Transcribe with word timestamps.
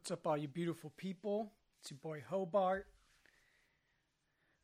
What's 0.00 0.12
up, 0.12 0.26
all 0.26 0.38
you 0.38 0.48
beautiful 0.48 0.94
people? 0.96 1.52
It's 1.78 1.90
your 1.90 1.98
boy 2.02 2.22
Hobart 2.26 2.86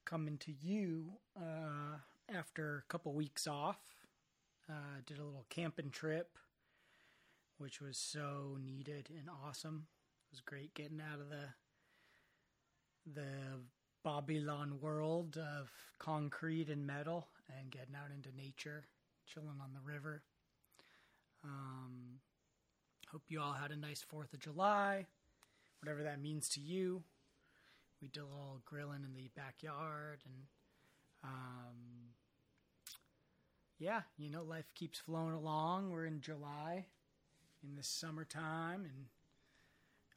coming 0.07 0.39
to 0.39 0.51
you 0.63 1.13
uh, 1.37 1.99
after 2.35 2.79
a 2.79 2.91
couple 2.91 3.13
weeks 3.13 3.47
off. 3.47 3.77
Uh, 4.67 5.03
did 5.05 5.19
a 5.19 5.25
little 5.25 5.45
camping 5.51 5.91
trip, 5.91 6.39
which 7.59 7.83
was 7.83 7.99
so 7.99 8.57
needed 8.65 9.11
and 9.11 9.29
awesome. 9.45 9.89
It 10.31 10.37
was 10.37 10.41
great 10.41 10.73
getting 10.73 11.03
out 11.03 11.21
of 11.21 11.29
the 11.29 11.51
the 13.13 13.61
Babylon 14.03 14.79
world 14.81 15.37
of 15.37 15.71
concrete 15.99 16.71
and 16.71 16.87
metal 16.87 17.27
and 17.61 17.71
getting 17.71 17.95
out 17.95 18.11
into 18.11 18.35
nature, 18.35 18.87
chilling 19.27 19.61
on 19.63 19.75
the 19.75 19.87
river. 19.87 20.23
Um, 21.45 22.21
hope 23.13 23.25
you 23.29 23.39
all 23.39 23.53
had 23.53 23.71
a 23.71 23.77
nice 23.77 24.03
4th 24.11 24.33
of 24.33 24.41
July, 24.41 25.05
whatever 25.81 26.03
that 26.03 26.21
means 26.21 26.49
to 26.51 26.61
you. 26.61 27.03
We 28.03 28.09
did 28.09 28.21
a 28.21 28.27
little 28.27 28.61
grilling 28.65 29.05
in 29.05 29.15
the 29.15 29.31
backyard 29.35 30.21
and, 30.25 30.45
um, 31.25 32.15
yeah, 33.79 34.03
you 34.17 34.31
know, 34.31 34.43
life 34.43 34.73
keeps 34.75 34.99
flowing 34.99 35.35
along. 35.35 35.91
We're 35.91 36.07
in 36.07 36.21
July 36.21 36.87
in 37.63 37.75
the 37.75 37.83
summertime, 37.83 38.85
and 38.85 39.07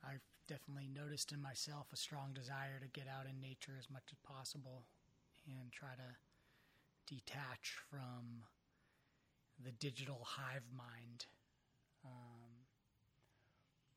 I've 0.03 0.23
definitely 0.47 0.89
noticed 0.93 1.31
in 1.31 1.41
myself 1.41 1.87
a 1.93 1.97
strong 1.97 2.31
desire 2.33 2.79
to 2.81 2.87
get 2.87 3.07
out 3.07 3.25
in 3.29 3.41
nature 3.41 3.75
as 3.77 3.89
much 3.89 4.03
as 4.11 4.17
possible 4.19 4.83
and 5.47 5.71
try 5.71 5.89
to 5.95 7.13
detach 7.13 7.75
from 7.89 8.43
the 9.63 9.71
digital 9.71 10.21
hive 10.23 10.67
mind. 10.75 11.25
Um, 12.05 12.65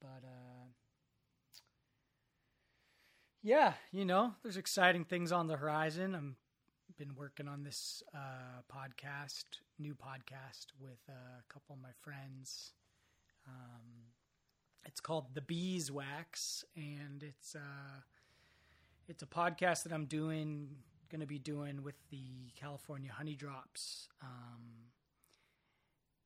but 0.01 0.25
uh, 0.25 0.67
yeah, 3.43 3.75
you 3.91 4.05
know, 4.05 4.35
there's 4.43 4.57
exciting 4.57 5.05
things 5.05 5.33
on 5.33 5.49
the 5.49 5.57
horizon. 5.57 6.15
I'm 6.15 6.37
been 6.99 7.15
working 7.17 7.49
on 7.49 7.65
this 7.65 8.03
uh, 8.15 8.63
podcast, 8.73 9.45
new 9.79 9.95
podcast 9.95 10.67
with 10.79 11.01
a 11.09 11.43
couple 11.53 11.75
of 11.75 11.83
my 11.83 11.91
friends. 12.01 12.73
Um, 13.49 14.11
it's 14.85 15.01
called 15.01 15.35
The 15.35 15.41
Beeswax, 15.41 16.65
and 16.77 17.23
it's 17.23 17.57
uh, 17.57 18.01
it's 19.09 19.23
a 19.23 19.27
podcast 19.27 19.85
that 19.85 19.93
I'm 19.93 20.05
doing, 20.05 20.69
going 21.11 21.21
to 21.21 21.27
be 21.27 21.39
doing 21.39 21.83
with 21.83 21.97
the 22.11 22.53
California 22.55 23.11
Honeydrops. 23.11 24.09
Um, 24.23 24.93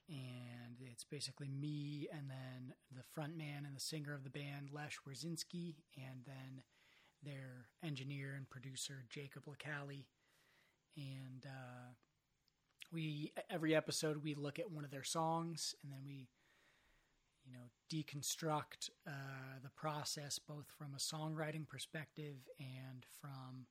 and 0.08 0.76
it's 0.92 1.04
basically 1.04 1.48
me 1.48 2.08
and 2.12 2.28
then 2.28 2.74
the 2.94 3.02
front 3.14 3.36
man 3.36 3.64
and 3.66 3.74
the 3.74 3.80
singer 3.80 4.14
of 4.14 4.24
the 4.24 4.30
band 4.30 4.70
Lech 4.72 4.92
Wierzynski 5.08 5.74
and 5.96 6.20
then 6.24 6.62
their 7.26 7.66
engineer 7.84 8.34
and 8.36 8.48
producer 8.48 9.04
Jacob 9.10 9.42
LaCali 9.44 10.04
and 10.96 11.44
uh, 11.44 11.92
we 12.92 13.32
every 13.50 13.74
episode 13.74 14.22
we 14.22 14.34
look 14.34 14.58
at 14.58 14.70
one 14.70 14.84
of 14.84 14.90
their 14.90 15.04
songs 15.04 15.74
and 15.82 15.92
then 15.92 16.00
we 16.06 16.28
you 17.44 17.52
know 17.52 17.68
deconstruct 17.92 18.90
uh, 19.06 19.58
the 19.62 19.70
process 19.70 20.38
both 20.38 20.66
from 20.78 20.94
a 20.94 20.98
songwriting 20.98 21.68
perspective 21.68 22.36
and 22.58 23.04
from 23.20 23.66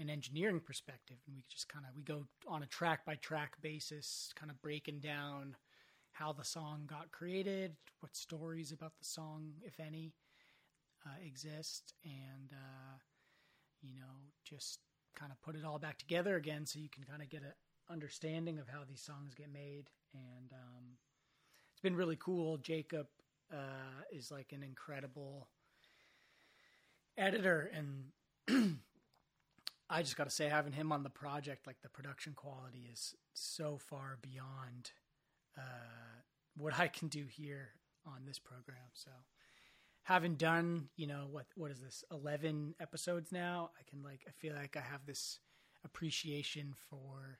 an 0.00 0.10
engineering 0.10 0.60
perspective. 0.60 1.16
And 1.26 1.36
we 1.36 1.44
just 1.48 1.68
kind 1.68 1.84
of 1.88 1.96
we 1.96 2.02
go 2.02 2.26
on 2.46 2.62
a 2.62 2.66
track 2.66 3.04
by 3.04 3.16
track 3.16 3.60
basis 3.60 4.32
kind 4.36 4.50
of 4.50 4.60
breaking 4.62 5.00
down 5.00 5.56
how 6.12 6.32
the 6.32 6.44
song 6.44 6.82
got 6.86 7.10
created, 7.10 7.76
what 8.00 8.16
stories 8.16 8.72
about 8.72 8.92
the 8.98 9.04
song, 9.04 9.52
if 9.64 9.78
any, 9.78 10.12
uh, 11.06 11.24
exist, 11.24 11.94
and 12.04 12.52
uh, 12.52 12.98
you 13.82 13.94
know, 13.94 14.16
just 14.44 14.80
kind 15.14 15.32
of 15.32 15.40
put 15.42 15.56
it 15.56 15.64
all 15.64 15.78
back 15.78 15.98
together 15.98 16.36
again, 16.36 16.66
so 16.66 16.78
you 16.78 16.88
can 16.88 17.04
kind 17.04 17.22
of 17.22 17.28
get 17.28 17.42
an 17.42 17.52
understanding 17.90 18.58
of 18.58 18.68
how 18.68 18.80
these 18.88 19.00
songs 19.00 19.34
get 19.34 19.52
made. 19.52 19.90
And 20.14 20.52
um, 20.52 20.84
it's 21.72 21.80
been 21.80 21.96
really 21.96 22.16
cool. 22.16 22.56
Jacob 22.58 23.06
uh, 23.52 24.02
is 24.12 24.30
like 24.30 24.52
an 24.52 24.62
incredible 24.62 25.48
editor, 27.16 27.70
and 27.74 28.10
I 29.90 30.02
just 30.02 30.16
got 30.16 30.24
to 30.24 30.30
say, 30.30 30.48
having 30.48 30.72
him 30.72 30.92
on 30.92 31.02
the 31.02 31.10
project, 31.10 31.66
like 31.66 31.80
the 31.82 31.88
production 31.88 32.34
quality 32.34 32.88
is 32.92 33.14
so 33.34 33.78
far 33.78 34.18
beyond 34.20 34.92
uh, 35.56 36.22
what 36.56 36.78
I 36.78 36.88
can 36.88 37.08
do 37.08 37.24
here 37.28 37.70
on 38.06 38.24
this 38.26 38.38
program. 38.38 38.90
So, 38.94 39.10
having 40.08 40.36
done, 40.36 40.88
you 40.96 41.06
know, 41.06 41.26
what 41.30 41.44
what 41.54 41.70
is 41.70 41.80
this, 41.80 42.02
eleven 42.10 42.74
episodes 42.80 43.30
now, 43.30 43.70
I 43.78 43.88
can 43.88 44.02
like 44.02 44.22
I 44.26 44.30
feel 44.32 44.54
like 44.54 44.74
I 44.74 44.80
have 44.80 45.04
this 45.06 45.38
appreciation 45.84 46.74
for 46.88 47.38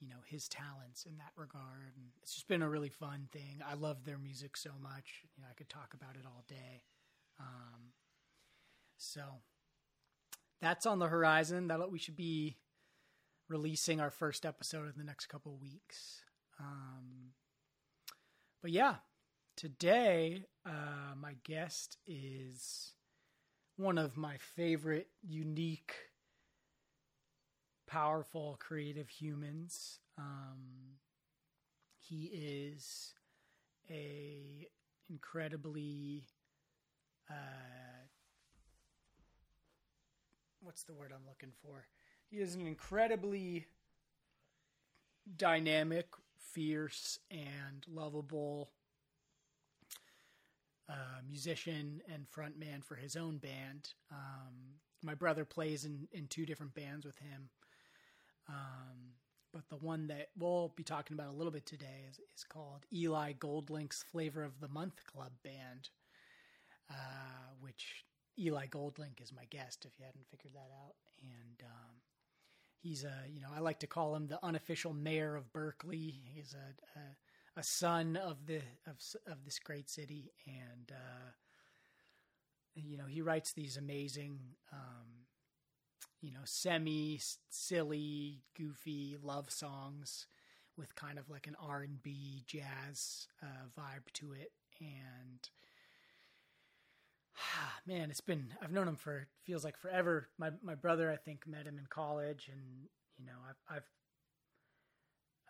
you 0.00 0.08
know 0.08 0.16
his 0.26 0.48
talents 0.48 1.04
in 1.04 1.18
that 1.18 1.32
regard 1.36 1.92
and 1.96 2.06
it's 2.22 2.34
just 2.34 2.48
been 2.48 2.62
a 2.62 2.68
really 2.68 2.88
fun 2.88 3.28
thing. 3.30 3.60
I 3.64 3.74
love 3.74 4.04
their 4.04 4.16
music 4.16 4.56
so 4.56 4.70
much 4.82 5.22
you 5.36 5.42
know 5.42 5.48
i 5.50 5.54
could 5.54 5.68
talk 5.68 5.92
about 5.92 6.16
it 6.16 6.24
all 6.24 6.44
day. 6.48 6.82
Um, 7.38 7.92
so 8.96 9.20
that's 10.62 10.86
on 10.86 10.98
the 10.98 11.08
horizon. 11.08 11.68
That 11.68 11.92
we 11.92 11.98
should 11.98 12.16
be 12.16 12.56
releasing 13.50 14.00
our 14.00 14.10
first 14.10 14.46
episode 14.46 14.86
in 14.86 14.94
the 14.96 15.04
next 15.04 15.26
couple 15.26 15.58
weeks. 15.58 16.22
Um, 16.58 17.34
but 18.62 18.70
yeah, 18.70 18.96
today 19.60 20.42
uh, 20.64 21.14
my 21.20 21.34
guest 21.44 21.98
is 22.06 22.92
one 23.76 23.98
of 23.98 24.16
my 24.16 24.38
favorite, 24.38 25.08
unique, 25.22 25.94
powerful, 27.86 28.56
creative 28.58 29.10
humans. 29.10 29.98
Um, 30.16 30.96
he 31.98 32.30
is 32.32 33.12
a 33.90 34.66
incredibly 35.10 36.24
uh, 37.28 37.34
what's 40.62 40.84
the 40.84 40.94
word 40.94 41.12
I'm 41.14 41.28
looking 41.28 41.52
for? 41.62 41.84
He 42.30 42.38
is 42.38 42.54
an 42.54 42.66
incredibly 42.66 43.66
dynamic, 45.36 46.06
fierce 46.38 47.18
and 47.30 47.84
lovable 47.86 48.70
uh, 50.90 51.20
musician 51.26 52.02
and 52.12 52.26
frontman 52.30 52.84
for 52.84 52.96
his 52.96 53.16
own 53.16 53.38
band. 53.38 53.90
Um, 54.10 54.78
my 55.02 55.14
brother 55.14 55.44
plays 55.44 55.84
in, 55.84 56.08
in 56.12 56.26
two 56.26 56.44
different 56.44 56.74
bands 56.74 57.06
with 57.06 57.18
him. 57.18 57.48
Um, 58.48 59.14
but 59.52 59.68
the 59.68 59.76
one 59.76 60.08
that 60.08 60.28
we'll 60.38 60.72
be 60.76 60.82
talking 60.84 61.14
about 61.14 61.32
a 61.32 61.36
little 61.36 61.52
bit 61.52 61.66
today 61.66 62.04
is, 62.08 62.18
is 62.34 62.44
called 62.44 62.84
Eli 62.92 63.32
Goldlink's 63.32 64.02
Flavor 64.02 64.42
of 64.42 64.60
the 64.60 64.68
Month 64.68 65.04
Club 65.06 65.32
Band, 65.42 65.88
uh, 66.90 67.54
which 67.60 68.04
Eli 68.38 68.66
Goldlink 68.66 69.22
is 69.22 69.32
my 69.32 69.44
guest, 69.50 69.84
if 69.84 69.92
you 69.98 70.04
hadn't 70.04 70.28
figured 70.30 70.54
that 70.54 70.70
out. 70.84 70.94
And 71.22 71.62
um, 71.64 71.96
He's 72.82 73.04
a, 73.04 73.12
you 73.30 73.42
know, 73.42 73.48
I 73.54 73.60
like 73.60 73.78
to 73.80 73.86
call 73.86 74.16
him 74.16 74.26
the 74.26 74.42
unofficial 74.42 74.94
mayor 74.94 75.36
of 75.36 75.52
Berkeley. 75.52 76.14
He's 76.34 76.54
a, 76.54 76.98
a, 76.98 77.02
a 77.56 77.62
son 77.62 78.16
of 78.16 78.46
the 78.46 78.60
of 78.86 78.96
of 79.26 79.44
this 79.44 79.58
great 79.58 79.88
city, 79.90 80.32
and 80.46 80.92
uh, 80.92 81.30
you 82.74 82.96
know, 82.96 83.06
he 83.06 83.22
writes 83.22 83.52
these 83.52 83.76
amazing, 83.76 84.38
um, 84.72 85.26
you 86.20 86.30
know, 86.30 86.40
semi 86.44 87.20
silly, 87.50 88.42
goofy 88.56 89.16
love 89.22 89.50
songs 89.50 90.26
with 90.76 90.94
kind 90.94 91.18
of 91.18 91.28
like 91.28 91.46
an 91.46 91.56
R 91.60 91.82
and 91.82 92.02
B 92.02 92.44
jazz 92.46 93.26
uh, 93.42 93.66
vibe 93.78 94.12
to 94.14 94.32
it, 94.32 94.52
and 94.80 95.48
man, 97.86 98.10
it's 98.10 98.20
been 98.20 98.54
I've 98.62 98.72
known 98.72 98.88
him 98.88 98.96
for 98.96 99.26
feels 99.44 99.64
like 99.64 99.76
forever. 99.76 100.28
My 100.38 100.50
my 100.62 100.74
brother 100.74 101.10
I 101.10 101.16
think 101.16 101.46
met 101.46 101.66
him 101.66 101.78
in 101.78 101.86
college, 101.86 102.48
and 102.52 102.62
you 103.18 103.26
know 103.26 103.38
I've 103.48 103.76
I've 103.76 103.90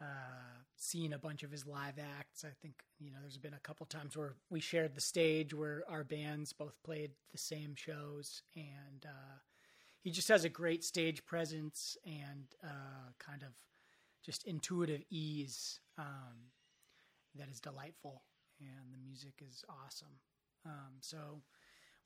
uh, 0.01 0.63
seen 0.81 1.13
a 1.13 1.19
bunch 1.19 1.43
of 1.43 1.51
his 1.51 1.67
live 1.67 1.99
acts. 2.19 2.45
I 2.45 2.53
think 2.63 2.75
you 2.99 3.11
know 3.11 3.19
there's 3.21 3.37
been 3.37 3.55
a 3.55 3.61
couple 3.61 3.87
times 3.87 4.17
where 4.17 4.35
we 4.49 4.61
shared 4.61 4.95
the 4.95 5.01
stage 5.01 5.53
where 5.55 5.85
our 5.89 6.05
bands 6.05 6.53
both 6.53 6.83
played 6.83 7.13
the 7.33 7.39
same 7.39 7.75
shows, 7.75 8.43
and 8.57 9.05
uh, 9.05 9.39
he 10.01 10.11
just 10.11 10.29
has 10.29 10.45
a 10.45 10.49
great 10.49 10.83
stage 10.83 11.25
presence 11.27 11.97
and 12.05 12.47
uh, 12.65 13.13
kind 13.19 13.43
of 13.43 13.51
just 14.25 14.45
intuitive 14.45 15.03
ease 15.11 15.81
um, 15.99 16.49
that 17.37 17.49
is 17.49 17.61
delightful, 17.61 18.23
and 18.59 18.93
the 18.93 18.99
music 18.99 19.35
is 19.47 19.65
awesome. 19.85 20.19
Um, 20.65 20.97
so 21.01 21.43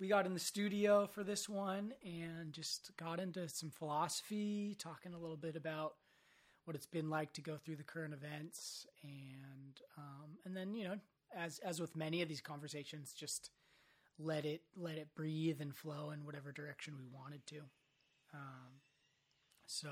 we 0.01 0.09
got 0.09 0.27
in 0.27 0.35
the 0.35 0.41
studio 0.41 1.07
for 1.07 1.23
this 1.23 1.49
one 1.49 1.93
and 2.05 2.53
just 2.53 2.91
got 2.97 3.21
into 3.21 3.49
some 3.49 3.71
philosophy, 3.71 4.77
talking 4.79 5.15
a 5.15 5.19
little 5.19 5.37
bit 5.37 5.55
about 5.55 5.95
what 6.65 6.75
it's 6.77 6.87
been 6.87 7.11
like 7.11 7.33
to 7.35 7.41
go 7.41 7.57
through 7.57 7.77
the 7.77 7.85
current 7.85 8.15
events, 8.15 8.87
and 9.03 9.81
um, 9.99 10.39
and 10.45 10.57
then 10.57 10.75
you 10.75 10.85
know, 10.85 10.99
as 11.37 11.59
as 11.61 11.81
with 11.81 11.97
many 11.97 12.23
of 12.23 12.29
these 12.29 12.41
conversations, 12.41 13.13
just 13.13 13.51
let 14.19 14.45
it 14.45 14.63
let 14.77 14.97
it 14.97 15.09
breathe 15.15 15.61
and 15.61 15.75
flow 15.75 16.11
in 16.11 16.25
whatever 16.25 16.53
direction 16.53 16.95
we 16.99 17.07
wanted 17.07 17.47
to. 17.47 17.59
Um, 18.33 18.81
so 19.67 19.89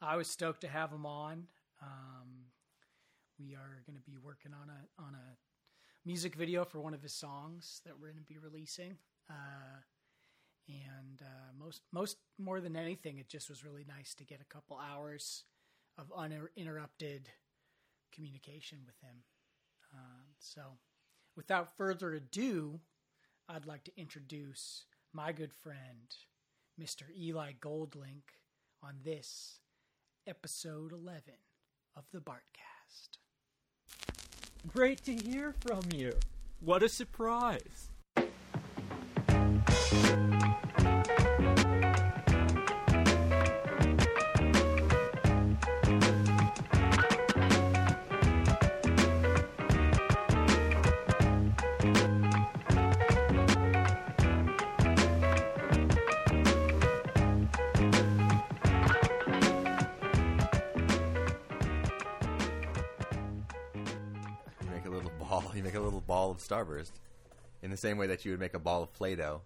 I 0.00 0.16
was 0.16 0.28
stoked 0.28 0.60
to 0.62 0.68
have 0.68 0.92
him 0.92 1.06
on. 1.06 1.46
Um, 1.82 2.46
we 3.38 3.54
are 3.54 3.82
going 3.86 3.96
to 3.96 4.10
be 4.10 4.16
working 4.22 4.52
on 4.52 4.68
a 4.70 5.02
on 5.02 5.14
a 5.14 5.36
music 6.04 6.34
video 6.34 6.64
for 6.64 6.80
one 6.80 6.94
of 6.94 7.02
his 7.02 7.12
songs 7.12 7.80
that 7.84 7.94
we're 8.00 8.08
going 8.08 8.24
to 8.24 8.32
be 8.32 8.38
releasing. 8.38 8.96
Uh, 9.28 9.80
and 10.68 11.22
uh, 11.22 11.52
most 11.58 11.82
most 11.92 12.18
more 12.38 12.60
than 12.60 12.76
anything, 12.76 13.18
it 13.18 13.28
just 13.28 13.48
was 13.48 13.64
really 13.64 13.84
nice 13.88 14.14
to 14.14 14.24
get 14.24 14.40
a 14.40 14.54
couple 14.54 14.78
hours 14.78 15.44
of 15.96 16.12
uninterrupted 16.16 17.28
communication 18.12 18.78
with 18.86 18.94
him. 19.00 19.16
Um, 19.94 20.26
so, 20.38 20.62
without 21.36 21.76
further 21.76 22.12
ado, 22.12 22.80
I'd 23.48 23.66
like 23.66 23.84
to 23.84 24.00
introduce 24.00 24.84
my 25.12 25.32
good 25.32 25.52
friend, 25.52 26.14
Mr. 26.80 27.04
Eli 27.18 27.52
Goldlink, 27.60 28.36
on 28.82 28.96
this 29.04 29.60
episode 30.26 30.92
11 30.92 31.22
of 31.96 32.04
the 32.12 32.20
Bartcast. 32.20 33.18
Great 34.66 35.02
to 35.04 35.14
hear 35.14 35.54
from 35.66 35.82
you. 35.94 36.12
What 36.60 36.82
a 36.82 36.88
surprise. 36.88 37.90
Of 66.38 66.46
Starburst, 66.46 66.92
in 67.62 67.70
the 67.70 67.76
same 67.76 67.98
way 67.98 68.06
that 68.08 68.24
you 68.24 68.30
would 68.30 68.40
make 68.40 68.54
a 68.54 68.58
ball 68.58 68.82
of 68.82 68.92
Play-Doh. 68.92 69.40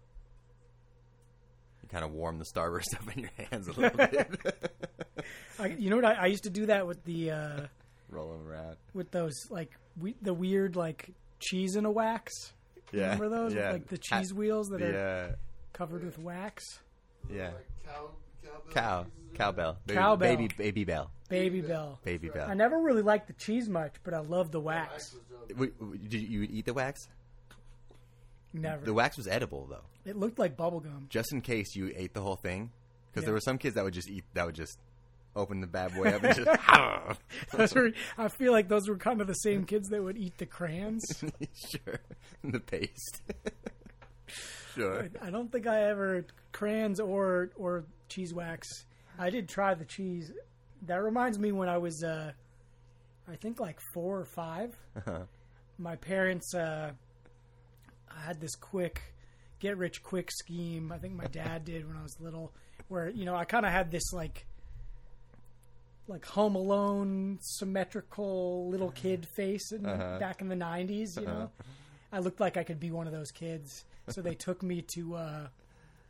You 1.83 1.89
kind 1.89 2.05
of 2.05 2.13
warm 2.13 2.39
the 2.39 2.45
Starburst 2.45 2.95
up 3.01 3.15
in 3.17 3.23
your 3.23 3.31
hands 3.51 3.69
a 3.69 3.73
little 3.73 3.97
bit. 4.09 4.29
I, 5.59 5.67
you 5.69 5.91
know 5.91 5.97
what? 5.97 6.05
I, 6.05 6.13
I 6.15 6.27
used 6.27 6.45
to 6.45 6.51
do 6.51 6.67
that 6.67 6.87
with 6.87 7.03
the 7.05 7.31
uh, 7.33 7.61
Roll 8.11 8.33
them 8.33 8.47
around. 8.49 8.77
with 8.95 9.11
those 9.11 9.35
like 9.51 9.71
we, 10.01 10.15
the 10.23 10.35
weird 10.35 10.77
like 10.77 11.11
cheese 11.41 11.77
in 11.77 11.85
a 11.85 11.91
wax. 11.91 12.33
Yeah, 12.93 13.15
Remember 13.15 13.29
those? 13.31 13.55
With, 13.55 13.63
yeah. 13.63 13.73
like 13.73 13.89
the 13.89 13.99
cheese 13.99 14.35
wheels 14.35 14.69
that 14.69 14.83
are 14.83 14.93
Yeah, 14.93 15.35
covered 15.73 16.05
with 16.05 16.19
wax. 16.19 16.63
yeah. 17.33 17.53
Cow, 17.87 18.11
Cow, 18.71 19.07
cowbell, 19.35 19.79
baby, 19.87 19.99
Cowbell. 19.99 20.17
baby, 20.37 20.49
baby 20.57 20.85
bell, 20.85 21.11
Baby 21.33 21.61
Bell. 21.63 21.99
baby 22.05 22.29
bell. 22.29 22.49
I 22.49 22.55
never 22.55 22.79
really 22.81 23.03
liked 23.03 23.27
the 23.27 23.33
cheese 23.35 23.69
much, 23.69 23.95
but 24.05 24.15
I 24.15 24.21
love 24.21 24.51
the 24.53 24.61
wax. 24.61 25.17
Wait, 25.57 25.73
wait, 25.81 26.09
Did 26.09 26.23
you 26.23 26.47
eat 26.51 26.67
the 26.67 26.75
wax? 26.75 27.09
Never. 28.53 28.85
The 28.85 28.93
wax 28.95 29.17
was 29.17 29.27
edible 29.27 29.67
though, 29.67 29.85
it 30.11 30.17
looked 30.17 30.39
like 30.39 30.57
bubblegum. 30.57 31.09
just 31.09 31.33
in 31.33 31.41
case 31.41 31.75
you 31.75 31.93
ate 31.97 32.13
the 32.15 32.21
whole 32.21 32.37
thing. 32.37 32.71
Because 33.11 33.23
Yeah. 33.23 33.27
there 33.27 33.35
were 33.35 33.41
some 33.41 33.59
kids 33.59 33.75
that 33.77 33.85
would 33.85 33.95
just 33.95 34.09
eat, 34.11 34.25
that 34.35 34.45
would 34.47 34.55
just 34.55 34.79
open 35.35 35.61
the 35.63 35.67
bad 35.67 35.95
boy 35.95 36.05
up 36.09 36.23
and 36.23 36.35
just. 36.37 36.49
Ah! 36.69 37.17
Those 37.53 37.75
were, 37.75 37.91
I 38.19 38.29
feel 38.29 38.53
like 38.53 38.69
those 38.69 38.89
were 38.89 38.97
kind 38.97 39.21
of 39.23 39.27
the 39.27 39.33
same 39.35 39.65
kids 39.65 39.89
that 39.89 40.03
would 40.03 40.17
eat 40.19 40.37
the 40.39 40.47
crayons. 40.47 41.03
sure, 41.71 42.01
the 42.45 42.61
paste. 42.61 43.23
sure. 44.75 45.09
I 45.23 45.31
don't 45.31 45.51
think 45.51 45.67
I 45.67 45.85
ever 45.85 46.27
crayons 46.53 47.01
or 47.01 47.51
or 47.57 47.85
cheese 48.09 48.35
wax. 48.35 48.69
I 49.19 49.31
did 49.31 49.49
try 49.49 49.75
the 49.75 49.85
cheese. 49.85 50.31
That 50.83 51.03
reminds 51.03 51.39
me 51.39 51.53
when 51.53 51.69
I 51.69 51.79
was, 51.79 52.03
uh, 52.03 52.33
I 53.31 53.37
think 53.37 53.61
like 53.61 53.79
four 53.95 54.19
or 54.21 54.25
5 54.25 54.77
My 55.79 55.97
parents 55.97 56.55
uh, 56.55 56.91
had 58.09 58.41
this 58.41 58.55
quick, 58.57 59.01
get 59.61 59.77
rich 59.79 60.03
quick 60.03 60.31
scheme. 60.31 60.93
I 60.93 60.99
think 60.99 61.15
my 61.15 61.27
dad 61.27 61.65
did 61.71 61.87
when 61.87 61.97
I 61.97 62.03
was 62.03 62.17
little, 62.21 62.53
where 62.89 63.09
you 63.09 63.25
know 63.25 63.35
I 63.37 63.45
kind 63.45 63.65
of 63.65 63.73
had 63.73 63.91
this 63.91 64.13
like, 64.13 64.45
like 66.09 66.25
Home 66.27 66.57
Alone 66.57 67.39
symmetrical 67.41 68.69
little 68.69 68.91
kid 69.03 69.27
face 69.37 69.73
in, 69.73 69.87
Uh-huh. 69.87 70.19
back 70.19 70.41
in 70.41 70.49
the 70.49 70.57
'90s. 70.57 71.19
You 71.19 71.27
know, 71.27 71.51
I 72.13 72.19
looked 72.19 72.41
like 72.41 72.57
I 72.57 72.65
could 72.65 72.81
be 72.81 72.91
one 72.91 73.07
of 73.07 73.13
those 73.13 73.31
kids. 73.31 73.85
So 74.09 74.21
they 74.21 74.35
took 74.47 74.63
me 74.63 74.85
to 74.95 75.15
uh, 75.15 75.47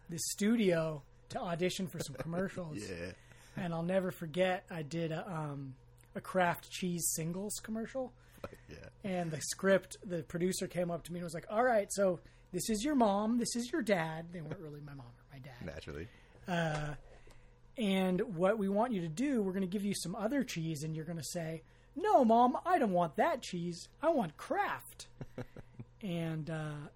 this 0.09 0.23
studio 0.31 1.03
to 1.31 1.39
audition 1.39 1.87
for 1.89 2.01
some 2.01 2.15
commercials. 2.17 2.79
Yeah. 2.79 3.13
And 3.57 3.75
I'll 3.75 3.83
never 3.83 4.11
forget, 4.11 4.65
I 4.71 4.83
did 4.83 5.13
a, 5.13 5.29
um, 5.29 5.75
a 6.15 6.21
Kraft 6.21 6.71
cheese 6.71 7.13
singles 7.15 7.61
commercial. 7.63 8.13
Yeah. 8.69 8.77
And 9.05 9.31
the 9.31 9.41
script, 9.41 9.99
the 10.05 10.23
producer 10.23 10.67
came 10.67 10.91
up 10.91 11.05
to 11.05 11.13
me 11.13 11.19
and 11.19 11.25
was 11.25 11.35
like, 11.35 11.47
All 11.51 11.63
right, 11.63 11.93
so 11.93 12.21
this 12.53 12.69
is 12.71 12.85
your 12.85 12.95
mom, 12.95 13.39
this 13.39 13.57
is 13.57 13.71
your 13.71 13.83
dad. 13.83 14.27
They 14.33 14.41
weren't 14.41 14.61
really 14.61 14.81
my 14.81 14.95
mom 14.95 15.07
or 15.07 15.25
my 15.33 15.39
dad. 15.39 15.65
Naturally. 15.65 16.09
And 17.79 18.21
what 18.37 18.59
we 18.59 18.69
want 18.69 18.93
you 18.93 19.01
to 19.03 19.09
do, 19.09 19.43
we're 19.43 19.53
going 19.53 19.63
to 19.63 19.67
give 19.67 19.85
you 19.85 19.95
some 19.95 20.15
other 20.15 20.45
cheese, 20.45 20.83
and 20.83 20.95
you're 20.95 21.07
going 21.07 21.19
to 21.19 21.25
say, 21.25 21.63
No, 21.97 22.25
mom, 22.25 22.59
I 22.67 22.79
don't 22.79 22.93
want 22.93 23.17
that 23.17 23.43
cheese. 23.43 23.89
I 24.03 24.11
want 24.11 24.37
Kraft. 24.37 25.07
and 26.03 26.51
uh, 26.51 26.89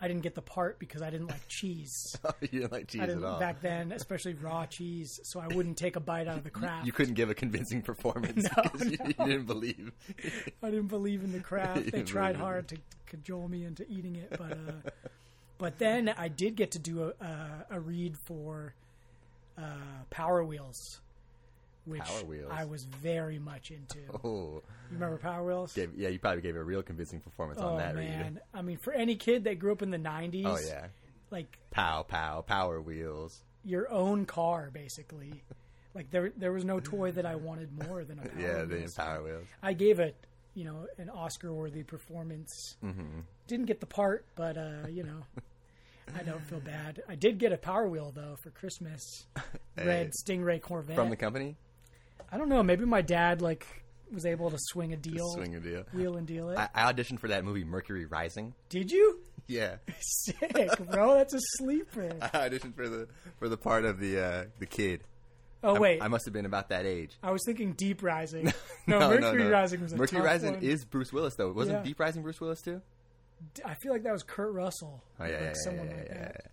I 0.00 0.08
didn't 0.08 0.22
get 0.22 0.34
the 0.34 0.42
part 0.42 0.78
because 0.78 1.02
I 1.02 1.10
didn't 1.10 1.26
like 1.28 1.46
cheese. 1.48 2.16
you 2.40 2.48
didn't 2.48 2.72
like 2.72 2.86
cheese 2.88 3.02
I 3.02 3.06
didn't 3.06 3.22
at 3.22 3.28
all. 3.28 3.38
back 3.38 3.60
then, 3.60 3.92
especially 3.92 4.34
raw 4.34 4.64
cheese, 4.64 5.20
so 5.22 5.40
I 5.40 5.46
wouldn't 5.48 5.76
take 5.76 5.96
a 5.96 6.00
bite 6.00 6.26
out 6.26 6.38
of 6.38 6.44
the 6.44 6.50
Kraft. 6.50 6.86
You 6.90 6.92
couldn't 6.92 7.14
give 7.14 7.28
a 7.28 7.34
convincing 7.34 7.82
performance 7.82 8.48
No, 8.56 8.62
because 8.62 8.90
you, 8.90 8.98
you 9.06 9.12
didn't 9.12 9.46
believe. 9.46 9.92
I 10.62 10.70
didn't 10.70 10.88
believe 10.88 11.22
in 11.22 11.32
the 11.32 11.40
Kraft. 11.40 11.84
You 11.84 11.90
They 11.90 12.02
tried 12.02 12.36
hard 12.36 12.68
to 12.68 12.78
cajole 13.06 13.48
me 13.48 13.64
into 13.64 13.84
eating 13.88 14.16
it, 14.16 14.30
but 14.30 14.52
uh, 14.52 14.90
but 15.58 15.78
then 15.78 16.08
I 16.16 16.28
did 16.28 16.56
get 16.56 16.70
to 16.72 16.78
do 16.78 17.12
a, 17.20 17.24
a, 17.24 17.66
a 17.72 17.80
read 17.80 18.16
for 18.16 18.74
uh, 19.58 19.62
Power 20.08 20.42
Wheels, 20.42 21.00
which 21.84 22.00
Power 22.02 22.24
Wheels. 22.24 22.50
I 22.52 22.64
was 22.64 22.84
very 22.84 23.38
much 23.38 23.70
into. 23.70 23.98
Oh, 24.24 24.62
You 24.90 24.94
remember 24.94 25.18
Power 25.18 25.44
Wheels? 25.44 25.72
gave, 25.72 25.94
yeah, 25.96 26.08
you 26.08 26.18
probably 26.18 26.42
gave 26.42 26.56
a 26.56 26.62
real 26.64 26.82
convincing 26.82 27.20
performance 27.20 27.58
oh 27.62 27.68
on 27.68 27.78
that 27.78 27.94
man, 27.94 28.34
read. 28.34 28.40
I 28.54 28.62
mean, 28.62 28.76
for 28.78 28.92
any 28.92 29.16
kid 29.16 29.44
that 29.44 29.58
grew 29.58 29.72
up 29.72 29.82
in 29.82 29.90
the 29.90 29.98
'90s, 29.98 30.44
Oh 30.46 30.58
yeah, 30.66 30.86
like 31.30 31.58
pow 31.70 32.02
pow 32.02 32.42
power 32.42 32.80
wheels. 32.80 33.40
your 33.64 33.90
own 33.90 34.26
car, 34.26 34.70
basically. 34.72 35.42
Like 35.94 36.10
there, 36.12 36.32
there 36.36 36.52
was 36.52 36.64
no 36.64 36.78
toy 36.80 37.10
that 37.12 37.26
I 37.26 37.34
wanted 37.34 37.70
more 37.88 38.04
than 38.04 38.18
a 38.20 38.22
Power 38.28 38.40
yeah, 38.40 38.64
the 38.64 38.76
Wheels. 38.76 38.94
power 38.94 39.22
wheels. 39.24 39.46
I 39.60 39.72
gave 39.72 39.98
it, 39.98 40.14
you 40.54 40.64
know, 40.64 40.86
an 40.98 41.08
Oscar-worthy 41.10 41.82
performance. 41.82 42.76
Mm-hmm. 42.84 43.20
Didn't 43.48 43.66
get 43.66 43.80
the 43.80 43.86
part, 43.86 44.24
but 44.36 44.56
uh, 44.56 44.86
you 44.88 45.02
know, 45.02 45.22
I 46.18 46.22
don't 46.22 46.44
feel 46.46 46.60
bad. 46.60 47.02
I 47.08 47.14
did 47.16 47.38
get 47.38 47.52
a 47.52 47.56
Power 47.56 47.88
Wheel 47.88 48.12
though 48.14 48.36
for 48.40 48.50
Christmas, 48.50 49.26
red 49.76 50.12
Stingray 50.12 50.60
Corvette. 50.60 50.94
From 50.96 51.10
the 51.10 51.16
company, 51.16 51.56
I 52.32 52.38
don't 52.38 52.48
know. 52.48 52.62
Maybe 52.62 52.84
my 52.84 53.02
dad 53.02 53.42
like 53.42 53.66
was 54.12 54.26
able 54.26 54.50
to 54.50 54.56
swing 54.58 54.92
a 54.92 54.96
deal, 54.96 55.28
swing 55.32 55.54
a 55.54 55.60
deal. 55.60 55.84
wheel 55.92 56.16
and 56.16 56.26
deal 56.26 56.50
it. 56.50 56.58
I, 56.58 56.68
I 56.74 56.92
auditioned 56.92 57.20
for 57.20 57.28
that 57.28 57.44
movie 57.44 57.64
Mercury 57.64 58.06
Rising. 58.06 58.54
did 58.68 58.90
you? 58.90 59.20
Yeah, 59.46 59.76
Sick, 60.00 60.52
bro. 60.92 61.14
That's 61.14 61.34
a 61.34 61.40
sleeper. 61.58 62.12
I 62.22 62.28
auditioned 62.48 62.76
for 62.76 62.88
the 62.88 63.08
for 63.40 63.48
the 63.48 63.56
part 63.56 63.84
of 63.84 63.98
the 63.98 64.20
uh, 64.24 64.44
the 64.60 64.66
kid. 64.66 65.00
Oh 65.64 65.80
wait, 65.80 66.00
I, 66.00 66.06
must 66.06 66.24
have 66.26 66.32
been 66.32 66.46
about 66.46 66.68
that 66.68 66.86
age. 66.86 67.18
I 67.20 67.32
was 67.32 67.42
thinking 67.44 67.72
Deep 67.72 68.00
Rising. 68.04 68.52
No, 68.86 69.00
Mercury 69.00 69.46
Rising 69.48 69.80
was 69.80 69.92
a 69.92 69.96
Mercury 69.96 70.20
tough 70.20 70.26
Rising 70.26 70.54
one. 70.54 70.62
is 70.62 70.84
Bruce 70.84 71.12
Willis 71.12 71.34
though. 71.34 71.50
Wasn't 71.50 71.78
Yeah. 71.78 71.82
Deep 71.82 71.98
Rising 71.98 72.22
Bruce 72.22 72.40
Willis 72.40 72.60
too? 72.62 72.80
I 73.64 73.74
feel 73.74 73.92
like 73.92 74.04
that 74.04 74.12
was 74.12 74.22
Kurt 74.22 74.52
Russell. 74.52 75.02
Oh 75.18 75.24
yeah, 75.24 75.30
like 75.32 75.40
yeah, 75.40 75.46
yeah, 75.46 75.52
someone 75.64 75.86
yeah, 75.88 75.96
like 75.96 76.06
yeah, 76.08 76.14
that. 76.14 76.36
yeah. 76.44 76.50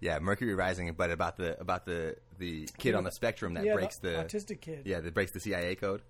Yeah, 0.00 0.18
Mercury 0.20 0.54
Rising, 0.54 0.92
but 0.96 1.10
about 1.10 1.36
the 1.36 1.58
about 1.60 1.84
the 1.86 2.16
the 2.38 2.68
kid 2.78 2.94
on 2.94 3.04
the 3.04 3.10
spectrum 3.10 3.54
that 3.54 3.64
yeah, 3.64 3.74
breaks 3.74 3.98
the, 3.98 4.10
autistic 4.10 4.60
kid. 4.60 4.82
yeah 4.84 5.00
that 5.00 5.12
breaks 5.14 5.32
the 5.32 5.40
CIA 5.40 5.74
code. 5.74 6.02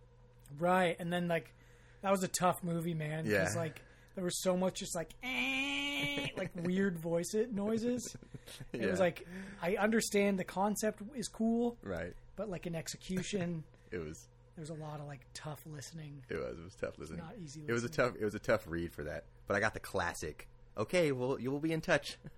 Right, 0.59 0.97
and 0.99 1.13
then 1.13 1.29
like 1.29 1.55
that 2.03 2.11
was 2.11 2.23
a 2.23 2.29
tough 2.29 2.63
movie, 2.63 2.95
man. 2.95 3.25
Because 3.25 3.55
Yeah. 3.55 3.61
like 3.61 3.83
there 4.15 4.25
was 4.25 4.41
so 4.43 4.57
much 4.57 4.81
just 4.81 4.95
like 4.95 5.11
eh, 5.23 6.27
like 6.37 6.51
weird 6.55 6.99
voice 6.99 7.35
it 7.35 7.53
noises. 7.53 8.15
It 8.73 8.91
was 8.91 8.99
like 9.01 9.27
I 9.63 9.77
understand 9.77 10.39
the 10.39 10.45
concept 10.45 11.03
is 11.15 11.29
cool, 11.29 11.77
Right. 11.83 12.15
but 12.37 12.49
like 12.49 12.67
in 12.67 12.75
execution, 12.75 13.65
It 13.91 13.99
was 13.99 14.27
there 14.57 14.63
was 14.63 14.71
a 14.71 14.75
lot 14.75 15.01
of 15.01 15.07
like 15.07 15.21
tough 15.35 15.61
listening. 15.67 16.23
it 16.29 16.37
was 16.37 16.59
it 16.59 16.65
was 16.65 16.75
tough 16.75 16.99
listening. 16.99 17.21
not 17.21 17.35
easy 17.43 17.63
It 17.67 17.73
was 17.73 17.85
a 17.85 17.89
tough 17.89 18.13
it 18.19 18.25
was 18.25 18.35
a 18.35 18.39
tough 18.39 18.65
read 18.67 18.93
for 18.93 19.05
that, 19.05 19.25
but 19.47 19.57
I 19.57 19.61
got 19.61 19.73
the 19.75 19.81
classic. 19.81 20.47
Okay, 20.77 21.13
well 21.13 21.39
you 21.41 21.51
will 21.51 21.61
be 21.61 21.73
in 21.73 21.81
touch. 21.81 22.19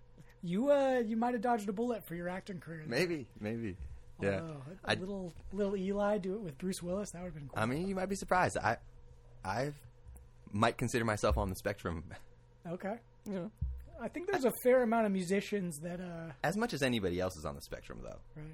You 0.42 0.70
uh 0.70 1.02
you 1.06 1.16
might 1.16 1.34
have 1.34 1.42
dodged 1.42 1.68
a 1.68 1.72
bullet 1.72 2.06
for 2.06 2.14
your 2.14 2.28
acting 2.28 2.60
career. 2.60 2.84
there. 2.86 2.98
Maybe, 2.98 3.26
maybe. 3.40 3.76
Yeah. 4.20 4.40
Although, 4.40 4.56
a 4.84 4.90
I, 4.90 4.94
little 4.94 5.32
little 5.52 5.76
Eli 5.76 6.18
do 6.18 6.34
it 6.34 6.40
with 6.40 6.58
Bruce 6.58 6.82
Willis. 6.82 7.10
That 7.12 7.20
would 7.22 7.28
have 7.28 7.34
been 7.34 7.48
cool. 7.48 7.62
I 7.62 7.66
mean, 7.66 7.88
you 7.88 7.94
might 7.94 8.08
be 8.08 8.16
surprised. 8.16 8.56
I 8.58 8.76
I 9.44 9.72
might 10.52 10.76
consider 10.78 11.04
myself 11.04 11.38
on 11.38 11.48
the 11.48 11.56
spectrum. 11.56 12.04
okay. 12.66 12.96
You 13.26 13.32
know, 13.34 13.50
I 14.00 14.08
think 14.08 14.30
there's 14.30 14.44
a 14.46 14.52
fair 14.62 14.82
amount 14.82 15.06
of 15.06 15.12
musicians 15.12 15.78
that, 15.80 16.00
uh, 16.00 16.32
As 16.42 16.56
much 16.56 16.72
as 16.72 16.82
anybody 16.82 17.20
else 17.20 17.36
is 17.36 17.44
on 17.44 17.54
the 17.54 17.60
spectrum, 17.62 18.00
though, 18.02 18.16
right? 18.34 18.46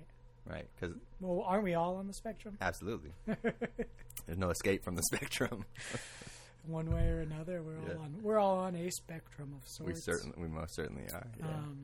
right? 0.55 0.67
Because 0.79 0.97
Well, 1.21 1.43
aren't 1.47 1.63
we 1.65 1.75
all 1.75 1.97
on 1.97 2.07
the 2.09 2.13
spectrum? 2.15 2.59
absolutely, 2.61 3.13
there's 3.27 4.39
no 4.39 4.51
escape 4.51 4.85
from 4.85 4.97
the 4.97 5.03
spectrum. 5.03 5.65
One 6.67 6.91
way 6.91 7.07
or 7.09 7.21
another, 7.21 7.63
we're 7.63 7.79
all 7.79 8.03
on. 8.03 8.15
We're 8.23 8.39
all 8.39 8.59
on 8.59 8.75
a 8.75 8.91
spectrum 8.91 9.55
of 9.57 9.69
sorts. 9.69 9.93
we 9.95 10.01
certainly, 10.01 10.37
we 10.39 10.49
most 10.49 10.75
certainly 10.75 11.05
are. 11.13 11.27
Yeah. 11.39 11.47
Um, 11.47 11.79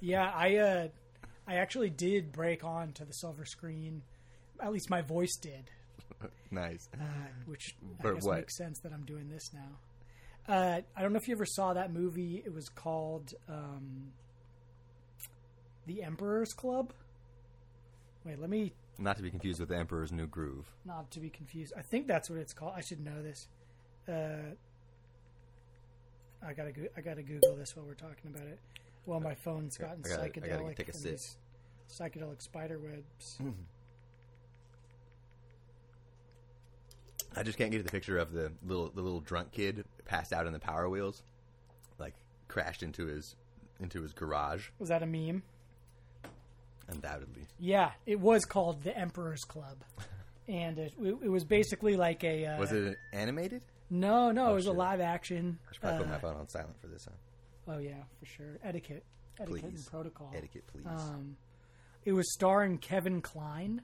yeah, 0.00 0.30
I 0.34 0.56
uh, 0.56 0.88
I 1.46 1.54
actually 1.56 1.90
did 1.90 2.30
break 2.32 2.62
on 2.64 2.92
to 2.94 3.04
the 3.04 3.12
silver 3.12 3.44
screen. 3.44 4.02
At 4.60 4.72
least 4.72 4.90
my 4.90 5.00
voice 5.00 5.36
did, 5.40 5.70
nice. 6.50 6.88
uh, 6.94 7.04
which 7.46 7.74
I 8.04 8.12
guess 8.12 8.24
what? 8.24 8.36
makes 8.36 8.56
sense 8.56 8.78
that 8.80 8.92
I'm 8.92 9.04
doing 9.04 9.30
this 9.30 9.50
now. 9.54 10.52
Uh, 10.54 10.80
I 10.96 11.02
don't 11.02 11.12
know 11.12 11.18
if 11.18 11.28
you 11.28 11.34
ever 11.34 11.46
saw 11.46 11.72
that 11.74 11.92
movie. 11.92 12.42
It 12.44 12.52
was 12.52 12.68
called 12.68 13.32
um, 13.48 14.12
The 15.86 16.02
Emperor's 16.02 16.52
Club. 16.52 16.92
Wait, 18.24 18.38
let 18.38 18.50
me 18.50 18.72
Not 18.98 19.16
to 19.16 19.22
be 19.22 19.30
confused 19.30 19.60
with 19.60 19.68
the 19.70 19.76
Emperor's 19.78 20.12
New 20.12 20.26
Groove. 20.26 20.66
not 20.84 21.10
to 21.12 21.20
be 21.20 21.30
confused. 21.30 21.72
I 21.76 21.82
think 21.82 22.06
that's 22.06 22.28
what 22.28 22.38
it's 22.38 22.52
called. 22.52 22.72
I 22.76 22.80
should 22.82 23.00
know 23.00 23.22
this. 23.22 23.48
Uh, 24.10 24.54
I 26.42 26.52
gotta 26.54 26.72
go- 26.72 26.88
I 26.96 27.00
gotta 27.00 27.22
Google 27.22 27.54
this 27.56 27.76
while 27.76 27.84
we're 27.86 27.94
talking 27.94 28.30
about 28.34 28.46
it. 28.46 28.58
Well, 29.06 29.20
my 29.20 29.34
phone's 29.34 29.76
Okay, 29.78 29.86
gotten 29.88 30.04
I 30.04 30.08
gotta- 30.08 30.22
I 30.22 30.28
psychedelic. 30.28 30.48
gotta 30.62 30.74
take 30.74 30.88
a 30.88 30.92
from 30.92 31.00
sip. 31.00 31.10
these 31.12 31.36
Psychedelic 31.88 32.40
spider 32.42 32.78
webs. 32.78 33.38
I 37.36 37.42
just 37.42 37.58
can't 37.58 37.70
get 37.70 37.84
the 37.84 37.90
picture 37.90 38.18
of 38.18 38.32
the 38.32 38.52
little 38.66 38.90
the 38.90 39.02
little 39.02 39.20
drunk 39.20 39.52
kid 39.52 39.84
passed 40.04 40.32
out 40.32 40.46
in 40.46 40.52
the 40.52 40.58
Power 40.58 40.88
Wheels, 40.88 41.22
like 41.98 42.14
crashed 42.48 42.82
into 42.82 43.06
his 43.06 43.36
into 43.78 44.02
his 44.02 44.12
garage. 44.12 44.68
Was 44.78 44.88
that 44.88 45.02
a 45.02 45.06
meme? 45.06 45.42
Undoubtedly, 46.88 47.46
Yeah, 47.60 47.92
it 48.04 48.18
was 48.18 48.44
called 48.44 48.82
the 48.82 48.96
Emperor's 48.96 49.44
Club, 49.44 49.76
and 50.48 50.76
it, 50.76 50.92
it 50.98 51.28
was 51.28 51.44
basically 51.44 51.96
like 51.96 52.24
a. 52.24 52.46
Uh, 52.46 52.58
was 52.58 52.72
it 52.72 52.96
animated? 53.12 53.62
No, 53.90 54.30
no, 54.30 54.46
Oh, 54.46 54.50
it 54.52 54.54
was 54.54 54.66
a 54.66 54.72
live 54.72 55.00
action. 55.00 55.58
I 55.68 55.72
should 55.72 55.80
probably 55.82 55.98
put 56.04 56.08
uh, 56.08 56.12
my 56.12 56.18
phone 56.18 56.36
on 56.36 56.48
silent 56.48 56.80
for 56.80 56.86
this. 56.86 57.06
Huh? 57.06 57.74
Oh 57.74 57.78
yeah, 57.78 57.94
for 58.18 58.26
sure. 58.26 58.58
Etiquette, 58.64 59.04
etiquette 59.38 59.62
Please. 59.62 59.74
and 59.76 59.86
protocol. 59.86 60.30
Etiquette, 60.34 60.66
please. 60.68 60.86
Um, 60.86 61.36
it 62.04 62.12
was 62.12 62.32
starring 62.32 62.78
Kevin 62.78 63.20
Kline. 63.20 63.82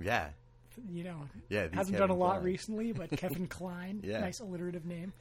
yeah, 0.00 0.28
You 0.92 1.04
know, 1.04 1.20
yeah. 1.48 1.62
hasn't 1.72 1.96
Kevin 1.96 1.98
done 2.00 2.10
a 2.10 2.14
lot 2.14 2.34
Kline 2.36 2.44
recently, 2.44 2.92
but 2.92 3.10
Kevin 3.16 3.46
Kline, 3.46 4.00
Yeah. 4.04 4.20
nice 4.20 4.40
alliterative 4.40 4.84
name, 4.84 5.12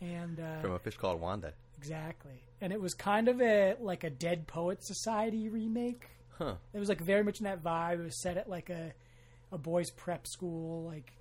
and 0.00 0.40
uh, 0.40 0.60
from 0.60 0.72
a 0.72 0.78
fish 0.78 0.96
called 0.96 1.20
Wanda. 1.20 1.52
exactly. 1.76 2.42
And 2.60 2.72
it 2.72 2.80
was 2.80 2.94
kind 2.94 3.28
of 3.28 3.40
a 3.42 3.74
like 3.80 4.04
a 4.04 4.10
Dead 4.10 4.46
Poet 4.46 4.84
Society 4.84 5.48
remake. 5.48 6.08
Huh. 6.38 6.54
It 6.72 6.78
was 6.78 6.88
like 6.88 7.00
very 7.00 7.22
much 7.24 7.40
in 7.40 7.44
that 7.44 7.62
vibe. 7.62 8.00
It 8.00 8.04
was 8.04 8.22
set 8.22 8.36
at 8.36 8.48
like 8.48 8.70
a 8.70 8.92
a 9.50 9.58
boys' 9.58 9.90
prep 9.90 10.26
school, 10.26 10.84
like 10.84 11.12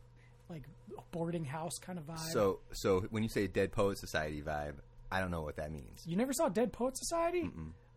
like 0.51 0.63
a 0.97 1.01
boarding 1.11 1.45
house 1.45 1.77
kind 1.79 1.97
of 1.97 2.05
vibe. 2.05 2.19
So, 2.31 2.59
so 2.71 3.01
when 3.09 3.23
you 3.23 3.29
say 3.29 3.47
Dead 3.47 3.71
Poet 3.71 3.97
Society 3.97 4.41
vibe, 4.41 4.75
I 5.11 5.19
don't 5.19 5.31
know 5.31 5.41
what 5.41 5.55
that 5.57 5.71
means. 5.71 6.03
you 6.05 6.15
never 6.17 6.33
saw 6.33 6.49
Dead 6.49 6.71
Poet 6.71 6.97
Society? 6.97 7.49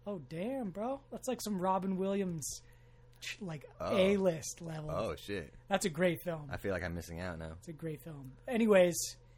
Oh 0.06 0.20
damn, 0.28 0.70
bro, 0.70 1.00
that's 1.10 1.28
like 1.28 1.40
some 1.40 1.58
Robin 1.60 1.96
Williams, 1.96 2.62
like 3.40 3.64
Oh. 3.80 3.96
A 3.96 4.16
list 4.16 4.60
level. 4.60 4.90
Oh 4.92 5.14
shit! 5.16 5.52
That's 5.68 5.86
a 5.86 5.90
great 5.90 6.20
film. 6.22 6.48
I 6.52 6.56
feel 6.58 6.72
like 6.72 6.84
I'm 6.84 6.94
missing 6.94 7.20
out 7.20 7.38
now. 7.38 7.52
It's 7.58 7.68
a 7.68 7.72
great 7.72 8.02
film. 8.02 8.32
Anyways, 8.48 8.96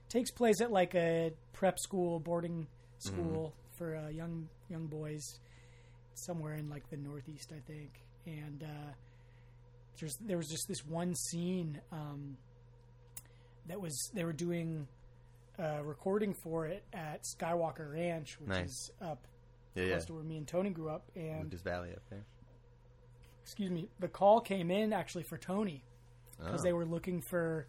takes 0.09 0.31
place 0.31 0.61
at 0.61 0.71
like 0.73 0.95
a 0.95 1.33
prep 1.53 1.79
school, 1.79 2.19
boarding 2.21 2.67
school 2.99 3.55
for 3.79 3.95
uh, 3.97 4.09
young 4.09 4.49
young 4.69 4.87
boys, 4.87 5.23
somewhere 6.15 6.55
in 6.55 6.69
like 6.69 6.89
the 6.91 6.97
Northeast, 6.97 7.53
I 7.55 7.61
think. 7.71 7.91
And 8.27 8.63
uh, 8.65 8.93
there's 10.01 10.17
there 10.21 10.37
was 10.37 10.49
just 10.49 10.67
this 10.69 10.85
one 10.85 11.15
scene 11.15 11.81
um, 11.93 12.37
that 13.69 13.81
was 13.81 14.11
they 14.15 14.25
were 14.25 14.33
doing 14.33 14.87
uh, 15.59 15.81
recording 15.83 16.35
for 16.35 16.67
it 16.67 16.85
at 16.93 17.23
Skywalker 17.25 17.93
Ranch, 17.93 18.39
which 18.41 18.49
Nice. 18.49 18.69
is 18.71 18.91
up 19.01 19.27
Yeah, 19.75 19.85
yeah. 19.85 19.91
close 19.93 20.05
to 20.07 20.15
where 20.15 20.23
me 20.23 20.37
and 20.37 20.47
Tony 20.47 20.71
grew 20.71 20.89
up. 20.91 21.11
And 21.17 21.45
Lucas 21.45 21.63
Valley 21.63 21.93
up 21.93 22.03
there. 22.11 22.25
excuse 23.43 23.71
me, 23.71 23.89
the 24.01 24.09
call 24.09 24.41
came 24.41 24.71
in 24.71 24.93
actually 24.93 25.23
for 25.25 25.39
Tony 25.39 25.83
because 26.39 26.61
Oh. 26.61 26.65
they 26.65 26.73
were 26.73 26.85
looking 26.85 27.21
for 27.23 27.67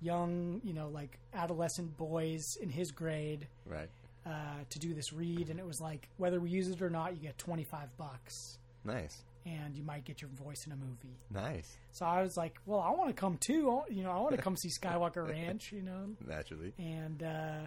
young, 0.00 0.60
you 0.64 0.72
know, 0.72 0.88
like 0.88 1.18
adolescent 1.34 1.96
boys 1.96 2.56
in 2.56 2.70
his 2.70 2.90
grade 2.90 3.46
Right. 3.66 3.90
uh, 4.24 4.64
to 4.70 4.78
do 4.78 4.94
this 4.94 5.12
read, 5.12 5.50
and 5.50 5.58
it 5.60 5.66
was 5.66 5.80
like 5.80 6.08
whether 6.16 6.40
we 6.40 6.50
use 6.50 6.68
it 6.68 6.80
or 6.82 6.90
not, 6.90 7.14
you 7.14 7.20
get 7.20 7.36
twenty 7.38 7.64
five 7.64 7.94
bucks, 7.96 8.58
Nice. 8.84 9.24
And 9.46 9.76
you 9.76 9.82
might 9.84 10.04
get 10.04 10.20
your 10.20 10.30
voice 10.30 10.66
in 10.66 10.72
a 10.72 10.76
movie. 10.76 11.16
Nice. 11.30 11.76
So 11.92 12.04
I 12.04 12.20
was 12.22 12.36
like, 12.36 12.58
well, 12.66 12.80
I 12.80 12.90
want 12.90 13.08
to 13.08 13.14
come 13.14 13.38
too. 13.38 13.80
You 13.88 14.02
know, 14.02 14.10
I 14.10 14.18
want 14.18 14.34
to 14.36 14.42
come 14.42 14.56
see 14.56 14.68
Skywalker 14.82 15.26
Ranch. 15.28 15.70
You 15.72 15.82
know, 15.82 16.08
Naturally. 16.26 16.72
and 16.78 17.22
uh, 17.22 17.66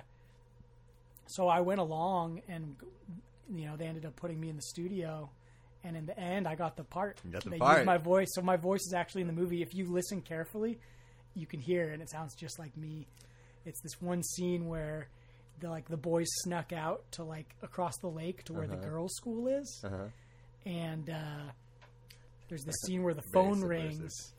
so 1.27 1.47
I 1.47 1.61
went 1.61 1.79
along, 1.79 2.41
and 2.47 2.75
you 3.53 3.65
know, 3.65 3.75
they 3.77 3.85
ended 3.85 4.05
up 4.05 4.15
putting 4.15 4.39
me 4.39 4.49
in 4.49 4.55
the 4.55 4.61
studio. 4.61 5.29
And 5.83 5.95
in 5.95 6.05
the 6.05 6.19
end, 6.19 6.45
I 6.45 6.55
got 6.55 6.75
the 6.75 6.83
part. 6.83 7.21
You 7.23 7.31
got 7.31 7.43
the 7.45 7.51
they 7.51 7.57
part. 7.57 7.77
used 7.77 7.85
my 7.85 7.97
voice, 7.97 8.27
so 8.31 8.41
my 8.41 8.57
voice 8.57 8.81
is 8.81 8.93
actually 8.93 9.21
in 9.21 9.27
the 9.27 9.33
movie. 9.33 9.61
If 9.61 9.73
you 9.73 9.85
listen 9.89 10.19
carefully, 10.21 10.77
you 11.35 11.45
can 11.47 11.61
hear, 11.61 11.83
it, 11.89 11.93
and 11.93 12.01
it 12.01 12.09
sounds 12.09 12.35
just 12.35 12.59
like 12.59 12.75
me. 12.75 13.07
It's 13.65 13.79
this 13.81 14.01
one 14.01 14.21
scene 14.21 14.67
where 14.67 15.07
the 15.61 15.69
like 15.69 15.87
the 15.87 15.95
boys 15.95 16.27
snuck 16.43 16.73
out 16.73 17.09
to 17.13 17.23
like 17.23 17.55
across 17.61 17.97
the 18.01 18.09
lake 18.09 18.43
to 18.45 18.53
where 18.53 18.67
the 18.67 18.75
girls' 18.75 19.13
school 19.15 19.47
is, 19.47 19.81
Uh 19.85 19.89
huh. 19.89 20.03
and 20.65 21.09
uh, 21.09 21.51
there's 22.49 22.63
this 22.65 22.75
scene 22.85 23.03
where 23.03 23.13
the 23.13 23.23
phone 23.33 23.61
rings, 23.61 24.33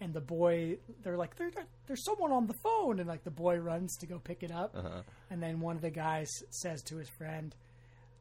and 0.00 0.12
the 0.14 0.20
boy 0.20 0.76
they're 1.02 1.16
like 1.16 1.34
there, 1.36 1.50
there's 1.86 2.04
someone 2.04 2.30
on 2.32 2.46
the 2.46 2.54
phone, 2.62 3.00
and 3.00 3.08
like 3.08 3.24
the 3.24 3.30
boy 3.30 3.56
runs 3.56 3.96
to 3.98 4.06
go 4.06 4.18
pick 4.18 4.42
it 4.42 4.52
up, 4.52 4.74
Uh 4.76 4.82
huh. 4.82 5.02
and 5.30 5.42
then 5.42 5.60
one 5.60 5.76
of 5.76 5.82
the 5.82 5.90
guys 5.90 6.30
says 6.50 6.82
to 6.84 6.96
his 6.96 7.08
friend, 7.08 7.54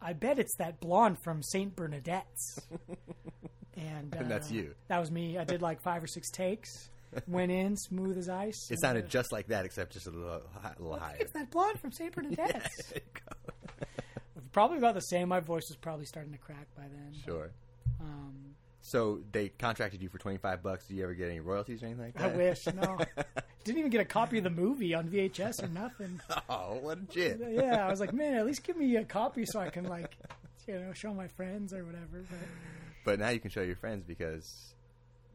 "I 0.01 0.13
bet 0.13 0.39
it's 0.39 0.55
that 0.57 0.79
blonde 0.79 1.17
from 1.23 1.43
Saint 1.43 1.75
Bernadette's." 1.75 2.59
and, 3.77 4.13
And 4.15 4.29
that's 4.29 4.51
uh, 4.51 4.55
you. 4.55 4.75
That 4.87 4.99
was 4.99 5.11
me. 5.11 5.37
I 5.37 5.43
did 5.43 5.61
like 5.61 5.81
five 5.81 6.03
or 6.03 6.07
six 6.07 6.29
takes. 6.29 6.89
Went 7.27 7.51
in 7.51 7.77
smooth 7.77 8.17
as 8.17 8.27
ice. 8.27 8.71
It 8.71 8.79
sounded 8.81 9.05
uh, 9.05 9.07
just 9.07 9.31
like 9.31 9.45
that, 9.49 9.65
except 9.65 9.93
just 9.93 10.07
a 10.07 10.09
little, 10.09 10.41
a 10.63 10.81
little 10.81 10.97
higher. 10.97 11.17
It's 11.19 11.31
that 11.33 11.51
blonde 11.51 11.79
from 11.79 11.91
Saint 11.91 12.11
Bernadette's. 12.15 12.91
Go. 12.91 13.51
probably 14.51 14.77
about 14.79 14.95
the 14.95 15.01
same. 15.01 15.29
My 15.29 15.39
voice 15.39 15.65
was 15.69 15.77
probably 15.77 16.05
starting 16.05 16.31
to 16.31 16.39
crack 16.39 16.65
by 16.75 16.83
then. 16.83 17.11
but, 17.11 17.23
Sure. 17.31 17.51
Um, 18.01 18.55
So 18.85 19.21
they 19.31 19.47
contracted 19.47 20.03
you 20.03 20.09
for 20.09 20.17
twenty 20.17 20.37
five 20.37 20.61
bucks. 20.61 20.85
Do 20.87 20.93
you 20.93 21.03
ever 21.05 21.13
get 21.13 21.29
any 21.29 21.39
royalties 21.39 21.81
or 21.81 21.85
anything 21.85 22.13
like 22.15 22.21
I 22.21 22.27
wish. 22.27 22.65
No, 22.67 22.97
didn't 23.63 23.79
even 23.79 23.89
get 23.89 24.01
a 24.01 24.05
copy 24.05 24.37
of 24.39 24.43
the 24.43 24.49
movie 24.49 24.93
on 24.93 25.07
VHS 25.07 25.63
or 25.63 25.69
nothing. 25.69 26.19
oh, 26.49 26.79
what 26.81 26.97
a 26.97 27.01
jit! 27.01 27.39
Yeah, 27.49 27.87
I 27.87 27.89
was 27.89 28.01
like, 28.01 28.11
man, 28.13 28.35
at 28.35 28.45
least 28.45 28.63
give 28.63 28.75
me 28.75 28.97
a 28.97 29.05
copy 29.05 29.45
so 29.45 29.61
I 29.61 29.69
can 29.69 29.85
like, 29.85 30.17
you 30.67 30.77
know, 30.77 30.91
show 30.91 31.13
my 31.13 31.29
friends 31.29 31.73
or 31.73 31.85
whatever. 31.85 32.25
But 32.29 32.39
But 33.05 33.19
now 33.19 33.29
you 33.29 33.39
can 33.39 33.51
show 33.51 33.61
your 33.61 33.77
friends 33.77 34.03
because 34.05 34.73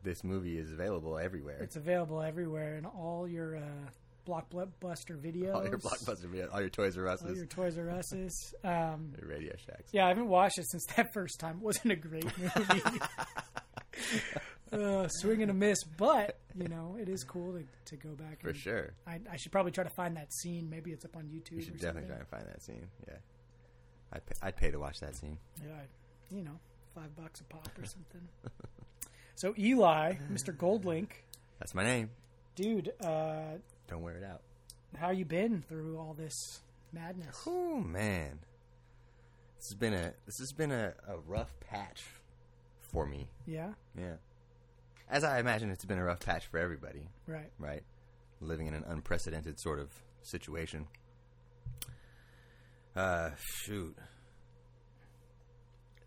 this 0.02 0.22
movie 0.22 0.58
is 0.58 0.70
available 0.70 1.18
everywhere. 1.18 1.58
it's 1.60 1.76
available 1.76 2.20
everywhere 2.20 2.76
in 2.76 2.84
all 2.84 3.26
your 3.26 3.56
uh, 3.56 3.60
blockbuster 4.28 5.16
videos, 5.18 5.54
all 5.54 5.64
your 5.66 5.78
blockbuster, 5.78 6.26
videos, 6.26 6.52
all 6.52 6.60
your 6.60 6.68
Toys 6.70 6.96
R 6.98 7.08
Us's, 7.08 7.26
all 7.26 7.34
your 7.36 7.46
Toys 7.46 7.78
R 7.78 7.90
Us's. 7.90 8.54
Um, 8.62 9.12
your 9.20 9.28
Radio 9.30 9.52
Shacks. 9.66 9.90
yeah, 9.92 10.04
I 10.04 10.08
haven't 10.08 10.28
watched 10.28 10.58
it 10.58 10.68
since 10.70 10.84
that 10.96 11.12
first 11.14 11.40
time. 11.40 11.56
It 11.56 11.62
wasn't 11.62 11.92
a 11.92 11.96
great 11.96 12.24
movie. 12.38 12.82
uh, 14.72 15.08
swing 15.08 15.42
and 15.42 15.50
a 15.50 15.54
miss, 15.54 15.82
but 15.96 16.38
you 16.54 16.68
know 16.68 16.96
it 17.00 17.08
is 17.08 17.24
cool 17.24 17.52
to, 17.52 17.64
to 17.86 17.96
go 17.96 18.10
back. 18.10 18.40
For 18.42 18.48
and, 18.50 18.56
sure. 18.58 18.92
I, 19.06 19.18
I 19.30 19.36
should 19.36 19.52
probably 19.52 19.72
try 19.72 19.84
to 19.84 19.90
find 19.90 20.16
that 20.16 20.32
scene. 20.34 20.68
Maybe 20.70 20.90
it's 20.92 21.04
up 21.04 21.16
on 21.16 21.24
YouTube. 21.24 21.52
You 21.56 21.62
should 21.62 21.78
definitely 21.78 22.08
something. 22.08 22.08
try 22.08 22.16
and 22.18 22.28
find 22.28 22.46
that 22.46 22.62
scene. 22.62 22.86
Yeah, 23.08 23.14
I'd 24.12 24.26
pay, 24.26 24.34
I'd 24.42 24.56
pay 24.56 24.70
to 24.70 24.78
watch 24.78 25.00
that 25.00 25.16
scene. 25.16 25.38
Yeah, 25.64 25.72
I- 25.74 26.34
you 26.34 26.42
know, 26.42 26.58
five 26.94 27.16
bucks 27.16 27.40
a 27.40 27.44
pop 27.44 27.70
or 27.80 27.86
something. 27.86 28.20
so 29.34 29.54
Eli, 29.58 30.16
Mr. 30.30 30.54
Goldlink, 30.54 31.08
That's 31.58 31.74
my 31.74 31.82
name. 31.84 32.10
dude, 32.54 32.92
uh, 33.02 33.56
Don't 33.88 34.02
wear 34.02 34.16
it 34.16 34.24
out. 34.24 34.42
how 34.98 35.10
you 35.10 35.24
been 35.24 35.62
through 35.68 35.98
all 35.98 36.14
this 36.14 36.60
madness? 36.92 37.42
Oh 37.46 37.76
man, 37.80 38.38
this 39.56 39.68
has 39.70 39.78
been 39.78 39.94
a 39.94 40.12
this 40.26 40.38
has 40.38 40.52
been 40.52 40.70
a, 40.72 40.92
a 41.08 41.18
rough 41.26 41.50
patch 41.60 42.04
for 42.92 43.06
me. 43.06 43.28
Yeah, 43.46 43.72
Yeah, 43.96 44.14
as 45.10 45.24
I 45.24 45.40
imagine 45.40 45.70
it's 45.70 45.84
been 45.84 45.98
a 45.98 46.04
rough 46.04 46.20
patch 46.20 46.46
for 46.46 46.58
everybody. 46.58 47.08
right. 47.26 47.50
right? 47.58 47.82
Living 48.40 48.66
in 48.68 48.74
an 48.74 48.84
unprecedented 48.86 49.58
sort 49.58 49.78
of 49.80 49.90
situation. 50.22 50.86
Uh, 52.94 53.30
shoot. 53.64 53.96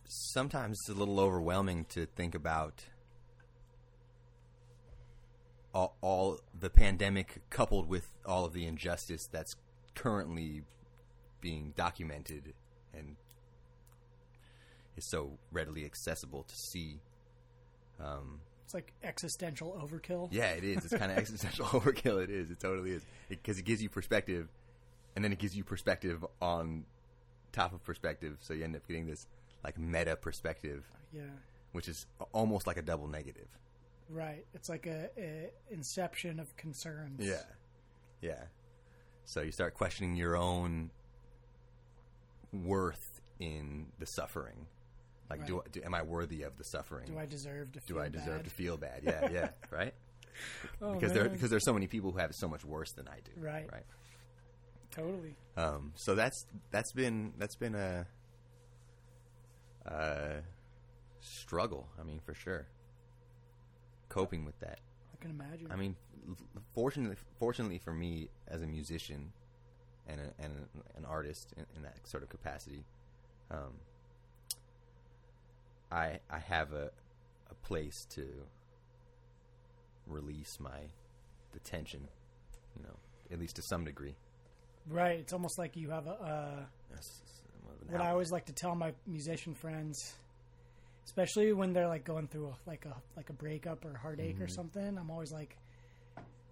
Sometimes 0.05 0.77
it's 0.81 0.95
a 0.95 0.99
little 0.99 1.19
overwhelming 1.19 1.85
to 1.89 2.05
think 2.05 2.35
about 2.35 2.83
all, 5.73 5.95
all 6.01 6.39
the 6.57 6.69
pandemic 6.69 7.41
coupled 7.49 7.87
with 7.87 8.11
all 8.25 8.45
of 8.45 8.53
the 8.53 8.65
injustice 8.65 9.27
that's 9.31 9.55
currently 9.95 10.63
being 11.39 11.73
documented 11.75 12.53
and 12.93 13.15
is 14.97 15.05
so 15.05 15.37
readily 15.51 15.85
accessible 15.85 16.43
to 16.43 16.55
see. 16.55 16.99
Um, 17.99 18.41
It's 18.65 18.73
like 18.73 18.93
existential 19.03 19.71
overkill. 19.81 20.29
yeah, 20.31 20.51
it 20.51 20.63
is. 20.63 20.85
It's 20.85 20.95
kind 20.95 21.11
of 21.11 21.17
existential 21.17 21.65
overkill. 21.67 22.21
It 22.23 22.29
is. 22.29 22.51
It 22.51 22.59
totally 22.59 22.91
is 22.91 23.03
because 23.29 23.57
it, 23.59 23.65
gives 23.65 23.81
you 23.81 23.89
perspective, 23.89 24.49
and 25.15 25.23
then 25.23 25.31
it 25.31 25.39
gives 25.39 25.55
you 25.55 25.63
perspective 25.63 26.25
on 26.41 26.85
top 27.51 27.73
of 27.73 27.83
perspective. 27.83 28.37
So 28.41 28.53
you 28.53 28.63
end 28.63 28.75
up 28.75 28.87
getting 28.87 29.07
this 29.07 29.27
like 29.63 29.77
meta 29.77 30.15
perspective, 30.15 30.83
Yeah. 31.13 31.21
which 31.71 31.87
is 31.87 32.05
almost 32.33 32.67
like 32.67 32.77
a 32.77 32.81
double 32.81 33.07
negative. 33.07 33.47
Right. 34.09 34.45
It's 34.53 34.69
like 34.69 34.87
a, 34.87 35.09
a 35.17 35.49
inception 35.69 36.39
of 36.39 36.55
concerns. 36.57 37.19
Yeah, 37.25 37.43
yeah. 38.21 38.43
So 39.25 39.41
you 39.41 39.51
start 39.51 39.73
questioning 39.73 40.15
your 40.15 40.35
own 40.35 40.91
worth 42.51 43.21
in 43.39 43.87
the 43.99 44.05
suffering. 44.05 44.67
Like, 45.29 45.47
do, 45.47 45.59
Right. 45.59 45.71
do 45.71 45.81
am 45.83 45.93
I 45.95 46.01
worthy 46.01 46.43
of 46.43 46.57
the 46.57 46.65
suffering? 46.65 47.07
Do 47.07 47.17
I 47.17 47.25
deserve 47.25 47.71
to 47.73 47.79
feel 47.81 47.97
do 47.97 48.03
I 48.03 48.09
deserve 48.09 48.37
bad? 48.37 48.43
to 48.43 48.49
feel 48.49 48.77
bad? 48.77 49.01
Yeah, 49.03 49.29
yeah, 49.31 49.49
right. 49.71 49.93
Oh, 50.81 50.93
because 50.93 51.13
there 51.13 51.23
man. 51.23 51.33
because 51.33 51.49
there's 51.49 51.63
so 51.65 51.73
many 51.73 51.87
people 51.87 52.11
who 52.11 52.17
have 52.19 52.29
it 52.31 52.35
so 52.35 52.47
much 52.49 52.65
worse 52.65 52.91
than 52.93 53.07
I 53.07 53.19
do. 53.23 53.31
Right. 53.41 53.69
Right. 53.71 53.85
Totally. 54.91 55.35
Um, 55.55 55.93
so 55.95 56.15
that's 56.15 56.45
that's 56.71 56.91
been 56.91 57.31
that's 57.37 57.55
been 57.55 57.75
a, 57.75 58.05
a 59.85 60.41
struggle. 61.21 61.87
I 61.99 62.03
mean, 62.03 62.19
for 62.25 62.33
sure. 62.33 62.67
Coping 64.11 64.43
with 64.45 64.59
that. 64.59 64.79
I 65.13 65.21
can 65.21 65.31
imagine. 65.31 65.67
I 65.71 65.75
mean, 65.77 65.95
fortunately, 66.75 67.15
fortunately 67.39 67.77
for 67.77 67.93
me 67.93 68.29
as 68.47 68.61
a 68.61 68.67
musician 68.67 69.31
and 70.07 70.19
a, 70.19 70.43
and 70.43 70.51
a, 70.53 70.97
an 70.97 71.05
artist 71.05 71.53
in, 71.55 71.65
in 71.77 71.83
that 71.83 72.05
sort 72.05 72.21
of 72.23 72.29
capacity, 72.29 72.83
um, 73.49 73.73
I 75.91 76.19
I 76.29 76.39
have 76.39 76.73
a 76.73 76.91
a 77.49 77.55
place 77.67 78.05
to 78.11 78.25
release 80.07 80.57
my 80.59 80.79
the 81.53 81.59
tension, 81.59 82.07
you 82.75 82.83
know, 82.83 82.97
at 83.31 83.39
least 83.39 83.55
to 83.57 83.61
some 83.61 83.85
degree. 83.85 84.15
right. 84.89 85.19
It's 85.19 85.33
almost 85.33 85.57
like 85.57 85.75
you 85.77 85.89
have 85.89 86.07
a. 86.07 86.11
Uh, 86.11 86.63
That's 86.89 87.21
somewhat 87.53 87.81
of 87.81 87.87
an 87.87 87.93
what 87.93 88.01
I 88.01 88.11
always 88.11 88.31
like 88.31 88.45
to 88.47 88.53
tell 88.53 88.75
my 88.75 88.93
musician 89.07 89.53
friends, 89.53 90.15
especially 91.05 91.51
when 91.53 91.73
they're 91.73 91.87
like 91.87 92.03
going 92.05 92.27
through 92.27 92.47
a, 92.47 92.69
like 92.69 92.85
a 92.85 92.95
like 93.17 93.29
a 93.29 93.33
breakup 93.33 93.85
or 93.85 93.95
heartache 93.97 94.35
Mm-hmm. 94.35 94.43
or 94.43 94.47
something, 94.47 94.97
I'm 94.97 95.09
always 95.11 95.31
like, 95.31 95.57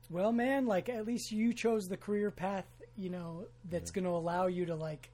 "Well, 0.09 0.31
man, 0.31 0.65
like 0.65 0.89
at 0.89 1.05
least 1.05 1.31
you 1.31 1.53
chose 1.53 1.87
the 1.87 1.97
career 1.97 2.31
path, 2.31 2.65
you 2.97 3.09
know, 3.09 3.45
that's 3.69 3.91
going 3.91 4.05
to 4.05 4.11
allow 4.11 4.47
you 4.47 4.65
to 4.65 4.75
like 4.75 5.09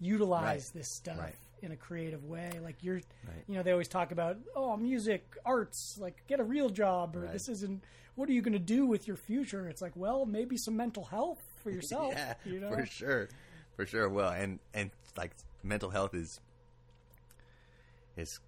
utilize 0.00 0.66
Right. 0.74 0.80
this 0.80 0.88
stuff 0.94 1.18
Right. 1.18 1.34
in 1.62 1.72
a 1.72 1.76
creative 1.76 2.24
way. 2.24 2.50
Like 2.62 2.82
you're, 2.82 2.96
Right. 2.96 3.44
you 3.48 3.54
know, 3.54 3.62
they 3.62 3.72
always 3.72 3.88
talk 3.88 4.12
about, 4.12 4.36
oh, 4.54 4.76
music, 4.76 5.36
arts, 5.46 5.96
like 5.98 6.26
get 6.26 6.38
a 6.40 6.44
real 6.44 6.68
job, 6.68 7.16
or 7.16 7.26
this 7.28 7.48
isn't. 7.48 7.82
What 8.16 8.28
are 8.28 8.32
you 8.32 8.40
going 8.42 8.54
to 8.54 8.58
do 8.58 8.86
with 8.86 9.06
your 9.06 9.16
future? 9.18 9.68
It's 9.68 9.82
like, 9.82 9.92
well, 9.94 10.24
maybe 10.24 10.56
some 10.56 10.74
mental 10.76 11.04
health 11.04 11.40
for 11.62 11.70
yourself. 11.76 12.12
yeah, 12.14 12.34
you 12.44 12.60
know, 12.60 12.70
for 12.70 12.84
sure, 12.86 13.28
for 13.76 13.86
sure. 13.86 14.08
Well, 14.08 14.30
and 14.30 14.58
and 14.74 14.90
like 15.16 15.32
mental 15.62 15.90
health 15.90 16.14
is 16.14 16.40
is 18.16 18.40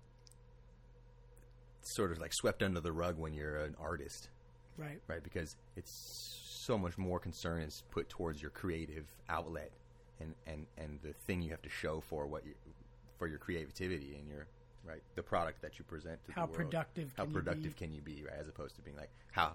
sort 1.88 2.12
of 2.12 2.20
like 2.20 2.32
swept 2.32 2.62
under 2.62 2.80
the 2.80 2.92
rug 2.92 3.18
when 3.18 3.32
you're 3.34 3.56
an 3.56 3.74
artist, 3.80 4.28
right? 4.76 5.00
right? 5.08 5.22
Because 5.22 5.56
it's 5.76 5.90
so 5.90 6.76
much 6.76 6.98
more 6.98 7.18
concern 7.18 7.62
is 7.62 7.82
put 7.90 8.08
towards 8.08 8.42
your 8.42 8.50
creative 8.50 9.06
outlet 9.28 9.72
and 10.20 10.34
and 10.46 10.66
and 10.76 10.98
the 11.02 11.12
thing 11.12 11.40
you 11.40 11.50
have 11.50 11.62
to 11.62 11.70
show 11.70 12.00
for 12.00 12.26
what 12.26 12.44
you 12.44 12.54
for 13.18 13.26
your 13.26 13.38
creativity 13.38 14.16
and 14.18 14.28
your 14.28 14.46
right 14.84 15.02
the 15.14 15.22
product 15.22 15.62
that 15.62 15.78
you 15.78 15.84
present 15.84 16.22
to 16.24 16.32
How 16.32 16.42
the 16.46 16.52
world. 16.52 16.56
productive 16.56 17.12
how 17.16 17.24
can 17.24 17.32
you 17.32 17.38
productive 17.38 17.74
be? 17.76 17.84
can 17.86 17.94
you 17.94 18.00
be 18.00 18.24
right 18.24 18.36
as 18.40 18.48
opposed 18.48 18.76
to 18.76 18.82
being 18.82 18.96
like 18.96 19.10
how 19.32 19.54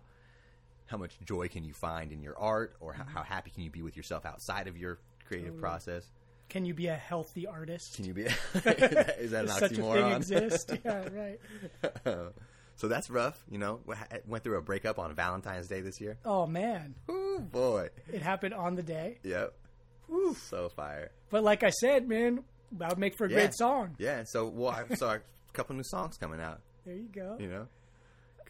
how 0.87 0.97
much 0.97 1.17
joy 1.25 1.47
can 1.47 1.63
you 1.63 1.73
find 1.73 2.11
in 2.11 2.21
your 2.21 2.37
art 2.37 2.75
or 2.79 2.93
how, 2.93 3.03
mm-hmm. 3.03 3.13
how 3.13 3.23
happy 3.23 3.49
can 3.49 3.63
you 3.63 3.69
be 3.69 3.81
with 3.81 3.95
yourself 3.95 4.25
outside 4.25 4.67
of 4.67 4.77
your 4.77 4.99
creative 5.27 5.49
Totally. 5.49 5.61
process 5.61 6.11
Can 6.49 6.65
you 6.65 6.73
be 6.73 6.87
a 6.87 6.95
healthy 6.95 7.47
artist? 7.47 7.95
can 7.95 8.05
you 8.05 8.13
be 8.13 8.23
is 8.53 8.61
that, 8.63 9.15
is 9.19 9.31
that 9.31 9.41
an 9.41 9.45
Does 9.47 9.57
such 9.59 9.71
a 9.71 9.75
thing 9.75 9.83
oxymoron 9.85 10.15
exist? 10.17 10.71
yeah, 10.85 11.07
right. 11.11 11.39
so 12.75 12.87
that's 12.87 13.09
rough 13.09 13.43
you 13.49 13.57
know 13.57 13.79
went 14.27 14.43
through 14.43 14.57
a 14.57 14.61
breakup 14.61 14.99
on 14.99 15.13
valentine's 15.15 15.67
day 15.67 15.81
this 15.81 15.99
year 16.01 16.17
Oh 16.25 16.45
man, 16.45 16.95
oh 17.09 17.39
boy 17.39 17.89
it 18.11 18.21
happened 18.21 18.53
on 18.53 18.75
the 18.75 18.83
day. 18.83 19.19
yep 19.23 19.53
Whew. 20.07 20.35
so 20.35 20.69
fire 20.69 21.11
But 21.29 21.43
like 21.43 21.63
I 21.63 21.69
said, 21.69 22.07
man, 22.07 22.43
that 22.73 22.89
would 22.89 22.99
make 22.99 23.15
for 23.17 23.25
a 23.25 23.29
Yeah. 23.29 23.35
great 23.37 23.53
song. 23.55 23.95
Yeah, 23.97 24.23
so 24.25 24.47
well, 24.47 24.69
I 24.71 24.93
saw 24.95 25.13
a 25.15 25.19
couple 25.53 25.75
new 25.75 25.83
songs 25.85 26.17
coming 26.17 26.41
out. 26.41 26.59
There 26.85 26.93
you 26.95 27.07
go. 27.13 27.37
You 27.39 27.47
know, 27.47 27.67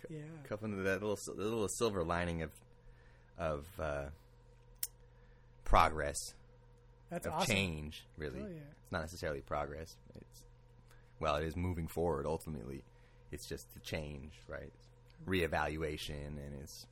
Yeah. 0.09 0.19
a 0.43 0.47
couple 0.47 0.71
of 0.73 0.83
that 0.83 1.01
little 1.01 1.17
little 1.35 1.67
silver 1.69 2.03
lining 2.03 2.41
of 2.41 2.51
of 3.37 3.65
uh, 3.79 4.05
progress 5.65 6.17
That's 7.13 7.27
of 7.27 7.33
awesome. 7.33 7.55
change. 7.55 8.05
Really, 8.17 8.41
Oh, 8.41 8.47
yeah. 8.47 8.59
it's 8.81 8.91
not 8.91 9.01
necessarily 9.01 9.41
progress. 9.41 9.95
It's 10.15 10.43
well, 11.19 11.35
it 11.35 11.45
is 11.45 11.55
moving 11.55 11.87
forward. 11.87 12.25
Ultimately, 12.25 12.83
it's 13.31 13.47
just 13.47 13.73
the 13.73 13.79
change, 13.79 14.33
right? 14.47 14.71
Reevaluation, 15.27 16.27
and 16.37 16.53
it's 16.61 16.85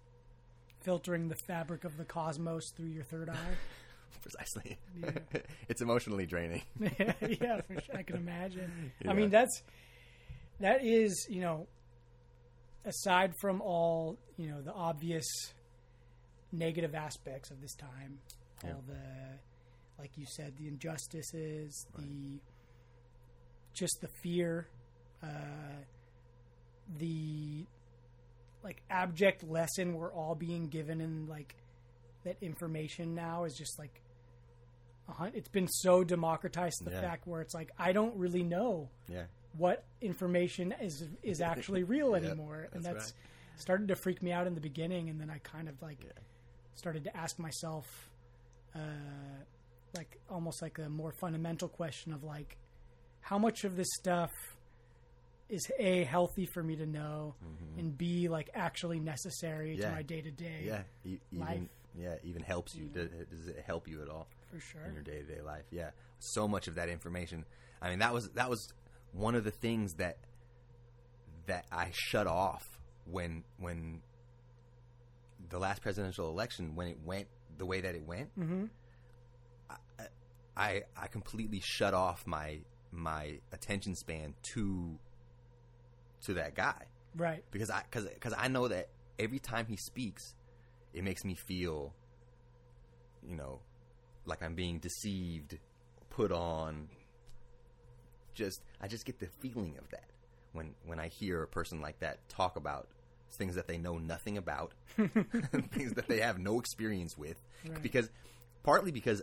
Filtering 0.84 1.28
the 1.30 1.36
fabric 1.48 1.84
of 1.84 1.96
the 1.98 2.06
cosmos 2.06 2.64
through 2.76 2.88
your 2.90 3.04
third 3.04 3.30
eye. 3.30 3.36
precisely 4.22 4.78
Yeah. 5.00 5.40
it's 5.70 5.82
emotionally 5.82 6.26
draining. 6.26 6.62
yeah, 6.80 7.62
for 7.62 7.80
sure. 7.82 7.96
I 7.98 8.04
can 8.04 8.18
imagine. 8.18 8.92
Yeah. 9.04 9.12
I 9.12 9.14
mean, 9.14 9.30
that's 9.30 9.62
that 10.60 10.84
is 10.86 11.28
you 11.30 11.42
know, 11.42 11.68
aside 12.86 13.34
from 13.40 13.62
all 13.62 14.18
you 14.38 14.50
know 14.50 14.62
the 14.62 14.74
obvious 14.74 15.26
negative 16.52 16.94
aspects 16.96 17.50
of 17.52 17.62
this 17.62 17.74
time, 17.76 18.20
all 18.64 18.84
the 18.88 18.94
like 20.02 20.18
you 20.18 20.26
said, 20.26 20.54
the 20.58 20.68
injustices, 20.68 21.86
the 21.96 22.40
just 23.74 24.00
the 24.02 24.10
fear, 24.24 24.68
uh, 25.24 25.28
the 26.98 27.66
like 28.64 28.82
abject 28.90 29.44
lesson 29.44 29.94
we're 29.94 30.12
all 30.14 30.36
being 30.36 30.68
given 30.68 31.00
in 31.02 31.26
like 31.28 31.56
that 32.24 32.38
information 32.42 33.16
now 33.16 33.44
is 33.46 33.56
just 33.56 33.80
like 33.80 34.02
it's 35.34 35.50
been 35.50 35.68
so 35.68 36.04
democratized 36.04 36.84
the 36.86 36.92
Yeah. 36.92 37.02
fact 37.02 37.28
where 37.28 37.42
it's 37.42 37.54
like 37.54 37.72
I 37.78 37.92
don't 37.92 38.16
really 38.16 38.44
know 38.44 38.90
Yeah, 39.08 39.26
what 39.58 39.84
information 40.02 40.74
is 40.82 41.04
is 41.22 41.42
actually 41.52 41.84
real 41.84 42.14
Yep, 42.14 42.24
anymore, 42.24 42.68
and 42.74 42.84
that's 42.84 42.96
that's 42.96 43.14
right. 43.14 43.62
started 43.62 43.88
to 43.90 43.96
freak 43.96 44.22
me 44.24 44.32
out 44.32 44.48
in 44.48 44.56
the 44.56 44.62
beginning, 44.62 45.10
and 45.10 45.20
then 45.20 45.30
I 45.30 45.38
kind 45.40 45.68
of 45.70 45.82
like 45.82 46.04
Yeah. 46.04 46.12
started 46.76 47.04
to 47.06 47.16
ask 47.18 47.38
myself, 47.40 47.86
uh, 48.76 48.80
like 49.96 50.20
almost 50.30 50.62
like 50.62 50.80
a 50.80 50.90
more 50.90 51.12
fundamental 51.20 51.68
question 51.68 52.14
of 52.14 52.24
like, 52.24 52.58
how 53.22 53.38
much 53.38 53.64
of 53.64 53.76
this 53.76 53.88
stuff 54.00 54.32
is 55.50 55.70
a 55.80 56.04
healthy 56.06 56.46
for 56.46 56.64
me 56.64 56.76
to 56.78 56.86
know, 56.86 57.36
and 57.78 57.98
b 57.98 58.30
like 58.30 58.50
actually 58.54 59.00
necessary 59.00 59.72
Mm-hmm. 59.74 59.82
Yeah. 59.82 59.90
to 59.90 59.96
my 59.96 60.02
day 60.04 60.22
to 60.22 60.32
day, 60.32 60.64
yeah, 60.66 60.82
e- 61.06 61.20
even 61.32 61.46
Life. 61.46 61.60
yeah, 61.98 62.16
even 62.24 62.42
helps 62.42 62.74
you. 62.76 62.86
Does, 62.86 63.10
does 63.30 63.48
it 63.48 63.64
help 63.66 63.88
you 63.88 64.02
at 64.02 64.10
all? 64.10 64.28
for 64.52 64.60
sure. 64.60 64.82
in 64.84 64.94
your 64.94 65.04
day 65.04 65.20
to 65.20 65.24
day 65.24 65.42
life. 65.42 65.64
Yeah, 65.72 65.92
so 66.20 66.46
much 66.48 66.68
of 66.68 66.76
that 66.76 66.90
information. 66.90 67.46
I 67.82 67.90
mean, 67.90 68.00
that 68.00 68.14
was 68.14 68.30
that 68.36 68.50
was 68.50 68.72
one 69.14 69.36
of 69.36 69.44
the 69.44 69.52
things 69.52 69.94
that 69.96 70.18
that 71.48 71.66
I 71.72 71.90
shut 71.94 72.28
off 72.28 72.64
when 73.06 73.44
when 73.60 74.02
the 75.50 75.60
last 75.60 75.82
presidential 75.82 76.30
election 76.30 76.76
when 76.76 76.88
it 76.88 76.98
went 77.04 77.28
the 77.58 77.66
way 77.66 77.82
that 77.82 77.94
it 77.96 78.06
went. 78.06 78.30
Mm-hmm. 78.40 78.66
I, 80.58 80.84
I 80.98 81.08
completely 81.08 81.62
shut 81.64 81.94
off 81.94 82.26
my 82.28 82.60
my 82.92 83.40
attention 83.54 83.96
span 83.96 84.34
to 84.54 84.98
to 86.26 86.34
that 86.36 86.56
guy 86.56 86.86
Right. 87.16 87.44
because 87.52 87.70
I 87.70 87.84
because 87.90 88.06
because 88.06 88.34
I 88.38 88.48
know 88.48 88.68
that 88.68 88.90
every 89.18 89.40
time 89.40 89.66
he 89.68 89.78
speaks, 89.78 90.34
it 90.94 91.04
makes 91.04 91.24
me 91.24 91.36
feel, 91.36 91.94
you 93.28 93.36
know, 93.36 93.60
like 94.26 94.44
I'm 94.44 94.56
being 94.56 94.80
deceived, 94.80 95.58
put 96.10 96.32
on. 96.32 96.90
Just 98.34 98.62
I 98.80 98.88
just 98.88 99.06
get 99.06 99.20
the 99.20 99.28
feeling 99.40 99.78
of 99.78 99.90
that 99.92 100.06
when 100.54 100.74
when 100.86 101.00
I 101.00 101.08
hear 101.10 101.44
a 101.44 101.48
person 101.48 101.82
like 101.82 102.00
that 102.00 102.28
talk 102.30 102.56
about 102.56 102.88
things 103.34 103.56
that 103.56 103.68
they 103.68 103.78
know 103.78 103.98
nothing 103.98 104.38
about, 104.38 104.74
things 105.72 105.94
that 105.94 106.08
they 106.08 106.20
have 106.22 106.40
no 106.40 106.60
experience 106.60 107.18
with, 107.18 107.42
Right. 107.68 107.82
because 107.82 108.10
partly 108.64 108.92
because 108.92 109.22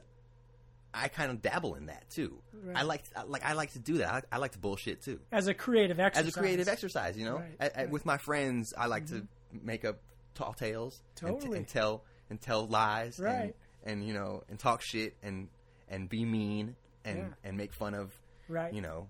I 0.95 1.09
kind 1.09 1.31
of 1.31 1.43
dabble 1.43 1.75
in 1.75 1.87
that 1.87 2.09
too. 2.11 2.39
Right. 2.65 2.77
I 2.77 2.83
like 2.83 3.05
I- 3.15 3.23
like 3.25 3.45
I 3.45 3.53
like 3.53 3.73
to 3.73 3.79
do 3.79 3.99
that. 3.99 4.09
I 4.11 4.15
like, 4.15 4.25
I 4.33 4.37
like 4.39 4.53
to 4.53 4.59
bullshit 4.59 5.03
too 5.03 5.21
As 5.31 5.47
a 5.47 5.55
creative 5.55 6.01
exercise. 6.01 6.27
as 6.29 6.37
a 6.37 6.39
creative 6.39 6.69
exercise. 6.69 7.17
You 7.17 7.25
know, 7.27 7.37
Right, 7.37 7.57
at- 7.61 7.77
right. 7.77 7.91
with 7.91 8.07
my 8.07 8.17
friends, 8.19 8.73
I 8.77 8.87
like 8.87 9.07
to 9.07 9.15
mm-hmm. 9.17 9.67
make 9.67 9.85
up 9.85 9.99
tall 10.35 10.53
tales 10.55 11.03
and, 11.23 11.41
t- 11.41 11.53
and 11.53 11.67
tell 11.69 12.05
and 12.31 12.41
tell 12.41 12.67
lies, 12.67 13.19
Right. 13.19 13.55
And, 13.85 14.01
and 14.01 14.07
you 14.09 14.15
know, 14.15 14.43
and 14.49 14.59
talk 14.59 14.81
shit 14.83 15.15
and 15.23 15.49
and 15.89 16.09
be 16.09 16.25
mean 16.25 16.75
and 17.05 17.19
Yeah. 17.19 17.25
and 17.45 17.57
make 17.57 17.73
fun 17.75 17.95
of 17.95 18.13
Right. 18.49 18.73
you 18.73 18.81
know 18.81 19.09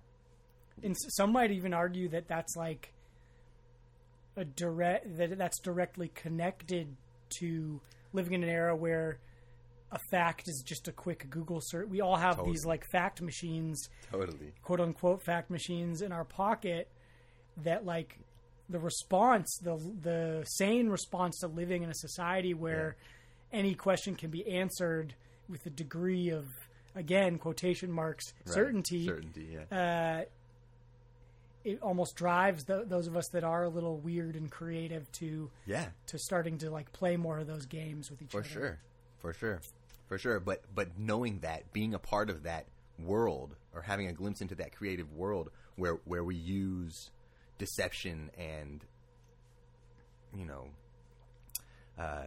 and 0.83 0.93
s- 0.93 1.15
some 1.17 1.33
might 1.33 1.51
even 1.53 1.73
argue 1.75 2.09
that 2.11 2.29
that's 2.29 2.55
like 2.57 2.93
a 4.37 4.45
direct 4.45 5.17
that 5.17 5.37
that's 5.39 5.59
directly 5.61 6.09
connected 6.09 6.97
to 7.41 7.81
living 8.13 8.33
in 8.35 8.43
an 8.45 8.49
era 8.49 8.75
where 8.77 9.19
a 9.91 9.99
fact 10.11 10.49
is 10.49 10.63
just 10.67 10.87
a 10.89 10.93
quick 10.93 11.29
Google 11.31 11.61
search. 11.63 11.89
We 11.89 12.01
all 12.01 12.17
have 12.17 12.37
Totally. 12.37 12.53
these 12.53 12.67
like 12.67 12.85
fact 12.91 13.23
machines, 13.23 13.89
Totally. 14.13 14.53
quote 14.63 14.81
unquote 14.81 15.23
fact 15.23 15.51
machines 15.51 16.03
in 16.03 16.13
our 16.13 16.25
pocket 16.25 16.89
that 17.65 17.85
like 17.87 18.19
the 18.69 18.79
response, 18.79 19.59
the 19.63 19.77
the 20.03 20.45
sane 20.47 20.89
response 20.89 21.39
to 21.41 21.47
living 21.49 21.83
in 21.83 21.91
a 21.91 21.95
society 21.95 22.53
where 22.53 22.97
any 23.53 23.75
question 23.75 24.15
can 24.15 24.31
be 24.31 24.47
answered 24.47 25.15
with 25.49 25.65
a 25.65 25.71
degree 25.71 26.29
of 26.29 26.45
again 26.95 27.39
quotation 27.39 27.91
marks 27.91 28.35
Right. 28.45 28.55
certainty 28.55 29.07
Certainty. 29.07 29.57
Yeah. 29.71 30.21
uh, 30.23 30.25
it 31.65 31.81
almost 31.83 32.15
drives 32.15 32.65
tho- 32.65 32.85
those 32.85 33.07
of 33.07 33.17
us 33.17 33.29
that 33.33 33.45
are 33.45 33.65
a 33.65 33.69
little 33.69 33.99
weird 33.99 34.37
and 34.37 34.51
creative 34.51 35.11
to 35.13 35.51
yeah. 35.67 35.87
to 36.07 36.19
starting 36.19 36.59
to 36.59 36.71
like 36.71 36.93
play 36.93 37.17
more 37.17 37.39
of 37.39 37.47
those 37.47 37.67
games 37.67 38.11
with 38.11 38.21
each 38.23 38.31
For 38.33 38.41
other. 38.41 38.49
For 38.49 38.53
sure. 38.53 38.79
For 39.19 39.33
sure. 39.33 39.61
For 40.09 40.19
sure. 40.19 40.41
But 40.41 40.63
but 40.75 40.99
knowing 40.99 41.41
that, 41.41 41.73
being 41.73 41.95
a 41.95 41.99
part 41.99 42.31
of 42.31 42.43
that 42.45 42.67
world 42.99 43.55
or 43.75 43.83
having 43.83 44.09
a 44.09 44.13
glimpse 44.13 44.41
into 44.41 44.55
that 44.57 44.75
creative 44.75 45.13
world 45.13 45.51
where 45.77 45.95
where 46.05 46.25
we 46.25 46.35
use 46.35 47.11
deception 47.59 48.31
and 48.39 48.85
you 50.37 50.45
know 50.45 50.69
uh, 51.99 52.25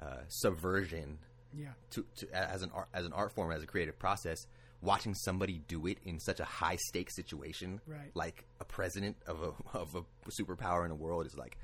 uh, 0.00 0.16
subversion 0.28 1.18
Yeah, 1.56 1.68
to, 1.90 2.04
to 2.16 2.28
as 2.32 2.62
an 2.62 2.70
art, 2.74 2.88
as 2.94 3.06
an 3.06 3.12
art 3.12 3.32
form 3.34 3.52
as 3.52 3.62
a 3.62 3.66
creative 3.66 3.98
process 3.98 4.46
watching 4.80 5.14
somebody 5.14 5.62
do 5.68 5.86
it 5.86 5.98
in 6.04 6.18
such 6.18 6.40
a 6.40 6.44
high 6.44 6.76
stakes 6.76 7.14
situation 7.14 7.80
Right. 7.86 8.10
like 8.14 8.44
a 8.60 8.64
president 8.64 9.16
of 9.26 9.42
a 9.42 9.78
of 9.78 9.94
a 9.94 10.02
superpower 10.30 10.82
in 10.84 10.88
the 10.88 10.94
world 10.96 11.26
is 11.26 11.36
like 11.36 11.56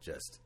just 0.00 0.38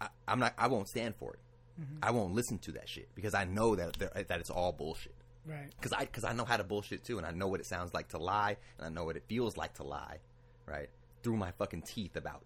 I, 0.00 0.08
I'm 0.28 0.38
not 0.38 0.54
I 0.58 0.66
won't 0.68 0.88
stand 0.88 1.14
for 1.16 1.34
it 1.34 1.40
Mm-hmm. 1.80 1.98
I 2.02 2.10
won't 2.10 2.34
listen 2.34 2.58
to 2.58 2.72
that 2.72 2.88
shit 2.88 3.08
because 3.14 3.34
I 3.34 3.44
know 3.44 3.76
that 3.76 3.98
that 3.98 4.40
it's 4.40 4.50
all 4.50 4.72
bullshit 4.72 5.14
right. 5.46 5.70
because 5.76 5.92
I 5.92 6.00
because 6.00 6.24
I 6.24 6.32
know 6.32 6.44
how 6.44 6.56
to 6.56 6.64
bullshit 6.64 7.04
too, 7.04 7.18
and 7.18 7.26
I 7.26 7.30
know 7.30 7.48
what 7.48 7.60
it 7.60 7.66
sounds 7.66 7.94
like 7.94 8.08
to 8.08 8.18
lie, 8.18 8.56
and 8.78 8.86
I 8.86 8.90
know 8.90 9.04
what 9.04 9.16
it 9.16 9.24
feels 9.28 9.56
like 9.56 9.74
to 9.74 9.84
lie, 9.84 10.18
right? 10.66 10.88
Through 11.22 11.36
my 11.36 11.52
fucking 11.52 11.82
teeth 11.82 12.16
about 12.16 12.42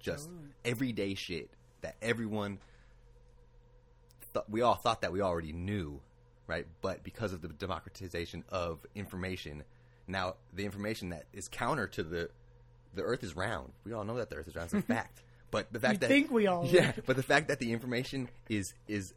just 0.00 0.28
everyday 0.64 1.14
shit 1.14 1.50
that 1.82 1.96
everyone 2.02 2.58
thought 4.32 4.50
we 4.50 4.62
all 4.62 4.74
thought 4.74 5.02
that 5.02 5.12
we 5.12 5.20
already 5.20 5.52
knew, 5.52 6.00
right? 6.46 6.66
But 6.80 7.02
because 7.02 7.32
of 7.32 7.40
the 7.40 7.48
democratization 7.48 8.44
of 8.48 8.84
information, 8.94 9.64
now 10.06 10.34
the 10.52 10.64
information 10.64 11.10
that 11.10 11.26
is 11.32 11.48
counter 11.48 11.86
to 11.88 12.02
the 12.02 12.30
the 12.94 13.02
Earth 13.02 13.24
is 13.24 13.34
round. 13.34 13.72
We 13.84 13.92
all 13.92 14.04
know 14.04 14.16
that 14.16 14.28
the 14.28 14.36
Earth 14.36 14.48
is 14.48 14.54
round. 14.54 14.66
It's 14.66 14.74
a 14.74 14.82
fact. 14.94 15.22
But 15.52 15.72
the 15.72 15.78
fact 15.78 15.92
You 15.94 15.98
that 16.00 16.08
think 16.08 16.30
we 16.32 16.48
all 16.48 16.66
yeah, 16.66 16.92
would. 16.96 17.06
but 17.06 17.14
the 17.14 17.22
fact 17.22 17.46
that 17.48 17.60
the 17.60 17.72
information 17.72 18.28
is 18.48 18.72
is 18.88 19.14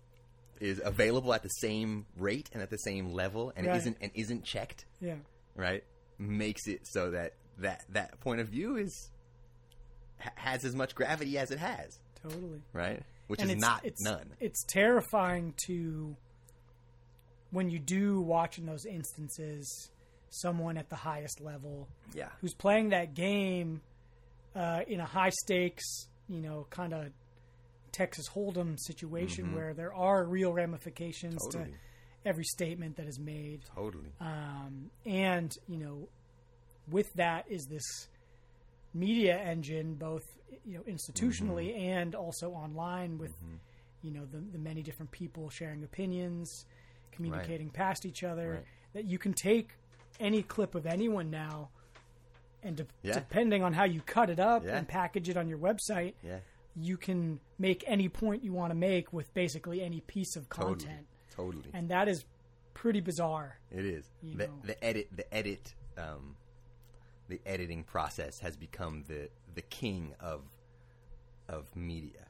is 0.60 0.80
available 0.86 1.34
at 1.34 1.42
the 1.44 1.50
same 1.50 2.06
rate 2.18 2.50
and 2.54 2.62
at 2.62 2.70
the 2.70 2.78
same 2.78 3.12
level 3.14 3.52
and 3.56 3.66
Right. 3.66 3.78
isn't 3.78 3.98
and 4.02 4.12
isn't 4.14 4.44
checked, 4.44 4.86
Yeah, 5.02 5.16
right? 5.56 5.84
Makes 6.20 6.68
it 6.68 6.86
so 6.88 7.10
that 7.12 7.34
that 7.58 7.84
that 7.90 8.20
point 8.20 8.40
of 8.42 8.50
view 8.50 8.76
is 8.78 9.10
has 10.18 10.64
as 10.64 10.76
much 10.76 10.94
gravity 10.94 11.38
as 11.38 11.50
it 11.52 11.58
has, 11.60 12.00
totally. 12.22 12.62
right? 12.74 13.02
Which 13.28 13.42
and 13.42 13.50
is 13.50 13.56
it's, 13.56 13.62
not 13.62 13.86
it's, 13.86 14.04
none. 14.04 14.34
It's 14.40 14.64
terrifying 14.66 15.54
to 15.66 16.16
when 17.52 17.70
you 17.70 17.80
do 17.80 18.22
watch 18.22 18.58
in 18.58 18.66
those 18.66 18.86
instances 18.86 19.90
someone 20.30 20.78
at 20.78 20.90
the 20.90 20.96
highest 20.96 21.40
level 21.42 21.88
Yeah. 22.14 22.30
who's 22.42 22.54
playing 22.54 22.90
that 22.90 23.14
game 23.14 23.82
uh, 24.56 24.82
in 24.88 25.00
a 25.00 25.06
high 25.06 25.30
stakes, 25.32 26.08
you 26.28 26.42
know, 26.42 26.68
kind 26.70 26.94
of 26.94 27.08
Texas 27.92 28.28
Hold'em 28.30 28.78
situation 28.80 29.54
where 29.56 29.74
there 29.74 29.94
are 29.94 30.26
real 30.26 30.52
ramifications 30.54 31.36
Mm-hmm. 31.36 31.52
Totally. 31.60 31.72
to 31.72 31.78
every 32.30 32.44
statement 32.44 32.98
that 32.98 33.08
is 33.08 33.20
made. 33.20 33.62
Totally. 33.76 34.10
Um, 34.20 34.90
and 35.06 35.56
you 35.68 35.78
know, 35.78 36.10
with 36.90 37.12
that 37.14 37.46
is 37.50 37.66
this 37.68 38.08
media 38.94 39.38
engine, 39.38 39.96
both 39.96 40.24
you 40.66 40.78
know 40.78 40.84
institutionally 40.84 41.74
Mm-hmm. 41.74 41.90
and 41.90 42.16
also 42.16 42.52
online, 42.52 43.18
with 43.18 43.34
you 44.02 44.12
know 44.12 44.26
the, 44.26 44.40
the 44.52 44.60
many 44.60 44.82
different 44.82 45.12
people 45.12 45.50
sharing 45.50 45.84
opinions, 45.84 46.66
communicating 47.12 47.70
past 47.70 48.06
each 48.06 48.24
other. 48.24 48.52
Right. 48.52 48.64
That 48.94 49.06
you 49.06 49.18
can 49.20 49.34
take 49.34 49.72
any 50.20 50.42
clip 50.42 50.76
of 50.76 50.86
anyone 50.86 51.30
now, 51.30 51.70
and 52.66 52.78
de- 52.78 52.88
Yeah. 53.04 53.14
depending 53.14 53.64
on 53.64 53.74
how 53.74 53.84
you 53.86 54.02
cut 54.02 54.30
it 54.30 54.40
up 54.40 54.64
Yeah. 54.66 54.78
and 54.78 54.88
package 54.88 55.30
it 55.30 55.38
on 55.38 55.48
your 55.48 55.58
website, 55.60 56.16
Yeah. 56.24 56.40
you 56.76 56.98
can 56.98 57.40
make 57.58 57.84
any 57.88 58.10
point 58.10 58.44
you 58.44 58.52
want 58.54 58.72
to 58.72 58.76
make 58.76 59.14
with 59.14 59.34
basically 59.34 59.82
any 59.82 60.02
piece 60.02 60.36
of 60.36 60.50
content, 60.50 61.08
Totally. 61.32 61.70
and 61.74 61.90
that 61.90 62.08
is 62.08 62.26
pretty 62.74 63.00
bizarre. 63.02 63.60
It 63.72 63.86
is 63.86 64.12
the 64.22 64.50
the 64.64 64.84
edit 64.84 65.08
the 65.16 65.32
edit 65.34 65.74
um, 65.98 66.36
the 67.30 67.40
editing 67.46 67.84
process 67.84 68.40
has 68.40 68.58
become 68.58 69.04
the 69.08 69.30
the 69.54 69.62
king 69.62 70.14
of 70.20 70.44
of 71.48 71.74
media, 71.76 72.28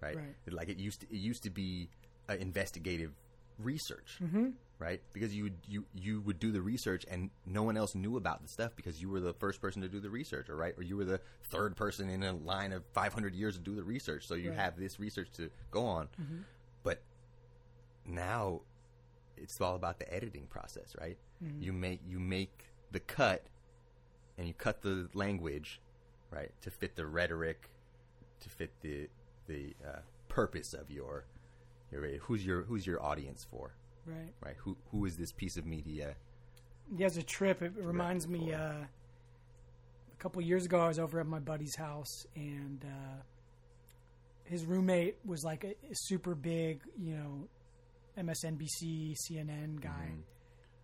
right? 0.00 0.16
Right. 0.16 0.34
Like 0.50 0.68
it 0.68 0.78
used 0.78 1.00
to, 1.00 1.06
it 1.08 1.18
used 1.18 1.42
to 1.44 1.50
be 1.50 1.90
uh, 2.28 2.34
investigative 2.34 3.12
research, 3.58 4.18
Mm-hmm. 4.22 4.50
right? 4.78 5.00
Because 5.12 5.34
you 5.34 5.44
would 5.44 5.58
you 5.66 5.84
you 5.94 6.20
would 6.20 6.38
do 6.38 6.52
the 6.52 6.62
research 6.62 7.04
and 7.10 7.30
no 7.46 7.62
one 7.62 7.76
else 7.76 7.94
knew 7.94 8.16
about 8.16 8.42
the 8.42 8.48
stuff 8.48 8.72
because 8.76 9.00
you 9.02 9.08
were 9.08 9.20
the 9.20 9.32
first 9.34 9.60
person 9.60 9.82
to 9.82 9.88
do 9.88 10.00
the 10.00 10.10
research, 10.10 10.48
or 10.48 10.56
right, 10.56 10.74
or 10.76 10.82
you 10.82 10.96
were 10.96 11.04
the 11.04 11.20
third 11.44 11.76
person 11.76 12.08
in 12.08 12.22
a 12.22 12.32
line 12.32 12.72
of 12.72 12.84
500 12.92 13.34
years 13.34 13.54
to 13.56 13.60
do 13.60 13.74
the 13.74 13.82
research, 13.84 14.26
so 14.26 14.34
you 14.34 14.50
Right. 14.50 14.58
have 14.58 14.76
this 14.78 14.98
research 15.00 15.30
to 15.32 15.50
go 15.70 15.84
on. 15.86 16.08
But 16.82 17.02
now 18.06 18.60
it's 19.36 19.60
all 19.60 19.74
about 19.74 19.98
the 19.98 20.12
editing 20.12 20.46
process, 20.46 20.94
right? 21.00 21.18
You 21.60 21.72
make 21.72 22.00
you 22.06 22.18
make 22.18 22.64
the 22.90 22.98
cut, 23.00 23.44
and 24.36 24.48
you 24.48 24.54
cut 24.54 24.82
the 24.82 25.08
language, 25.14 25.80
right, 26.32 26.50
to 26.62 26.70
fit 26.70 26.96
the 26.96 27.06
rhetoric, 27.06 27.68
to 28.40 28.48
fit 28.48 28.72
the 28.80 29.08
the 29.46 29.74
uh, 29.86 30.00
purpose 30.28 30.74
of 30.74 30.90
your 30.90 31.24
your 31.90 32.06
who's 32.18 32.44
your 32.44 32.62
who's 32.62 32.86
your 32.86 33.02
audience 33.02 33.46
for, 33.50 33.74
Right. 34.06 34.32
right? 34.44 34.56
Who 34.58 34.76
who 34.90 35.04
is 35.06 35.16
this 35.16 35.32
piece 35.32 35.56
of 35.56 35.66
media? 35.66 36.14
He 36.96 37.02
has 37.02 37.16
a 37.16 37.22
trip. 37.22 37.62
It 37.62 37.72
reminds 37.76 38.26
me. 38.28 38.52
Uh, 38.54 38.58
a 40.12 40.20
couple 40.20 40.42
years 40.42 40.64
ago, 40.64 40.80
I 40.80 40.88
was 40.88 40.98
over 40.98 41.20
at 41.20 41.26
my 41.26 41.38
buddy's 41.38 41.76
house, 41.76 42.26
and 42.34 42.84
uh, 42.84 43.22
his 44.44 44.64
roommate 44.64 45.16
was 45.24 45.44
like 45.44 45.62
a, 45.64 45.68
a 45.68 45.94
super 45.94 46.34
big, 46.34 46.80
you 46.98 47.14
know, 47.14 47.48
MSNBC, 48.18 49.14
CNN 49.30 49.80
guy, 49.80 50.10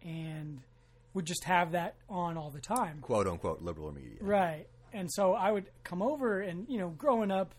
and 0.04 0.60
would 1.14 1.24
just 1.24 1.42
have 1.44 1.72
that 1.72 1.96
on 2.08 2.36
all 2.36 2.50
the 2.50 2.60
time. 2.60 2.98
quote 3.00 3.26
unquote 3.26 3.62
liberal 3.62 3.90
media. 3.92 4.18
Right. 4.20 4.66
And 4.92 5.10
so 5.12 5.32
I 5.34 5.50
would 5.50 5.68
come 5.82 6.02
over 6.02 6.40
and, 6.40 6.66
you 6.68 6.78
know, 6.78 6.90
growing 6.90 7.30
up, 7.32 7.54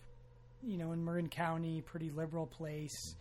you 0.62 0.78
know, 0.78 0.92
in 0.92 1.04
Marin 1.04 1.28
County, 1.28 1.82
pretty 1.82 2.10
liberal 2.10 2.46
place, 2.46 3.14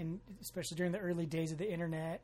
and 0.00 0.20
especially 0.40 0.76
during 0.76 0.92
the 0.92 0.98
early 0.98 1.26
days 1.26 1.52
of 1.52 1.58
the 1.58 1.70
internet, 1.70 2.22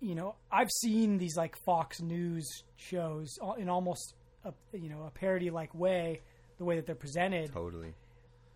you 0.00 0.14
know, 0.14 0.34
I've 0.50 0.70
seen 0.82 1.18
these 1.18 1.36
like 1.36 1.56
Fox 1.64 2.00
News 2.00 2.64
shows 2.76 3.38
in 3.58 3.68
almost 3.68 4.14
a, 4.44 4.52
you 4.72 4.88
know, 4.90 5.04
a 5.04 5.10
parody 5.10 5.50
like 5.50 5.74
way, 5.74 6.20
the 6.58 6.64
way 6.64 6.76
that 6.76 6.86
they're 6.86 6.94
presented. 6.94 7.52
Totally. 7.52 7.94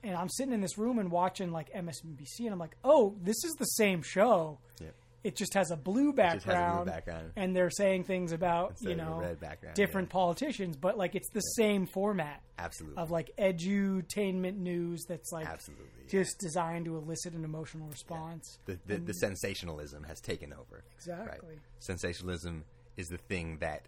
And 0.03 0.15
I'm 0.15 0.29
sitting 0.29 0.53
in 0.53 0.61
this 0.61 0.79
room 0.79 0.99
and 0.99 1.11
watching 1.11 1.53
like 1.53 1.73
MSNBC 1.73 2.41
and 2.41 2.51
I'm 2.51 2.59
like, 2.59 2.77
"Oh, 2.85 3.17
this 3.23 3.37
is 3.45 3.53
the 3.59 3.65
same 3.65 4.03
show. 4.03 4.59
Yep. 4.81 4.95
It 5.23 5.37
just 5.37 5.53
has 5.55 5.71
a 5.71 5.77
blue 5.77 6.15
just 6.15 6.45
has 6.47 6.55
a 6.55 6.57
blue 6.57 6.57
background, 6.57 6.87
background. 6.87 7.33
and 7.37 7.55
they're 7.55 7.71
saying 7.71 8.05
things 8.05 8.33
about 8.33 8.71
Instead 8.71 8.89
you 8.91 8.97
know 8.97 9.37
different 9.75 10.09
yeah. 10.09 10.13
politicians, 10.13 10.77
but 10.77 10.97
like 10.97 11.15
it's 11.15 11.29
the 11.31 11.41
same 11.41 11.87
format 11.87 12.43
Absolutely. 12.59 12.97
of 12.97 13.11
like 13.11 13.31
edutainment 13.39 14.57
news 14.57 15.05
that's 15.07 15.31
like 15.33 15.47
Absolutely. 15.47 15.85
just 16.09 16.39
designed 16.39 16.87
to 16.87 16.97
elicit 16.97 17.35
an 17.35 17.45
emotional 17.45 17.87
response. 17.89 18.59
the, 18.67 18.79
the, 18.87 18.97
the 18.99 19.13
sensationalism 19.15 20.05
has 20.05 20.21
taken 20.21 20.53
over. 20.53 20.85
Exactly. 20.97 21.49
Right? 21.51 21.59
Sensationalism 21.81 22.65
is 22.97 23.09
the 23.09 23.19
thing 23.19 23.59
that 23.61 23.83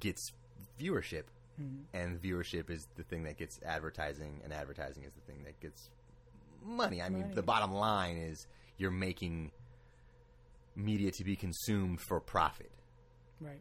gets 0.00 0.32
viewership, 0.80 1.24
Mm-hmm. 1.60 1.96
and 1.96 2.22
viewership 2.22 2.70
is 2.70 2.86
the 2.96 3.02
thing 3.02 3.24
that 3.24 3.36
gets 3.36 3.58
advertising, 3.66 4.40
and 4.44 4.52
advertising 4.52 5.02
is 5.02 5.10
the 5.12 5.20
thing 5.32 5.42
that 5.44 5.58
gets 5.58 5.90
money. 6.64 7.02
I 7.02 7.08
mean, 7.08 7.22
Money. 7.22 7.34
the 7.34 7.42
bottom 7.42 7.72
line 7.74 8.16
is 8.16 8.46
you're 8.76 8.92
making 8.92 9.50
media 10.78 11.10
to 11.12 11.24
be 11.24 11.36
consumed 11.36 12.00
for 12.00 12.20
profit 12.20 12.70
Right. 13.40 13.60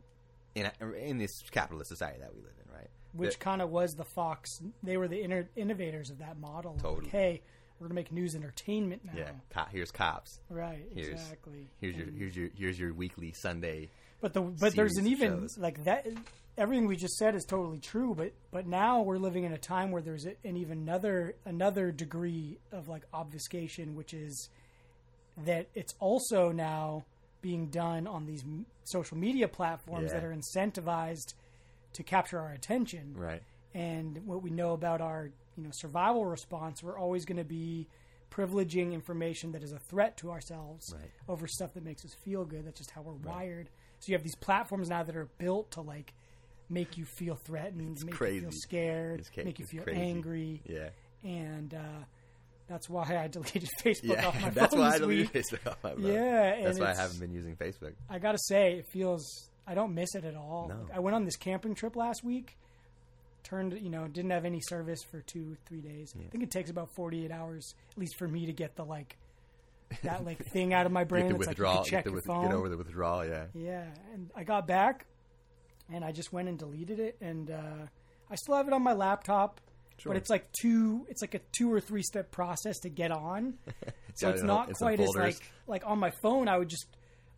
in 0.55 0.69
a, 0.81 0.91
in 0.93 1.17
this 1.17 1.31
capitalist 1.51 1.89
society 1.89 2.19
that 2.19 2.33
we 2.33 2.41
live 2.41 2.53
in, 2.65 2.71
right? 2.73 2.89
Which 3.13 3.39
kind 3.39 3.61
of 3.61 3.69
was 3.69 3.93
the 3.93 4.05
Fox. 4.05 4.49
They 4.83 4.97
were 4.97 5.07
the 5.07 5.21
inner 5.21 5.49
innovators 5.55 6.09
of 6.09 6.19
that 6.19 6.39
model. 6.39 6.73
Like, 6.73 6.81
Totally. 6.83 7.09
hey, 7.09 7.41
we're 7.79 7.87
gonna 7.87 7.95
make 7.95 8.11
news 8.11 8.35
entertainment 8.35 9.03
now. 9.05 9.13
yeah, 9.15 9.31
co- 9.51 9.65
here's 9.71 9.91
cops. 9.91 10.39
Right. 10.49 10.85
Here's 10.93 11.09
exactly. 11.09 11.67
here's 11.79 11.95
your 11.95 12.07
here's 12.11 12.35
your 12.35 12.49
here's 12.57 12.79
your 12.79 12.93
weekly 12.93 13.33
Sunday 13.33 13.89
But 14.21 14.33
the 14.33 14.41
but 14.41 14.75
there's 14.75 14.97
an 14.97 15.05
even 15.07 15.41
shows. 15.41 15.57
like 15.59 15.83
that. 15.83 16.07
Everything 16.57 16.87
we 16.87 16.95
just 16.95 17.17
said 17.17 17.35
is 17.35 17.45
totally 17.45 17.79
true, 17.79 18.15
but 18.15 18.33
but 18.51 18.65
now 18.65 19.03
we're 19.03 19.19
living 19.19 19.43
in 19.43 19.53
a 19.53 19.59
time 19.59 19.91
where 19.91 20.01
there's 20.01 20.25
an 20.25 20.35
even 20.57 20.79
another 20.79 21.35
another 21.45 21.91
degree 21.91 22.57
of 22.71 22.87
like 22.87 23.03
obfuscation, 23.13 23.95
which 23.95 24.11
is 24.13 24.49
that 25.45 25.67
it's 25.75 25.93
also 25.99 26.51
now 26.51 27.05
being 27.41 27.67
done 27.67 28.07
on 28.07 28.25
these 28.25 28.43
m- 28.43 28.65
social 28.83 29.17
media 29.17 29.47
platforms 29.47 30.11
Yeah. 30.11 30.19
that 30.19 30.23
are 30.23 30.33
incentivized 30.35 31.33
to 31.93 32.03
capture 32.03 32.39
our 32.39 32.51
attention. 32.51 33.13
Right. 33.15 33.43
And 33.73 34.25
what 34.25 34.41
we 34.41 34.49
know 34.49 34.73
about 34.73 35.01
our 35.01 35.29
you 35.55 35.63
know 35.63 35.69
survival 35.71 36.25
response, 36.25 36.83
we're 36.83 36.97
always 36.99 37.25
going 37.25 37.37
to 37.37 37.43
be 37.43 37.87
privileging 38.31 38.93
information 38.93 39.51
that 39.53 39.63
is 39.63 39.71
a 39.71 39.79
threat 39.79 40.17
to 40.17 40.29
ourselves 40.31 40.93
Right. 40.93 41.09
over 41.29 41.47
stuff 41.47 41.73
that 41.73 41.83
makes 41.83 42.03
us 42.05 42.13
feel 42.13 42.43
good. 42.45 42.65
That's 42.65 42.77
just 42.79 42.91
how 42.91 43.01
we're 43.01 43.13
wired. 43.13 43.69
So 43.99 44.09
you 44.11 44.15
have 44.15 44.23
these 44.23 44.35
platforms 44.35 44.89
now 44.89 45.03
that 45.03 45.15
are 45.15 45.29
built 45.37 45.71
to 45.71 45.81
like 45.81 46.13
make 46.69 46.97
you 46.97 47.05
feel 47.05 47.35
threatened, 47.35 48.03
make 48.05 48.19
you 48.19 48.41
feel 48.41 48.51
scared, 48.51 49.27
ca- 49.33 49.43
make 49.45 49.57
you 49.59 49.65
feel 49.65 49.83
crazy. 49.83 49.99
angry, 50.01 50.61
Yeah. 50.65 50.89
and 51.23 51.73
uh, 51.73 52.03
that's 52.67 52.89
why 52.89 53.17
I 53.17 53.27
deleted 53.27 53.69
Facebook 53.83 54.15
Yeah. 54.15 54.27
off 54.27 54.41
my 54.41 54.49
That's 54.51 54.73
phone 54.73 54.83
why 54.83 54.91
I 54.95 54.97
deleted 54.99 55.33
week. 55.33 55.43
Facebook 55.45 55.67
off 55.71 55.77
my 55.83 55.91
phone. 55.93 56.03
Yeah, 56.03 56.63
That's 56.63 56.79
why 56.79 56.91
I 56.91 56.95
haven't 56.95 57.19
been 57.19 57.31
using 57.33 57.55
Facebook. 57.55 57.93
I 58.09 58.19
gotta 58.19 58.37
say, 58.39 58.73
it 58.79 58.85
feels 58.91 59.49
I 59.65 59.73
don't 59.73 59.93
miss 59.95 60.15
it 60.15 60.23
at 60.25 60.35
all. 60.35 60.67
No. 60.69 60.87
I 60.93 60.99
went 60.99 61.15
on 61.15 61.25
this 61.25 61.35
camping 61.37 61.75
trip 61.75 61.95
last 61.95 62.23
week. 62.23 62.57
Turned, 63.43 63.79
you 63.81 63.89
know, 63.89 64.07
didn't 64.07 64.31
have 64.31 64.43
any 64.43 64.59
service 64.59 64.99
for 65.09 65.21
two, 65.21 65.55
three 65.67 65.79
days. 65.79 66.13
I 66.19 66.27
think 66.29 66.43
it 66.43 66.51
takes 66.51 66.69
about 66.69 66.89
forty-eight 66.95 67.31
hours, 67.31 67.73
at 67.91 67.97
least 67.97 68.17
for 68.17 68.27
me, 68.27 68.45
to 68.47 68.51
get 68.51 68.75
the 68.75 68.83
like 68.83 69.15
that 70.03 70.25
like 70.25 70.43
thing 70.51 70.73
out 70.73 70.85
of 70.85 70.91
my 70.91 71.03
brain. 71.05 71.27
That's 71.29 71.47
like 71.47 71.57
you 71.57 71.63
withdrawal. 71.63 71.75
can 71.75 71.83
check 71.85 71.91
get, 71.91 72.03
the 72.03 72.09
your 72.09 72.15
with- 72.15 72.25
phone. 72.25 72.45
get 72.47 72.53
over 72.53 72.67
the 72.67 72.75
withdrawal. 72.77 73.25
Yeah. 73.25 73.45
Yeah, 73.53 73.85
and 74.13 74.29
I 74.35 74.43
got 74.43 74.67
back, 74.67 75.05
and 75.93 76.03
I 76.03 76.11
just 76.11 76.33
went 76.33 76.49
and 76.49 76.59
deleted 76.59 76.99
it, 76.99 77.15
and 77.21 77.49
uh, 77.49 77.85
I 78.29 78.35
still 78.35 78.55
have 78.55 78.67
it 78.67 78.73
on 78.73 78.81
my 78.83 78.91
laptop. 78.93 79.61
Sure. 79.99 80.11
But 80.13 80.17
it's 80.17 80.29
like 80.29 80.51
two. 80.51 81.05
It's 81.09 81.21
like 81.21 81.33
a 81.33 81.39
two 81.57 81.71
or 81.71 81.79
three 81.79 82.03
step 82.03 82.31
process 82.31 82.79
to 82.79 82.89
get 82.89 83.11
on. 83.11 83.55
so 84.15 84.27
got 84.27 84.33
it's 84.35 84.43
not 84.43 84.65
some 84.77 84.87
quite 84.87 84.99
as 84.99 85.09
like 85.15 85.37
like 85.65 85.83
on 85.85 85.99
my 85.99 86.11
phone. 86.21 86.47
I 86.47 86.57
would 86.57 86.69
just 86.69 86.85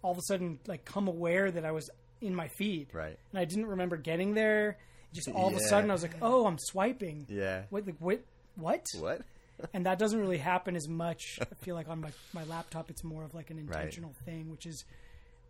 all 0.01 0.11
of 0.11 0.17
a 0.17 0.21
sudden 0.23 0.59
like 0.67 0.85
come 0.85 1.07
aware 1.07 1.49
that 1.51 1.65
I 1.65 1.71
was 1.71 1.89
in 2.21 2.35
my 2.35 2.47
feed, 2.49 2.87
Right. 2.93 3.17
and 3.31 3.39
I 3.39 3.45
didn't 3.45 3.67
remember 3.67 3.95
getting 3.97 4.33
there. 4.33 4.77
Just 5.13 5.29
all 5.29 5.47
of 5.47 5.55
a 5.55 5.59
sudden, 5.61 5.89
I 5.89 5.93
was 5.93 6.01
like, 6.03 6.17
"Oh, 6.21 6.45
I'm 6.45 6.57
swiping." 6.59 7.25
Yeah. 7.29 7.63
What? 7.69 7.85
Like, 7.85 7.95
what? 7.99 8.21
What? 8.55 8.85
What? 8.99 9.21
and 9.73 9.85
that 9.85 9.97
doesn't 9.99 10.19
really 10.19 10.37
happen 10.37 10.75
as 10.75 10.87
much. 10.87 11.39
I 11.41 11.45
feel 11.63 11.75
like 11.75 11.89
on 11.89 11.99
my, 12.01 12.11
my 12.33 12.43
laptop, 12.43 12.89
it's 12.89 13.03
more 13.03 13.23
of 13.23 13.33
like 13.33 13.49
an 13.49 13.57
Right. 13.57 13.75
intentional 13.77 14.13
thing, 14.25 14.49
which 14.51 14.65
is 14.65 14.83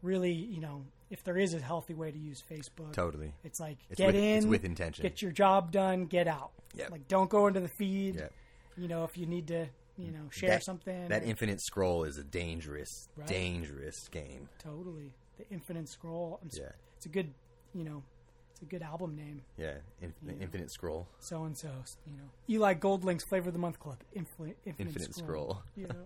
really, 0.01 0.31
you 0.33 0.61
know, 0.61 0.85
if 1.09 1.23
there 1.23 1.37
is 1.37 1.53
a 1.53 1.59
healthy 1.59 1.93
way 1.93 2.11
to 2.11 2.17
use 2.17 2.43
Facebook, 2.49 2.93
Totally. 2.93 3.33
it's 3.43 3.59
like 3.59 3.77
It's 3.89 3.97
get 3.97 4.07
with- 4.07 4.15
in, 4.15 4.37
it's 4.37 4.45
with 4.45 4.63
intention. 4.65 5.01
get 5.03 5.21
your 5.21 5.31
job 5.31 5.71
done, 5.71 6.05
get 6.05 6.27
out. 6.27 6.51
Yep. 6.75 6.91
Like 6.91 7.07
don't 7.07 7.29
go 7.29 7.47
into 7.47 7.59
the 7.61 7.67
feed. 7.67 8.15
Yep. 8.15 8.33
You 8.77 8.87
know, 8.87 9.03
if 9.03 9.17
you 9.17 9.25
need 9.25 9.47
to, 9.47 9.67
you 9.97 10.11
know, 10.11 10.29
share 10.29 10.51
that, 10.51 10.63
something. 10.63 11.07
That 11.09 11.23
infinite 11.23 11.61
scroll 11.61 12.03
is 12.03 12.17
a 12.17 12.23
dangerous, 12.23 13.09
Right. 13.17 13.27
dangerous 13.27 14.07
game. 14.09 14.49
totally 14.59 15.13
the 15.37 15.47
infinite 15.49 15.87
scroll. 15.89 16.39
I'm 16.41 16.49
Yeah. 16.53 16.71
It's 16.97 17.05
a 17.05 17.09
good, 17.09 17.33
you 17.73 17.83
know, 17.85 18.03
it's 18.51 18.61
a 18.61 18.65
good 18.65 18.81
album 18.83 19.15
name. 19.15 19.41
Yeah. 19.57 19.77
In, 20.01 20.13
Yeah. 20.25 20.33
Infinite 20.41 20.69
scroll. 20.69 21.07
So 21.19 21.43
and 21.45 21.57
so, 21.57 21.69
you 22.05 22.13
know, 22.17 22.29
Eli 22.49 22.73
Goldlink's 22.75 23.23
flavor 23.23 23.47
of 23.49 23.53
the 23.53 23.59
month 23.59 23.79
club, 23.79 23.97
Infin- 24.15 24.53
infinite, 24.65 24.95
Infinite 24.95 25.15
scroll. 25.15 25.55
scroll. 25.55 25.63
You 25.75 25.87
know, 25.87 26.05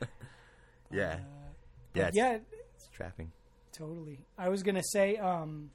Yeah. 0.90 1.14
Uh, 1.14 1.18
yeah. 1.94 2.10
yeah, 2.12 2.38
It's 2.76 2.88
trapping. 2.88 3.32
Totally. 3.72 4.20
I 4.38 4.48
was 4.48 4.62
gonna 4.62 4.82
say, 4.82 5.16
um, 5.16 5.70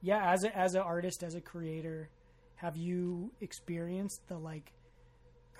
yeah, 0.00 0.32
as 0.32 0.44
a 0.44 0.56
as 0.56 0.74
an 0.74 0.82
artist, 0.82 1.22
as 1.22 1.34
a 1.34 1.40
creator, 1.40 2.08
have 2.56 2.76
you 2.76 3.32
experienced 3.40 4.20
the 4.28 4.36
like 4.38 4.72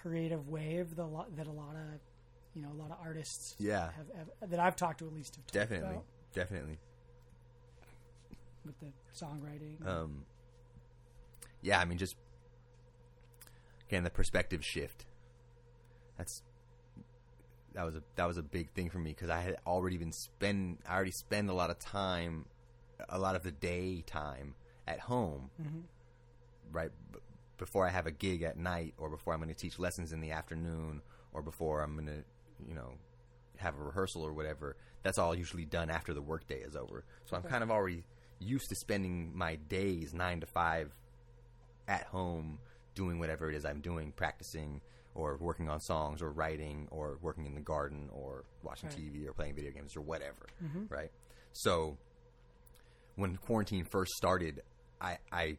creative 0.00 0.48
wave 0.48 0.94
the 0.94 1.04
lot 1.04 1.34
that 1.36 1.46
a 1.48 1.52
lot 1.52 1.74
of 1.74 2.00
you 2.54 2.62
know 2.62 2.70
a 2.72 2.78
lot 2.80 2.90
of 2.92 2.98
artists 3.00 3.56
Yeah. 3.58 3.90
have, 3.96 4.06
have 4.40 4.50
that 4.50 4.60
I've 4.60 4.76
talked 4.76 5.00
to 5.00 5.06
at 5.06 5.12
least 5.12 5.34
have 5.36 5.44
talked 5.46 5.54
Definitely. 5.54 5.88
about 5.90 6.04
Definitely. 6.34 6.78
with 8.64 8.78
the 8.80 8.86
songwriting. 9.14 9.84
Um, 9.86 10.24
yeah, 11.62 11.80
I 11.80 11.84
mean, 11.84 11.98
just 11.98 12.14
again 13.88 14.04
the 14.04 14.10
perspective 14.10 14.64
shift. 14.64 15.04
That's 16.16 16.42
that 17.78 17.84
was 17.84 17.94
a 17.94 18.02
that 18.16 18.26
was 18.26 18.38
a 18.38 18.42
big 18.42 18.70
thing 18.70 18.90
for 18.90 18.98
me 18.98 19.10
because 19.10 19.30
I 19.30 19.40
had 19.40 19.56
already 19.64 19.98
been 19.98 20.10
spend 20.10 20.78
I 20.86 20.96
already 20.96 21.12
spend 21.12 21.48
a 21.48 21.52
lot 21.52 21.70
of 21.70 21.78
time, 21.78 22.46
a 23.08 23.20
lot 23.20 23.36
of 23.36 23.44
the 23.44 23.52
day 23.52 24.02
time 24.04 24.56
at 24.88 24.98
home, 24.98 25.50
mm-hmm. 25.62 25.82
right 26.72 26.90
b- 27.12 27.20
before 27.56 27.86
I 27.86 27.90
have 27.90 28.08
a 28.08 28.10
gig 28.10 28.42
at 28.42 28.56
night 28.56 28.94
or 28.98 29.08
before 29.08 29.32
I'm 29.32 29.38
going 29.38 29.54
to 29.54 29.54
teach 29.54 29.78
lessons 29.78 30.12
in 30.12 30.20
the 30.20 30.32
afternoon 30.32 31.02
or 31.32 31.40
before 31.40 31.82
I'm 31.82 31.94
going 31.94 32.06
to 32.06 32.24
you 32.68 32.74
know 32.74 32.94
have 33.58 33.78
a 33.78 33.82
rehearsal 33.84 34.22
or 34.22 34.32
whatever. 34.32 34.76
That's 35.04 35.18
all 35.18 35.32
usually 35.32 35.64
done 35.64 35.88
after 35.88 36.12
the 36.12 36.22
workday 36.22 36.58
is 36.58 36.74
over. 36.74 37.04
So 37.26 37.36
I'm 37.36 37.44
kind 37.44 37.62
of 37.62 37.70
already 37.70 38.02
used 38.40 38.70
to 38.70 38.74
spending 38.74 39.30
my 39.36 39.54
days 39.54 40.12
nine 40.12 40.40
to 40.40 40.46
five 40.46 40.90
at 41.86 42.06
home 42.06 42.58
doing 42.96 43.20
whatever 43.20 43.48
it 43.48 43.54
is 43.54 43.64
I'm 43.64 43.80
doing, 43.80 44.10
practicing 44.10 44.80
or 45.14 45.36
working 45.38 45.68
on 45.68 45.80
songs 45.80 46.22
or 46.22 46.30
writing 46.30 46.86
or 46.90 47.18
working 47.22 47.46
in 47.46 47.54
the 47.54 47.60
garden 47.60 48.08
or 48.12 48.44
watching 48.62 48.88
Right. 48.90 48.98
TV 48.98 49.26
or 49.26 49.32
playing 49.32 49.54
video 49.54 49.70
games 49.72 49.96
or 49.96 50.00
whatever. 50.00 50.46
Mm-hmm. 50.62 50.84
Right. 50.88 51.10
So 51.52 51.96
when 53.16 53.36
quarantine 53.36 53.84
first 53.84 54.12
started, 54.12 54.62
I 55.00 55.18
I 55.32 55.56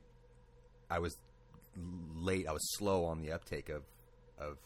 I 0.89 0.99
was 0.99 1.17
late. 2.15 2.47
I 2.47 2.51
was 2.53 2.77
slow 2.77 3.05
on 3.05 3.21
the 3.21 3.31
uptake 3.31 3.69
of 3.69 3.83
of 4.37 4.57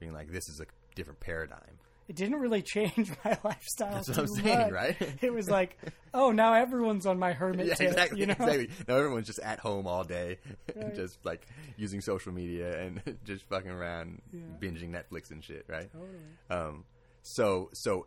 being 0.00 0.12
like, 0.12 0.30
this 0.30 0.48
is 0.48 0.60
a 0.60 0.66
different 0.94 1.20
paradigm. 1.20 1.78
It 2.08 2.14
didn't 2.16 2.38
really 2.40 2.62
change 2.62 3.10
my 3.24 3.38
lifestyle. 3.42 3.92
That's 3.94 4.08
what 4.08 4.18
I'm 4.18 4.26
saying, 4.28 4.58
much. 4.58 4.70
right? 4.72 4.96
It 5.22 5.32
was 5.32 5.50
like, 5.50 5.76
oh, 6.14 6.30
now 6.30 6.54
everyone's 6.54 7.04
on 7.06 7.18
my 7.18 7.32
hermit 7.40 7.66
yeah, 7.66 7.74
tip. 7.74 7.88
exactly. 7.88 8.20
You 8.20 8.26
know? 8.26 8.32
Exactly. 8.38 8.70
Now 8.86 8.96
everyone's 8.96 9.26
just 9.26 9.40
at 9.40 9.58
home 9.58 9.86
all 9.86 10.04
day, 10.04 10.38
Right. 10.76 10.94
just 10.94 11.18
like 11.24 11.46
using 11.76 12.00
social 12.00 12.32
media 12.32 12.80
and 12.80 13.02
just 13.24 13.44
fucking 13.48 13.70
around, 13.70 14.22
Yeah. 14.32 14.40
binging 14.60 14.90
Netflix 14.90 15.30
and 15.30 15.42
shit, 15.44 15.64
right? 15.68 15.90
Totally. 15.92 16.18
Um, 16.50 16.84
so 17.22 17.70
so 17.72 18.06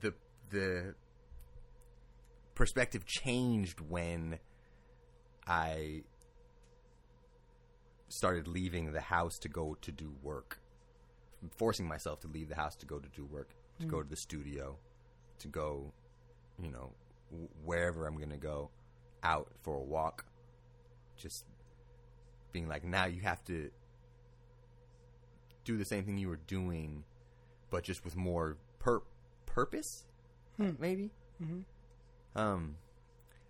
the 0.00 0.12
the 0.50 0.94
perspective 2.54 3.06
changed 3.06 3.80
when 3.80 4.38
I 5.46 6.02
started 8.08 8.46
leaving 8.46 8.92
the 8.92 9.00
house 9.00 9.38
to 9.38 9.48
go 9.48 9.76
to 9.80 9.90
do 9.90 10.12
work, 10.22 10.58
forcing 11.56 11.86
myself 11.86 12.20
to 12.20 12.28
leave 12.28 12.48
the 12.48 12.54
house 12.54 12.76
to 12.76 12.86
go 12.86 12.98
to 12.98 13.08
do 13.10 13.24
work, 13.24 13.50
to 13.80 13.86
go 13.86 14.02
to 14.02 14.08
the 14.08 14.16
studio, 14.16 14.76
to 15.40 15.48
go, 15.48 15.92
you 16.60 16.70
know, 16.70 16.92
w- 17.30 17.48
wherever 17.64 18.06
I'm 18.06 18.16
gonna 18.18 18.36
go, 18.36 18.70
out 19.22 19.48
for 19.62 19.76
a 19.76 19.82
walk, 19.82 20.24
just 21.16 21.44
being 22.52 22.68
like, 22.68 22.84
now 22.84 23.06
you 23.06 23.20
have 23.22 23.42
to 23.44 23.70
do 25.64 25.76
the 25.76 25.84
same 25.84 26.04
thing 26.04 26.18
you 26.18 26.28
were 26.28 26.40
doing, 26.46 27.04
but 27.70 27.84
just 27.84 28.04
with 28.04 28.16
more 28.16 28.56
pur- 28.78 29.02
purpose, 29.46 30.04
maybe. 30.78 31.10
Mm-hmm. 31.42 32.38
Um, 32.38 32.76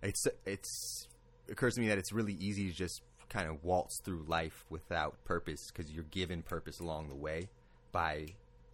it's 0.02 0.26
it's 0.44 1.08
it 1.46 1.52
occurs 1.52 1.74
to 1.74 1.80
me 1.80 1.88
that 1.88 1.98
it's 1.98 2.12
really 2.12 2.34
easy 2.34 2.68
to 2.68 2.74
just 2.74 3.02
kind 3.28 3.48
of 3.48 3.64
waltz 3.64 4.00
through 4.04 4.24
life 4.26 4.64
without 4.68 5.24
purpose 5.24 5.70
because 5.72 5.90
you're 5.90 6.04
given 6.04 6.42
purpose 6.42 6.80
along 6.80 7.08
the 7.08 7.14
way 7.14 7.48
by 7.92 8.26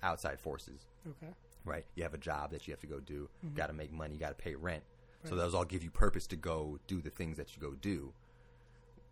outside 0.03 0.39
forces, 0.41 0.87
Okay. 1.09 1.33
right? 1.65 1.85
You 1.97 2.05
have 2.05 2.15
a 2.15 2.19
job 2.19 2.53
that 2.53 2.67
you 2.67 2.73
have 2.73 2.81
to 2.81 2.87
go 2.87 3.01
do, 3.01 3.29
Mm-hmm. 3.45 3.57
got 3.57 3.67
to 3.67 3.73
make 3.73 3.93
money, 3.93 4.15
you 4.15 4.21
got 4.21 4.29
to 4.37 4.43
pay 4.43 4.55
rent. 4.55 4.83
So 5.25 5.35
those 5.35 5.53
all 5.55 5.65
give 5.65 5.83
you 5.83 5.91
purpose 5.91 6.27
to 6.29 6.37
go 6.37 6.79
do 6.87 7.01
the 7.01 7.11
things 7.11 7.37
that 7.39 7.55
you 7.55 7.61
go 7.61 7.75
do. 7.75 8.13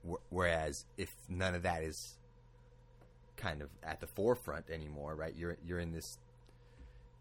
Wh- 0.09 0.23
Whereas 0.33 0.87
if 0.97 1.13
none 1.29 1.55
of 1.57 1.63
that 1.65 1.83
is 1.83 2.17
kind 3.37 3.61
of 3.61 3.69
at 3.83 4.01
the 4.01 4.07
forefront 4.07 4.71
anymore, 4.71 5.15
right? 5.17 5.35
You're 5.37 5.57
you're 5.65 5.81
in 5.81 5.93
this 5.93 6.17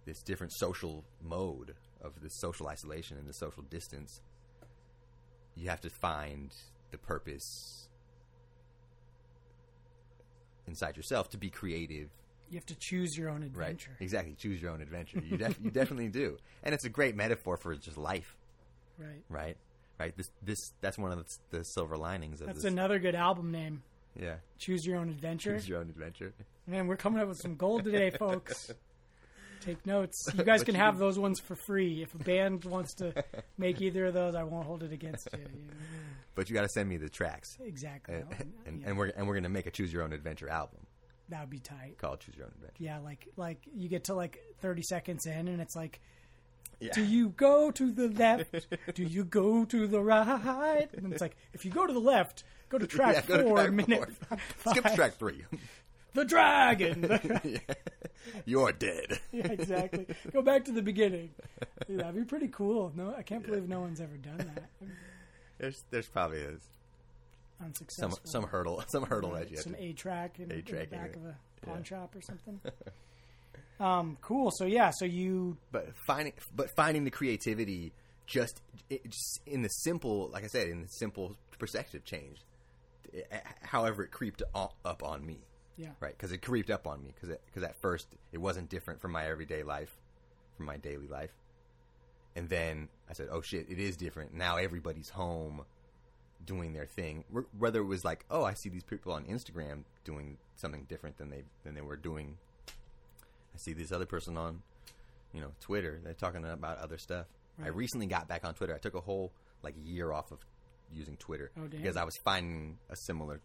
this 0.05 0.21
different 0.21 0.53
social 0.53 1.03
mode 1.21 1.73
of 1.99 2.21
this 2.21 2.39
social 2.39 2.67
isolation 2.67 3.17
and 3.17 3.27
the 3.27 3.33
social 3.33 3.63
distance. 3.63 4.21
You 5.55 5.67
have 5.69 5.81
to 5.81 5.89
find 5.89 6.53
the 6.91 6.97
purpose 6.99 7.89
inside 10.67 10.95
yourself 10.97 11.29
to 11.31 11.37
be 11.37 11.49
creative, 11.49 12.09
You 12.49 12.57
have 12.57 12.65
to 12.67 12.75
choose 12.79 13.17
your 13.17 13.29
own 13.29 13.43
adventure. 13.43 13.91
right? 13.91 14.01
Exactly. 14.03 14.35
Choose 14.35 14.61
your 14.61 14.71
own 14.71 14.81
adventure. 14.81 15.19
You 15.19 15.37
def- 15.37 15.59
you 15.61 15.71
definitely 15.71 16.09
do, 16.09 16.37
and 16.63 16.73
it's 16.73 16.85
a 16.85 16.89
great 16.89 17.15
metaphor 17.15 17.57
for 17.57 17.75
just 17.75 17.97
life, 17.97 18.35
Right. 18.99 19.23
right? 19.29 19.57
Right. 19.99 20.15
This 20.17 20.29
this 20.43 20.73
that's 20.81 20.97
one 20.97 21.11
of 21.11 21.17
the, 21.51 21.57
the 21.59 21.63
silver 21.63 21.97
linings 21.97 22.41
of 22.41 22.47
That's 22.47 22.63
this. 22.63 22.71
another 22.71 22.99
good 22.99 23.15
album 23.15 23.51
name. 23.51 23.81
yeah. 24.19 24.35
Choose 24.59 24.85
your 24.85 24.97
own 24.97 25.09
adventure. 25.09 25.55
Choose 25.57 25.67
your 25.69 25.79
own 25.79 25.89
adventure. 25.89 26.33
Man, 26.67 26.87
we're 26.87 26.97
coming 26.97 27.21
up 27.21 27.27
with 27.27 27.37
some 27.39 27.55
gold 27.55 27.83
today, 27.85 28.09
folks. 28.19 28.71
Take 29.61 29.83
notes. 29.85 30.27
You 30.37 30.43
guys 30.43 30.63
can 30.63 30.75
have 30.75 30.99
those 30.99 31.17
ones 31.17 31.39
for 31.39 31.55
free. 31.55 32.03
If 32.03 32.13
a 32.13 32.19
band 32.19 32.65
wants 32.65 32.93
to 32.95 33.23
make 33.57 33.81
either 33.81 34.05
of 34.05 34.13
those, 34.13 34.35
I 34.35 34.43
won't 34.43 34.67
hold 34.67 34.83
it 34.83 34.91
against 34.91 35.27
you. 35.33 35.39
you 35.39 35.45
know? 35.45 35.73
But 36.35 36.49
you 36.49 36.53
got 36.55 36.61
to 36.63 36.69
send 36.69 36.87
me 36.89 36.97
the 36.97 37.09
tracks, 37.09 37.57
Exactly. 37.63 38.15
and, 38.15 38.25
And, 38.31 38.53
and, 38.67 38.81
yeah, 38.81 38.87
and 38.89 38.97
we're 38.97 39.07
and 39.07 39.27
we're 39.27 39.35
gonna 39.35 39.49
make 39.49 39.65
a 39.65 39.71
choose 39.71 39.91
your 39.91 40.03
own 40.03 40.11
adventure 40.13 40.49
album 40.49 40.84
that 41.29 41.41
would 41.41 41.49
be 41.49 41.59
tight. 41.59 41.97
called 41.97 42.19
Choose 42.19 42.35
Your 42.35 42.45
Own 42.45 42.51
Adventure. 42.55 42.75
Yeah, 42.83 42.99
like 42.99 43.27
like 43.37 43.59
you 43.75 43.89
get 43.89 44.05
to 44.05 44.13
like 44.13 44.39
thirty 44.59 44.81
seconds 44.83 45.25
in, 45.25 45.47
and 45.47 45.61
it's 45.61 45.75
like, 45.75 45.99
Yeah. 46.79 46.93
do 46.93 47.03
you 47.03 47.29
go 47.29 47.71
to 47.71 47.91
the 47.91 48.07
left? 48.09 48.67
do 48.93 49.03
you 49.03 49.23
go 49.23 49.65
to 49.65 49.87
the 49.87 50.01
right? 50.01 50.87
And 50.93 51.11
it's 51.11 51.21
like, 51.21 51.35
if 51.53 51.65
you 51.65 51.71
go 51.71 51.85
to 51.87 51.93
the 51.93 51.99
left, 51.99 52.43
go 52.69 52.77
to 52.77 52.87
track 52.95 53.15
Yeah, 53.15 53.21
go 53.27 53.37
to 53.37 53.43
four, 53.43 53.57
track 53.57 53.71
minute 53.73 54.11
four. 54.29 54.37
Skip 54.73 54.93
track 54.95 55.13
three. 55.17 55.43
The 56.13 56.23
dragon. 56.23 57.19
Yeah. 57.43 57.59
You're 58.45 58.71
dead. 58.71 59.19
yeah, 59.33 59.47
exactly. 59.51 60.07
Go 60.31 60.41
back 60.41 60.63
to 60.65 60.71
the 60.71 60.81
beginning. 60.81 61.31
That'd 61.89 62.15
be 62.15 62.23
pretty 62.23 62.47
cool. 62.47 62.91
No, 62.95 63.13
I 63.15 63.21
can't 63.21 63.45
believe 63.45 63.67
no 63.67 63.81
one's 63.81 63.99
ever 63.99 64.15
done 64.17 64.37
that. 64.37 64.69
There's 65.59 65.83
there's 65.91 66.07
probably 66.07 66.41
a, 66.41 66.53
some 67.57 67.67
Unsuccessful. 67.67 68.19
some 68.23 68.43
hurdle 68.43 68.83
some 68.87 69.03
hurdle 69.05 69.31
that 69.35 69.49
you 69.49 69.55
have 69.57 69.63
some 69.63 69.73
to. 69.75 69.81
A 69.83 69.93
track 69.93 70.35
in, 70.37 70.43
in 70.43 70.49
the 70.49 70.55
A-track 70.57 70.83
in 70.91 70.97
back 70.99 71.09
it. 71.11 71.15
of 71.15 71.25
a 71.25 71.35
pawn 71.65 71.77
Yeah. 71.77 71.83
shop 71.83 72.15
or 72.15 72.21
something. 72.21 72.59
um, 73.79 74.17
cool. 74.21 74.51
So 74.55 74.65
yeah, 74.65 74.91
so 74.91 75.05
you 75.05 75.57
But 75.71 75.87
finding 76.07 76.33
but 76.53 76.69
finding 76.75 77.03
the 77.03 77.11
creativity 77.11 77.93
just, 78.27 78.61
it, 78.89 79.03
just 79.05 79.39
in 79.45 79.61
the 79.61 79.69
simple, 79.69 80.29
like 80.33 80.43
I 80.43 80.47
said, 80.47 80.67
in 80.69 80.81
the 80.81 80.87
simple 80.87 81.35
perspective 81.59 82.03
change. 82.05 82.37
It- 83.13 83.31
however, 83.61 84.03
it 84.03 84.11
creeped 84.11 84.41
o- 84.53 84.71
up 84.83 85.03
on 85.03 85.25
me. 85.25 85.39
yeah 85.77 85.89
right? 85.99 86.15
Because 86.17 86.31
it 86.31 86.39
creeped 86.39 86.69
up 86.69 86.87
on 86.87 87.03
me. 87.03 87.13
Because 87.13 87.37
because 87.45 87.63
at 87.63 87.79
first 87.81 88.07
it 88.31 88.39
wasn't 88.39 88.69
different 88.69 88.99
from 89.01 89.11
my 89.11 89.25
everyday 89.27 89.63
life, 89.63 89.95
from 90.57 90.65
my 90.65 90.77
daily 90.77 91.07
life, 91.07 91.31
and 92.35 92.49
then 92.49 92.89
I 93.09 93.13
said, 93.13 93.27
"Oh 93.31 93.41
shit, 93.41 93.67
it 93.69 93.79
is 93.79 93.95
different." 93.95 94.33
Now 94.33 94.57
everybody's 94.57 95.09
home, 95.09 95.63
doing 96.43 96.73
their 96.73 96.85
thing. 96.85 97.23
Whether 97.57 97.79
it 97.79 97.85
was 97.85 98.03
like, 98.03 98.25
"Oh, 98.29 98.43
I 98.43 98.53
see 98.53 98.69
these 98.69 98.83
people 98.83 99.13
on 99.13 99.25
Instagram 99.25 99.83
doing 100.03 100.37
something 100.55 100.85
different 100.87 101.17
than 101.17 101.29
they 101.29 101.43
than 101.63 101.75
they 101.75 101.81
were 101.81 101.95
doing." 101.95 102.37
I 102.67 103.57
see 103.57 103.73
this 103.73 103.91
other 103.91 104.05
person 104.05 104.37
on, 104.37 104.61
you 105.33 105.39
know, 105.41 105.51
Twitter. 105.61 106.01
They're 106.03 106.13
talking 106.13 106.43
about 106.45 106.77
other 106.79 106.97
stuff. 106.97 107.27
I 107.63 107.69
recently 107.69 108.05
got 108.05 108.27
back 108.27 108.43
on 108.43 108.53
Twitter. 108.53 108.75
I 108.75 108.79
took 108.79 108.95
a 108.95 108.99
whole 108.99 109.31
like 109.63 109.75
year 109.81 110.11
off 110.11 110.31
of 110.31 110.39
using 110.93 111.15
Twitter 111.17 111.51
Oh, 111.57 111.67
because 111.67 111.95
I 111.97 112.03
was 112.03 112.15
finding 112.23 112.77
a 112.89 112.95
similar 112.95 113.41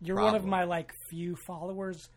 You're 0.00 0.16
one 0.16 0.34
of 0.34 0.44
my 0.44 0.64
like 0.64 0.92
few 1.08 1.36
followers 1.36 2.08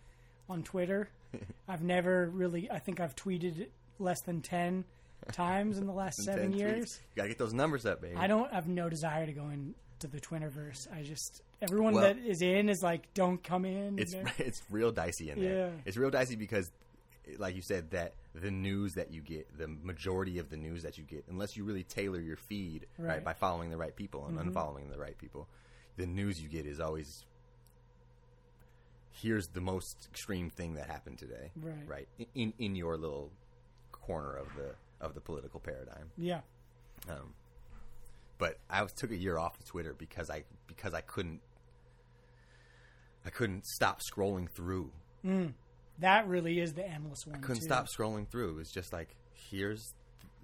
on 0.49 0.63
Twitter. 0.63 1.09
I've 1.67 1.83
never 1.83 2.29
really. 2.29 2.71
I 2.71 2.79
think 2.79 2.99
I've 2.99 3.15
tweeted 3.15 3.67
less 3.99 4.21
than 4.21 4.41
ten 4.41 4.85
times 5.31 5.77
in 5.77 5.85
the 5.87 5.93
last 5.93 6.21
seven 6.23 6.51
10 6.51 6.53
tweets. 6.53 6.59
years. 6.59 6.99
You 7.15 7.15
gotta 7.17 7.29
get 7.29 7.37
those 7.37 7.53
numbers 7.53 7.85
up, 7.85 8.01
baby. 8.01 8.15
I 8.17 8.27
don't 8.27 8.51
have 8.51 8.67
no 8.67 8.89
desire 8.89 9.25
to 9.25 9.31
go 9.33 9.49
into 9.49 10.07
the 10.07 10.19
Twitterverse. 10.19 10.87
I 10.93 11.03
just 11.03 11.41
everyone 11.61 11.93
Well- 11.93 12.03
that 12.03 12.17
is 12.17 12.41
in 12.41 12.67
is 12.69 12.81
like, 12.83 13.13
don't 13.13 13.41
come 13.43 13.65
in. 13.65 13.99
it's 13.99 14.13
it's 14.37 14.61
real 14.69 14.91
dicey 14.91 15.29
in 15.29 15.39
there. 15.41 15.67
Yeah. 15.67 15.69
It's 15.85 15.95
real 15.97 16.09
dicey 16.11 16.35
because, 16.35 16.71
like 17.37 17.55
you 17.55 17.61
said, 17.61 17.91
that 17.91 18.13
the 18.35 18.51
news 18.51 18.93
that 18.95 19.11
you 19.11 19.21
get, 19.21 19.57
the 19.57 19.67
majority 19.67 20.39
of 20.39 20.49
the 20.49 20.57
news 20.57 20.83
that 20.83 20.97
you 20.97 21.03
get, 21.03 21.23
unless 21.29 21.55
you 21.55 21.63
really 21.63 21.83
tailor 21.83 22.19
your 22.19 22.35
feed 22.35 22.87
right, 22.97 23.07
Right. 23.07 23.15
Mm-hmm. 23.17 23.25
by 23.25 23.33
following 23.33 23.69
the 23.69 23.77
right 23.77 23.95
people 23.95 24.25
and 24.27 24.37
unfollowing 24.37 24.91
the 24.91 24.97
right 24.97 25.17
people, 25.17 25.47
the 25.97 26.05
news 26.07 26.41
you 26.41 26.49
get 26.49 26.65
is 26.65 26.79
always 26.79 27.23
here's 29.11 29.47
the 29.49 29.61
most 29.61 30.07
extreme 30.09 30.49
thing 30.49 30.73
that 30.73 30.89
happened 30.89 31.19
today, 31.19 31.51
Right. 31.55 31.87
Right 31.87 32.07
in 32.35 32.53
in 32.57 32.75
your 32.75 32.97
little 32.97 33.31
corner 33.91 34.35
of 34.35 34.47
the 34.55 34.73
of 35.03 35.13
the 35.13 35.21
political 35.21 35.59
paradigm. 35.59 36.09
yeah, 36.17 36.41
Um, 37.09 37.33
but 38.37 38.57
I 38.69 38.81
was, 38.81 38.91
took 38.93 39.11
a 39.11 39.15
year 39.17 39.37
off 39.37 39.59
of 39.59 39.65
Twitter 39.65 39.93
because 39.97 40.29
I 40.29 40.43
because 40.67 40.93
I 40.93 41.01
couldn't 41.01 41.41
I 43.25 43.29
couldn't 43.29 43.65
stop 43.65 43.99
scrolling 44.01 44.49
through. 44.49 44.91
that 45.99 46.27
really 46.27 46.59
is 46.59 46.73
the 46.73 46.85
endless 46.85 47.25
one. 47.25 47.35
I 47.35 47.39
Couldn't 47.39 47.61
too. 47.61 47.67
stop 47.67 47.87
scrolling 47.87 48.27
through. 48.27 48.51
It 48.51 48.55
was 48.55 48.71
just 48.71 48.91
like 48.91 49.15
here's 49.49 49.93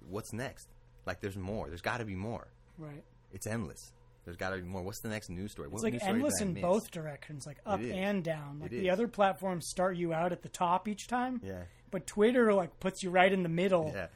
what's 0.08 0.32
next. 0.32 0.68
Like 1.06 1.20
there's 1.20 1.36
more. 1.36 1.68
There's 1.68 1.82
got 1.82 1.98
to 1.98 2.04
be 2.04 2.14
more. 2.14 2.46
Right. 2.78 3.02
It's 3.32 3.46
endless. 3.46 3.92
There's 4.24 4.36
got 4.36 4.50
to 4.50 4.56
be 4.56 4.62
more. 4.62 4.82
What's 4.82 5.00
the 5.00 5.08
next 5.08 5.28
news 5.30 5.52
story? 5.52 5.66
It's 5.68 5.74
What 5.74 5.82
like 5.82 5.94
news 5.94 6.02
endless 6.04 6.40
in 6.40 6.52
miss? 6.54 6.62
both 6.62 6.90
directions, 6.90 7.46
like 7.46 7.58
up 7.66 7.80
and 7.80 8.22
down. 8.22 8.60
Like 8.60 8.72
It 8.72 8.80
the 8.80 8.88
is. 8.88 8.92
other 8.92 9.08
platforms 9.08 9.66
start 9.68 9.96
you 9.96 10.12
out 10.12 10.32
at 10.32 10.42
the 10.42 10.48
top 10.48 10.88
each 10.88 11.06
time. 11.08 11.40
Yeah. 11.42 11.62
But 11.90 12.06
Twitter 12.06 12.52
like 12.54 12.78
puts 12.80 13.02
you 13.02 13.10
right 13.10 13.32
in 13.32 13.42
the 13.42 13.48
middle. 13.48 13.90
Yeah. 13.94 14.06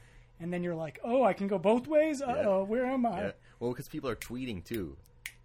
And 0.45 0.53
then 0.53 0.63
you're 0.63 0.75
like, 0.75 1.01
oh, 1.03 1.23
I 1.23 1.33
can 1.33 1.49
go 1.49 1.59
both 1.59 1.87
ways. 1.87 2.21
Uh 2.21 2.43
oh, 2.47 2.65
where 2.65 2.85
am 2.85 3.07
I? 3.07 3.19
Yeah. 3.23 3.31
Well, 3.61 3.71
because 3.71 3.89
people 3.89 4.11
are 4.11 4.15
tweeting 4.15 4.63
too, 4.63 4.95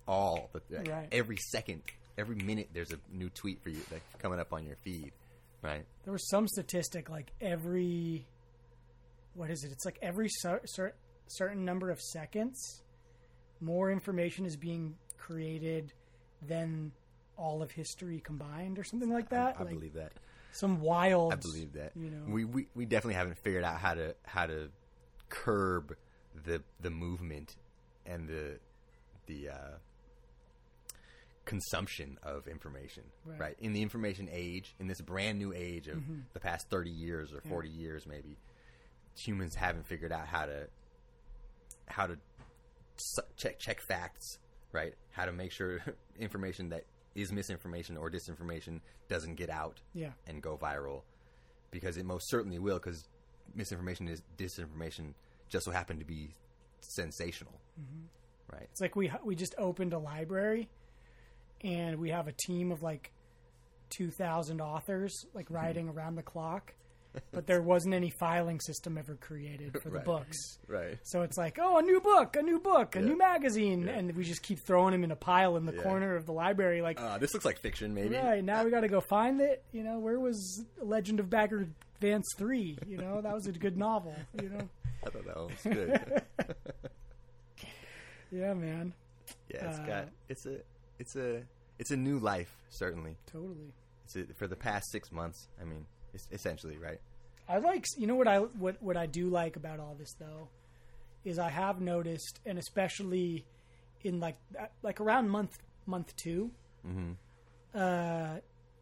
all 0.05 0.49
the 0.51 0.61
like, 0.77 0.89
Right. 0.89 1.07
every 1.13 1.37
second, 1.37 1.83
every 2.17 2.35
minute. 2.35 2.67
There's 2.73 2.91
a 2.91 2.99
new 3.09 3.29
tweet 3.29 3.63
for 3.63 3.69
you 3.69 3.79
like 3.93 4.01
coming 4.19 4.41
up 4.41 4.51
on 4.51 4.65
your 4.67 4.75
feed, 4.83 5.13
right? 5.61 5.85
There 6.03 6.11
was 6.11 6.27
some 6.29 6.49
statistic 6.49 7.09
like 7.09 7.31
every, 7.39 8.27
what 9.35 9.49
is 9.49 9.63
it? 9.63 9.71
It's 9.71 9.85
like 9.85 9.97
every 10.01 10.27
cer- 10.27 10.63
cer- 10.65 10.95
certain 11.27 11.63
number 11.63 11.91
of 11.91 12.01
seconds, 12.01 12.83
more 13.61 13.89
information 13.89 14.45
is 14.45 14.57
being 14.57 14.95
created 15.17 15.93
than 16.45 16.91
all 17.37 17.61
of 17.61 17.71
history 17.71 18.19
combined, 18.19 18.77
or 18.77 18.83
something 18.83 19.09
like 19.09 19.29
that. 19.29 19.55
I 19.57 19.63
like 19.63 19.75
believe 19.75 19.93
that. 19.93 20.11
some 20.51 20.81
wild. 20.81 21.31
I 21.31 21.37
believe 21.37 21.71
that. 21.73 21.93
You 21.95 22.09
know, 22.09 22.23
we, 22.27 22.43
we 22.43 22.67
we 22.75 22.85
definitely 22.85 23.13
haven't 23.13 23.37
figured 23.37 23.63
out 23.63 23.79
how 23.79 23.93
to 23.93 24.13
how 24.25 24.45
to 24.45 24.67
curb 25.29 25.95
the 26.45 26.61
the 26.79 26.89
movement 26.89 27.55
and 28.05 28.27
the 28.27 28.59
the 29.27 29.49
uh, 29.49 29.77
consumption 31.45 32.17
of 32.23 32.47
information. 32.47 33.03
Right. 33.25 33.39
Right. 33.39 33.55
in 33.59 33.73
the 33.73 33.81
information 33.81 34.29
age, 34.31 34.75
in 34.79 34.87
this 34.87 35.01
brand 35.01 35.39
new 35.39 35.53
age 35.53 35.87
of 35.87 35.97
Mm-hmm. 35.97 36.19
the 36.33 36.39
past 36.39 36.69
thirty 36.69 36.91
years 36.91 37.33
or 37.33 37.41
forty 37.41 37.69
years, 37.69 38.05
maybe 38.07 38.37
humans 39.17 39.55
haven't 39.55 39.85
figured 39.87 40.11
out 40.11 40.27
how 40.27 40.45
to 40.45 40.67
how 41.87 42.07
to 42.07 42.17
check 43.37 43.59
check 43.59 43.81
facts. 43.81 44.37
Right, 44.71 44.93
how 45.11 45.25
to 45.25 45.31
make 45.31 45.51
sure 45.51 45.79
information 46.19 46.69
that 46.69 46.85
is 47.15 47.31
misinformation 47.31 47.97
or 47.97 48.11
disinformation 48.11 48.81
doesn't 49.07 49.33
get 49.35 49.49
out 49.49 49.81
yeah. 49.95 50.11
and 50.27 50.43
go 50.43 50.57
viral 50.57 51.01
because 51.71 51.97
it 51.97 52.05
most 52.05 52.29
certainly 52.29 52.59
will 52.59 52.77
because 52.77 53.03
misinformation 53.55 54.07
is 54.07 54.21
disinformation 54.37 55.13
just 55.49 55.65
so 55.65 55.71
happen 55.71 55.99
to 55.99 56.05
be 56.05 56.35
sensational 56.81 57.59
right 58.51 58.67
It's 58.71 58.81
like 58.81 58.95
we 58.95 59.11
we 59.23 59.35
just 59.35 59.55
opened 59.57 59.93
a 59.93 59.99
library, 59.99 60.69
and 61.61 61.99
we 61.99 62.09
have 62.09 62.27
a 62.27 62.31
team 62.33 62.71
of 62.71 62.81
like 62.81 63.11
two 63.89 64.11
thousand 64.11 64.61
authors 64.61 65.13
Mm-hmm. 65.25 65.37
like 65.37 65.49
writing 65.49 65.89
around 65.89 66.15
the 66.15 66.23
clock, 66.23 66.73
but 67.31 67.47
there 67.47 67.61
wasn't 67.61 67.93
any 67.93 68.09
filing 68.19 68.59
system 68.59 68.97
ever 68.97 69.15
created 69.15 69.73
for 69.81 69.89
the 69.89 69.95
Right. 69.97 70.05
books. 70.05 70.37
right 70.67 70.97
So 71.03 71.21
it's 71.23 71.37
like, 71.37 71.57
oh, 71.59 71.77
a 71.77 71.81
new 71.81 71.99
book, 71.99 72.35
a 72.35 72.41
new 72.41 72.59
book, 72.59 72.95
a 72.95 72.99
Yeah. 72.99 73.05
new 73.05 73.17
magazine, 73.17 73.83
Yeah. 73.83 73.93
and 73.97 74.15
we 74.15 74.23
just 74.23 74.43
keep 74.43 74.59
throwing 74.65 74.91
them 74.91 75.03
in 75.03 75.11
a 75.11 75.15
pile 75.15 75.57
in 75.57 75.65
the 75.65 75.73
Yeah. 75.75 75.81
corner 75.83 76.15
of 76.15 76.25
the 76.25 76.33
library. 76.33 76.81
Like, 76.81 76.99
uh, 77.01 77.17
this 77.17 77.33
looks 77.33 77.45
like 77.45 77.59
fiction 77.59 77.93
maybe 77.93 78.15
right 78.15 78.43
now 78.43 78.63
we 78.63 78.69
got 78.71 78.81
to 78.81 78.87
go 78.87 79.01
find 79.01 79.41
it. 79.41 79.63
You 79.71 79.83
know, 79.83 79.99
where 79.99 80.19
was 80.19 80.63
Legend 80.81 81.19
of 81.19 81.29
Bagger 81.29 81.67
Vance 82.01 82.27
three? 82.37 82.77
You 82.87 82.97
know, 82.97 83.21
that 83.21 83.33
was 83.33 83.47
a 83.47 83.51
good 83.51 83.77
novel. 83.77 84.15
You 84.41 84.49
know, 84.49 84.69
i 85.05 85.09
thought 85.09 85.25
that 85.25 85.37
was 85.37 85.51
good 85.63 86.21
yeah, 88.31 88.53
man, 88.53 88.93
yeah 89.53 89.69
it's 89.69 89.79
Uh, 89.79 89.85
got 89.85 90.09
it's 90.27 90.45
a 90.45 90.57
it's 90.99 91.15
a 91.15 91.41
it's 91.79 91.91
a 91.91 91.95
new 91.97 92.19
life 92.19 92.53
certainly 92.69 93.15
totally. 93.31 93.73
it's 94.03 94.15
a, 94.17 94.25
for 94.35 94.47
the 94.47 94.55
past 94.55 94.91
six 94.91 95.11
months 95.11 95.47
i 95.61 95.63
mean 95.63 95.85
it's 96.13 96.27
essentially 96.31 96.77
right 96.77 96.99
I 97.47 97.57
like 97.57 97.85
you 97.97 98.05
know 98.05 98.15
what 98.15 98.27
I 98.27 98.37
what 98.39 98.75
what 98.79 98.95
I 98.95 99.07
do 99.07 99.27
like 99.27 99.55
about 99.55 99.79
all 99.79 99.95
this 99.97 100.13
though 100.19 100.49
is 101.25 101.39
I 101.39 101.49
have 101.49 101.81
noticed 101.81 102.39
and 102.45 102.59
especially 102.59 103.43
in 104.03 104.19
like 104.19 104.35
uh, 104.59 104.65
like 104.83 104.99
around 105.01 105.29
month 105.29 105.57
month 105.87 106.15
2 106.17 106.51
uh, 107.73 108.35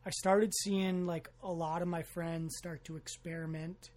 I 0.07 0.11
started 0.11 0.53
seeing 0.63 1.05
like 1.05 1.29
a 1.43 1.51
lot 1.51 1.81
of 1.81 1.87
my 1.89 2.01
friends 2.01 2.55
start 2.57 2.83
to 2.85 2.95
experiment 2.95 3.91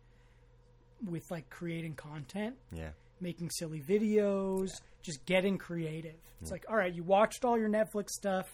with 1.06 1.22
like 1.30 1.48
creating 1.48 1.94
content 1.94 2.56
yeah 2.72 2.90
making 3.20 3.50
silly 3.50 3.80
videos, 3.80 4.70
just 5.02 5.24
getting 5.26 5.58
creative. 5.58 6.16
It's 6.40 6.50
like, 6.50 6.64
all 6.68 6.76
right, 6.76 6.94
you 6.94 7.02
watched 7.02 7.44
all 7.44 7.58
your 7.58 7.68
Netflix 7.68 8.10
stuff, 8.10 8.46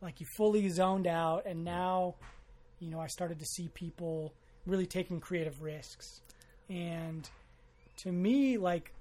like 0.00 0.20
you 0.20 0.26
fully 0.36 0.68
zoned 0.68 1.06
out, 1.06 1.46
and 1.46 1.64
now, 1.64 2.16
you 2.80 2.90
know, 2.90 2.98
I 2.98 3.06
started 3.06 3.38
to 3.38 3.44
see 3.44 3.68
people 3.68 4.34
really 4.66 4.86
taking 4.86 5.20
creative 5.20 5.62
risks. 5.62 6.20
And 6.68 7.28
to 7.98 8.10
me, 8.10 8.56
like, 8.58 8.92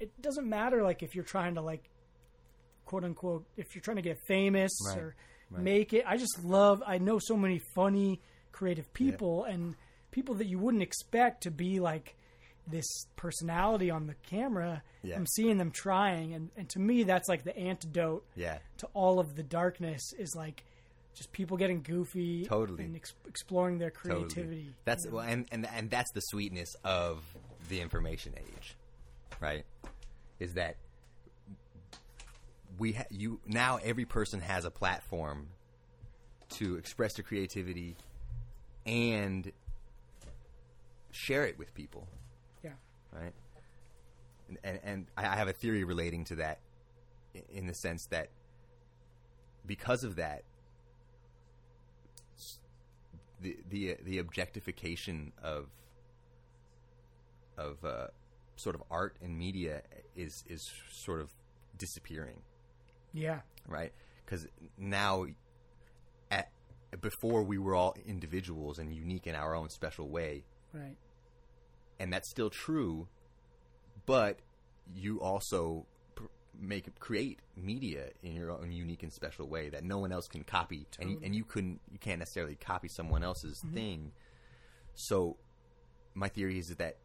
it 0.00 0.10
doesn't 0.20 0.48
matter, 0.48 0.82
like, 0.82 1.02
if 1.04 1.14
you're 1.14 1.24
trying 1.24 1.54
to, 1.54 1.60
like, 1.60 1.88
quote 2.86 3.04
unquote, 3.04 3.46
if 3.56 3.74
you're 3.74 3.82
trying 3.82 3.98
to 3.98 4.02
get 4.02 4.18
famous 4.26 4.72
Right, 4.88 4.98
or 4.98 5.14
right. 5.50 5.62
make 5.62 5.92
it. 5.92 6.04
I 6.06 6.16
just 6.16 6.44
love, 6.44 6.82
I 6.86 6.98
know 6.98 7.18
so 7.20 7.36
many 7.36 7.60
funny, 7.74 8.20
creative 8.52 8.92
people, 8.92 9.44
and 9.44 9.74
people 10.10 10.34
that 10.36 10.46
you 10.46 10.58
wouldn't 10.58 10.82
expect 10.82 11.42
to 11.44 11.50
be 11.50 11.80
like 11.80 12.16
this 12.66 12.86
personality 13.16 13.90
on 13.90 14.06
the 14.06 14.14
camera. 14.28 14.82
Yeah. 15.02 15.16
I'm 15.16 15.26
seeing 15.26 15.56
them 15.58 15.70
trying, 15.70 16.34
and 16.34 16.50
and 16.56 16.68
to 16.70 16.78
me, 16.78 17.02
that's 17.04 17.28
like 17.28 17.42
the 17.44 17.56
antidote 17.56 18.24
Yeah. 18.36 18.58
to 18.78 18.86
all 18.92 19.18
of 19.18 19.34
the 19.34 19.42
darkness 19.42 20.12
is 20.18 20.34
like 20.36 20.64
just 21.14 21.32
people 21.32 21.56
getting 21.56 21.82
goofy, 21.82 22.44
Totally. 22.46 22.84
and 22.84 22.94
ex- 22.96 23.14
exploring 23.26 23.78
their 23.78 23.90
Totally. 23.90 24.20
creativity. 24.26 24.74
That's 24.84 25.04
you 25.04 25.10
know? 25.10 25.16
well, 25.16 25.26
and, 25.26 25.46
and 25.50 25.66
and 25.74 25.90
that's 25.90 26.10
the 26.12 26.20
sweetness 26.20 26.74
of 26.84 27.24
the 27.68 27.80
information 27.80 28.34
age, 28.38 28.76
right? 29.40 29.64
Is 30.38 30.54
that 30.54 30.76
we 32.80 32.92
ha- 32.92 33.04
you 33.10 33.40
now 33.46 33.78
every 33.84 34.06
person 34.06 34.40
has 34.40 34.64
a 34.64 34.70
platform 34.70 35.48
to 36.48 36.76
express 36.76 37.12
their 37.12 37.22
creativity 37.22 37.94
and 38.86 39.52
share 41.12 41.44
it 41.44 41.58
with 41.58 41.74
people, 41.74 42.08
yeah, 42.64 42.70
right? 43.12 43.34
And 44.48 44.58
and, 44.64 44.80
and 44.82 45.06
I 45.16 45.36
have 45.36 45.46
a 45.46 45.52
theory 45.52 45.84
relating 45.84 46.24
to 46.24 46.36
that, 46.36 46.60
in 47.50 47.66
the 47.66 47.74
sense 47.74 48.06
that 48.06 48.30
because 49.66 50.02
of 50.02 50.16
that, 50.16 50.44
the 53.42 53.58
the 53.68 53.96
the 54.02 54.18
objectification 54.18 55.32
of 55.42 55.66
of 57.58 57.84
uh, 57.84 58.06
sort 58.56 58.74
of 58.74 58.82
art 58.90 59.16
and 59.22 59.36
media 59.36 59.82
is 60.16 60.44
is 60.48 60.72
sort 60.90 61.20
of 61.20 61.30
disappearing 61.76 62.40
yeah, 63.12 63.40
right? 63.66 63.92
Because 64.24 64.46
now, 64.78 65.26
at 66.30 66.50
before 67.00 67.42
we 67.42 67.58
were 67.58 67.74
all 67.74 67.94
individuals 68.04 68.78
and 68.78 68.92
unique 68.92 69.26
in 69.26 69.34
our 69.34 69.54
own 69.54 69.68
special 69.68 70.08
way, 70.08 70.44
right, 70.72 70.96
and 71.98 72.12
that's 72.12 72.28
still 72.28 72.50
true. 72.50 73.08
But 74.06 74.40
you 74.94 75.20
also 75.20 75.86
pr- 76.14 76.24
make 76.58 76.98
create 76.98 77.40
media 77.56 78.10
in 78.22 78.34
your 78.34 78.50
own 78.50 78.72
unique 78.72 79.02
and 79.02 79.12
special 79.12 79.48
way 79.48 79.68
that 79.68 79.84
no 79.84 79.98
one 79.98 80.12
else 80.12 80.28
can 80.28 80.44
copy, 80.44 80.86
and 80.98 81.22
and 81.22 81.34
you 81.34 81.44
couldn't 81.44 81.80
you 81.90 81.98
can't 81.98 82.18
necessarily 82.18 82.56
copy 82.56 82.88
someone 82.88 83.22
else's 83.22 83.58
mm-hmm. 83.58 83.74
thing. 83.74 84.12
So, 84.94 85.36
my 86.14 86.28
theory 86.28 86.58
is 86.58 86.68
that 86.68 86.96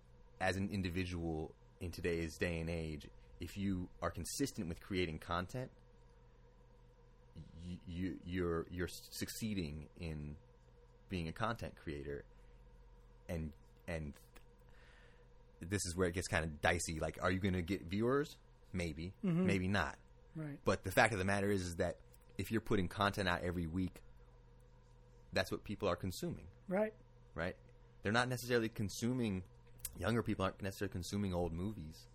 as 0.41 0.57
an 0.57 0.69
individual 0.71 1.53
in 1.79 1.91
today's 1.91 2.37
day 2.37 2.59
and 2.59 2.69
age, 2.69 3.07
if 3.39 3.57
you 3.57 3.89
are 4.01 4.09
consistent 4.09 4.67
with 4.67 4.81
creating 4.81 5.19
content, 5.19 5.69
you, 7.67 7.77
you 7.87 8.15
you're 8.25 8.65
you're 8.69 8.87
succeeding 8.87 9.87
in 9.99 10.35
being 11.09 11.27
a 11.27 11.31
content 11.31 11.73
creator, 11.81 12.23
and 13.29 13.51
and 13.87 14.13
this 15.61 15.85
is 15.85 15.95
where 15.95 16.07
it 16.07 16.13
gets 16.13 16.27
kind 16.27 16.43
of 16.43 16.61
dicey. 16.61 16.99
Like, 16.99 17.17
are 17.21 17.31
you 17.31 17.39
going 17.39 17.53
to 17.53 17.61
get 17.61 17.83
viewers? 17.83 18.37
Maybe, 18.73 19.13
mm-hmm. 19.23 19.45
maybe 19.45 19.67
not. 19.67 19.95
right, 20.35 20.59
But 20.65 20.83
the 20.83 20.91
fact 20.91 21.13
of 21.13 21.19
the 21.19 21.25
matter 21.25 21.49
is, 21.49 21.61
is 21.61 21.75
that 21.75 21.97
if 22.37 22.51
you're 22.51 22.61
putting 22.61 22.87
content 22.89 23.29
out 23.29 23.41
every 23.41 23.67
week, 23.67 24.01
that's 25.31 25.49
what 25.51 25.63
people 25.63 25.87
are 25.87 25.95
consuming, 25.95 26.45
right, 26.67 26.93
right? 27.35 27.55
They're 28.03 28.11
not 28.11 28.27
necessarily 28.27 28.69
consuming. 28.69 29.43
Younger 29.97 30.21
people 30.21 30.43
aren't 30.43 30.61
necessarily 30.61 30.91
consuming 30.91 31.33
old 31.33 31.53
movies 31.53 32.07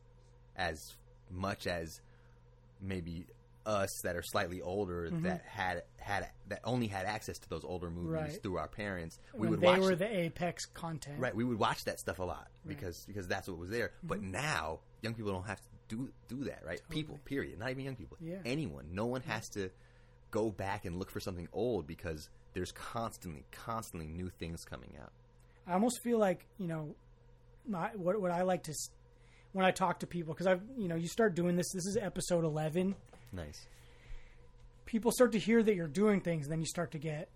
as 0.56 0.96
much 1.30 1.66
as 1.66 2.00
maybe 2.80 3.26
us 3.66 4.00
that 4.04 4.16
are 4.16 4.22
slightly 4.22 4.62
older 4.62 5.10
that 5.10 5.42
had 5.46 5.82
had 5.98 6.28
that 6.48 6.60
only 6.64 6.86
had 6.86 7.04
access 7.06 7.38
to 7.38 7.48
those 7.48 7.64
older 7.64 7.90
movies 7.90 8.10
Right. 8.32 8.42
through 8.42 8.56
our 8.58 8.68
parents. 8.68 9.18
We 9.34 9.40
when 9.40 9.50
would 9.50 9.60
they 9.60 9.66
watch 9.66 9.80
were 9.80 9.94
the 9.96 10.10
apex 10.20 10.64
content, 10.66 11.18
Right, 11.20 11.34
we 11.34 11.44
would 11.44 11.58
watch 11.58 11.84
that 11.84 11.98
stuff 12.00 12.18
a 12.18 12.24
lot 12.24 12.48
because 12.66 13.04
because 13.06 13.28
that's 13.28 13.48
what 13.48 13.58
was 13.58 13.70
there. 13.70 13.92
But 14.02 14.18
Mm-hmm. 14.20 14.30
now 14.32 14.80
young 15.02 15.14
people 15.14 15.32
don't 15.32 15.46
have 15.46 15.60
to 15.60 15.68
do 15.88 16.10
do 16.28 16.44
that, 16.44 16.62
right? 16.64 16.80
People, 16.88 17.18
period. 17.24 17.58
Not 17.58 17.70
even 17.70 17.84
young 17.84 17.96
people. 17.96 18.16
Yeah. 18.20 18.36
Anyone. 18.44 18.86
No 18.92 19.06
one 19.06 19.22
has 19.22 19.48
to 19.50 19.70
go 20.30 20.50
back 20.50 20.84
and 20.84 20.98
look 20.98 21.10
for 21.10 21.20
something 21.20 21.48
old 21.52 21.86
because 21.86 22.28
there's 22.54 22.70
constantly, 22.72 23.44
constantly 23.50 24.06
new 24.08 24.28
things 24.28 24.64
coming 24.64 24.94
out. 25.02 25.12
I 25.66 25.74
almost 25.74 26.00
feel 26.02 26.18
like 26.18 26.46
you 26.58 26.66
know, 26.68 26.94
my 27.68 27.90
what 27.96 28.20
what 28.20 28.30
I 28.30 28.42
like 28.42 28.62
to 28.64 28.74
when 29.52 29.66
I 29.66 29.70
talk 29.72 30.00
to 30.00 30.06
people 30.06 30.32
because 30.32 30.46
I've 30.46 30.62
you 30.78 30.88
know 30.88 30.94
you 30.96 31.08
start 31.08 31.34
doing 31.34 31.56
this. 31.56 31.70
This 31.72 31.86
is 31.86 31.96
episode 32.00 32.44
eleven. 32.44 32.94
Nice. 33.32 33.66
People 34.86 35.12
start 35.12 35.32
to 35.32 35.38
hear 35.38 35.62
that 35.62 35.74
you're 35.74 35.86
doing 35.86 36.20
things, 36.20 36.46
and 36.46 36.52
then 36.52 36.60
you 36.60 36.66
start 36.66 36.90
to 36.92 36.98
get, 36.98 37.28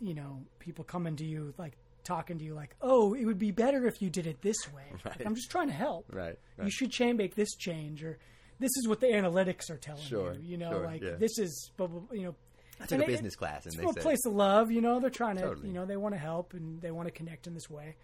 you 0.00 0.14
know, 0.14 0.42
people 0.58 0.84
coming 0.84 1.16
to 1.16 1.24
you 1.24 1.52
like 1.58 1.76
talking 2.04 2.38
to 2.38 2.44
you 2.44 2.54
like, 2.54 2.74
oh, 2.80 3.14
it 3.14 3.24
would 3.24 3.38
be 3.38 3.50
better 3.50 3.86
if 3.86 4.00
you 4.00 4.08
did 4.08 4.26
it 4.26 4.40
this 4.42 4.56
way. 4.72 4.84
Like, 5.04 5.24
I'm 5.26 5.34
just 5.34 5.50
trying 5.50 5.66
to 5.68 5.74
help. 5.74 6.06
Right, 6.12 6.38
You 6.62 6.70
should 6.70 6.90
change, 6.90 7.18
make 7.18 7.34
this 7.34 7.54
change, 7.56 8.02
or 8.02 8.18
this 8.58 8.70
is 8.76 8.88
what 8.88 9.00
the 9.00 9.08
analytics 9.08 9.68
are 9.70 9.76
telling 9.76 10.02
Sure, 10.02 10.34
you. 10.34 10.40
You 10.42 10.56
know, 10.58 10.70
sure, 10.70 10.84
like 10.86 11.02
yeah. 11.02 11.16
this 11.18 11.38
is, 11.38 11.70
you 12.12 12.22
know. 12.24 12.34
I 12.80 12.86
took 12.86 13.00
a 13.00 13.02
it- 13.02 13.08
business 13.08 13.36
class 13.36 13.66
and 13.66 13.74
it's 13.78 13.96
a 13.96 14.00
place 14.00 14.24
of 14.26 14.32
love, 14.32 14.70
you 14.70 14.80
know, 14.80 15.00
they're 15.00 15.10
trying 15.10 15.36
to, 15.36 15.42
Totally. 15.42 15.68
you 15.68 15.74
know, 15.74 15.84
they 15.84 15.98
want 15.98 16.14
to 16.14 16.18
help 16.18 16.54
and 16.54 16.80
they 16.80 16.90
want 16.90 17.08
to 17.08 17.12
connect 17.12 17.46
in 17.46 17.52
this 17.52 17.68
way. 17.68 17.96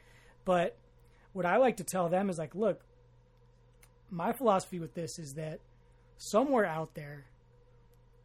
But 0.44 0.76
what 1.32 1.46
I 1.46 1.56
like 1.56 1.78
to 1.78 1.84
tell 1.84 2.08
them 2.10 2.28
is 2.28 2.36
like, 2.36 2.54
look, 2.54 2.82
my 4.10 4.32
philosophy 4.32 4.78
with 4.78 4.94
this 4.94 5.18
is 5.18 5.32
that 5.34 5.60
somewhere 6.16 6.64
out 6.64 6.94
there 6.94 7.26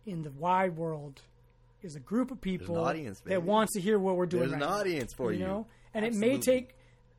in 0.06 0.24
the 0.24 0.32
wide 0.32 0.76
world 0.76 1.22
is 1.82 1.96
a 1.96 2.00
group 2.00 2.32
of 2.32 2.42
people 2.42 2.78
audience, 2.78 3.22
that 3.26 3.44
wants 3.44 3.74
to 3.74 3.82
hear 3.82 3.98
what 3.98 4.16
we're 4.16 4.26
doing. 4.26 4.50
There's 4.50 4.54
an 4.54 4.60
right 4.60 4.70
now, 4.70 4.76
audience 4.76 5.14
for 5.14 5.32
you. 5.32 5.40
know, 5.40 5.68
and 5.94 6.06
it 6.06 6.14
may 6.14 6.38
take, 6.38 6.76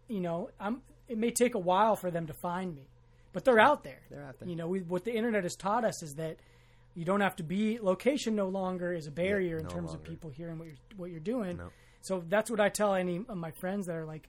you 0.08 0.20
know, 0.20 0.50
I'm. 0.60 0.82
It 1.08 1.18
may 1.18 1.30
take 1.30 1.54
a 1.54 1.58
while 1.58 1.96
for 1.96 2.10
them 2.10 2.28
to 2.28 2.32
find 2.32 2.74
me, 2.74 2.88
but 3.32 3.44
they're 3.44 3.58
out 3.58 3.84
there. 3.84 4.00
They're 4.10 4.22
out 4.22 4.38
there. 4.38 4.48
You 4.48 4.56
know, 4.56 4.68
we, 4.68 4.80
what 4.80 5.04
the 5.04 5.12
internet 5.12 5.42
has 5.42 5.56
taught 5.56 5.84
us 5.84 6.02
is 6.02 6.14
that 6.14 6.38
you 6.94 7.04
don't 7.04 7.20
have 7.20 7.36
to 7.36 7.42
be 7.42 7.78
location. 7.80 8.34
No 8.34 8.48
longer 8.48 8.92
is 8.92 9.06
a 9.06 9.10
barrier 9.10 9.58
in 9.58 9.64
no 9.64 9.70
terms 9.70 9.92
of 9.92 10.02
people 10.02 10.30
hearing 10.30 10.58
what 10.58 10.68
you're 10.68 10.76
what 10.96 11.10
you're 11.10 11.20
doing. 11.20 11.56
No. 11.56 11.70
So 12.00 12.24
that's 12.28 12.50
what 12.50 12.60
I 12.60 12.68
tell 12.68 12.94
any 12.94 13.24
of 13.28 13.36
my 13.36 13.50
friends 13.50 13.86
that 13.86 13.94
are 13.94 14.04
like, 14.04 14.28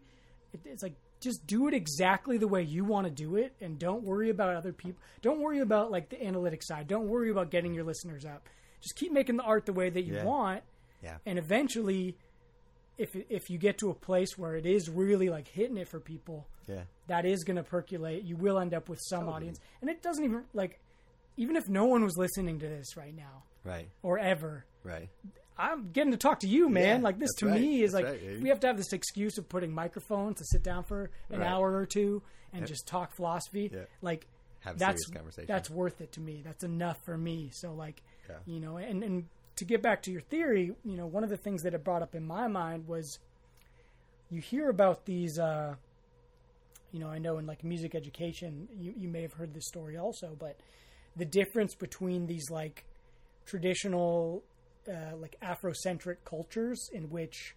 it, 0.51 0.61
it's 0.65 0.83
like 0.83 0.93
just 1.23 1.45
do 1.47 1.67
it 1.67 1.73
exactly 1.73 2.37
the 2.37 2.47
way 2.47 2.61
you 2.63 2.83
want 2.85 3.07
to 3.07 3.11
do 3.11 3.35
it, 3.37 3.53
and 3.61 3.79
don't 3.79 4.03
worry 4.03 4.29
about 4.29 4.55
other 4.55 4.73
people. 4.73 5.01
Don't 5.21 5.39
worry 5.41 5.59
about 5.59 5.91
like 5.91 6.09
the 6.09 6.23
analytic 6.23 6.61
side. 6.63 6.87
Don't 6.87 7.07
worry 7.07 7.29
about 7.31 7.49
getting 7.51 7.73
your 7.73 7.83
listeners 7.83 8.25
up. 8.25 8.47
Just 8.81 8.95
keep 8.95 9.11
making 9.11 9.37
the 9.37 9.43
art 9.43 9.65
the 9.65 9.73
way 9.73 9.89
that 9.89 10.03
you 10.03 10.15
Yeah. 10.15 10.23
want, 10.25 10.63
Yeah. 11.01 11.17
and 11.25 11.39
eventually, 11.39 12.17
if 12.97 13.15
if 13.15 13.49
you 13.49 13.57
get 13.57 13.77
to 13.79 13.89
a 13.89 13.93
place 13.95 14.37
where 14.37 14.55
it 14.55 14.65
is 14.65 14.89
really 14.89 15.29
like 15.29 15.47
hitting 15.47 15.77
it 15.77 15.87
for 15.87 15.99
people, 15.99 16.47
Yeah. 16.67 16.83
that 17.07 17.25
is 17.25 17.43
going 17.43 17.57
to 17.57 17.63
percolate. 17.63 18.23
You 18.23 18.35
will 18.35 18.59
end 18.59 18.73
up 18.73 18.87
with 18.89 18.99
some 19.01 19.27
audience, 19.27 19.59
and 19.81 19.89
it 19.89 20.01
doesn't 20.03 20.23
even 20.23 20.45
like, 20.53 20.79
even 21.37 21.55
if 21.55 21.67
no 21.67 21.85
one 21.85 22.03
was 22.03 22.17
listening 22.17 22.59
to 22.59 22.67
this 22.67 22.95
right 22.95 23.15
now 23.15 23.43
Right. 23.63 23.89
or 24.03 24.19
ever, 24.19 24.65
Right. 24.83 25.09
I'm 25.57 25.91
getting 25.91 26.11
to 26.11 26.17
talk 26.17 26.39
to 26.41 26.47
you, 26.47 26.67
man. 26.69 26.99
Yeah, 26.99 27.03
like 27.03 27.19
this 27.19 27.33
to 27.39 27.47
right. 27.47 27.61
me 27.61 27.83
is 27.83 27.91
That's 27.91 28.03
like 28.05 28.21
right, 28.21 28.41
we 28.41 28.49
have 28.49 28.59
to 28.61 28.67
have 28.67 28.77
this 28.77 28.91
excuse 28.93 29.37
of 29.37 29.47
putting 29.47 29.71
microphones 29.73 30.39
to 30.39 30.45
sit 30.45 30.63
down 30.63 30.83
for 30.83 31.11
an 31.29 31.39
Right. 31.39 31.47
hour 31.49 31.75
or 31.75 31.85
two 31.85 32.23
and 32.51 32.65
just 32.67 32.87
talk 32.87 33.13
philosophy. 33.13 33.69
Yeah. 33.73 33.81
Like 34.01 34.27
that's 34.63 34.79
serious 35.05 35.07
conversation. 35.09 35.47
that's 35.47 35.69
worth 35.69 36.01
it 36.01 36.11
to 36.13 36.21
me. 36.21 36.41
That's 36.43 36.63
enough 36.63 36.97
for 37.05 37.17
me. 37.17 37.49
So 37.53 37.73
like, 37.73 38.01
Yeah. 38.29 38.37
you 38.45 38.59
know, 38.59 38.77
and 38.77 39.03
and 39.03 39.27
to 39.57 39.65
get 39.65 39.81
back 39.83 40.01
to 40.03 40.11
your 40.11 40.21
theory, 40.21 40.73
you 40.83 40.97
know, 40.97 41.05
one 41.05 41.23
of 41.23 41.29
the 41.29 41.37
things 41.37 41.61
that 41.63 41.73
it 41.75 41.83
brought 41.83 42.01
up 42.01 42.15
in 42.15 42.25
my 42.25 42.47
mind 42.47 42.87
was 42.87 43.19
you 44.31 44.41
hear 44.41 44.69
about 44.69 45.05
these. 45.05 45.37
uh 45.39 45.75
you 46.91 46.99
know, 46.99 47.09
I 47.09 47.17
know 47.17 47.39
in 47.39 47.47
like 47.47 47.63
music 47.63 47.95
education, 47.95 48.67
you, 48.77 48.93
you 48.95 49.09
may 49.09 49.23
have 49.23 49.33
heard 49.33 49.51
this 49.55 49.65
story 49.67 49.97
also, 49.97 50.35
but 50.39 50.59
the 51.15 51.25
difference 51.25 51.73
between 51.73 52.27
these 52.27 52.51
like 52.51 52.85
traditional, 53.47 54.43
uh, 54.89 55.15
like 55.17 55.35
Afrocentric 55.41 56.17
cultures 56.25 56.89
in 56.93 57.09
which 57.09 57.55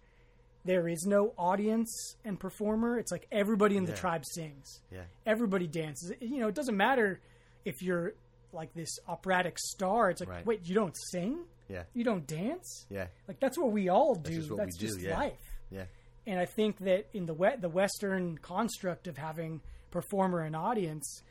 there 0.65 0.87
is 0.87 1.05
no 1.05 1.33
audience 1.37 2.15
and 2.25 2.39
performer. 2.39 2.97
It's 2.99 3.11
like 3.11 3.27
everybody 3.31 3.77
in 3.77 3.85
the 3.85 3.91
Yeah. 3.91 3.97
tribe 3.97 4.25
sings. 4.25 4.81
Yeah. 4.91 5.03
Everybody 5.25 5.67
dances. 5.67 6.11
You 6.19 6.39
know, 6.39 6.47
it 6.47 6.55
doesn't 6.55 6.75
matter 6.75 7.21
if 7.65 7.81
you're 7.81 8.13
like 8.53 8.73
this 8.73 8.97
operatic 9.07 9.57
star. 9.59 10.09
It's 10.09 10.19
like, 10.21 10.29
Right. 10.29 10.45
wait, 10.45 10.67
you 10.67 10.75
don't 10.75 10.95
sing? 11.11 11.45
Yeah. 11.69 11.83
You 11.93 12.03
don't 12.03 12.25
dance? 12.27 12.85
Yeah. 12.89 13.07
Like 13.27 13.39
that's 13.39 13.57
what 13.57 13.71
we 13.71 13.89
all 13.89 14.15
do. 14.15 14.35
just 14.35 14.49
what 14.49 14.57
that's 14.57 14.77
we 14.81 14.87
do, 14.87 14.93
just 14.93 15.01
yeah. 15.05 15.17
life. 15.17 15.59
Yeah. 15.69 15.85
And 16.25 16.39
I 16.39 16.45
think 16.45 16.79
that 16.79 17.07
in 17.13 17.25
the 17.25 17.33
we- 17.33 17.55
the 17.57 17.69
Western 17.69 18.37
construct 18.39 19.07
of 19.07 19.17
having 19.17 19.61
performer 19.91 20.41
and 20.41 20.55
audience, 20.55 21.23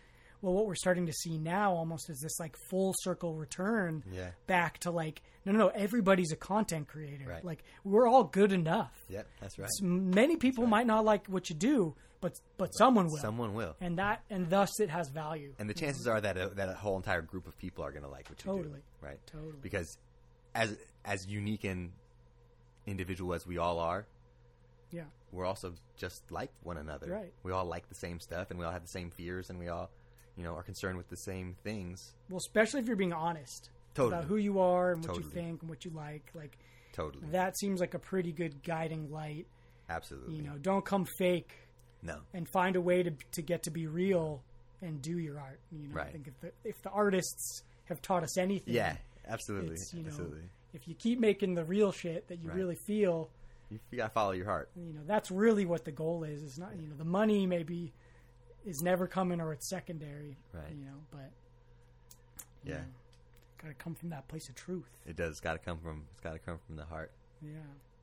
well, 0.43 0.53
what 0.55 0.67
we're 0.67 0.75
starting 0.75 1.07
to 1.07 1.13
see 1.13 1.39
now 1.39 1.73
almost 1.75 2.11
is 2.11 2.21
this 2.21 2.39
like 2.39 2.55
full 2.71 2.95
circle 3.01 3.35
return 3.35 4.05
Yeah. 4.13 4.31
back 4.47 4.79
to 4.81 4.91
like, 4.91 5.23
no, 5.45 5.53
no, 5.53 5.59
no, 5.59 5.69
everybody's 5.69 6.33
a 6.33 6.37
content 6.37 6.89
creator. 6.89 7.27
Right. 7.29 7.45
Like 7.45 7.63
we're 7.85 8.07
all 8.09 8.25
good 8.25 8.53
enough. 8.53 8.93
Yeah. 9.09 9.23
That's 9.41 9.59
right. 9.59 9.69
Many 9.83 10.37
people 10.37 10.67
might 10.67 10.87
not 10.87 11.05
like 11.05 11.27
what 11.27 11.49
you 11.51 11.57
do, 11.57 11.95
but 12.21 12.33
but 12.57 12.69
someone 12.71 13.07
will. 13.07 13.19
Someone 13.19 13.55
will. 13.55 13.77
and 13.81 13.99
that 13.99 14.23
and 14.31 14.49
thus 14.51 14.81
it 14.81 14.91
has 14.91 15.09
value. 15.09 15.55
And 15.59 15.69
the 15.71 15.75
chances 15.75 16.07
are 16.07 16.21
that 16.21 16.37
a, 16.37 16.49
that 16.51 16.69
a 16.69 16.75
whole 16.75 16.97
entire 16.97 17.23
group 17.23 17.47
of 17.47 17.57
people 17.59 17.85
are 17.85 17.91
going 17.91 18.03
to 18.05 18.09
like 18.09 18.29
what 18.29 18.39
you 18.45 18.51
Totally. 18.53 18.81
do, 18.81 19.07
right? 19.07 19.19
Totally. 19.27 19.55
Because 19.63 19.97
as 20.55 20.77
as 21.05 21.27
unique 21.27 21.65
and 21.65 21.93
individual 22.87 23.35
as 23.35 23.47
we 23.47 23.59
all 23.59 23.79
are, 23.79 24.07
yeah. 24.91 25.03
we're 25.33 25.45
also 25.45 25.75
just 25.97 26.31
like 26.31 26.51
one 26.63 26.77
another. 26.77 27.11
Right. 27.11 27.33
We 27.43 27.53
all 27.53 27.65
like 27.65 27.89
the 27.89 27.95
same 27.95 28.21
stuff, 28.21 28.51
and 28.51 28.59
we 28.59 28.65
all 28.65 28.73
have 28.73 28.83
the 28.83 28.89
same 28.89 29.11
fears, 29.11 29.51
and 29.51 29.59
we 29.59 29.69
all, 29.69 29.91
you 30.37 30.43
know, 30.45 30.55
are 30.55 30.63
concerned 30.63 30.97
with 30.99 31.09
the 31.09 31.17
same 31.17 31.57
things. 31.65 32.15
Well, 32.29 32.39
especially 32.39 32.81
if 32.81 32.87
you're 32.87 32.97
being 32.97 33.13
honest 33.13 33.71
Totally. 33.95 34.15
about 34.15 34.25
who 34.29 34.37
you 34.37 34.61
are 34.61 34.93
and 34.93 35.07
what 35.07 35.17
you 35.17 35.23
think 35.23 35.63
and 35.63 35.69
what 35.71 35.85
you 35.85 35.91
like. 35.93 36.31
Like 36.35 36.59
Totally. 36.93 37.27
that 37.33 37.57
seems 37.59 37.81
like 37.81 37.95
a 37.95 37.99
pretty 37.99 38.33
good 38.33 38.63
guiding 38.63 39.11
light. 39.11 39.47
Absolutely. 39.89 40.35
You 40.37 40.43
know, 40.43 40.59
don't 40.59 40.85
come 40.85 41.05
fake 41.19 41.53
No. 42.03 42.19
and 42.35 42.49
find 42.49 42.77
a 42.77 42.81
way 42.81 43.03
to 43.03 43.13
to 43.33 43.43
get 43.43 43.63
to 43.65 43.71
be 43.71 43.87
real 43.87 44.43
and 44.83 45.01
do 45.01 45.19
your 45.19 45.39
art. 45.41 45.61
You 45.73 45.89
know, 45.89 46.01
I 46.01 46.11
think 46.11 46.29
if 46.29 46.41
the 46.41 46.53
if 46.65 46.83
the 46.83 46.91
artists 46.91 47.63
have 47.87 48.03
taught 48.03 48.23
us 48.23 48.37
anything, 48.37 48.75
Yeah. 48.75 48.97
Absolutely. 49.29 49.77
you 49.93 50.03
know 50.03 50.09
absolutely. 50.09 50.43
if 50.75 50.87
you 50.87 50.95
keep 50.95 51.19
making 51.19 51.55
the 51.55 51.65
real 51.65 51.91
shit 51.93 52.29
that 52.29 52.41
you 52.43 52.49
Right. 52.49 52.57
really 52.57 52.77
feel, 52.87 53.31
You, 53.71 53.79
you 53.91 53.97
gotta 53.99 54.13
follow 54.13 54.33
your 54.33 54.47
heart. 54.47 54.71
you 54.77 54.93
know, 54.93 55.01
that's 55.07 55.31
really 55.31 55.65
what 55.67 55.85
the 55.85 55.93
goal 55.93 56.23
is. 56.25 56.43
It's 56.43 56.59
not 56.59 56.77
you 56.81 56.87
know 56.89 56.97
the 56.97 57.05
money 57.05 57.47
maybe 57.47 57.93
is 58.67 58.83
never 58.83 59.07
coming 59.07 59.41
or 59.41 59.53
it's 59.53 59.69
secondary, 59.71 60.37
Right. 60.53 60.71
You 60.71 60.85
know, 60.85 61.01
but 61.11 61.31
you 62.65 62.73
Yeah. 62.75 62.85
got 63.63 63.69
to 63.69 63.75
come 63.75 63.95
from 63.95 64.11
that 64.11 64.27
place 64.29 64.49
of 64.49 64.55
truth. 64.55 64.91
It 65.07 65.17
does. 65.17 65.41
Got 65.41 65.53
to 65.55 65.59
come 65.59 65.79
from. 65.79 66.05
It's 66.13 66.21
got 66.21 66.33
to 66.33 66.39
come 66.39 66.59
from 66.67 66.77
the 66.77 66.85
heart. 66.85 67.13
Yeah. 67.41 67.53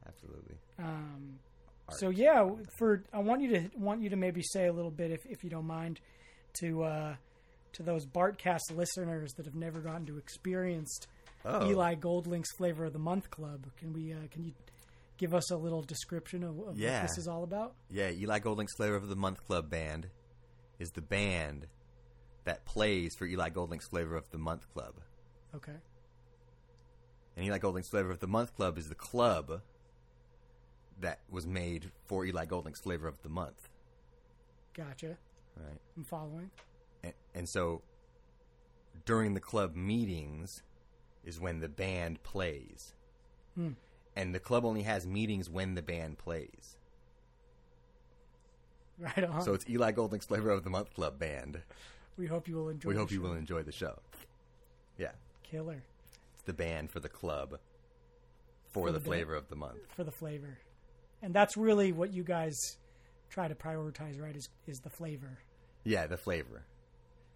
Absolutely. 0.08 0.56
Um, 0.80 1.40
Art. 1.88 2.00
so 2.00 2.10
yeah, 2.10 2.50
for 2.78 3.04
I 3.14 3.20
want 3.20 3.42
you 3.42 3.50
to 3.52 3.70
want 3.78 4.02
you 4.02 4.10
to 4.10 4.16
maybe 4.16 4.42
say 4.42 4.68
a 4.68 4.74
little 4.74 4.92
bit, 4.92 5.12
if 5.12 5.26
if 5.26 5.44
you 5.44 5.50
don't 5.50 5.66
mind, 5.68 6.00
to 6.60 6.84
uh, 6.84 7.16
to 7.74 7.84
those 7.84 8.06
Bartcast 8.06 8.72
listeners 8.76 9.34
that 9.34 9.46
have 9.46 9.56
never 9.56 9.80
gotten 9.82 10.06
to 10.08 10.18
experience 10.18 11.00
Oh. 11.46 11.70
Eli 11.70 11.96
Goldlink's 11.96 12.52
Flavor 12.56 12.86
of 12.86 12.94
the 12.94 13.00
Month 13.00 13.30
Club. 13.30 13.66
Can 13.78 13.92
we? 13.92 14.14
Uh, 14.14 14.28
can 14.32 14.44
you 14.46 14.54
give 15.18 15.34
us 15.34 15.52
a 15.52 15.58
little 15.58 15.82
description 15.82 16.44
of, 16.44 16.58
of 16.60 16.78
Yeah. 16.78 17.02
what 17.02 17.10
this 17.10 17.18
is 17.18 17.28
all 17.28 17.44
about? 17.44 17.76
Yeah, 17.90 18.12
Eli 18.12 18.40
Goldlink's 18.40 18.74
Flavor 18.78 18.96
of 18.96 19.08
the 19.10 19.16
Month 19.16 19.46
Club 19.46 19.70
band 19.70 20.08
is 20.84 20.92
the 20.92 21.02
band 21.02 21.66
that 22.44 22.66
plays 22.66 23.16
for 23.16 23.26
Eli 23.26 23.50
Goldlink's 23.50 23.88
Flavor 23.88 24.18
of 24.18 24.30
the 24.32 24.38
Month 24.38 24.72
Club. 24.74 24.96
Okay. 25.56 25.80
And 27.36 27.46
Eli 27.46 27.58
Goldlink's 27.58 27.88
Flavor 27.88 28.12
of 28.12 28.20
the 28.20 28.28
Month 28.28 28.56
Club 28.56 28.78
is 28.78 28.90
the 28.90 28.96
club 28.96 29.62
that 31.00 31.22
was 31.32 31.48
made 31.48 31.92
for 32.06 32.26
Eli 32.26 32.46
Goldlink's 32.46 32.82
Flavor 32.82 33.08
of 33.08 33.22
the 33.24 33.30
Month. 33.30 33.70
Gotcha. 34.74 35.18
Right. 35.56 35.80
I'm 35.96 36.04
following. 36.04 36.52
And, 37.02 37.14
and 37.34 37.50
so 37.50 37.82
during 39.06 39.34
the 39.34 39.40
club 39.40 39.76
meetings 39.76 40.64
is 41.24 41.40
when 41.40 41.62
the 41.62 41.70
band 41.70 42.22
plays. 42.24 42.94
Hmm. 43.56 43.72
And 44.16 44.36
the 44.36 44.40
club 44.40 44.66
only 44.66 44.84
has 44.84 45.08
meetings 45.08 45.50
when 45.50 45.76
the 45.76 45.82
band 45.82 46.18
plays. 46.18 46.78
Right 49.18 49.24
on. 49.26 49.42
So 49.42 49.54
it's 49.54 49.70
Eli 49.70 49.92
Goldlink's 49.92 50.26
Flavor 50.26 50.50
of 50.52 50.64
the 50.64 50.70
Month 50.70 50.94
Club 50.94 51.20
band. 51.20 51.62
we 52.18 52.26
hope 52.28 52.48
you 52.48 52.56
will 52.56 52.70
enjoy. 52.70 52.90
We 52.90 52.96
hope 52.96 53.12
you 53.12 53.22
will 53.22 53.34
enjoy 53.34 53.64
the 53.64 53.72
show. 53.72 54.00
Yeah. 54.98 55.12
Killer 55.44 55.84
It's 56.36 56.44
the 56.44 56.54
band 56.54 56.90
for 56.92 57.00
the 57.00 57.10
club 57.10 57.60
for, 58.72 58.88
For 58.88 58.92
the 58.92 59.00
the 59.00 59.06
flavor 59.06 59.36
of 59.36 59.50
the 59.50 59.56
month. 59.56 59.80
for 59.96 60.04
the 60.04 60.12
flavor, 60.12 60.58
and 61.22 61.34
that's 61.34 61.56
really 61.58 61.92
what 61.92 62.14
you 62.14 62.24
guys 62.24 62.58
try 63.30 63.48
to 63.48 63.56
prioritize, 63.56 64.20
right? 64.22 64.36
Is 64.36 64.48
is 64.68 64.80
the 64.80 64.90
flavor. 64.90 65.40
Yeah, 65.84 66.08
the 66.08 66.18
flavor. 66.18 66.64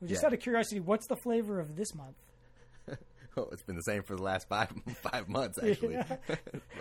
Just 0.05 0.21
Yeah. 0.23 0.27
out 0.27 0.33
of 0.33 0.39
curiosity, 0.39 0.79
what's 0.79 1.07
the 1.07 1.15
flavor 1.17 1.59
of 1.59 1.75
this 1.75 1.93
month? 1.95 2.15
Oh, 3.37 3.47
it's 3.51 3.63
been 3.63 3.75
the 3.75 3.83
same 3.83 4.03
for 4.03 4.15
the 4.15 4.23
last 4.23 4.47
five 4.49 4.69
five 5.11 5.29
months 5.29 5.57
actually. 5.61 5.93
Yeah. 5.95 6.15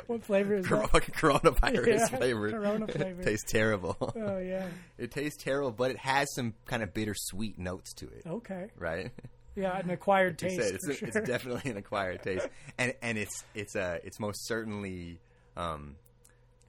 What 0.06 0.24
flavor 0.24 0.54
is 0.54 0.66
Cor- 0.66 0.86
that? 0.92 1.02
coronavirus 1.12 1.86
Yeah, 1.86 2.06
flavor. 2.06 2.50
Corona 2.50 2.86
flavor. 2.86 3.22
tastes 3.24 3.50
terrible. 3.50 3.96
Oh 4.00 4.38
yeah. 4.38 4.68
it 4.98 5.10
tastes 5.10 5.42
terrible, 5.42 5.72
but 5.72 5.90
it 5.90 5.98
has 5.98 6.32
some 6.34 6.54
kind 6.64 6.82
of 6.82 6.94
bittersweet 6.94 7.58
notes 7.58 7.92
to 7.94 8.06
it, 8.06 8.22
Okay. 8.26 8.68
right? 8.78 9.10
Yeah, 9.56 9.76
an 9.78 9.90
acquired 9.90 10.40
Like 10.42 10.50
taste 10.52 10.62
said, 10.62 10.74
it's, 10.74 10.98
sure. 10.98 11.08
it's 11.08 11.20
definitely 11.28 11.70
an 11.70 11.76
acquired 11.76 12.22
taste, 12.22 12.46
and 12.78 12.94
and 13.02 13.16
it's 13.18 13.44
it's 13.54 13.74
uh 13.74 13.98
it's 14.04 14.20
most 14.20 14.46
certainly 14.46 15.18
um 15.56 15.96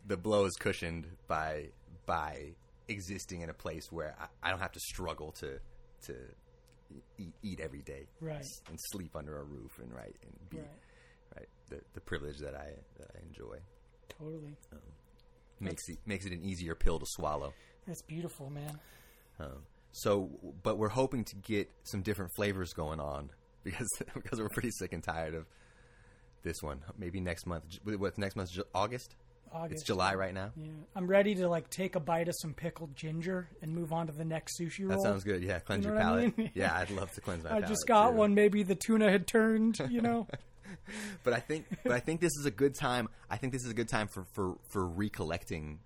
the 0.05 0.17
blow 0.17 0.45
is 0.45 0.55
cushioned 0.55 1.05
by 1.27 1.67
by 2.05 2.53
existing 2.88 3.41
in 3.41 3.49
a 3.49 3.53
place 3.53 3.91
where 3.91 4.15
I, 4.19 4.47
I 4.47 4.49
don't 4.51 4.61
have 4.61 4.71
to 4.71 4.79
struggle 4.79 5.33
to 5.33 5.59
to 6.05 6.13
eat, 7.17 7.33
eat 7.43 7.59
every 7.59 7.81
day, 7.81 8.07
Right. 8.21 8.45
and 8.69 8.77
sleep 8.91 9.15
under 9.15 9.39
a 9.39 9.43
roof, 9.43 9.79
and 9.79 9.93
right 9.93 10.15
and 10.23 10.49
be 10.49 10.57
Right. 10.57 10.69
right, 11.38 11.49
the 11.69 11.81
the 11.93 12.01
privilege 12.01 12.38
that 12.39 12.55
I 12.55 12.73
that 12.97 13.11
I 13.15 13.19
enjoy 13.25 13.57
Totally. 14.09 14.55
makes 15.59 15.88
it 15.89 15.97
makes 16.05 16.25
it 16.25 16.31
an 16.33 16.43
easier 16.43 16.75
pill 16.75 16.99
to 16.99 17.05
swallow. 17.09 17.53
That's 17.85 18.01
beautiful, 18.01 18.49
man. 18.49 18.79
Um, 19.39 19.63
so, 19.91 20.29
but 20.63 20.77
we're 20.77 20.89
hoping 20.89 21.23
to 21.25 21.35
get 21.38 21.69
some 21.83 22.01
different 22.01 22.31
flavors 22.35 22.73
going 22.73 22.99
on 22.99 23.31
because 23.63 23.88
because 24.13 24.39
we're 24.39 24.49
pretty 24.49 24.71
sick 24.71 24.93
and 24.93 25.03
tired 25.03 25.35
of 25.35 25.45
this 26.43 26.61
one. 26.61 26.81
Maybe 26.97 27.19
next 27.19 27.45
month. 27.45 27.63
What's 27.83 28.17
next 28.17 28.35
month? 28.35 28.51
August. 28.73 29.15
August. 29.52 29.82
It's 29.82 29.84
July 29.84 30.16
right 30.16 30.34
now. 30.34 30.52
Yeah, 30.56 30.70
I'm 30.95 31.08
ready 31.08 31.36
to 31.36 31.48
like 31.48 31.70
take 31.70 31.95
a 31.95 32.00
bite 32.00 32.28
of 32.28 32.36
some 32.41 32.54
pickled 32.54 32.95
ginger 32.95 33.50
and 33.62 33.74
move 33.74 33.93
on 33.93 34.08
to 34.08 34.14
the 34.14 34.26
next 34.26 34.60
sushi 34.60 34.82
roll. 34.82 34.89
That 34.89 35.02
sounds 35.02 35.24
good. 35.24 35.43
Yeah, 35.43 35.60
cleanse 35.60 35.86
You 35.86 35.91
know 35.91 35.98
your 35.98 36.04
what 36.06 36.14
I 36.14 36.20
palate. 36.22 36.38
mean? 36.38 36.52
yeah, 36.56 36.76
I'd 36.76 36.89
love 36.91 37.12
to 37.14 37.22
cleanse 37.22 37.43
my 37.43 37.50
palate. 37.50 37.64
I 37.64 37.66
palate. 37.66 37.76
just 37.78 37.88
got 37.88 38.12
too. 38.12 38.16
one. 38.18 38.36
Maybe 38.36 38.64
the 38.64 38.76
tuna 38.76 39.12
had 39.12 39.28
turned. 39.28 39.80
You 39.89 40.02
know. 40.02 40.28
but 41.24 41.34
I 41.34 41.39
think 41.39 41.66
but 41.84 41.91
I 41.91 42.00
think 42.00 42.22
this 42.22 42.34
is 42.39 42.45
a 42.45 42.52
good 42.52 42.76
time. 42.76 43.10
I 43.30 43.38
think 43.38 43.54
this 43.54 43.64
is 43.64 43.72
a 43.72 43.74
good 43.74 43.89
time 43.89 44.08
for 44.08 44.26
for 44.34 44.58
for 44.70 44.88
recollecting 44.88 45.80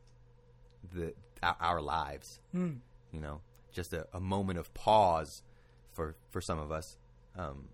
the 0.94 1.14
our, 1.44 1.56
our 1.60 1.82
lives. 1.82 2.40
Hmm. 2.52 2.74
You 3.12 3.22
know, 3.22 3.42
just 3.72 3.94
a, 3.94 4.08
a 4.14 4.20
moment 4.20 4.60
of 4.60 4.74
pause 4.74 5.44
for 5.94 6.16
for 6.30 6.42
some 6.42 6.60
of 6.60 6.72
us, 6.72 6.98
um, 7.38 7.68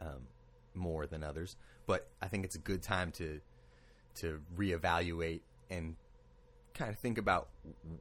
um, 0.00 0.26
more 0.74 1.06
than 1.06 1.22
others. 1.22 1.56
But 1.86 2.08
I 2.20 2.28
think 2.28 2.44
it's 2.44 2.56
a 2.56 2.60
good 2.60 2.82
time 2.82 3.12
to 3.12 3.40
to 4.16 4.40
reevaluate 4.56 5.40
and 5.70 5.96
kind 6.74 6.90
of 6.90 6.98
think 6.98 7.18
about 7.18 7.48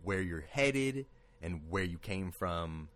where 0.04 0.22
you're 0.22 0.46
headed 0.50 1.06
and 1.42 1.62
where 1.70 1.84
you 1.84 1.98
came 1.98 2.32
from. 2.32 2.90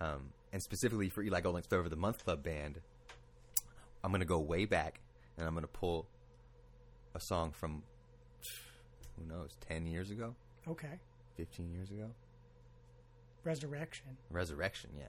Um, 0.00 0.30
and 0.52 0.62
specifically 0.62 1.08
for 1.08 1.22
Eli 1.22 1.40
Goldlink's 1.40 1.66
Flavor 1.66 1.84
of 1.84 1.90
the 1.90 1.96
Month 1.96 2.24
Club 2.24 2.42
band, 2.42 2.80
I'm 4.04 4.10
going 4.10 4.20
to 4.20 4.26
go 4.26 4.38
way 4.38 4.64
back 4.64 5.00
and 5.36 5.46
I'm 5.46 5.54
going 5.54 5.62
to 5.64 5.68
pull 5.68 6.06
a 7.14 7.20
song 7.20 7.50
from, 7.52 7.82
who 9.18 9.26
knows, 9.26 9.56
10 9.68 9.86
years 9.86 10.10
ago, 10.10 10.34
Okay. 10.68 10.98
15 11.36 11.70
years 11.70 11.90
ago? 11.90 12.10
Resurrection. 13.44 14.16
Resurrection, 14.30 14.90
yeah. 14.96 15.04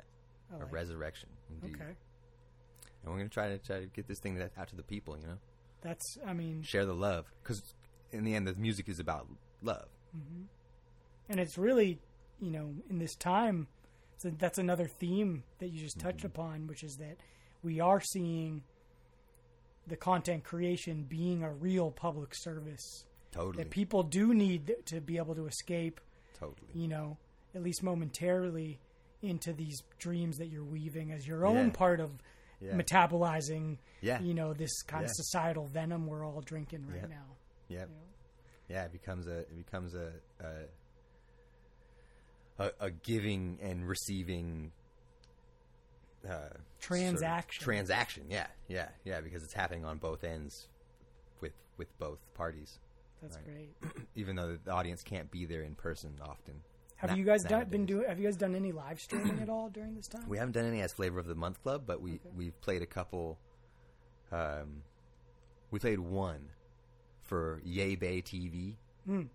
A 0.53 0.59
like 0.59 0.67
it. 0.67 0.71
resurrection, 0.73 1.29
indeed. 1.49 1.75
Okay. 1.75 1.91
And 3.03 3.11
we're 3.11 3.17
going 3.17 3.29
to 3.29 3.33
try 3.33 3.49
to 3.49 3.57
try 3.57 3.79
to 3.79 3.85
get 3.87 4.07
this 4.07 4.19
thing 4.19 4.39
out 4.57 4.67
to 4.69 4.75
the 4.75 4.83
people, 4.83 5.17
you 5.19 5.25
know? 5.27 5.37
That's. 5.81 6.17
I 6.25 6.33
mean, 6.33 6.63
Share 6.63 6.85
the 6.85 6.95
love. 6.95 7.25
Because 7.41 7.61
in 8.11 8.23
the 8.23 8.35
end, 8.35 8.47
the 8.47 8.55
music 8.55 8.89
is 8.89 8.99
about 8.99 9.27
love. 9.61 9.87
Mm-hmm. 10.15 10.43
and 11.29 11.39
it's 11.39 11.57
really, 11.57 11.99
you 12.39 12.49
know, 12.49 12.73
in 12.89 12.97
this 12.97 13.13
time, 13.15 13.67
so 14.17 14.29
that's 14.29 14.57
another 14.57 14.87
theme 14.87 15.43
that 15.59 15.67
you 15.67 15.79
just 15.79 15.99
touched 15.99 16.19
mm-hmm. 16.19 16.27
upon, 16.27 16.67
which 16.67 16.83
is 16.83 16.95
that 16.95 17.17
we 17.61 17.79
are 17.79 17.99
seeing 18.01 18.63
the 19.85 19.95
content 19.95 20.43
creation 20.43 21.05
being 21.07 21.43
a 21.43 21.51
real 21.51 21.91
public 21.91 22.33
service. 22.33 23.05
Totally. 23.31 23.63
That 23.63 23.69
people 23.69 24.03
do 24.03 24.33
need 24.33 24.73
to 24.85 25.01
be 25.01 25.17
able 25.17 25.35
to 25.35 25.47
escape, 25.47 25.99
totally. 26.39 26.71
you 26.73 26.87
know, 26.87 27.17
at 27.53 27.61
least 27.61 27.83
momentarily 27.83 28.79
into 29.21 29.53
these 29.53 29.83
dreams 29.99 30.37
that 30.37 30.47
you're 30.47 30.63
weaving 30.63 31.11
as 31.11 31.27
your 31.27 31.45
own 31.45 31.71
part 31.71 31.99
of 31.99 32.11
Yeah. 32.59 32.73
metabolizing, 32.73 33.77
Yeah. 34.01 34.19
you 34.19 34.33
know, 34.33 34.53
this 34.53 34.81
kind 34.83 35.05
of 35.05 35.11
societal 35.13 35.67
venom 35.67 36.07
we're 36.07 36.25
all 36.25 36.41
drinking 36.41 36.87
right 36.87 37.01
Yeah. 37.01 37.07
now. 37.07 37.25
Yeah. 37.67 37.79
you 37.81 37.85
know? 37.87 38.01
Yeah, 38.69 38.83
it 38.85 38.91
becomes 38.91 39.27
a 39.27 39.39
it 39.39 39.55
becomes 39.57 39.93
a 39.93 40.11
a, 42.59 42.63
a, 42.65 42.71
a 42.81 42.91
giving 42.91 43.59
and 43.61 43.87
receiving 43.87 44.71
uh, 46.25 46.29
sort 46.29 46.51
of 46.55 46.61
Transaction. 46.79 47.63
transaction, 47.63 48.23
yeah, 48.29 48.47
yeah, 48.67 48.89
yeah, 49.05 49.21
because 49.21 49.43
it's 49.43 49.53
happening 49.53 49.85
on 49.85 49.97
both 49.99 50.23
ends 50.23 50.67
with 51.41 51.53
with 51.77 51.95
both 51.99 52.19
parties. 52.33 52.79
That's 53.21 53.37
Right. 53.37 53.45
great. 53.81 54.07
Even 54.15 54.35
though 54.35 54.57
the 54.63 54.71
audience 54.71 55.01
can't 55.03 55.29
be 55.31 55.45
there 55.45 55.61
in 55.63 55.75
person 55.75 56.13
often. 56.21 56.61
Have 56.97 57.11
Na- 57.11 57.15
you 57.15 57.23
guys 57.25 57.43
done, 57.43 57.65
been 57.69 57.85
doing? 57.85 58.07
Have 58.07 58.19
you 58.19 58.25
guys 58.25 58.35
done 58.37 58.55
any 58.55 58.71
live 58.71 58.99
streaming 58.99 59.39
at 59.39 59.49
all 59.49 59.69
during 59.69 59.95
this 59.95 60.07
time? 60.07 60.27
We 60.27 60.37
haven't 60.37 60.53
done 60.53 60.65
any 60.65 60.81
as 60.81 60.93
flavor 60.93 61.19
of 61.19 61.27
the 61.27 61.35
month 61.35 61.61
club, 61.61 61.83
but 61.85 62.01
we 62.01 62.13
Okay. 62.13 62.29
we've 62.35 62.59
played 62.61 62.81
a 62.81 62.87
couple. 62.87 63.37
Um, 64.31 64.83
we 65.71 65.79
played 65.79 65.99
one 65.99 66.49
for 67.21 67.61
Yay 67.63 67.95
Bay 67.95 68.21
TV, 68.21 68.77
Mm. 69.07 69.29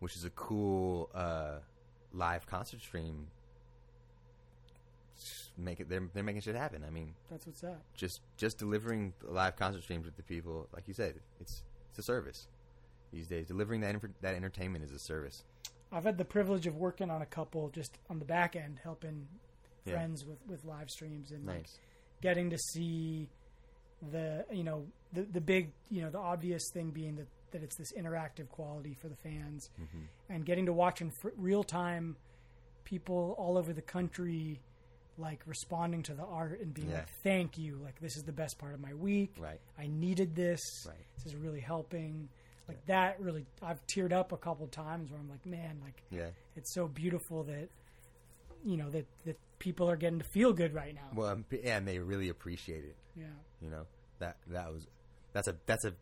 which 0.00 0.14
is 0.16 0.24
a 0.24 0.30
cool 0.30 1.10
uh, 1.14 1.58
live 2.12 2.46
concert 2.46 2.80
stream. 2.80 3.28
Just 5.18 5.50
Make 5.58 5.80
it. 5.80 5.88
They're 5.88 6.08
they're 6.12 6.22
making 6.22 6.42
shit 6.42 6.54
happen. 6.54 6.84
I 6.86 6.90
mean, 6.90 7.14
That's 7.30 7.46
what's 7.46 7.64
up. 7.64 7.82
just 7.94 8.20
just 8.36 8.58
delivering 8.58 9.14
live 9.22 9.56
concert 9.56 9.82
streams 9.82 10.04
with 10.04 10.16
the 10.16 10.22
people, 10.22 10.68
like 10.72 10.86
you 10.86 10.94
said, 10.94 11.20
it's 11.40 11.62
it's 11.90 11.98
a 11.98 12.02
service. 12.02 12.46
these 13.12 13.28
days. 13.28 13.46
Delivering 13.46 13.80
that 13.80 13.96
that 14.20 14.34
entertainment 14.34 14.84
is 14.84 14.92
a 14.92 14.98
service. 14.98 15.44
I've 15.92 16.04
had 16.04 16.18
the 16.18 16.24
privilege 16.24 16.66
of 16.66 16.76
working 16.76 17.10
on 17.10 17.22
a 17.22 17.26
couple 17.26 17.68
just 17.70 17.98
on 18.10 18.18
the 18.18 18.24
back 18.24 18.56
end, 18.56 18.78
helping 18.82 19.26
Yeah. 19.84 19.94
friends 19.94 20.24
with, 20.24 20.38
with 20.46 20.64
live 20.64 20.90
streams 20.90 21.30
and 21.30 21.46
like 21.46 21.66
getting 22.20 22.50
to 22.50 22.58
see 22.58 23.28
the 24.10 24.44
you 24.52 24.64
know 24.64 24.86
the 25.12 25.22
the 25.22 25.40
big 25.40 25.72
you 25.90 26.02
know 26.02 26.10
the 26.10 26.18
obvious 26.18 26.62
thing 26.74 26.90
being 26.90 27.16
that 27.16 27.26
that 27.52 27.62
it's 27.62 27.76
this 27.76 27.92
interactive 27.92 28.48
quality 28.50 28.94
for 29.00 29.08
the 29.08 29.16
fans 29.16 29.70
Mm-hmm. 29.80 30.02
and 30.34 30.44
getting 30.44 30.66
to 30.66 30.72
watch 30.72 31.00
in 31.00 31.10
fr- 31.22 31.30
real 31.36 31.62
time 31.64 32.16
people 32.84 33.34
all 33.38 33.56
over 33.56 33.72
the 33.72 33.82
country 33.82 34.60
like 35.18 35.40
responding 35.46 36.02
to 36.02 36.14
the 36.14 36.24
art 36.24 36.60
and 36.60 36.74
being 36.74 36.90
Yeah. 36.90 36.96
like 36.98 37.08
thank 37.22 37.56
you 37.56 37.78
like 37.82 37.98
this 38.00 38.16
is 38.16 38.22
the 38.24 38.32
best 38.32 38.58
part 38.58 38.74
of 38.74 38.80
my 38.80 38.92
week 38.92 39.34
Right. 39.38 39.60
i 39.78 39.86
needed 39.86 40.34
this 40.34 40.60
Right. 40.86 40.96
this 41.16 41.26
is 41.32 41.36
really 41.36 41.60
helping 41.60 42.28
like 42.68 42.84
that 42.86 43.20
really 43.20 43.46
i've 43.62 43.84
teared 43.86 44.12
up 44.12 44.32
a 44.32 44.36
couple 44.36 44.66
times 44.66 45.10
where 45.10 45.20
i'm 45.20 45.28
like 45.30 45.44
man 45.46 45.78
like 45.84 46.02
Yeah. 46.10 46.30
it's 46.56 46.72
so 46.72 46.88
beautiful 46.88 47.42
that 47.44 47.68
you 48.64 48.76
know 48.76 48.90
that 48.90 49.06
that 49.24 49.38
people 49.58 49.88
are 49.88 49.96
getting 49.96 50.18
to 50.18 50.24
feel 50.24 50.52
good 50.52 50.74
right 50.74 50.94
now 50.94 51.08
Well, 51.14 51.42
yeah, 51.50 51.78
and 51.78 51.86
they 51.88 51.98
really 51.98 52.28
appreciate 52.28 52.84
it. 52.84 52.96
yeah 53.16 53.24
You 53.62 53.70
know 53.70 53.86
that 54.18 54.36
that 54.48 54.72
was 54.72 54.86
that's 55.32 55.48
a 55.48 55.56
that's 55.66 55.84
a 55.84 55.92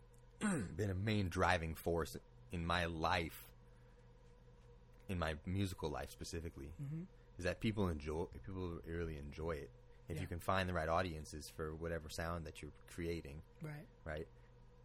been 0.76 0.90
a 0.90 0.94
main 0.94 1.28
driving 1.28 1.74
force 1.74 2.16
in 2.52 2.64
my 2.66 2.84
life, 2.86 3.46
in 5.08 5.18
my 5.18 5.34
musical 5.46 5.90
life 5.90 6.10
specifically, 6.10 6.72
mm-hmm. 6.82 7.02
is 7.38 7.44
that 7.44 7.60
people 7.60 7.88
enjoy 7.88 8.24
people 8.44 8.78
really 8.86 9.18
enjoy 9.18 9.52
it. 9.52 9.70
If 10.08 10.16
Yeah. 10.16 10.22
you 10.22 10.26
can 10.28 10.38
find 10.40 10.68
the 10.68 10.72
right 10.72 10.88
audiences 10.88 11.50
for 11.54 11.74
whatever 11.74 12.08
sound 12.08 12.44
that 12.46 12.60
you're 12.62 12.72
creating, 12.88 13.42
right 13.62 13.86
right? 14.04 14.26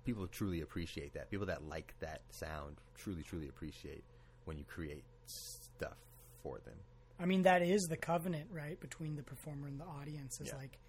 People 0.05 0.27
truly 0.27 0.61
appreciate 0.61 1.13
that. 1.13 1.29
People 1.29 1.45
that 1.47 1.63
like 1.67 1.93
that 1.99 2.21
sound 2.29 2.77
truly, 2.95 3.21
truly 3.23 3.47
appreciate 3.47 4.03
when 4.45 4.57
you 4.57 4.63
create 4.63 5.03
stuff 5.25 5.97
for 6.41 6.57
them. 6.65 6.75
I 7.19 7.25
mean, 7.25 7.43
that 7.43 7.61
is 7.61 7.83
the 7.89 7.97
covenant, 7.97 8.47
right, 8.51 8.79
between 8.79 9.15
the 9.15 9.23
performer 9.23 9.67
and 9.67 9.79
the 9.79 9.85
audience. 9.85 10.39
Is 10.41 10.47
Yeah. 10.47 10.55
like 10.55 10.79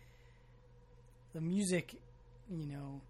the 1.32 1.40
music, 1.40 1.94
you 2.48 2.66
know, 2.66 3.00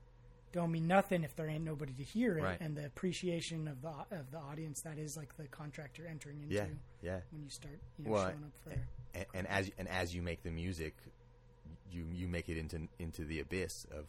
don't 0.53 0.73
mean 0.73 0.87
nothing 0.89 1.23
if 1.23 1.37
there 1.37 1.49
ain't 1.49 1.65
nobody 1.65 1.93
to 1.93 2.03
hear 2.03 2.37
it, 2.39 2.43
Right. 2.43 2.61
and 2.61 2.77
the 2.77 2.85
appreciation 2.87 3.69
of 3.69 3.81
the 3.83 3.89
of 4.11 4.31
the 4.33 4.39
audience. 4.39 4.81
That 4.83 4.99
is 4.99 5.17
like 5.17 5.37
the 5.37 5.47
contract 5.49 5.97
you're 5.99 6.09
entering 6.09 6.41
into 6.41 6.55
Yeah, 6.55 6.67
yeah. 7.03 7.21
when 7.31 7.45
you 7.45 7.51
start, 7.51 7.79
you 7.99 8.07
know, 8.07 8.11
Well, 8.11 8.31
showing 8.31 8.45
up 8.45 8.53
for. 8.65 8.71
and, 9.15 9.27
and 9.35 9.47
as 9.47 9.71
and 9.79 9.87
as 9.89 10.15
you 10.15 10.23
make 10.23 10.43
the 10.43 10.51
music, 10.51 10.97
you 11.93 12.07
you 12.13 12.27
make 12.27 12.49
it 12.49 12.57
into 12.57 12.89
into 12.99 13.25
the 13.25 13.41
abyss 13.41 13.85
of 13.93 14.07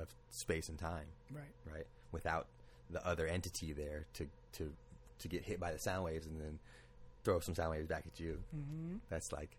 of 0.00 0.08
space 0.30 0.68
and 0.68 0.78
time, 0.78 1.06
Right. 1.30 1.44
right? 1.72 1.86
Without 2.12 2.46
the 2.90 3.04
other 3.06 3.26
entity 3.26 3.72
there 3.72 4.06
to 4.14 4.26
to 4.52 4.72
to 5.18 5.28
get 5.28 5.44
hit 5.44 5.58
by 5.60 5.72
the 5.72 5.78
sound 5.78 6.04
waves 6.04 6.26
and 6.26 6.40
then 6.40 6.58
throw 7.24 7.40
some 7.40 7.54
sound 7.54 7.70
waves 7.72 7.86
back 7.86 8.04
at 8.06 8.18
you. 8.20 8.38
Mm-hmm. 8.56 8.96
That's 9.10 9.30
like 9.32 9.50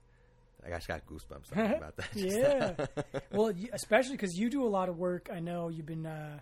I 0.66 0.70
just 0.70 0.88
got 0.88 1.06
goosebumps 1.06 1.50
talking 1.54 1.78
about 1.78 1.96
that. 1.98 2.10
yeah. 2.16 2.86
well, 3.32 3.54
especially 3.74 4.14
because 4.16 4.36
you 4.38 4.50
do 4.50 4.64
a 4.64 4.68
lot 4.68 4.90
of 4.90 4.98
work. 4.98 5.30
I 5.32 5.40
know 5.40 5.70
you've 5.70 5.86
been 5.86 6.06
uh, 6.06 6.40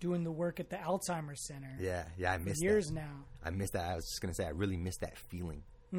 doing 0.00 0.24
the 0.24 0.32
work 0.32 0.60
at 0.60 0.70
the 0.70 0.76
Alzheimer's 0.76 1.46
Center 1.46 1.76
yeah, 1.78 2.04
yeah. 2.16 2.32
I 2.32 2.38
for 2.38 2.44
missed 2.44 2.62
years 2.62 2.86
that. 2.88 2.94
now. 2.94 3.24
I 3.44 3.50
missed 3.50 3.74
that. 3.74 3.84
I 3.84 3.94
was 3.96 4.04
just 4.06 4.20
gonna 4.20 4.34
say 4.34 4.44
I 4.46 4.50
really 4.50 4.76
missed 4.76 5.00
that 5.02 5.16
feeling 5.18 5.62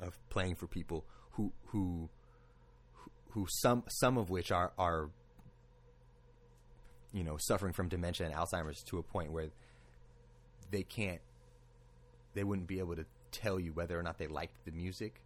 of 0.00 0.18
playing 0.28 0.54
for 0.56 0.66
people 0.66 1.04
who 1.32 1.52
who 1.66 2.08
who- 2.94 3.10
who 3.32 3.46
some 3.48 3.84
some 3.88 4.16
of 4.18 4.28
which 4.30 4.50
are 4.52 4.72
are 4.78 5.08
you 7.12 7.24
know 7.24 7.36
suffering 7.38 7.72
from 7.72 7.88
dementia 7.88 8.26
and 8.26 8.34
Alzheimer's 8.34 8.82
to 8.84 8.98
a 8.98 9.02
point 9.02 9.32
where 9.32 9.48
they 10.70 10.82
can't 10.82 11.20
they 12.34 12.44
wouldn't 12.44 12.68
be 12.68 12.78
able 12.78 12.94
to 12.96 13.04
tell 13.32 13.58
you 13.58 13.72
whether 13.72 13.98
or 13.98 14.02
not 14.02 14.18
they 14.18 14.26
liked 14.28 14.64
the 14.64 14.70
music 14.72 15.20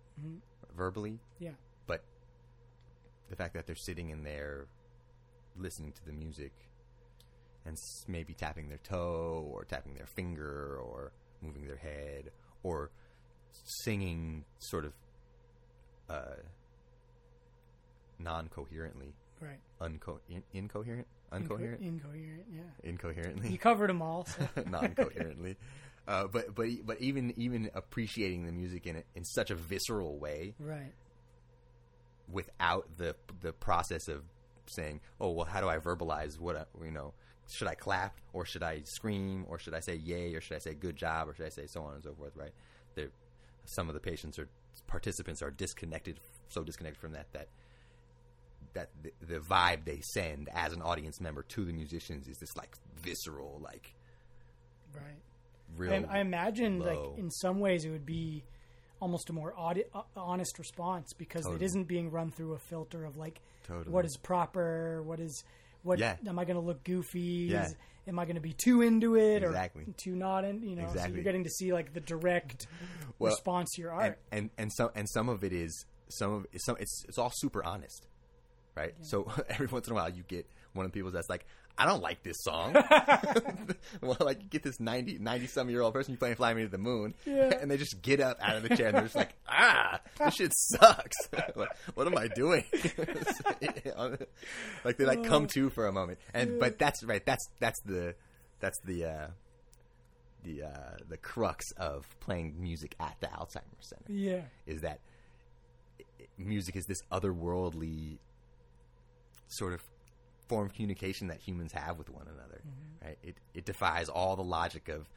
verbally, 0.76 1.18
Yeah. 1.38 1.50
but 1.86 2.02
the 3.28 3.36
fact 3.36 3.54
that 3.54 3.66
they're 3.66 3.76
sitting 3.76 4.10
in 4.10 4.22
there 4.24 4.66
listening 5.56 5.92
to 5.92 6.04
the 6.06 6.12
music 6.12 6.52
and 7.66 7.76
maybe 8.08 8.32
tapping 8.34 8.68
their 8.68 8.78
toe 8.78 9.48
or 9.52 9.64
tapping 9.64 9.94
their 9.94 10.06
finger 10.06 10.78
or 10.78 11.12
moving 11.42 11.66
their 11.66 11.76
head 11.76 12.30
or 12.62 12.90
singing 13.82 14.44
sort 14.58 14.84
of 14.84 14.92
uh, 16.08 16.36
non-coherently 18.18 19.14
Right. 19.40 19.60
unco- 19.80 20.20
in- 20.28 20.44
incoherent 20.52 21.06
Inco- 21.34 21.50
uncoherent 21.50 21.80
incoherent. 21.80 22.46
Yeah. 22.52 22.62
incoherently 22.90 23.50
You 23.50 23.58
covered 23.58 23.90
them 23.90 24.02
all. 24.02 24.26
So. 24.26 24.48
non-coherently. 24.68 25.56
Uh, 26.06 26.26
but 26.26 26.54
but 26.54 26.66
but 26.84 27.00
even 27.00 27.32
even 27.38 27.70
appreciating 27.74 28.44
the 28.44 28.52
music 28.52 28.86
in 28.86 29.02
in 29.14 29.24
such 29.24 29.50
a 29.50 29.54
visceral 29.54 30.18
way 30.18 30.54
right. 30.58 30.92
without 32.30 32.86
the 32.98 33.16
the 33.40 33.54
process 33.54 34.08
of 34.08 34.22
saying, 34.66 35.00
"Oh, 35.18 35.30
well, 35.30 35.46
how 35.46 35.62
do 35.62 35.68
I 35.68 35.78
verbalize 35.78 36.38
what 36.38 36.56
I, 36.56 36.64
you 36.84 36.90
know? 36.90 37.14
Should 37.50 37.68
I 37.68 37.74
clap 37.74 38.20
or 38.34 38.44
should 38.44 38.62
I 38.62 38.82
scream 38.84 39.46
or 39.48 39.58
should 39.58 39.72
I 39.72 39.80
say 39.80 39.94
yay 39.94 40.34
or 40.34 40.42
should 40.42 40.56
I 40.56 40.58
say 40.58 40.74
good 40.74 40.96
job 40.96 41.28
or 41.28 41.34
should 41.34 41.46
I 41.46 41.50
say 41.50 41.66
so 41.66 41.82
on 41.82 41.94
and 41.94 42.02
so 42.04 42.12
forth?" 42.12 42.36
Right? 42.36 42.52
There, 42.94 43.08
some 43.64 43.88
of 43.88 43.94
the 43.94 44.00
patients 44.00 44.38
or 44.38 44.48
participants 44.86 45.40
are 45.40 45.50
disconnected, 45.50 46.20
so 46.48 46.62
disconnected 46.62 47.00
from 47.00 47.12
that 47.12 47.32
that 47.32 47.48
that 48.74 48.90
the, 49.02 49.12
the 49.26 49.38
vibe 49.40 49.84
they 49.84 50.00
send 50.12 50.48
as 50.52 50.72
an 50.72 50.82
audience 50.82 51.20
member 51.20 51.42
to 51.42 51.64
the 51.64 51.72
musicians 51.72 52.28
is 52.28 52.36
this 52.38 52.54
like 52.56 52.74
visceral, 53.02 53.60
like 53.62 53.94
Right. 54.94 55.16
real. 55.76 56.06
I, 56.08 56.18
I 56.18 56.20
imagine, 56.20 56.78
low. 56.78 57.10
like 57.10 57.18
in 57.18 57.30
some 57.30 57.58
ways, 57.60 57.84
it 57.84 57.90
would 57.90 58.06
be 58.06 58.44
almost 59.00 59.28
a 59.30 59.32
more 59.32 59.52
audi- 59.58 59.84
uh, 59.94 60.02
honest 60.16 60.58
response 60.58 61.12
because 61.14 61.42
Totally. 61.44 61.62
it 61.62 61.66
isn't 61.66 61.84
being 61.84 62.10
run 62.10 62.30
through 62.30 62.52
a 62.54 62.58
filter 62.58 63.04
of 63.04 63.16
like 63.16 63.40
Totally. 63.66 63.92
what 63.92 64.04
is 64.04 64.16
proper, 64.16 65.02
what 65.02 65.20
is 65.20 65.42
what 65.82 65.98
Yeah. 65.98 66.16
am 66.26 66.38
I 66.38 66.44
going 66.44 66.56
to 66.56 66.62
look 66.62 66.82
goofy? 66.84 67.48
Yeah. 67.50 67.66
Is, 67.66 67.74
am 68.06 68.18
I 68.18 68.24
going 68.24 68.36
to 68.36 68.40
be 68.40 68.54
too 68.54 68.82
into 68.82 69.16
it 69.16 69.42
Exactly. 69.42 69.82
or 69.82 69.92
too 69.96 70.14
not 70.14 70.44
in? 70.44 70.62
You 70.62 70.76
know, 70.76 70.82
so 70.84 70.88
Exactly. 70.90 71.14
you're 71.16 71.24
getting 71.24 71.44
to 71.44 71.50
see 71.50 71.72
like 71.72 71.92
the 71.92 72.00
direct 72.00 72.66
Well, 73.18 73.32
response 73.32 73.72
to 73.74 73.82
your 73.82 73.90
and, 73.92 74.00
art. 74.02 74.18
and 74.32 74.50
and 74.56 74.72
some 74.72 74.90
and 74.94 75.08
some 75.10 75.28
of 75.28 75.42
it 75.44 75.52
is 75.52 75.84
some 76.08 76.32
of 76.32 76.46
it's 76.52 76.64
some 76.64 76.76
it's 76.78 77.04
it's 77.08 77.18
all 77.18 77.32
super 77.34 77.64
honest, 77.64 78.06
right? 78.76 78.94
So 79.02 79.30
every 79.48 79.66
once 79.66 79.86
in 79.86 79.92
a 79.92 79.96
while 79.96 80.10
you 80.10 80.22
get 80.26 80.46
one 80.72 80.84
of 80.86 80.92
the 80.92 80.96
people 80.98 81.10
that's 81.10 81.28
like, 81.28 81.46
I 81.76 81.86
don't 81.86 82.02
like 82.02 82.22
this 82.22 82.36
song. 82.42 82.72
well, 84.00 84.16
like 84.20 84.42
you 84.42 84.48
get 84.48 84.62
this 84.62 84.78
90, 84.78 85.18
90 85.18 85.46
some 85.48 85.68
year 85.70 85.80
old 85.80 85.92
person 85.92 86.12
you 86.12 86.18
playing 86.18 86.36
"Fly 86.36 86.54
Me 86.54 86.62
to 86.62 86.68
the 86.68 86.78
Moon," 86.78 87.14
Yeah. 87.26 87.52
and 87.60 87.68
they 87.68 87.76
just 87.76 88.00
get 88.00 88.20
up 88.20 88.38
out 88.40 88.56
of 88.56 88.62
the 88.62 88.76
chair 88.76 88.86
and 88.88 88.96
they're 88.96 89.02
just 89.04 89.16
like, 89.16 89.34
Ah, 89.48 90.00
this 90.18 90.34
shit 90.34 90.52
sucks. 90.54 91.16
like, 91.56 91.68
what 91.94 92.06
am 92.06 92.16
I 92.16 92.28
doing? 92.28 92.64
like 94.84 94.96
they 94.98 95.04
like 95.04 95.24
come 95.24 95.46
to 95.48 95.70
for 95.70 95.86
a 95.86 95.92
moment, 95.92 96.18
and 96.32 96.58
but 96.60 96.78
that's 96.78 97.02
right. 97.04 97.24
That's 97.24 97.44
that's 97.60 97.80
the 97.84 98.14
that's 98.60 98.78
the. 98.84 99.04
uh 99.06 99.26
the 100.44 100.62
uh, 100.64 100.96
the 101.08 101.16
crux 101.16 101.70
of 101.78 102.06
playing 102.20 102.56
music 102.60 102.94
at 103.00 103.16
the 103.20 103.28
Alzheimer's 103.28 103.62
Center 103.80 104.12
yeah. 104.12 104.42
is 104.66 104.82
that 104.82 105.00
music 106.36 106.76
is 106.76 106.84
this 106.84 107.00
otherworldly 107.10 108.18
sort 109.54 109.72
of 109.72 109.82
form 110.48 110.66
of 110.66 110.74
communication 110.74 111.28
that 111.28 111.40
humans 111.40 111.72
have 111.72 111.96
with 111.96 112.10
one 112.10 112.26
another. 112.26 112.60
Mm-hmm. 112.60 113.06
Right? 113.06 113.18
It 113.22 113.36
it 113.54 113.64
defies 113.64 114.08
all 114.08 114.36
the 114.36 114.42
logic 114.42 114.88
of 114.88 115.08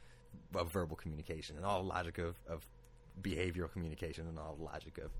of 0.54 0.70
verbal 0.70 0.96
communication 0.96 1.56
and 1.56 1.64
all 1.64 1.82
the 1.82 1.88
logic 1.88 2.18
of, 2.18 2.36
of 2.48 2.66
behavioral 3.22 3.70
communication 3.70 4.26
and 4.28 4.38
all 4.38 4.54
the 4.56 4.64
logic 4.64 4.98
of 4.98 5.10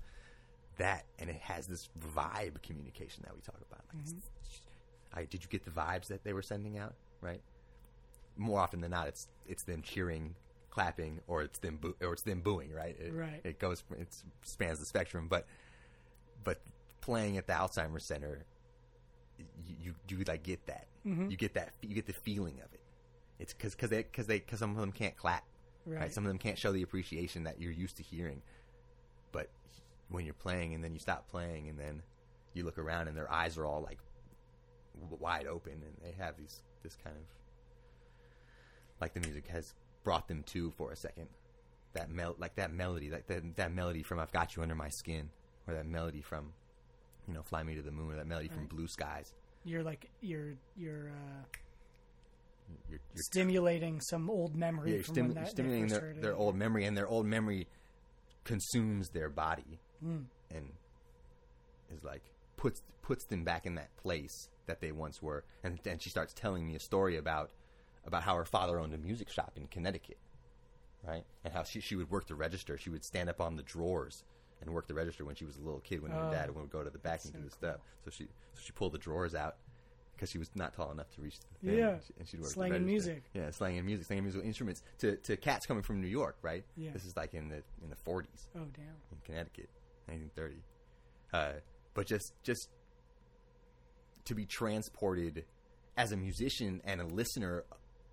that, 0.77 1.05
and 1.19 1.29
it 1.29 1.41
has 1.41 1.67
this 1.67 1.89
vibe 2.15 2.61
communication 2.63 3.23
that 3.25 3.35
we 3.35 3.41
talk 3.41 3.59
about. 3.69 3.83
Like, 3.93 4.05
mm-hmm. 4.05 5.19
I, 5.19 5.25
did 5.25 5.43
you 5.43 5.49
get 5.49 5.65
the 5.65 5.71
vibes 5.71 6.07
that 6.07 6.23
they 6.23 6.33
were 6.33 6.41
sending 6.41 6.77
out? 6.77 6.95
Right. 7.21 7.41
More 8.37 8.59
often 8.59 8.79
than 8.81 8.91
not, 8.91 9.07
it's 9.07 9.27
it's 9.47 9.63
them 9.63 9.81
cheering, 9.81 10.35
clapping, 10.69 11.19
or 11.27 11.41
it's 11.41 11.59
them 11.59 11.77
boo- 11.77 11.95
or 12.01 12.13
it's 12.13 12.21
them 12.21 12.41
booing. 12.41 12.71
Right. 12.71 12.95
It, 12.99 13.13
Right. 13.13 13.41
It 13.43 13.59
goes. 13.59 13.83
It 13.97 14.07
spans 14.43 14.79
the 14.79 14.85
spectrum, 14.85 15.27
but 15.27 15.45
but 16.43 16.61
playing 17.01 17.37
at 17.37 17.47
the 17.47 17.53
Alzheimer's 17.53 18.05
Center, 18.05 18.45
you 19.65 19.75
you, 20.09 20.17
you 20.17 20.23
like 20.25 20.43
get 20.43 20.65
that. 20.67 20.87
Mm-hmm. 21.05 21.29
You 21.29 21.37
get 21.37 21.53
that. 21.53 21.73
You 21.81 21.95
get 21.95 22.05
the 22.05 22.13
feeling 22.13 22.59
of 22.63 22.73
it. 22.73 22.81
It's 23.39 23.53
because 23.53 23.75
because 23.75 23.89
they 23.89 24.03
because 24.03 24.27
they 24.27 24.39
because 24.39 24.59
some 24.59 24.71
of 24.71 24.77
them 24.77 24.91
can't 24.91 25.15
clap. 25.15 25.43
Right. 25.85 26.13
Some 26.13 26.25
of 26.25 26.29
them 26.29 26.37
can't 26.37 26.57
show 26.57 26.71
the 26.71 26.81
appreciation 26.81 27.43
that 27.43 27.59
you're 27.59 27.71
used 27.71 27.97
to 27.97 28.03
hearing. 28.03 28.41
But 29.31 29.49
when 30.09 30.25
you're 30.25 30.33
playing 30.33 30.73
and 30.73 30.83
then 30.83 30.93
you 30.93 30.99
stop 30.99 31.29
playing 31.29 31.69
and 31.69 31.79
then 31.79 32.03
you 32.53 32.63
look 32.63 32.77
around 32.77 33.07
and 33.07 33.17
their 33.17 33.31
eyes 33.31 33.57
are 33.57 33.65
all 33.65 33.81
like 33.81 33.99
wide 35.19 35.47
open 35.47 35.73
and 35.73 35.95
they 36.03 36.11
have 36.21 36.37
these 36.37 36.61
this 36.83 36.97
kind 37.03 37.15
of 37.15 37.23
like 38.99 39.13
the 39.13 39.19
music 39.21 39.47
has 39.47 39.73
brought 40.03 40.27
them 40.27 40.43
to 40.43 40.71
for 40.71 40.91
a 40.91 40.95
second. 40.95 41.27
That 41.93 42.11
mel 42.11 42.35
like 42.37 42.55
that 42.55 42.71
melody, 42.71 43.09
like 43.09 43.27
that 43.27 43.55
that 43.55 43.73
melody 43.73 44.03
from 44.03 44.19
"I've 44.19 44.31
Got 44.31 44.55
You 44.55 44.61
Under 44.61 44.75
My 44.75 44.89
Skin," 44.89 45.29
or 45.67 45.73
that 45.73 45.87
melody 45.87 46.21
from 46.21 46.53
you 47.29 47.35
know 47.35 47.43
"Fly 47.43 47.63
Me 47.63 47.75
to 47.75 47.81
the 47.81 47.91
Moon," 47.91 48.11
or 48.11 48.15
that 48.17 48.27
melody 48.27 48.49
from 48.49 48.65
"Blue 48.65 48.87
Skies." 48.87 49.33
You're 49.63 49.83
like 49.83 50.09
you're 50.21 50.55
you're 50.75 51.09
uh, 51.09 51.43
you're, 52.89 52.99
you're 53.13 53.23
Stimulating 53.23 54.01
some 54.01 54.29
old 54.29 54.55
memory 54.55 54.89
yeah, 54.91 54.95
you're 54.95 55.03
from 55.03 55.15
stimu- 55.15 55.21
when 55.27 55.33
that, 55.35 55.45
they 55.45 55.49
stimulating 55.51 55.87
their, 55.87 56.15
their 56.19 56.35
old 56.35 56.55
memory, 56.55 56.85
and 56.85 56.97
their 56.97 57.07
old 57.07 57.25
memory 57.25 57.67
consumes 58.43 59.09
their 59.09 59.29
body 59.29 59.79
Hmm. 60.01 60.21
and 60.49 60.71
is 61.93 62.03
like 62.03 62.23
puts 62.57 62.81
puts 63.01 63.25
them 63.25 63.43
back 63.43 63.65
in 63.65 63.75
that 63.75 63.95
place 63.97 64.49
that 64.65 64.79
they 64.81 64.91
once 64.91 65.21
were. 65.21 65.43
And 65.63 65.79
then 65.83 65.99
she 65.99 66.09
starts 66.09 66.33
telling 66.33 66.65
me 66.65 66.75
a 66.75 66.79
story 66.79 67.17
about 67.17 67.51
about 68.05 68.23
how 68.23 68.35
her 68.35 68.45
father 68.45 68.79
owned 68.79 68.93
a 68.93 68.97
music 68.97 69.29
shop 69.29 69.53
in 69.55 69.67
Connecticut, 69.67 70.17
right? 71.05 71.25
And 71.43 71.53
how 71.53 71.63
she 71.63 71.81
she 71.81 71.95
would 71.95 72.09
work 72.09 72.27
the 72.27 72.35
register. 72.35 72.77
She 72.77 72.89
would 72.89 73.03
stand 73.03 73.29
up 73.29 73.41
on 73.41 73.55
the 73.55 73.63
drawers 73.63 74.23
and 74.61 74.71
worked 74.73 74.87
the 74.87 74.93
register 74.93 75.25
when 75.25 75.35
she 75.35 75.45
was 75.45 75.57
a 75.57 75.61
little 75.61 75.79
kid. 75.79 76.01
When 76.01 76.11
her 76.11 76.27
Oh, 76.27 76.31
dad 76.31 76.53
would 76.53 76.69
go 76.69 76.83
to 76.83 76.89
the 76.89 76.97
back 76.99 77.21
and 77.23 77.33
so 77.33 77.39
do 77.39 77.45
the 77.45 77.51
stuff. 77.51 77.77
So 78.05 78.11
she 78.11 78.25
so 78.53 78.61
she 78.63 78.71
pulled 78.73 78.93
the 78.93 78.97
drawers 78.99 79.35
out. 79.35 79.57
Because 80.15 80.31
she 80.31 80.37
was 80.37 80.49
not 80.53 80.73
tall 80.73 80.91
enough 80.91 81.09
to 81.15 81.21
reach 81.21 81.39
the 81.39 81.67
thing, 81.69 81.77
Yeah. 81.79 81.89
and 81.91 82.03
she- 82.03 82.13
and 82.19 82.27
she'd 82.27 82.39
work 82.41 82.49
the 82.49 82.53
Slanging 82.55 82.85
register. 82.85 83.11
music. 83.13 83.23
Yeah, 83.33 83.51
slanging 83.51 83.85
music, 83.85 84.05
slanging 84.07 84.23
musical 84.25 84.45
instruments 84.45 84.83
to, 84.97 85.15
to 85.15 85.37
cats 85.37 85.65
coming 85.65 85.81
from 85.81 86.01
New 86.01 86.09
York, 86.09 86.37
right? 86.41 86.65
Yeah. 86.75 86.91
This 86.91 87.05
is 87.05 87.15
like 87.15 87.33
in 87.33 87.47
the 87.47 87.63
in 87.81 87.89
the 87.89 87.95
forties 87.95 88.49
Oh 88.53 88.65
damn! 88.73 88.97
in 89.13 89.17
Connecticut, 89.23 89.69
1930. 90.07 90.61
Uh, 91.31 91.53
but 91.93 92.05
just 92.05 92.33
just 92.43 92.67
to 94.25 94.35
be 94.35 94.45
transported 94.45 95.45
as 95.95 96.11
a 96.11 96.17
musician 96.17 96.81
and 96.83 96.99
a 96.99 97.05
listener 97.05 97.63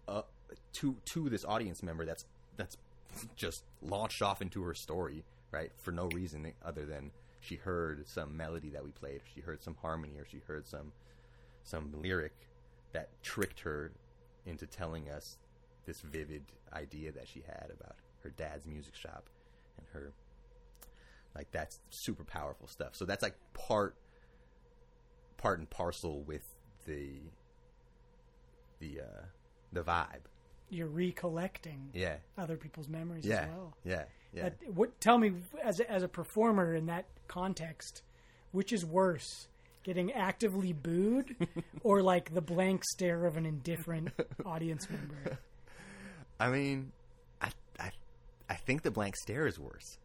uh, 0.07 0.23
to 0.75 0.97
to 1.13 1.29
this 1.29 1.45
audience 1.45 1.83
member 1.83 2.05
that's 2.05 2.25
that's 2.57 2.77
just 3.35 3.65
launched 3.83 4.23
off 4.23 4.41
into 4.41 4.63
her 4.63 4.75
story, 4.75 5.25
right? 5.57 5.73
For 5.79 5.91
no 5.91 6.07
reason 6.09 6.53
other 6.65 6.85
than 6.85 7.11
she 7.41 7.57
heard 7.57 8.07
some 8.07 8.37
melody 8.37 8.69
that 8.71 8.85
we 8.85 8.91
played, 8.91 9.17
or 9.23 9.25
she 9.35 9.41
heard 9.41 9.63
some 9.63 9.77
harmony, 9.81 10.19
or 10.19 10.27
she 10.31 10.41
heard 10.47 10.67
some 10.67 10.93
some 11.63 11.91
lyric 12.01 12.35
that 12.93 13.09
tricked 13.23 13.61
her 13.61 13.93
into 14.45 14.67
telling 14.67 15.09
us 15.09 15.39
this 15.87 16.01
vivid 16.03 16.45
idea 16.73 17.11
that 17.13 17.27
she 17.27 17.43
had 17.47 17.71
about 17.79 17.97
her 18.23 18.31
dad's 18.31 18.67
music 18.67 18.95
shop 18.95 19.25
and 19.79 19.87
her 19.93 20.13
like 21.35 21.51
that's 21.53 21.81
super 21.91 22.25
powerful 22.25 22.69
stuff. 22.69 22.95
So 22.95 23.05
that's 23.05 23.23
like 23.23 23.37
part 23.55 23.97
part 25.39 25.59
and 25.59 25.69
parcel 25.71 26.23
with 26.23 26.55
the 26.87 27.21
the 28.79 29.01
uh 29.01 29.25
the 29.73 29.83
vibe. 29.83 30.27
You're 30.69 30.89
recollecting 30.89 31.91
Yeah. 31.93 32.17
other 32.37 32.57
people's 32.57 32.89
memories 32.89 33.25
Yeah. 33.25 33.43
as 33.43 33.49
well. 33.51 33.77
Yeah. 33.85 34.05
Yeah. 34.37 34.45
That, 34.45 34.75
what? 34.75 35.01
Tell 35.01 35.19
me, 35.19 35.33
as 35.65 35.81
a, 35.81 35.91
as 35.91 36.03
a 36.03 36.09
performer 36.09 36.75
in 36.75 36.87
that 36.87 37.07
context, 37.27 38.03
which 38.53 38.73
is 38.73 38.85
worse, 38.85 39.49
getting 39.83 40.13
actively 40.13 40.73
booed, 40.73 41.35
or 41.83 42.03
like 42.03 42.35
the 42.35 42.43
blank 42.43 42.83
stare 42.85 43.25
of 43.25 43.37
an 43.37 43.47
indifferent 43.47 44.11
audience 44.45 44.89
member? 44.91 45.39
I 46.41 46.51
mean, 46.51 46.93
I, 47.41 47.51
I, 47.81 47.91
I 48.51 48.55
think 48.55 48.83
the 48.83 48.91
blank 48.91 49.17
stare 49.17 49.47
is 49.47 49.59
worse 49.59 49.99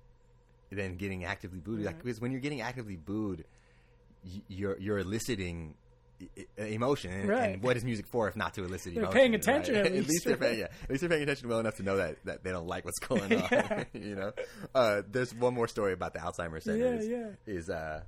than 0.71 0.95
getting 0.95 1.25
actively 1.25 1.59
booed. 1.59 1.83
Like, 1.83 2.01
because 2.01 2.21
when 2.21 2.31
you're 2.31 2.39
getting 2.39 2.61
actively 2.61 2.95
booed, 2.95 3.43
you're 4.47 4.79
you're 4.79 4.99
eliciting 4.99 5.75
emotion, 6.57 7.11
and, 7.11 7.29
Right. 7.29 7.53
and 7.55 7.63
what 7.63 7.77
is 7.77 7.83
music 7.83 8.07
for 8.07 8.27
if 8.27 8.35
not 8.35 8.53
to 8.55 8.63
elicit 8.63 8.93
They're 8.93 9.03
emotion? 9.03 9.19
paying 9.19 9.35
attention 9.35 9.75
at 9.77 9.91
least, 9.91 10.09
least 10.09 10.25
they're 10.25 10.37
paying, 10.37 10.59
yeah, 10.59 10.65
at 10.83 10.89
least 10.89 11.01
they're 11.01 11.09
paying 11.09 11.23
attention 11.23 11.47
well 11.49 11.59
enough 11.59 11.75
to 11.77 11.83
know 11.83 11.97
that, 11.97 12.17
that 12.25 12.43
they 12.43 12.51
don't 12.51 12.67
like 12.67 12.85
what's 12.85 12.99
going 13.07 13.33
on. 13.41 13.85
you 13.93 14.15
know, 14.15 14.31
uh, 14.75 15.01
there's 15.09 15.33
one 15.33 15.53
more 15.53 15.67
story 15.67 15.93
about 15.93 16.13
the 16.13 16.19
Alzheimer's 16.19 16.63
Center. 16.65 16.77
Yeah, 16.77 16.93
is, 16.99 17.07
yeah. 17.07 17.27
Is 17.45 17.69
uh, 17.69 18.01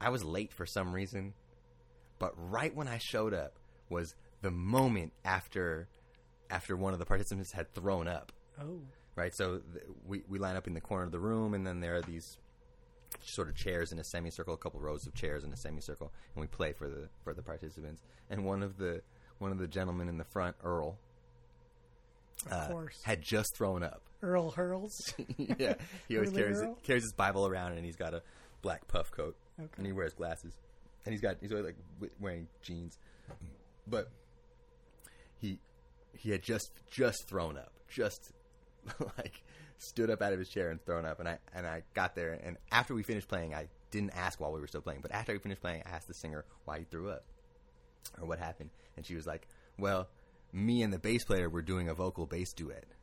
I 0.00 0.08
was 0.10 0.24
late 0.24 0.52
for 0.52 0.66
some 0.66 0.92
reason, 0.94 1.34
but 2.18 2.32
right 2.36 2.74
when 2.74 2.88
I 2.88 2.98
showed 2.98 3.34
up 3.34 3.58
was 3.88 4.14
the 4.42 4.50
moment 4.50 5.12
after 5.24 5.88
after 6.50 6.76
one 6.76 6.92
of 6.92 6.98
the 6.98 7.06
participants 7.06 7.52
had 7.52 7.72
thrown 7.74 8.08
up. 8.08 8.32
Oh, 8.60 8.80
Right, 9.16 9.32
so 9.32 9.58
th- 9.72 9.84
we 10.04 10.24
we 10.28 10.38
line 10.40 10.56
up 10.56 10.66
in 10.66 10.74
the 10.74 10.80
corner 10.80 11.04
of 11.04 11.12
the 11.12 11.20
room, 11.20 11.54
and 11.54 11.64
then 11.64 11.78
there 11.80 11.94
are 11.94 12.02
these 12.02 12.36
sort 13.22 13.48
of 13.48 13.54
chairs 13.56 13.92
in 13.92 13.98
a 13.98 14.04
semicircle, 14.04 14.54
a 14.54 14.56
couple 14.58 14.80
rows 14.80 15.06
of 15.06 15.14
chairs 15.14 15.44
in 15.44 15.52
a 15.52 15.56
semicircle, 15.56 16.12
and 16.34 16.40
we 16.40 16.46
play 16.46 16.72
for 16.72 16.88
the 16.88 17.08
for 17.22 17.34
the 17.34 17.42
participants. 17.42 18.02
And 18.30 18.44
one 18.44 18.62
of 18.62 18.76
the 18.76 19.02
one 19.38 19.50
of 19.52 19.58
the 19.58 19.66
gentlemen 19.66 20.08
in 20.08 20.18
the 20.18 20.24
front, 20.24 20.56
Earl, 20.62 20.96
of 22.46 22.52
uh, 22.52 22.68
course. 22.68 23.00
had 23.02 23.22
just 23.22 23.56
thrown 23.56 23.82
up. 23.82 24.02
Earl 24.22 24.50
hurls. 24.52 24.92
yeah, 25.36 25.74
he 26.08 26.16
always 26.16 26.30
carries 26.32 26.60
Earl? 26.60 26.78
carries 26.82 27.02
his 27.02 27.12
Bible 27.12 27.46
around, 27.46 27.72
and 27.72 27.84
he's 27.84 27.96
got 27.96 28.14
a 28.14 28.22
black 28.62 28.86
puff 28.88 29.10
coat, 29.10 29.36
Okay. 29.60 29.70
and 29.76 29.86
he 29.86 29.92
wears 29.92 30.14
glasses, 30.14 30.52
and 31.04 31.12
he's 31.12 31.20
got 31.20 31.36
he's 31.40 31.52
always 31.52 31.66
like 32.00 32.10
wearing 32.20 32.48
jeans, 32.62 32.98
but 33.86 34.08
he 35.38 35.58
he 36.16 36.30
had 36.30 36.42
just 36.42 36.70
just 36.90 37.28
thrown 37.28 37.58
up, 37.58 37.72
just 37.88 38.32
like 39.18 39.42
stood 39.78 40.10
up 40.10 40.22
out 40.22 40.32
of 40.32 40.38
his 40.38 40.48
chair 40.48 40.70
and 40.70 40.82
thrown 40.84 41.04
up, 41.04 41.18
and 41.20 41.28
I 41.28 41.38
and 41.54 41.66
I 41.66 41.82
got 41.94 42.14
there, 42.14 42.32
and 42.32 42.56
after 42.70 42.94
we 42.94 43.02
finished 43.02 43.28
playing, 43.28 43.54
I 43.54 43.68
didn't 43.90 44.16
ask 44.16 44.40
while 44.40 44.52
we 44.52 44.60
were 44.60 44.66
still 44.66 44.80
playing, 44.80 45.00
but 45.02 45.12
after 45.12 45.32
we 45.32 45.38
finished 45.38 45.60
playing, 45.60 45.82
I 45.86 45.90
asked 45.90 46.08
the 46.08 46.14
singer 46.14 46.44
why 46.64 46.78
he 46.80 46.84
threw 46.84 47.10
up 47.10 47.24
or 48.20 48.26
what 48.26 48.38
happened, 48.38 48.70
and 48.96 49.06
she 49.06 49.14
was 49.14 49.26
like, 49.26 49.46
"Well, 49.78 50.08
me 50.52 50.82
and 50.82 50.92
the 50.92 50.98
bass 50.98 51.24
player 51.24 51.48
were 51.48 51.62
doing 51.62 51.88
a 51.88 51.94
vocal 51.94 52.26
bass 52.26 52.52
duet." 52.52 52.84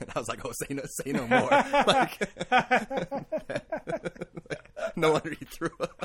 And 0.00 0.08
I 0.16 0.18
was 0.18 0.28
like, 0.30 0.42
"Oh, 0.46 0.52
say 0.52 0.72
no, 0.72 0.82
say 0.86 1.12
no 1.12 1.26
more." 1.26 1.50
like, 1.86 2.18
no 4.96 5.12
wonder 5.12 5.34
he 5.38 5.44
threw 5.44 5.68
up. 5.78 6.02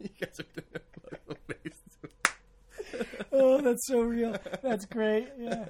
you 0.00 0.08
guys 0.20 0.40
are 0.40 0.60
doing 0.60 0.74
a 0.74 0.80
vocal 1.08 1.36
bass 1.46 1.80
duet. 2.02 2.34
oh, 3.30 3.60
that's 3.60 3.86
so 3.86 4.00
real. 4.00 4.34
That's 4.60 4.86
great. 4.86 5.28
Yeah. 5.38 5.66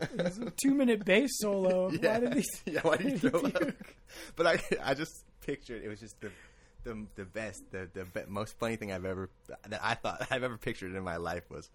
It 0.00 0.22
was 0.24 0.38
a 0.38 0.50
two 0.50 0.74
minute 0.74 1.04
bass 1.04 1.30
solo. 1.40 1.90
Yeah, 1.92 2.14
Why 2.14 2.20
did 2.20 2.32
these? 2.34 2.62
yeah. 2.66 2.80
Why 2.82 2.96
did 2.96 3.12
he 3.12 3.18
throw 3.28 3.40
up? 3.40 3.62
But 4.36 4.46
I, 4.46 4.60
I 4.82 4.94
just 4.94 5.24
pictured 5.40 5.82
it 5.84 5.88
was 5.88 6.00
just 6.00 6.20
the, 6.20 6.30
the, 6.84 7.06
the 7.16 7.24
best, 7.24 7.62
the, 7.70 7.88
the 7.92 8.04
be- 8.04 8.20
most 8.28 8.58
funny 8.58 8.76
thing 8.76 8.92
I've 8.92 9.04
ever 9.04 9.30
that 9.68 9.80
I 9.84 9.94
thought 9.94 10.26
I've 10.30 10.42
ever 10.42 10.56
pictured 10.58 10.94
in 10.94 11.02
my 11.04 11.16
life 11.16 11.50
was 11.50 11.68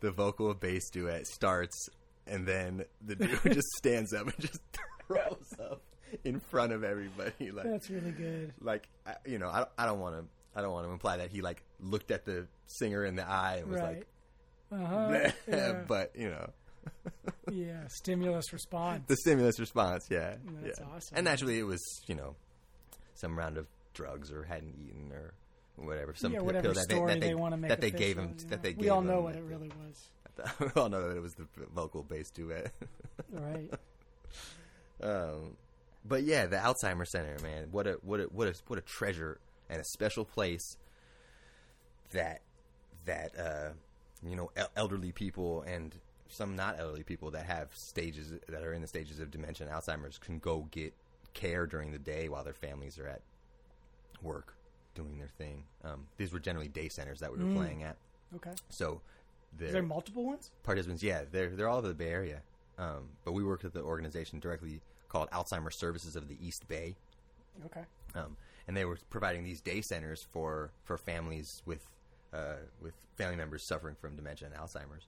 the 0.00 0.10
vocal 0.10 0.52
bass 0.54 0.90
duet 0.90 1.26
starts, 1.26 1.88
and 2.26 2.46
then 2.46 2.84
the 3.04 3.16
dude 3.16 3.40
just 3.44 3.68
stands 3.78 4.12
up 4.12 4.26
and 4.26 4.38
just 4.40 4.60
throws 5.06 5.54
up 5.60 5.80
in 6.24 6.40
front 6.40 6.72
of 6.72 6.84
everybody. 6.84 7.50
Like, 7.50 7.64
That's 7.70 7.88
really 7.88 8.10
good. 8.10 8.52
like 8.60 8.88
I, 9.06 9.14
you 9.24 9.38
know, 9.38 9.48
I, 9.48 9.58
don't- 9.58 9.70
I 9.78 9.86
don't 9.86 10.00
want 10.00 10.16
to. 10.16 10.24
I 10.54 10.60
don't 10.60 10.72
want 10.72 10.86
to 10.86 10.92
imply 10.92 11.16
that 11.16 11.30
he 11.30 11.40
like 11.40 11.62
looked 11.80 12.10
at 12.10 12.26
the 12.26 12.46
singer 12.66 13.06
in 13.06 13.16
the 13.16 13.26
eye 13.26 13.60
and 13.62 13.70
was 13.70 13.80
Right. 13.80 14.04
Like, 14.70 14.86
huh. 14.86 15.30
Yeah. 15.48 15.82
but 15.88 16.12
you 16.14 16.28
know, 16.28 16.50
yeah. 17.52 17.86
Stimulus 17.88 18.52
response. 18.52 19.04
the 19.06 19.16
stimulus 19.16 19.58
response, 19.58 20.06
yeah, 20.10 20.36
That's 20.62 20.80
yeah. 20.80 20.86
awesome. 20.94 21.16
And 21.16 21.24
naturally, 21.24 21.58
it 21.58 21.64
was 21.64 21.80
you 22.06 22.14
know 22.14 22.36
some 23.14 23.38
round 23.38 23.58
of 23.58 23.66
drugs 23.94 24.32
or 24.32 24.44
hadn't 24.44 24.74
eaten 24.74 25.12
or 25.12 25.34
whatever. 25.76 26.14
Some 26.14 26.32
yeah, 26.32 26.38
pill 26.38 26.46
whatever 26.46 26.68
that 26.68 26.84
story 26.84 27.14
they, 27.14 27.20
that 27.20 27.26
they, 27.26 27.34
want 27.34 27.54
to 27.54 27.56
make 27.56 27.68
that 27.68 27.80
they 27.80 27.90
gave 27.90 28.18
him. 28.18 28.36
yeah. 28.38 28.44
That 28.50 28.62
they 28.62 28.70
we 28.70 28.84
gave 28.84 28.92
all 28.92 29.02
know 29.02 29.20
what 29.20 29.36
it 29.36 29.42
really 29.42 29.68
was. 29.68 30.50
we 30.60 30.80
all 30.80 30.88
know 30.88 31.08
that 31.08 31.16
it 31.16 31.22
was 31.22 31.34
the 31.34 31.46
vocal 31.74 32.02
bass 32.02 32.30
duet. 32.34 32.72
Right. 33.30 33.70
um, 35.02 35.56
but 36.04 36.24
yeah, 36.24 36.46
the 36.46 36.56
Alzheimer's 36.56 37.10
Center, 37.10 37.36
man, 37.42 37.68
what 37.70 37.86
a 37.86 37.92
what 38.02 38.20
a 38.20 38.24
what 38.24 38.48
a 38.48 38.54
what 38.66 38.78
a 38.78 38.82
treasure 38.82 39.38
and 39.68 39.80
a 39.80 39.84
special 39.84 40.24
place 40.24 40.76
that 42.12 42.40
that 43.04 43.38
uh, 43.38 43.70
you 44.26 44.36
know 44.36 44.50
el- 44.56 44.70
elderly 44.76 45.12
people 45.12 45.62
and 45.62 45.94
some 46.32 46.56
not 46.56 46.78
elderly 46.78 47.02
people 47.02 47.30
that 47.32 47.44
have 47.44 47.68
stages 47.74 48.32
that 48.48 48.62
are 48.62 48.72
in 48.72 48.80
the 48.80 48.88
stages 48.88 49.20
of 49.20 49.30
dementia 49.30 49.66
and 49.66 49.76
Alzheimer's 49.76 50.18
can 50.18 50.38
go 50.38 50.66
get 50.70 50.94
care 51.34 51.66
during 51.66 51.92
the 51.92 51.98
day 51.98 52.28
while 52.28 52.42
their 52.42 52.54
families 52.54 52.98
are 52.98 53.06
at 53.06 53.20
work 54.22 54.54
doing 54.94 55.18
their 55.18 55.28
thing. 55.28 55.64
Um, 55.84 56.06
these 56.16 56.32
were 56.32 56.40
generally 56.40 56.68
day 56.68 56.88
centers 56.88 57.20
that 57.20 57.30
we 57.32 57.38
were 57.38 57.44
Mm. 57.50 57.54
playing 57.56 57.82
at, 57.82 57.96
Okay. 58.36 58.54
so 58.70 59.02
the 59.58 59.66
Is 59.66 59.72
there 59.72 59.82
multiple 59.82 60.24
ones? 60.24 60.50
participants, 60.62 61.02
yeah, 61.02 61.24
they're 61.30 61.50
they're 61.50 61.68
all 61.68 61.78
over 61.78 61.88
the 61.88 61.94
Bay 61.94 62.08
Area. 62.10 62.42
Um, 62.78 63.10
but 63.24 63.32
we 63.32 63.44
worked 63.44 63.64
with 63.64 63.74
the 63.74 63.82
organization 63.82 64.40
directly 64.40 64.80
called 65.08 65.30
Alzheimer's 65.30 65.76
Services 65.76 66.16
of 66.16 66.28
the 66.28 66.38
East 66.46 66.66
Bay, 66.68 66.96
Okay. 67.66 67.84
um, 68.14 68.36
and 68.66 68.74
they 68.74 68.86
were 68.86 68.98
providing 69.10 69.44
these 69.44 69.60
day 69.60 69.82
centers 69.82 70.22
for 70.22 70.72
for 70.84 70.96
families 70.96 71.62
with 71.66 71.86
uh, 72.32 72.56
with 72.80 72.94
family 73.16 73.36
members 73.36 73.62
suffering 73.62 73.94
from 73.94 74.16
dementia 74.16 74.48
and 74.48 74.56
Alzheimer's. 74.56 75.06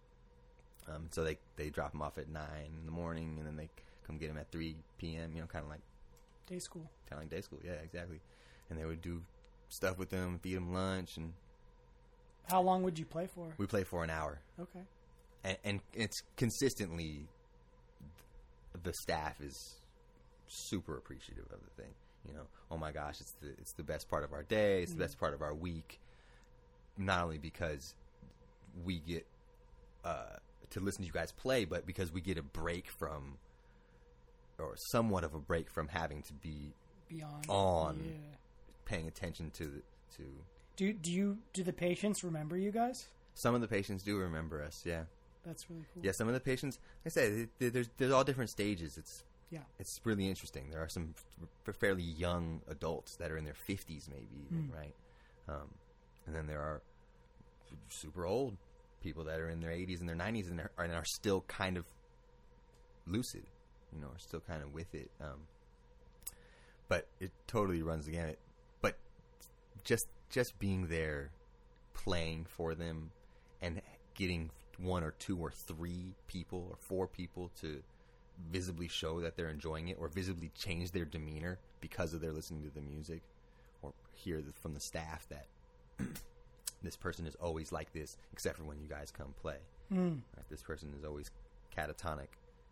Um, 0.89 1.07
so 1.11 1.24
they 1.24 1.39
they 1.57 1.70
drop 1.70 1.93
them 1.93 2.03
off 2.03 2.18
at 2.18 2.28
nine 2.28 2.72
in 2.78 2.85
the 2.87 2.93
morning, 2.93 3.37
and 3.39 3.47
then 3.47 3.57
they 3.57 3.68
come 4.07 4.18
get 4.18 4.28
them 4.28 4.39
at 4.39 4.51
three 4.53 4.76
p.m. 4.99 5.32
You 5.35 5.41
know, 5.43 5.47
kind 5.47 5.64
of 5.64 5.70
like 5.70 5.80
Day 6.47 6.59
school. 6.59 6.91
kind 7.09 7.18
of 7.18 7.24
like 7.24 7.30
day 7.30 7.41
school. 7.41 7.59
Yeah, 7.64 7.72
exactly. 7.82 8.20
And 8.68 8.78
they 8.78 8.85
would 8.85 9.01
do 9.01 9.22
stuff 9.70 9.97
with 9.99 10.11
them, 10.11 10.39
feed 10.43 10.57
them 10.57 10.72
lunch, 10.74 11.16
and 11.16 11.32
How 12.51 12.61
long 12.61 12.82
would 12.82 12.99
you 12.99 13.07
play 13.07 13.26
for? 13.26 13.55
we 13.57 13.66
play 13.66 13.85
for 13.85 14.05
an 14.05 14.11
hour. 14.11 14.41
Okay. 14.61 14.85
and, 15.43 15.57
and 15.64 15.80
it's 15.95 16.22
consistently 16.37 17.28
the 18.82 18.93
staff 18.93 19.41
is 19.41 19.76
super 20.47 20.97
appreciative 20.99 21.45
of 21.45 21.61
the 21.64 21.82
thing. 21.82 21.93
You 22.28 22.35
know, 22.35 22.47
oh 22.70 22.76
my 22.76 22.93
gosh, 22.93 23.20
it's 23.20 23.32
the 23.41 23.49
it's 23.59 23.72
the 23.72 23.82
best 23.82 24.09
part 24.11 24.24
of 24.24 24.32
our 24.32 24.43
day. 24.43 24.82
It's 24.82 24.93
the 24.93 24.99
best 24.99 25.18
part 25.18 25.32
of 25.35 25.41
our 25.43 25.55
week. 25.55 25.99
Not 26.99 27.22
only 27.24 27.39
because 27.39 27.95
we 28.85 28.99
get 29.01 29.26
uh, 30.05 30.37
to 30.74 30.80
listen 30.80 31.02
to 31.02 31.06
you 31.06 31.12
guys 31.12 31.32
play, 31.32 31.64
but 31.64 31.86
because 31.86 32.12
we 32.12 32.20
get 32.20 32.38
a 32.38 32.42
break 32.42 32.88
from, 32.90 33.38
or 34.58 34.74
somewhat 34.76 35.24
of 35.24 35.34
a 35.34 35.38
break 35.40 35.70
from 35.70 35.88
having 35.88 36.22
to 36.22 36.32
be 36.34 36.74
Beyond 37.08 37.46
On. 37.48 38.00
Yeah. 38.04 38.12
paying 38.84 39.06
attention 39.08 39.50
to 39.52 39.64
the, 39.64 39.82
to. 40.16 40.22
Do 40.76 40.92
do 40.92 41.12
you 41.12 41.38
do 41.52 41.62
the 41.62 41.72
patients 41.72 42.22
remember 42.24 42.56
you 42.56 42.70
guys? 42.72 43.08
Some 43.34 43.54
of 43.54 43.60
the 43.60 43.68
patients 43.68 44.02
do 44.02 44.16
remember 44.18 44.62
us. 44.62 44.82
Yeah, 44.84 45.04
That's 45.44 45.68
really 45.70 45.84
cool. 45.92 46.04
yeah. 46.04 46.12
Some 46.12 46.28
of 46.28 46.34
the 46.34 46.40
patients, 46.40 46.78
like 47.04 47.12
I 47.12 47.14
said, 47.14 47.48
there's 47.58 47.88
there's 47.98 48.12
all 48.12 48.24
different 48.24 48.50
stages. 48.50 48.96
It's 48.96 49.22
Yeah. 49.50 49.60
it's 49.78 50.00
really 50.04 50.28
interesting. 50.28 50.70
There 50.70 50.80
are 50.82 50.88
some 50.88 51.14
f- 51.68 51.76
fairly 51.76 52.02
young 52.02 52.62
adults 52.68 53.16
that 53.16 53.30
are 53.30 53.36
in 53.36 53.44
their 53.44 53.54
fifties, 53.54 54.08
maybe 54.10 54.44
even, 54.46 54.68
Mm. 54.70 54.74
right? 54.76 54.94
Um, 55.48 55.68
and 56.26 56.34
then 56.34 56.46
there 56.46 56.60
are 56.60 56.80
super 57.90 58.24
old 58.24 58.56
people 59.05 59.24
that 59.24 59.38
are 59.38 59.48
in 59.50 59.61
their 59.61 59.70
eighties 59.70 60.00
and 60.00 60.09
their 60.09 60.16
nineties 60.16 60.48
and, 60.50 60.61
are- 60.61 60.72
and 60.78 60.92
are 60.92 61.05
still 61.05 61.42
kind 61.42 61.76
of 61.76 61.84
lucid, 63.07 63.44
you 63.92 64.00
know, 64.00 64.09
are 64.09 64.18
still 64.18 64.40
kind 64.40 64.62
of 64.62 64.72
with 64.72 64.92
it. 64.94 65.11
Um, 65.20 65.46
but 66.88 67.07
it 67.20 67.30
totally 67.46 67.82
runs 67.82 68.07
the 68.07 68.12
gamut. 68.12 68.38
But 68.80 68.96
just 69.84 70.07
just 70.30 70.59
being 70.59 70.88
there, 70.88 71.30
playing 71.92 72.46
for 72.48 72.74
them, 72.74 73.11
and 73.62 73.80
getting 74.14 74.50
one 74.78 75.05
or 75.05 75.12
two 75.12 75.38
or 75.38 75.50
three 75.50 76.14
people 76.26 76.66
or 76.70 76.76
four 76.80 77.07
people 77.07 77.50
to 77.61 77.82
visibly 78.50 78.88
show 78.88 79.20
that 79.20 79.36
they're 79.36 79.48
enjoying 79.50 79.88
it 79.88 79.96
or 80.00 80.09
visibly 80.09 80.50
change 80.57 80.90
their 80.90 81.05
demeanor 81.05 81.59
because 81.80 82.14
of 82.14 82.20
their 82.20 82.32
listening 82.32 82.62
to 82.64 82.70
the 82.70 82.80
music 82.80 83.22
or 83.82 83.92
hear 84.12 84.42
from 84.61 84.74
the 84.74 84.80
staff 84.80 85.28
that 85.28 85.46
this 86.82 86.96
person 86.96 87.26
is 87.26 87.34
always 87.36 87.72
like 87.72 87.92
this 87.92 88.16
except 88.32 88.56
for 88.58 88.64
when 88.64 88.78
you 88.80 88.88
guys 88.88 89.10
come 89.10 89.34
play 89.40 89.58
Mm. 89.92 90.20
right? 90.36 90.48
this 90.48 90.62
person 90.62 90.92
is 90.98 91.04
always 91.04 91.30
catatonic 91.76 92.28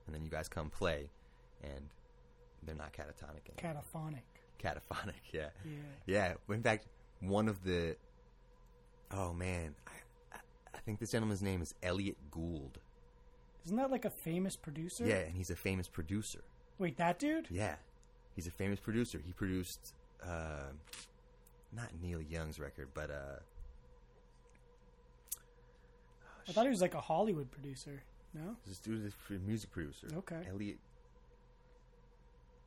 and 0.07 0.15
then 0.15 0.25
you 0.25 0.31
guys 0.31 0.49
come 0.49 0.71
play 0.71 1.11
and 1.63 1.89
they're 2.63 2.75
not 2.75 2.93
catatonic 2.93 3.43
anymore. 3.59 3.83
Cataphonic. 3.85 4.23
cataphonic 4.59 5.15
yeah 5.33 5.49
Yeah. 5.65 6.35
yeah 6.49 6.55
in 6.55 6.63
fact 6.63 6.87
one 7.21 7.49
of 7.49 7.63
the 7.65 7.97
oh 9.11 9.33
man 9.33 9.75
I, 9.87 9.91
I, 10.33 10.39
I 10.75 10.79
think 10.79 11.01
this 11.01 11.11
gentleman's 11.11 11.43
name 11.43 11.61
is 11.63 11.75
elliot 11.83 12.17
gould 12.31 12.79
Isn't 13.67 13.77
that 13.77 13.91
like 13.91 14.05
a 14.07 14.11
famous 14.11 14.57
producer? 14.57 15.05
yeah 15.07 15.17
and 15.19 15.35
he's 15.37 15.51
a 15.51 15.57
famous 15.57 15.89
producer 15.89 16.43
Wait, 16.79 16.97
that 16.97 17.19
dude? 17.19 17.47
Yeah, 17.51 17.77
he's 18.35 18.49
a 18.49 18.51
famous 18.51 18.81
producer. 18.81 19.21
He 19.25 19.33
produced 19.33 19.95
uh, 20.27 20.73
not 21.73 21.91
Neil 22.03 22.21
Young's 22.21 22.59
record, 22.59 22.89
but 22.93 23.09
uh, 23.11 23.39
I 26.49 26.53
thought 26.53 26.65
he 26.65 26.71
was 26.71 26.81
like 26.81 26.95
a 26.95 27.01
Hollywood 27.01 27.51
producer. 27.51 28.03
No? 28.35 28.57
this 28.67 28.79
dude 28.79 29.05
is 29.05 29.13
a 29.29 29.33
music 29.47 29.71
producer. 29.73 30.09
Okay. 30.17 30.41
Elliot. 30.51 30.79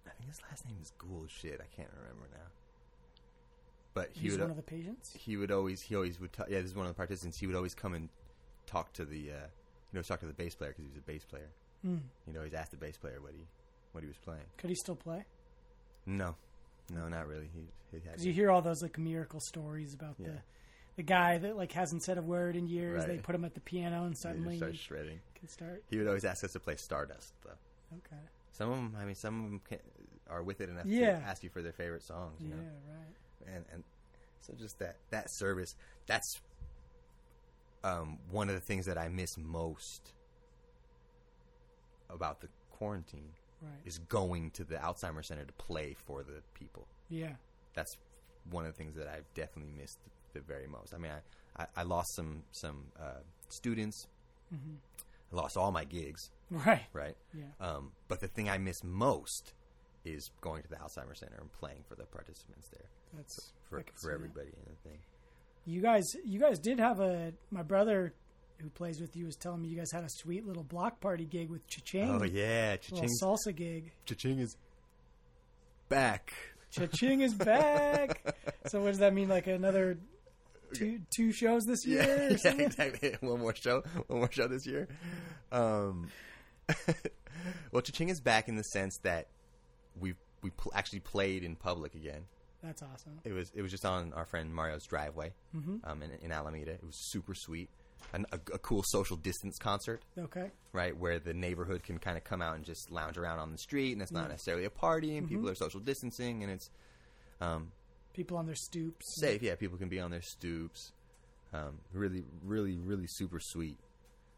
I 0.07 0.11
think 0.11 0.29
his 0.29 0.39
last 0.49 0.65
name 0.65 0.77
is 0.81 0.91
Gould. 0.97 1.29
Shit, 1.29 1.59
I 1.59 1.75
can't 1.75 1.89
remember 1.99 2.27
now. 2.31 2.47
But 3.93 4.09
he 4.13 4.21
He's 4.23 4.33
would 4.33 4.41
one 4.41 4.49
of 4.51 4.57
the 4.57 4.61
patients? 4.63 5.13
he 5.17 5.37
would 5.37 5.51
always 5.51 5.81
he 5.81 5.95
always 5.95 6.19
would 6.19 6.33
t- 6.33 6.43
yeah 6.49 6.59
this 6.61 6.71
is 6.71 6.75
one 6.75 6.85
of 6.85 6.91
the 6.91 6.97
participants. 6.97 7.37
He 7.39 7.47
would 7.47 7.55
always 7.55 7.73
come 7.73 7.93
and 7.93 8.09
talk 8.67 8.93
to 8.93 9.05
the 9.05 9.31
uh, 9.31 9.47
you 9.91 9.93
know 9.93 10.01
talk 10.01 10.19
to 10.19 10.25
the 10.25 10.33
bass 10.33 10.53
player 10.53 10.71
because 10.71 10.83
he 10.83 10.89
was 10.89 10.97
a 10.97 11.01
bass 11.01 11.23
player. 11.25 11.49
Mm. 11.85 12.01
He'd 12.25 12.37
always 12.37 12.53
ask 12.53 12.71
the 12.71 12.77
bass 12.77 12.97
player 12.97 13.19
what 13.21 13.31
he 13.33 13.45
what 13.93 14.01
he 14.03 14.07
was 14.07 14.17
playing. 14.17 14.43
Could 14.57 14.69
he 14.69 14.75
still 14.75 14.95
play? 14.95 15.25
No, 16.05 16.35
no, 16.93 17.07
not 17.07 17.27
really. 17.27 17.49
He, 17.53 17.61
he 17.91 17.97
had 18.03 18.11
Because 18.11 18.25
you 18.25 18.33
hear 18.33 18.51
all 18.51 18.61
those 18.61 18.81
like 18.83 18.97
miracle 18.99 19.39
stories 19.39 19.93
about 19.93 20.15
Yeah. 20.19 20.27
the 20.27 20.37
the 20.95 21.03
guy 21.03 21.37
that 21.37 21.57
like 21.57 21.71
hasn't 21.73 22.03
said 22.03 22.17
a 22.17 22.21
word 22.21 22.55
in 22.55 22.67
years. 22.67 23.05
They 23.05 23.17
put 23.17 23.35
him 23.35 23.45
at 23.45 23.53
the 23.53 23.59
piano 23.61 24.05
and 24.05 24.17
suddenly 24.17 24.57
starts 24.57 24.77
he 24.77 24.83
shredding. 24.83 25.19
can 25.37 25.47
start. 25.47 25.83
He 25.89 25.97
would 25.97 26.07
always 26.07 26.25
ask 26.25 26.43
us 26.43 26.53
to 26.53 26.59
play 26.59 26.75
Stardust, 26.77 27.33
though. 27.43 27.51
Okay. 27.97 28.21
Some 28.51 28.69
of 28.71 28.75
them, 28.77 28.95
I 28.99 29.05
mean, 29.05 29.15
some 29.15 29.43
of 29.43 29.49
them 29.51 29.61
can, 29.67 29.79
are 30.29 30.41
with 30.43 30.61
it 30.61 30.69
enough 30.69 30.85
Yeah. 30.85 31.19
to 31.19 31.25
ask 31.25 31.43
you 31.43 31.49
for 31.49 31.61
their 31.61 31.73
favorite 31.73 32.03
songs, 32.03 32.39
you 32.41 32.49
Yeah, 32.49 32.55
know. 32.55 32.61
right. 32.97 33.55
And 33.55 33.65
and 33.73 33.83
so 34.41 34.53
just 34.53 34.79
that 34.79 34.95
that 35.09 35.29
service, 35.29 35.75
that's 36.07 36.39
um, 37.83 38.17
one 38.31 38.47
of 38.49 38.55
the 38.55 38.61
things 38.61 38.85
that 38.87 38.97
I 38.97 39.09
miss 39.09 39.37
most 39.37 40.13
about 42.09 42.41
the 42.41 42.47
quarantine 42.71 43.31
Right. 43.61 43.71
is 43.85 43.99
going 43.99 44.51
to 44.51 44.63
the 44.63 44.75
Alzheimer's 44.75 45.27
Center 45.27 45.45
to 45.45 45.53
play 45.53 45.95
for 46.05 46.23
the 46.23 46.41
people. 46.53 46.87
Yeah. 47.09 47.35
That's 47.73 47.97
one 48.51 48.65
of 48.65 48.71
the 48.73 48.77
things 48.77 48.95
that 48.95 49.07
I've 49.07 49.31
definitely 49.33 49.73
missed 49.73 49.97
the 50.35 50.41
very 50.41 50.67
most. 50.67 50.93
I 50.93 50.97
mean, 50.99 51.11
I, 51.57 51.63
I, 51.63 51.67
I 51.77 51.83
lost 51.83 52.15
some 52.15 52.43
some 52.51 52.83
uh, 52.99 53.21
students. 53.49 54.07
hmm 54.51 54.75
I 55.33 55.35
lost 55.37 55.57
all 55.57 55.71
my 55.71 55.83
gigs, 55.85 56.29
Right. 56.51 56.83
right? 56.93 57.17
Yeah. 57.33 57.45
Um, 57.59 57.91
but 58.07 58.19
the 58.21 58.27
thing 58.27 58.47
I 58.47 58.59
miss 58.59 58.83
most 58.83 59.53
is 60.05 60.29
going 60.39 60.61
to 60.61 60.69
the 60.69 60.75
Alzheimer's 60.75 61.19
Center 61.19 61.37
and 61.41 61.51
playing 61.51 61.83
for 61.89 61.95
the 61.95 62.03
participants 62.05 62.69
there, 62.69 62.87
That's 63.17 63.51
for 63.67 63.79
I 63.79 63.81
can 63.81 63.95
see 63.97 64.01
for 64.03 64.07
that. 64.09 64.13
everybody 64.15 64.49
in 64.49 64.71
the 64.71 64.89
thing. 64.89 64.99
You 65.65 65.81
guys, 65.81 66.03
you 66.23 66.39
guys 66.39 66.59
did 66.59 66.79
have 66.79 66.99
a. 66.99 67.33
My 67.49 67.63
brother, 67.63 68.13
who 68.59 68.69
plays 68.69 69.01
with 69.01 69.15
you, 69.15 69.25
was 69.25 69.35
telling 69.35 69.63
me 69.63 69.67
you 69.69 69.77
guys 69.77 69.91
had 69.91 70.03
a 70.03 70.09
sweet 70.09 70.45
little 70.45 70.63
block 70.63 71.01
party 71.01 71.25
gig 71.25 71.49
with 71.49 71.65
Cha-Ching. 71.67 72.07
Oh 72.07 72.23
yeah, 72.23 72.77
Cha-Ching, 72.77 73.09
salsa 73.21 73.53
gig. 73.53 73.91
Cha-Ching 74.05 74.37
is 74.39 74.55
back. 75.89 76.33
Cha-Ching 76.71 77.21
is 77.21 77.33
back. 77.33 78.21
so 78.67 78.79
what 78.81 78.89
does 78.89 78.99
that 78.99 79.13
mean? 79.13 79.27
Like 79.27 79.47
another 79.47 79.97
two 80.73 81.01
two 81.15 81.31
shows 81.31 81.63
this 81.65 81.85
year? 81.85 82.01
Yeah, 82.43 82.53
yeah, 82.55 82.65
exactly. 82.65 83.15
One 83.27 83.39
more 83.39 83.55
show, 83.55 83.81
one 84.07 84.19
more 84.19 84.31
show 84.31 84.47
this 84.47 84.65
year. 84.65 84.87
Um, 85.51 86.09
well, 87.71 87.81
Cha-Ching 87.81 88.09
is 88.09 88.21
back 88.21 88.47
in 88.47 88.55
the 88.55 88.63
sense 88.63 88.97
that 89.03 89.27
we 89.99 90.15
we 90.41 90.49
pl- 90.51 90.71
actually 90.75 90.99
played 90.99 91.43
in 91.43 91.55
public 91.55 91.95
again. 91.95 92.23
That's 92.63 92.81
awesome. 92.81 93.19
It 93.23 93.33
was 93.33 93.51
it 93.53 93.61
was 93.61 93.71
just 93.71 93.85
on 93.85 94.13
our 94.13 94.25
friend 94.25 94.53
Mario's 94.53 94.85
driveway 94.85 95.33
hmm 95.51 95.77
um, 95.83 96.01
in, 96.01 96.11
in 96.21 96.31
Alameda. 96.31 96.71
It 96.71 96.83
was 96.83 96.95
super 97.11 97.35
sweet, 97.35 97.69
An, 98.13 98.25
a, 98.31 98.35
a 98.53 98.57
cool 98.59 98.83
social 98.87 99.17
distance 99.17 99.57
concert. 99.59 100.01
Okay. 100.17 100.51
right? 100.73 100.97
Where 100.97 101.19
the 101.19 101.33
neighborhood 101.33 101.83
can 101.83 101.99
kind 101.99 102.17
of 102.17 102.23
come 102.23 102.41
out 102.41 102.55
and 102.55 102.65
just 102.65 102.89
lounge 102.91 103.17
around 103.17 103.39
on 103.39 103.51
the 103.51 103.57
street, 103.57 103.93
and 103.93 104.01
it's 104.01 104.11
not 104.11 104.23
Yeah. 104.23 104.29
necessarily 104.29 104.65
a 104.65 104.69
party, 104.69 105.15
and 105.17 105.27
Mhm. 105.27 105.29
people 105.29 105.49
are 105.49 105.55
social 105.55 105.79
distancing, 105.79 106.41
and 106.43 106.51
it's 106.51 106.69
um, 107.41 107.71
People 108.15 108.37
on 108.37 108.45
their 108.45 108.55
stoops. 108.55 109.19
safe. 109.19 109.41
Yeah, 109.41 109.55
people 109.55 109.77
can 109.77 109.89
be 109.89 109.99
on 109.99 110.11
their 110.11 110.21
stoops. 110.21 110.93
Um, 111.53 111.79
really, 111.93 112.23
really, 112.43 112.77
really 112.77 113.07
super 113.07 113.39
sweet, 113.39 113.77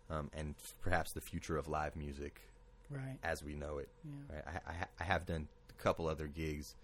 um, 0.09 0.29
and 0.33 0.55
perhaps 0.81 1.13
the 1.13 1.21
future 1.21 1.57
of 1.57 1.67
live 1.67 1.95
music 1.95 2.41
Right. 2.89 3.17
as 3.23 3.43
we 3.43 3.55
know 3.55 3.77
it. 3.79 3.89
Yeah. 4.03 4.35
Right? 4.35 4.43
I, 4.67 4.71
I, 4.71 4.75
I 4.99 5.03
have 5.03 5.25
done 5.25 5.47
a 5.69 5.81
couple 5.81 6.07
other 6.07 6.27
gigs 6.27 6.75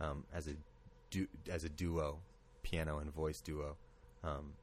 um, 0.00 0.24
as 0.34 0.48
a 0.48 0.54
du- 1.10 1.28
as 1.50 1.64
a 1.64 1.68
duo, 1.68 2.18
piano 2.62 2.98
and 2.98 3.12
voice 3.14 3.40
duo, 3.40 3.76
um, 4.24 4.54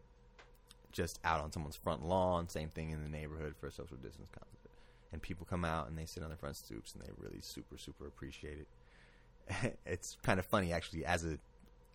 just 0.91 1.19
out 1.23 1.41
on 1.41 1.51
someone's 1.51 1.75
front 1.77 2.03
lawn. 2.05 2.49
Same 2.49 2.69
thing 2.69 2.89
in 2.91 3.01
the 3.01 3.09
neighborhood 3.09 3.55
for 3.59 3.67
a 3.67 3.71
social 3.71 3.97
distance 3.97 4.29
concert, 4.31 4.71
and 5.13 5.21
people 5.21 5.45
come 5.49 5.63
out 5.63 5.87
and 5.87 5.97
they 5.97 6.05
sit 6.05 6.21
on 6.23 6.29
their 6.29 6.37
front 6.37 6.55
stoops 6.57 6.93
and 6.93 7.03
they 7.03 7.09
really 7.17 7.39
super 7.41 7.77
super 7.77 8.07
appreciate 8.07 8.57
it. 8.59 9.77
it's 9.85 10.17
kind 10.23 10.39
of 10.39 10.45
funny 10.45 10.71
actually 10.73 11.05
as 11.05 11.23
a 11.25 11.37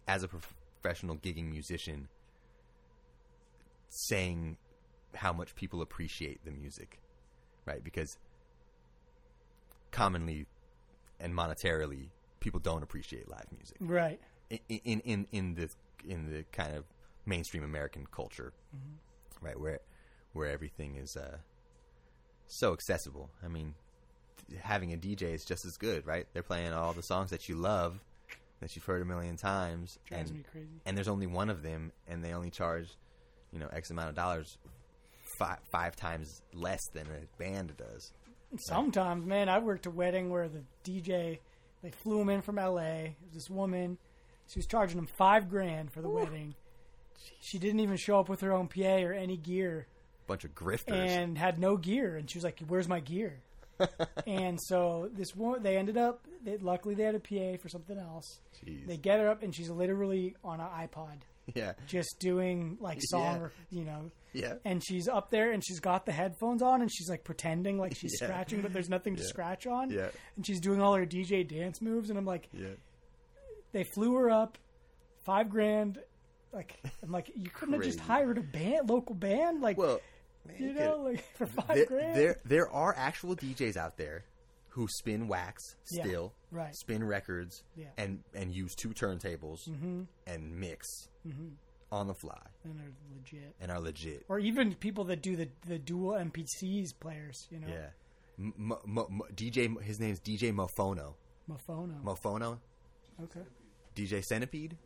as 0.09 0.22
a 0.24 0.28
professional 0.28 1.14
gigging 1.16 1.50
musician 1.50 2.09
saying 3.90 4.56
how 5.14 5.32
much 5.32 5.54
people 5.54 5.80
appreciate 5.82 6.44
the 6.44 6.50
music 6.50 6.98
right 7.66 7.82
because 7.84 8.16
commonly 9.90 10.46
and 11.20 11.34
monetarily 11.34 12.09
people 12.40 12.61
don't 12.61 12.82
appreciate 12.82 13.28
live 13.28 13.46
music 13.56 13.76
Right. 13.80 14.20
in 14.50 14.61
in 14.84 15.00
in, 15.00 15.26
in 15.32 15.54
the 15.54 15.68
in 16.06 16.30
the 16.30 16.44
kind 16.52 16.76
of 16.76 16.84
mainstream 17.26 17.64
American 17.64 18.06
culture, 18.06 18.52
right? 19.42 19.59
Where 19.59 19.80
where 20.32 20.48
everything 20.48 20.96
is 20.96 21.16
uh, 21.16 21.38
so 22.46 22.72
accessible. 22.72 23.30
I 23.44 23.48
mean, 23.48 23.74
having 24.61 24.92
a 24.92 24.96
DJ 24.96 25.34
is 25.34 25.44
just 25.44 25.64
as 25.66 25.76
good, 25.76 26.06
right? 26.06 26.26
They're 26.32 26.42
playing 26.42 26.72
all 26.72 26.92
the 26.92 27.02
songs 27.02 27.30
that 27.30 27.48
you 27.48 27.56
love, 27.56 28.00
that 28.61 28.74
you've 28.74 28.84
heard 28.84 29.02
a 29.02 29.04
million 29.04 29.36
times, 29.36 29.98
Drives 30.06 30.30
and 30.30 30.38
me 30.38 30.44
crazy. 30.50 30.80
and 30.86 30.96
there's 30.96 31.09
only 31.09 31.26
one 31.26 31.50
of 31.50 31.62
them, 31.62 31.92
and 32.06 32.24
they 32.24 32.32
only 32.32 32.50
charge, 32.50 32.88
you 33.52 33.59
know, 33.59 33.68
X 33.72 33.90
amount 33.90 34.09
of 34.11 34.14
dollars, 34.14 34.59
five 35.38 35.59
five 35.70 35.94
times 35.96 36.42
less 36.52 36.80
than 36.92 37.06
a 37.06 37.38
band 37.42 37.74
does. 37.76 38.12
Sometimes, 38.59 39.26
man, 39.26 39.48
I 39.48 39.59
worked 39.59 39.86
a 39.86 39.90
wedding 39.90 40.30
where 40.30 40.48
the 40.48 40.62
DJ 40.84 41.38
they 41.82 41.90
flew 41.90 42.20
him 42.20 42.28
in 42.30 42.42
from 42.42 42.59
L.A. 42.59 43.16
It 43.20 43.26
was 43.26 43.34
this 43.34 43.50
woman, 43.50 43.98
she 44.48 44.59
was 44.59 44.66
charging 44.66 44.98
him 44.98 45.06
five 45.18 45.48
grand 45.48 45.92
for 45.92 46.00
the 46.02 46.09
wedding. 46.09 46.54
She 47.40 47.59
didn't 47.59 47.80
even 47.80 47.96
show 47.96 48.18
up 48.20 48.28
with 48.28 48.40
her 48.40 48.52
own 48.52 48.68
PA 48.68 49.02
or 49.02 49.12
any 49.12 49.36
gear, 49.36 49.86
Bunch 50.26 50.44
of 50.44 50.54
grifters. 50.54 50.92
and 50.92 51.36
had 51.36 51.59
no 51.59 51.76
gear. 51.76 52.16
And 52.16 52.28
she 52.30 52.38
was 52.38 52.44
like, 52.44 52.61
"Where's 52.66 52.88
my 52.88 53.00
gear?" 53.00 53.40
And 54.26 54.59
so 54.61 55.09
this 55.12 55.35
one, 55.35 55.62
they 55.62 55.76
ended 55.76 55.97
up. 55.97 56.24
They, 56.45 56.57
luckily, 56.59 56.95
they 56.95 57.05
had 57.05 57.14
a 57.14 57.20
PA 57.20 57.61
for 57.61 57.68
something 57.68 57.99
else. 57.99 58.41
Jeez. 58.64 58.87
They 58.87 58.97
get 58.97 59.20
her 59.20 59.29
up, 59.29 59.43
and 59.43 59.55
she's 59.55 59.70
literally 59.70 60.35
on 60.45 60.61
an 60.61 60.66
iPod 60.66 61.20
Yeah. 61.55 61.72
just 61.87 62.16
doing 62.20 62.76
like 62.81 62.99
song, 63.03 63.41
or, 63.41 63.53
you 63.70 63.85
know, 63.85 64.11
Yeah. 64.33 64.55
and 64.64 64.83
she's 64.85 65.09
up 65.09 65.31
there 65.31 65.53
and 65.53 65.64
she's 65.64 65.81
got 65.81 66.05
the 66.07 66.12
headphones 66.12 66.61
on 66.62 66.83
and 66.83 66.93
she's 66.93 67.09
like 67.09 67.24
pretending 67.24 67.79
like 67.79 67.97
she's 67.97 68.16
Yeah. 68.20 68.26
scratching, 68.29 68.61
but 68.62 68.72
there's 68.72 68.89
nothing 68.91 69.16
to 69.16 69.22
scratch 69.24 69.66
on. 69.66 69.91
Yeah. 69.91 70.09
And 70.37 70.47
she's 70.47 70.61
doing 70.61 70.81
all 70.81 70.95
her 70.95 71.07
DJ 71.07 71.43
dance 71.49 71.81
moves, 71.81 72.11
and 72.11 72.18
I'm 72.18 72.26
like, 72.26 72.49
Yeah. 72.53 72.74
they 73.72 73.85
flew 73.85 74.14
her 74.16 74.31
up, 74.31 74.59
five 75.24 75.49
grand. 75.51 75.99
Like 76.53 76.79
I'm 77.03 77.11
like, 77.12 77.31
you 77.35 77.51
couldn't 77.51 77.74
have 77.74 77.83
just 77.85 78.01
hired 78.01 78.39
a 78.39 78.43
band, 78.43 78.89
local 78.89 79.14
band, 79.14 79.61
like 79.61 79.76
Well, 79.79 80.01
you 80.59 80.72
know, 80.72 81.03
like 81.05 81.24
for 81.36 81.46
five 81.46 81.68
there, 81.74 81.86
grand. 81.86 82.16
there 82.16 82.36
there 82.44 82.70
are 82.70 82.94
actual 82.96 83.34
DJs 83.36 83.76
out 83.76 83.96
there 83.96 84.24
who 84.68 84.86
spin 84.88 85.26
wax 85.28 85.76
Yeah, 85.90 86.05
still, 86.05 86.32
right. 86.51 86.74
spin 86.74 87.03
records, 87.05 87.64
Yeah. 87.76 87.86
and 87.96 88.22
and 88.34 88.53
use 88.55 88.74
two 88.74 88.90
turntables 88.90 89.68
Mm-hmm. 89.68 90.03
and 90.26 90.57
mix 90.61 90.86
on 91.90 92.07
the 92.07 92.14
fly 92.14 92.38
and 92.64 92.78
they're 92.78 92.92
legit. 93.16 93.55
and 93.61 93.70
are 93.70 93.80
legit. 93.80 94.24
Or 94.28 94.38
even 94.38 94.74
people 94.74 95.05
that 95.05 95.22
do 95.22 95.36
the 95.36 95.49
the 95.66 95.78
dual 95.78 96.12
MPCs 96.12 96.92
players, 97.01 97.46
you 97.51 97.59
know, 97.61 97.68
Yeah. 97.68 97.88
M- 98.38 98.55
M- 98.86 98.99
M- 98.99 99.20
DJ, 99.34 99.80
his 99.82 99.99
name's 99.99 100.20
DJ 100.20 100.53
Mofono. 100.53 101.14
Mofono. 101.51 102.01
Mofono, 102.05 102.59
okay. 103.24 103.40
DJ 103.96 104.22
Centipede. 104.22 104.76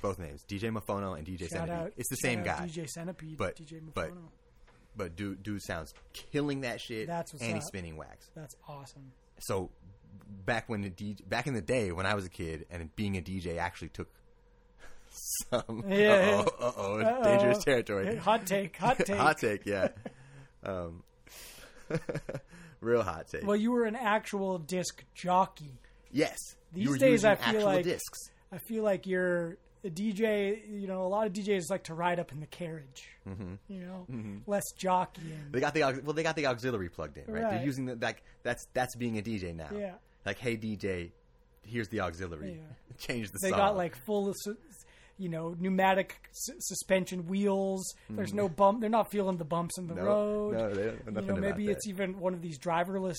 Both 0.00 0.18
names, 0.18 0.44
DJ 0.48 0.70
Mofono 0.72 1.16
and 1.16 1.26
DJ 1.26 1.40
Shout 1.48 1.50
Centipede. 1.50 1.70
out. 1.70 1.92
it's 1.96 2.08
the 2.08 2.16
same 2.16 2.42
guy, 2.42 2.66
DJ 2.66 2.88
Centipede. 2.88 3.36
But- 3.36 3.56
DJ 3.56 3.80
Mofono. 3.80 3.94
but- 3.94 4.10
but 4.96 5.16
dude, 5.16 5.42
dude 5.42 5.62
sounds 5.62 5.94
killing 6.12 6.62
that 6.62 6.80
shit. 6.80 7.06
That's 7.06 7.32
what's 7.32 7.42
and 7.42 7.54
he's 7.54 7.64
up. 7.64 7.68
spinning 7.68 7.96
wax. 7.96 8.30
That's 8.34 8.56
awesome. 8.68 9.12
so 9.38 9.70
back 10.46 10.68
when 10.68 10.82
the 10.82 10.90
DJ, 10.90 11.28
back 11.28 11.46
in 11.46 11.54
the 11.54 11.60
day 11.62 11.92
when 11.92 12.06
I 12.06 12.14
was 12.14 12.24
a 12.26 12.30
kid 12.30 12.66
and 12.70 12.94
being 12.96 13.16
a 13.16 13.20
DJ 13.22 13.58
actually 13.58 13.88
took 13.88 14.08
some 15.50 15.84
Yeah. 15.88 16.44
uh-oh, 16.60 17.00
Uh-oh. 17.00 17.22
dangerous 17.24 17.64
territory. 17.64 18.16
Hot 18.16 18.46
take. 18.46 18.76
Hot 18.78 18.98
take. 18.98 19.16
hot 19.16 19.38
take, 19.38 19.66
yeah. 19.66 19.88
Um, 20.64 21.02
real 22.80 23.02
hot 23.02 23.28
take. 23.28 23.46
Well, 23.46 23.56
you 23.56 23.72
were 23.72 23.84
an 23.84 23.96
actual 23.96 24.58
disc 24.58 25.04
jockey. 25.14 25.78
yes. 26.10 26.36
these 26.72 26.98
days 26.98 27.24
I 27.24 27.34
feel 27.36 27.64
like- 27.64 27.84
discs. 27.84 28.18
I 28.54 28.58
feel 28.58 28.82
like 28.84 29.06
you're 29.06 29.56
a 29.84 29.90
DJ. 29.90 30.60
You 30.68 30.86
know, 30.86 31.02
a 31.02 31.08
lot 31.08 31.26
of 31.26 31.32
DJs 31.32 31.70
like 31.70 31.84
to 31.84 31.94
ride 31.94 32.18
up 32.20 32.32
in 32.32 32.40
the 32.40 32.46
carriage. 32.46 33.08
Mm-hmm. 33.28 33.54
You 33.68 33.80
know, 33.80 34.06
less 34.46 34.64
jockeying. 34.76 35.46
They 35.50 35.60
got 35.60 35.74
the 35.74 36.00
well, 36.04 36.12
they 36.14 36.22
got 36.22 36.36
the 36.36 36.46
auxiliary 36.46 36.88
plugged 36.88 37.18
in, 37.18 37.24
right? 37.32 37.42
Right. 37.42 37.50
They're 37.54 37.64
using 37.64 37.86
the 37.86 37.96
like 37.96 38.22
that's 38.42 38.66
that's 38.74 38.94
being 38.96 39.18
a 39.18 39.22
DJ 39.22 39.54
now. 39.54 39.68
Yeah. 39.76 39.94
Like, 40.24 40.38
hey 40.38 40.56
DJ, 40.56 41.10
here's 41.62 41.88
the 41.88 42.00
auxiliary. 42.00 42.52
Yeah. 42.60 42.96
Change 42.98 43.30
the 43.30 43.38
They 43.42 43.50
song. 43.50 43.58
got 43.58 43.76
like 43.76 43.96
full, 44.06 44.32
you 45.18 45.28
know, 45.28 45.54
pneumatic 45.58 46.16
su- 46.32 46.54
suspension 46.58 47.26
wheels. 47.26 47.92
There's 48.08 48.32
no 48.34 48.48
bump. 48.48 48.80
They're 48.80 48.90
not 48.90 49.10
feeling 49.10 49.36
the 49.36 49.44
bumps 49.44 49.78
in 49.78 49.86
the 49.88 49.94
Mm-hmm. 49.94 50.04
No, 50.04 50.10
road. 50.10 50.54
no, 50.54 50.74
they 50.74 50.84
don't 51.12 51.26
you 51.26 51.32
know, 51.32 51.36
maybe 51.36 51.66
that. 51.66 51.72
it's 51.72 51.86
even 51.88 52.18
one 52.20 52.34
of 52.34 52.42
these 52.42 52.58
driverless 52.58 53.18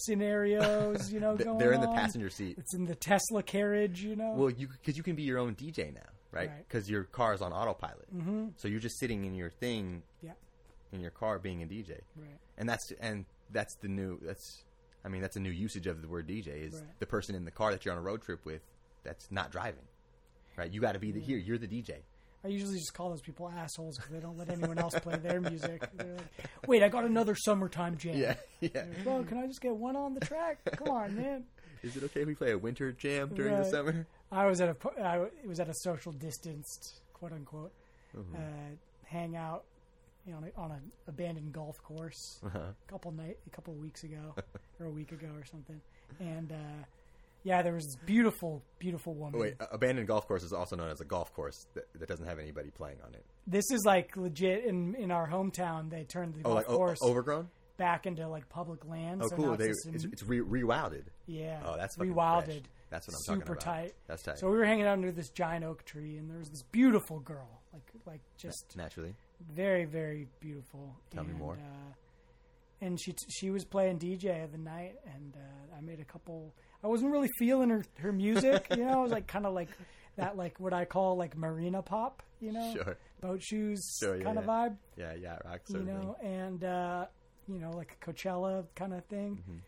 scenarios. 0.00 1.12
You 1.12 1.20
know, 1.20 1.36
going 1.36 1.58
They're 1.58 1.72
in 1.72 1.80
the 1.80 1.88
on. 1.88 1.94
passenger 1.96 2.30
seat. 2.30 2.56
It's 2.58 2.74
in 2.74 2.84
the 2.86 2.94
Tesla 2.94 3.42
carriage. 3.42 4.02
You 4.02 4.16
know. 4.16 4.32
Well, 4.36 4.50
you 4.50 4.68
because 4.68 4.96
you 4.96 5.02
can 5.02 5.16
be 5.16 5.22
your 5.22 5.38
own 5.38 5.54
DJ 5.54 5.92
now, 5.94 6.00
right? 6.32 6.48
Right. 6.50 6.68
Because 6.68 6.88
your 6.90 7.04
car 7.04 7.34
is 7.34 7.42
on 7.42 7.52
autopilot. 7.52 8.14
Mm-hmm. 8.16 8.48
So 8.56 8.68
you're 8.68 8.80
just 8.80 8.98
sitting 8.98 9.24
in 9.24 9.34
your 9.34 9.50
thing 9.50 10.02
yeah. 10.22 10.32
in 10.92 11.00
your 11.00 11.10
car 11.10 11.38
being 11.38 11.62
a 11.62 11.66
DJ, 11.66 12.00
Right. 12.16 12.38
and 12.58 12.68
that's 12.68 12.92
and 13.00 13.24
that's 13.52 13.74
the 13.82 13.88
new 13.88 14.18
that's 14.22 14.64
I 15.04 15.08
mean 15.08 15.20
that's 15.22 15.36
a 15.36 15.40
new 15.40 15.50
usage 15.50 15.86
of 15.86 16.02
the 16.02 16.08
word 16.08 16.28
DJ 16.28 16.48
is 16.66 16.74
Right. 16.74 16.98
the 17.00 17.06
person 17.06 17.34
in 17.34 17.44
the 17.44 17.50
car 17.50 17.70
that 17.72 17.84
you're 17.84 17.92
on 17.92 17.98
a 17.98 18.02
road 18.02 18.22
trip 18.22 18.44
with 18.44 18.62
that's 19.04 19.30
not 19.30 19.50
driving, 19.50 19.84
right? 20.56 20.72
You 20.72 20.80
got 20.80 20.92
to 20.92 20.98
be 20.98 21.10
the 21.12 21.20
here. 21.20 21.38
You're 21.38 21.58
the 21.58 21.66
DJ. 21.68 21.96
I 22.44 22.48
usually 22.48 22.78
just 22.78 22.94
call 22.94 23.10
those 23.10 23.20
people 23.20 23.48
assholes 23.50 23.96
because 23.96 24.12
they 24.12 24.20
don't 24.20 24.38
let 24.38 24.48
anyone 24.50 24.78
else 24.78 24.94
play 25.00 25.16
their 25.16 25.40
music. 25.40 25.82
They're 25.94 26.14
like, 26.16 26.66
"Wait, 26.66 26.82
I 26.82 26.88
got 26.88 27.04
another 27.04 27.34
summertime 27.34 27.96
jam." 27.98 28.16
Yeah, 28.16 28.34
yeah. 28.60 28.84
Well, 29.04 29.22
can 29.24 29.38
I 29.38 29.46
just 29.46 29.60
get 29.60 29.76
one 29.76 29.94
on 29.96 30.14
the 30.14 30.20
track? 30.20 30.58
Come 30.76 30.88
on, 30.88 31.14
man. 31.16 31.44
Is 31.82 31.96
it 31.96 32.02
okay 32.04 32.20
if 32.22 32.26
we 32.26 32.34
play 32.34 32.52
a 32.52 32.58
winter 32.58 32.92
jam 32.92 33.30
during 33.34 33.56
the 33.56 33.64
summer? 33.64 34.06
I 34.32 34.46
was 34.46 34.60
at 34.60 34.68
a 34.68 35.02
I 35.02 35.26
was 35.46 35.60
at 35.60 35.68
a 35.68 35.74
social 35.74 36.12
distanced 36.12 37.00
quote 37.12 37.32
unquote 37.32 37.72
Mm-hmm. 38.16 38.34
uh, 38.34 38.74
hangout 39.04 39.64
you 40.26 40.32
know, 40.32 40.38
on, 40.38 40.44
a, 40.44 40.60
on 40.60 40.70
an 40.72 40.92
abandoned 41.06 41.52
golf 41.52 41.80
course 41.82 42.40
Uh-huh. 42.44 42.58
a 42.58 42.90
couple 42.90 43.12
night 43.12 43.38
a 43.46 43.50
couple 43.50 43.72
weeks 43.74 44.02
ago 44.02 44.34
or 44.80 44.86
a 44.86 44.90
week 44.90 45.12
ago 45.12 45.28
or 45.36 45.44
something, 45.44 45.80
and 46.18 46.50
uh, 46.52 46.84
yeah, 47.42 47.62
there 47.62 47.72
was 47.72 47.84
this 47.84 47.96
beautiful 48.06 48.62
beautiful 48.78 49.14
woman. 49.14 49.40
Wait, 49.40 49.54
abandoned 49.70 50.06
golf 50.08 50.26
course 50.26 50.42
is 50.42 50.52
also 50.52 50.76
known 50.76 50.90
as 50.90 51.00
a 51.00 51.04
golf 51.04 51.32
course 51.32 51.66
that, 51.74 51.84
that 51.98 52.08
doesn't 52.08 52.26
have 52.26 52.38
anybody 52.38 52.70
playing 52.70 52.98
on 53.06 53.14
it. 53.14 53.24
This 53.46 53.64
is 53.70 53.82
like 53.84 54.16
legit 54.16 54.64
in 54.64 54.94
in 54.96 55.10
our 55.10 55.28
hometown. 55.28 55.90
They 55.90 56.04
turned 56.04 56.34
the 56.34 56.40
Oh, 56.40 56.54
golf 56.54 56.56
like 56.56 56.68
o- 56.70 56.76
course 56.76 57.02
overgrown? 57.02 57.48
back 57.76 58.06
into 58.06 58.28
like 58.28 58.48
public 58.50 58.84
land. 58.86 59.22
Oh, 59.24 59.28
so 59.28 59.36
cool. 59.36 59.52
it's 59.54 59.84
They, 59.86 59.90
it's, 59.92 60.04
it's 60.04 60.22
re- 60.24 60.40
rewilded. 60.40 61.04
Yeah. 61.26 61.60
Oh, 61.64 61.76
that's 61.76 61.96
rewilded. 61.96 62.44
fresh. 62.44 62.60
That's 62.90 63.06
what 63.06 63.14
I'm 63.14 63.20
super 63.36 63.54
talking 63.54 63.54
about. 63.54 63.62
Super 63.62 63.88
tight. 63.88 63.94
That's 64.08 64.22
tight. 64.22 64.38
So 64.38 64.50
we 64.50 64.56
were 64.58 64.64
hanging 64.64 64.84
out 64.84 64.94
under 64.94 65.12
this 65.12 65.30
giant 65.30 65.64
oak 65.64 65.84
tree, 65.84 66.18
and 66.18 66.28
there 66.28 66.38
was 66.38 66.50
this 66.50 66.62
beautiful 66.72 67.20
girl, 67.20 67.48
like 67.72 67.88
like 68.04 68.20
just 68.36 68.76
Naturally. 68.76 69.14
very 69.54 69.84
very 69.84 70.26
beautiful. 70.40 70.94
Tell 71.12 71.22
me 71.24 71.30
and, 71.30 71.38
more. 71.38 71.54
Uh, 71.54 71.94
and 72.82 73.00
she 73.00 73.12
t- 73.12 73.26
she 73.28 73.50
was 73.50 73.64
playing 73.64 73.98
DJ 73.98 74.42
of 74.44 74.52
the 74.52 74.58
night, 74.58 74.96
and 75.14 75.36
uh, 75.36 75.76
I 75.76 75.80
made 75.80 76.00
a 76.00 76.04
couple. 76.04 76.52
I 76.82 76.86
wasn't 76.88 77.12
really 77.12 77.28
feeling 77.38 77.70
her 77.70 77.84
her 77.98 78.12
music, 78.12 78.66
you 78.70 78.84
know. 78.84 79.00
I 79.00 79.02
was 79.02 79.12
like 79.12 79.26
kind 79.26 79.46
of 79.46 79.54
like 79.54 79.68
that, 80.16 80.36
like 80.36 80.58
what 80.60 80.72
I 80.72 80.84
call 80.84 81.16
like 81.16 81.36
marina 81.36 81.82
pop, 81.82 82.22
you 82.40 82.52
know, 82.52 82.72
Sure. 82.74 82.96
boat 83.20 83.42
shoes 83.42 83.96
Sure, 84.00 84.16
yeah, 84.16 84.24
kind 84.24 84.38
of 84.38 84.44
yeah. 84.44 84.50
vibe 84.50 84.76
Yeah, 84.96 85.12
yeah, 85.14 85.38
rock 85.44 85.60
you 85.68 85.80
know, 85.82 86.16
and 86.22 86.64
uh, 86.64 87.06
you 87.48 87.58
know, 87.58 87.70
like 87.70 87.96
a 88.00 88.04
Coachella 88.12 88.64
kind 88.74 88.94
of 88.94 89.04
thing. 89.06 89.36
Mm-hmm. 89.42 89.58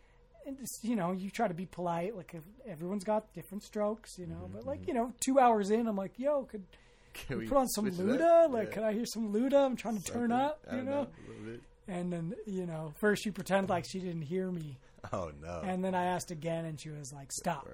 And 0.49 0.59
just 0.59 0.83
you 0.83 0.97
know, 0.97 1.13
you 1.13 1.31
try 1.31 1.47
to 1.49 1.55
be 1.55 1.67
polite. 1.67 2.17
Like 2.17 2.35
everyone's 2.67 3.05
got 3.05 3.33
different 3.35 3.63
strokes, 3.63 4.19
you 4.19 4.27
know. 4.27 4.37
Mm-hmm, 4.45 4.55
But 4.55 4.67
like 4.67 4.89
you 4.89 4.95
know, 4.95 5.13
two 5.25 5.39
hours 5.39 5.71
in, 5.71 5.87
I'm 5.87 5.97
like, 5.97 6.19
yo, 6.19 6.45
could 6.45 6.65
we 7.39 7.47
put 7.47 7.59
on 7.59 7.69
some 7.69 7.91
Luda? 7.91 8.51
Like, 8.51 8.69
Yeah. 8.69 8.75
can 8.75 8.85
I 8.85 8.93
hear 8.93 9.05
some 9.07 9.33
Luda? 9.33 9.65
I'm 9.65 9.77
trying 9.77 10.01
to 10.01 10.13
turn 10.13 10.33
up, 10.33 10.61
you 10.73 10.83
know. 10.83 11.07
bit. 11.45 11.61
And 11.89 12.13
then 12.13 12.35
you 12.47 12.67
know, 12.67 12.93
first 13.01 13.23
she 13.23 13.31
pretended 13.31 13.71
like 13.71 13.85
she 13.89 14.01
didn't 14.01 14.23
hear 14.23 14.51
me, 14.51 14.79
Oh 15.13 15.31
no. 15.43 15.61
and 15.65 15.85
then 15.85 15.95
I 15.95 16.05
asked 16.07 16.31
again, 16.31 16.65
and 16.65 16.81
she 16.81 16.91
was 16.91 17.13
like, 17.13 17.33
stop. 17.33 17.69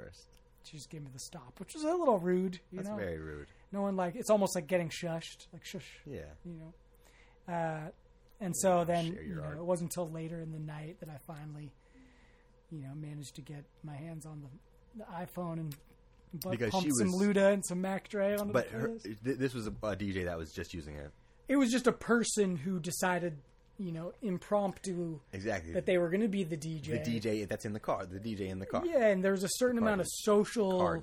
She 0.64 0.76
just 0.76 0.90
gave 0.90 1.02
me 1.02 1.08
the 1.12 1.18
stop, 1.18 1.58
which 1.58 1.74
was 1.74 1.84
a 1.84 1.94
little 1.94 2.18
rude, 2.18 2.60
you 2.70 2.78
That's 2.78 2.88
know. 2.88 2.96
very 2.96 3.18
rude. 3.18 3.46
No 3.72 3.82
one 3.82 3.96
like 3.96 4.16
it's 4.16 4.30
almost 4.30 4.54
like 4.54 4.66
getting 4.66 4.88
shushed, 4.90 5.46
like 5.52 5.64
shush. 5.64 5.86
Yeah. 6.06 6.20
you 6.44 6.54
know. 6.54 7.52
Uh, 7.54 7.90
and 8.40 8.54
so 8.56 8.84
then, 8.84 9.06
you 9.26 9.34
know, 9.36 9.42
art. 9.42 9.56
it 9.58 9.64
wasn't 9.64 9.90
until 9.90 10.10
later 10.10 10.40
in 10.40 10.52
the 10.52 10.58
night 10.58 11.00
that 11.00 11.08
I 11.08 11.18
finally, 11.26 11.72
you 12.70 12.80
know, 12.80 12.90
managed 12.94 13.34
to 13.36 13.40
get 13.40 13.64
my 13.82 13.94
hands 13.96 14.26
on 14.26 14.42
the, 14.42 15.04
the 15.04 15.10
iPhone 15.10 15.54
and 15.54 15.76
bu- 16.34 16.50
Because 16.50 16.70
pumped 16.70 16.84
she 16.86 16.90
some 16.92 17.12
was- 17.12 17.22
Luda 17.22 17.52
and 17.52 17.64
some 17.64 17.80
Mac 17.80 18.08
Dre 18.08 18.36
But 18.38 18.70
the 18.70 18.78
her, 18.78 18.88
playlist. 18.88 19.02
th- 19.24 19.38
this 19.38 19.54
was 19.54 19.66
a, 19.66 19.70
a 19.70 19.96
DJ 19.96 20.24
that 20.26 20.36
was 20.38 20.52
just 20.52 20.72
using 20.74 20.96
it. 20.96 21.10
It 21.48 21.56
was 21.56 21.70
just 21.70 21.86
a 21.86 21.92
person 21.92 22.56
who 22.56 22.78
decided, 22.78 23.38
you 23.78 23.92
know, 23.92 24.12
impromptu 24.22 25.20
Exactly. 25.32 25.72
that 25.72 25.86
they 25.86 25.98
were 25.98 26.08
going 26.08 26.20
to 26.22 26.28
be 26.28 26.44
the 26.44 26.56
DJ. 26.56 27.02
the 27.04 27.20
DJ 27.20 27.48
that's 27.48 27.64
in 27.64 27.72
the 27.72 27.80
car. 27.80 28.04
The 28.06 28.18
DJ 28.18 28.48
in 28.48 28.58
the 28.58 28.66
car. 28.66 28.82
Yeah, 28.84 29.06
and 29.06 29.24
there's 29.24 29.44
a 29.44 29.48
certain 29.52 29.76
The 29.76 29.82
amount 29.82 30.00
of 30.00 30.06
social 30.10 31.02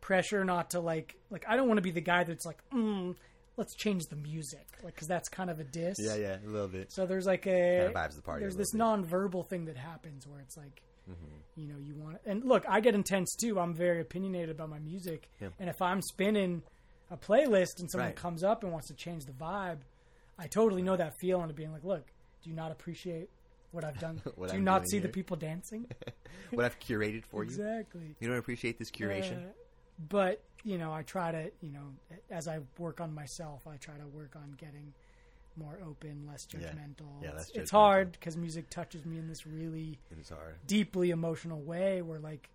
pressure 0.00 0.44
not 0.44 0.70
to 0.70 0.80
like, 0.80 1.16
like 1.30 1.44
I 1.48 1.56
don't 1.56 1.68
want 1.68 1.78
to 1.78 1.82
be 1.82 1.90
the 1.90 2.00
guy 2.00 2.24
that's 2.24 2.44
like, 2.46 2.58
mm, 2.72 3.14
let's 3.56 3.74
change 3.76 4.04
the 4.10 4.16
music, 4.16 4.66
like 4.82 4.94
because 4.94 5.08
that's 5.08 5.28
kind 5.28 5.50
of 5.50 5.60
a 5.60 5.64
diss. 5.64 5.96
Yeah, 6.00 6.16
yeah, 6.16 6.36
a 6.44 6.48
little 6.48 6.68
bit. 6.68 6.92
So 6.92 7.06
there's 7.06 7.26
like 7.26 7.46
a 7.46 7.84
Kinda 7.86 7.92
vibes 7.94 8.16
the 8.16 8.22
party 8.22 8.40
There's 8.40 8.56
this 8.56 8.72
bit. 8.72 8.78
non-verbal 8.78 9.44
thing 9.44 9.66
that 9.66 9.76
happens 9.76 10.26
where 10.26 10.40
it's 10.40 10.56
like, 10.56 10.82
Mm-hmm. 11.10 11.60
you 11.60 11.68
know, 11.68 11.78
you 11.78 11.94
want 11.96 12.16
and 12.24 12.42
look, 12.46 12.64
I 12.66 12.80
get 12.80 12.94
intense 12.94 13.36
too. 13.36 13.60
I'm 13.60 13.74
very 13.74 14.00
opinionated 14.00 14.48
about 14.48 14.70
my 14.70 14.78
music, 14.78 15.28
Yeah. 15.38 15.48
and 15.60 15.68
if 15.68 15.82
I'm 15.82 16.00
spinning 16.00 16.62
a 17.10 17.16
playlist 17.18 17.78
and 17.80 17.90
someone 17.90 18.08
Right. 18.08 18.16
comes 18.16 18.42
up 18.42 18.62
and 18.62 18.72
wants 18.72 18.88
to 18.88 18.94
change 18.94 19.26
the 19.26 19.32
vibe, 19.32 19.80
I 20.38 20.46
totally 20.46 20.80
know 20.82 20.96
that 20.96 21.18
feeling 21.20 21.50
of 21.50 21.54
being 21.56 21.72
like, 21.72 21.84
look, 21.84 22.06
do 22.44 22.50
you 22.50 22.56
not 22.56 22.70
appreciate 22.70 23.30
what 23.72 23.84
I've 23.84 23.98
done? 23.98 24.20
What 24.36 24.48
do 24.48 24.54
you 24.54 24.58
I'm 24.58 24.64
not 24.64 24.86
see 24.88 24.98
the 24.98 25.08
people 25.08 25.36
dancing? 25.36 25.86
what 26.50 26.64
I've 26.64 26.78
curated 26.78 27.24
for 27.24 27.42
you. 27.42 27.50
exactly. 27.50 28.14
You 28.20 28.28
don't 28.28 28.38
appreciate 28.38 28.78
this 28.78 28.90
curation. 28.90 29.38
Uh, 29.38 29.52
but 30.08 30.42
you 30.62 30.78
know, 30.78 30.92
I 30.92 31.02
try 31.02 31.32
to, 31.32 31.50
you 31.60 31.72
know, 31.72 31.92
as 32.30 32.48
I 32.48 32.60
work 32.78 33.00
on 33.00 33.14
myself, 33.14 33.66
I 33.66 33.76
try 33.76 33.96
to 33.96 34.06
work 34.06 34.34
on 34.36 34.54
getting 34.58 34.92
more 35.56 35.78
open, 35.86 36.26
less 36.26 36.46
judgmental. 36.46 37.22
Yeah, 37.22 37.28
it's, 37.28 37.36
less 37.36 37.50
it's 37.54 37.70
hard 37.70 38.12
because 38.12 38.36
music 38.36 38.70
touches 38.70 39.04
me 39.04 39.18
in 39.18 39.28
this 39.28 39.46
really 39.46 39.98
deeply 40.66 41.10
emotional 41.10 41.62
way 41.62 42.02
where 42.02 42.18
like 42.18 42.50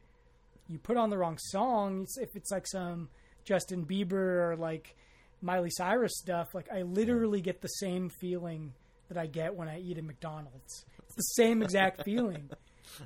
you 0.68 0.78
put 0.78 0.98
on 0.98 1.10
the 1.10 1.18
wrong 1.18 1.38
song 1.40 2.04
it's, 2.04 2.18
if 2.18 2.36
it's 2.36 2.52
like 2.52 2.68
some 2.68 3.10
Justin 3.46 3.86
Bieber 3.86 4.52
or 4.52 4.56
like 4.58 4.96
Miley 5.42 5.70
Cyrus 5.72 6.18
stuff 6.18 6.54
like 6.54 6.70
I 6.72 6.82
literally 6.82 7.42
get 7.42 7.62
the 7.62 7.68
same 7.68 8.10
feeling 8.10 8.74
that 9.10 9.18
I 9.18 9.26
get 9.28 9.54
when 9.56 9.68
I 9.68 9.80
eat 9.80 9.98
at 9.98 10.04
McDonald's 10.04 10.86
it's 11.06 11.16
the 11.16 11.22
same 11.44 11.62
exact 11.62 12.04
feeling 12.06 12.50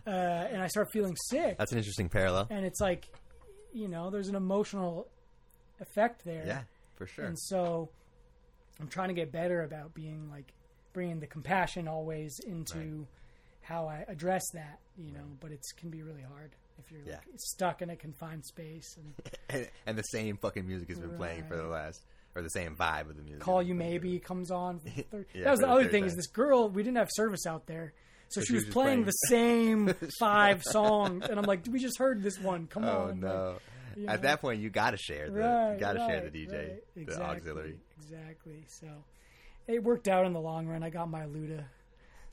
uh, 0.08 0.10
and 0.10 0.62
I 0.62 0.68
start 0.68 0.91
feeling 0.91 1.16
sick 1.30 1.58
That's 1.58 1.72
an 1.72 1.78
interesting 1.78 2.10
parallel. 2.10 2.47
and 2.49 2.66
it's 2.66 2.80
like 2.80 3.08
you 3.74 3.88
know 3.88 4.10
there's 4.12 4.28
an 4.30 4.36
emotional 4.36 5.08
effect 5.80 6.24
there 6.26 6.43
Yeah. 6.45 6.62
for 6.95 7.08
sure. 7.08 7.26
And 7.26 7.38
so 7.39 7.89
I'm 8.80 8.88
trying 8.88 9.10
to 9.10 9.14
get 9.14 9.32
better 9.32 9.64
about 9.64 9.93
being 9.93 10.30
like 10.30 10.54
bringing 10.93 11.20
the 11.20 11.28
compassion 11.28 11.88
always 11.88 12.39
into 12.45 12.78
Right. 12.78 13.08
how 13.62 13.88
I 13.88 14.06
address 14.08 14.43
that, 14.54 14.80
you 14.97 15.12
know, 15.12 15.26
but 15.39 15.51
it 15.51 15.62
can 15.78 15.89
be 15.89 16.04
really 16.04 16.22
hard 16.22 16.51
if 16.80 16.91
you're 16.91 17.01
like, 17.06 17.22
stuck 17.38 17.82
in 17.82 17.89
a 17.89 17.95
confined 17.95 18.45
space 18.45 18.97
and 18.97 19.14
and, 19.49 19.70
and 19.88 19.97
the 19.97 20.04
same 20.04 20.38
fucking 20.38 20.68
music 20.68 20.89
has 20.89 20.99
been 20.99 21.16
playing 21.16 21.43
for 21.45 21.56
the 21.58 21.68
last, 21.68 22.01
or 22.36 22.42
the 22.42 22.50
same 22.50 22.76
vibe 22.76 23.10
of 23.10 23.16
the 23.18 23.24
music. 23.24 23.42
Call 23.42 23.62
You. 23.62 23.76
Maybe 23.76 24.20
comes 24.20 24.52
on. 24.52 24.82
Yeah, 25.36 25.44
that 25.44 25.52
was 25.52 25.60
the 25.60 25.66
the 25.68 25.72
other 25.72 25.88
thing 25.88 26.06
is 26.06 26.16
this 26.16 26.28
girl, 26.28 26.70
we 26.70 26.84
didn't 26.84 26.98
have 26.98 27.10
service 27.12 27.46
out 27.46 27.68
there. 27.68 27.94
So 28.30 28.42
So 28.42 28.46
she 28.46 28.54
was 28.54 28.64
just 28.64 28.74
playing 28.74 29.04
playing- 29.04 29.06
the 29.06 29.12
same 29.30 30.10
five 30.20 30.64
songs. 30.64 31.26
And 31.30 31.38
I'm 31.40 31.46
like, 31.46 31.62
we 31.70 31.80
just 31.80 32.00
heard 32.00 32.24
this 32.24 32.40
one. 32.40 32.68
Come 32.68 32.84
Oh 32.86 33.10
on. 33.10 33.20
no! 33.20 33.58
Like, 33.96 34.10
At 34.10 34.22
know. 34.24 34.28
that 34.30 34.42
point, 34.42 34.60
you 34.62 34.70
got 34.72 34.92
to 34.92 34.98
share 34.98 35.30
the 35.30 35.40
right, 35.40 35.74
you 35.74 35.80
got 35.80 35.94
to 35.94 36.00
share 36.00 36.22
the 36.28 36.32
DJ, 36.32 36.52
right. 36.52 36.84
the 36.96 37.02
Exactly, 37.02 37.26
auxiliary. 37.38 37.78
Exactly. 38.02 38.66
So 38.68 38.88
it 39.68 39.84
worked 39.84 40.08
out 40.08 40.26
in 40.26 40.34
the 40.34 40.42
long 40.42 40.66
run. 40.68 40.82
I 40.84 40.90
got 40.90 41.10
my 41.10 41.26
Luda. 41.26 41.64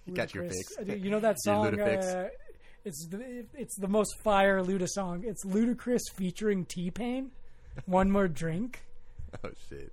You 0.06 0.14
got 0.14 0.34
your 0.34 0.44
Ludacris. 0.44 0.54
fix. 0.86 1.02
You 1.04 1.10
know 1.10 1.20
that 1.20 1.36
song? 1.42 1.78
Uh, 1.78 2.28
it's 2.86 3.06
the 3.10 3.44
it's 3.54 3.76
the 3.76 3.88
most 3.88 4.16
fire 4.24 4.62
Luda 4.62 4.88
song. 4.88 5.22
It's 5.26 5.44
Ludacris 5.44 6.00
featuring 6.14 6.64
T 6.64 6.90
Pain. 6.90 7.30
One 7.84 8.10
more 8.10 8.26
drink. 8.26 8.80
Oh 9.44 9.50
shit! 9.68 9.92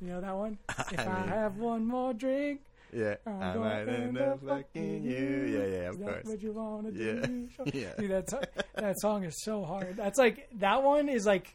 You 0.00 0.08
know 0.08 0.20
that 0.20 0.36
one? 0.36 0.58
If 0.92 0.98
I, 1.00 1.04
mean- 1.20 1.28
have 1.28 1.56
one 1.56 1.86
more 1.86 2.12
drink, 2.14 2.60
Yeah, 2.92 3.16
I'm 3.26 3.42
I 3.42 3.54
gonna 3.54 3.60
might 3.60 3.88
end 3.88 4.18
up 4.18 4.40
fucking 4.46 5.02
you. 5.04 5.46
Yeah, 5.46 5.66
yeah, 5.66 5.88
of 5.88 5.94
Is 5.96 6.00
course. 6.00 6.24
what 6.26 6.42
you 6.42 6.52
wanna 6.52 6.90
Yeah. 6.90 7.26
do? 7.26 7.48
Yeah. 7.74 7.92
Dude, 7.98 8.10
that 8.10 8.30
so- 8.30 8.40
that 8.76 9.00
song 9.00 9.24
is 9.24 9.42
so 9.42 9.64
hard. 9.64 9.96
That's 9.96 10.18
like 10.18 10.48
that 10.58 10.82
one 10.82 11.08
is 11.08 11.26
like 11.26 11.54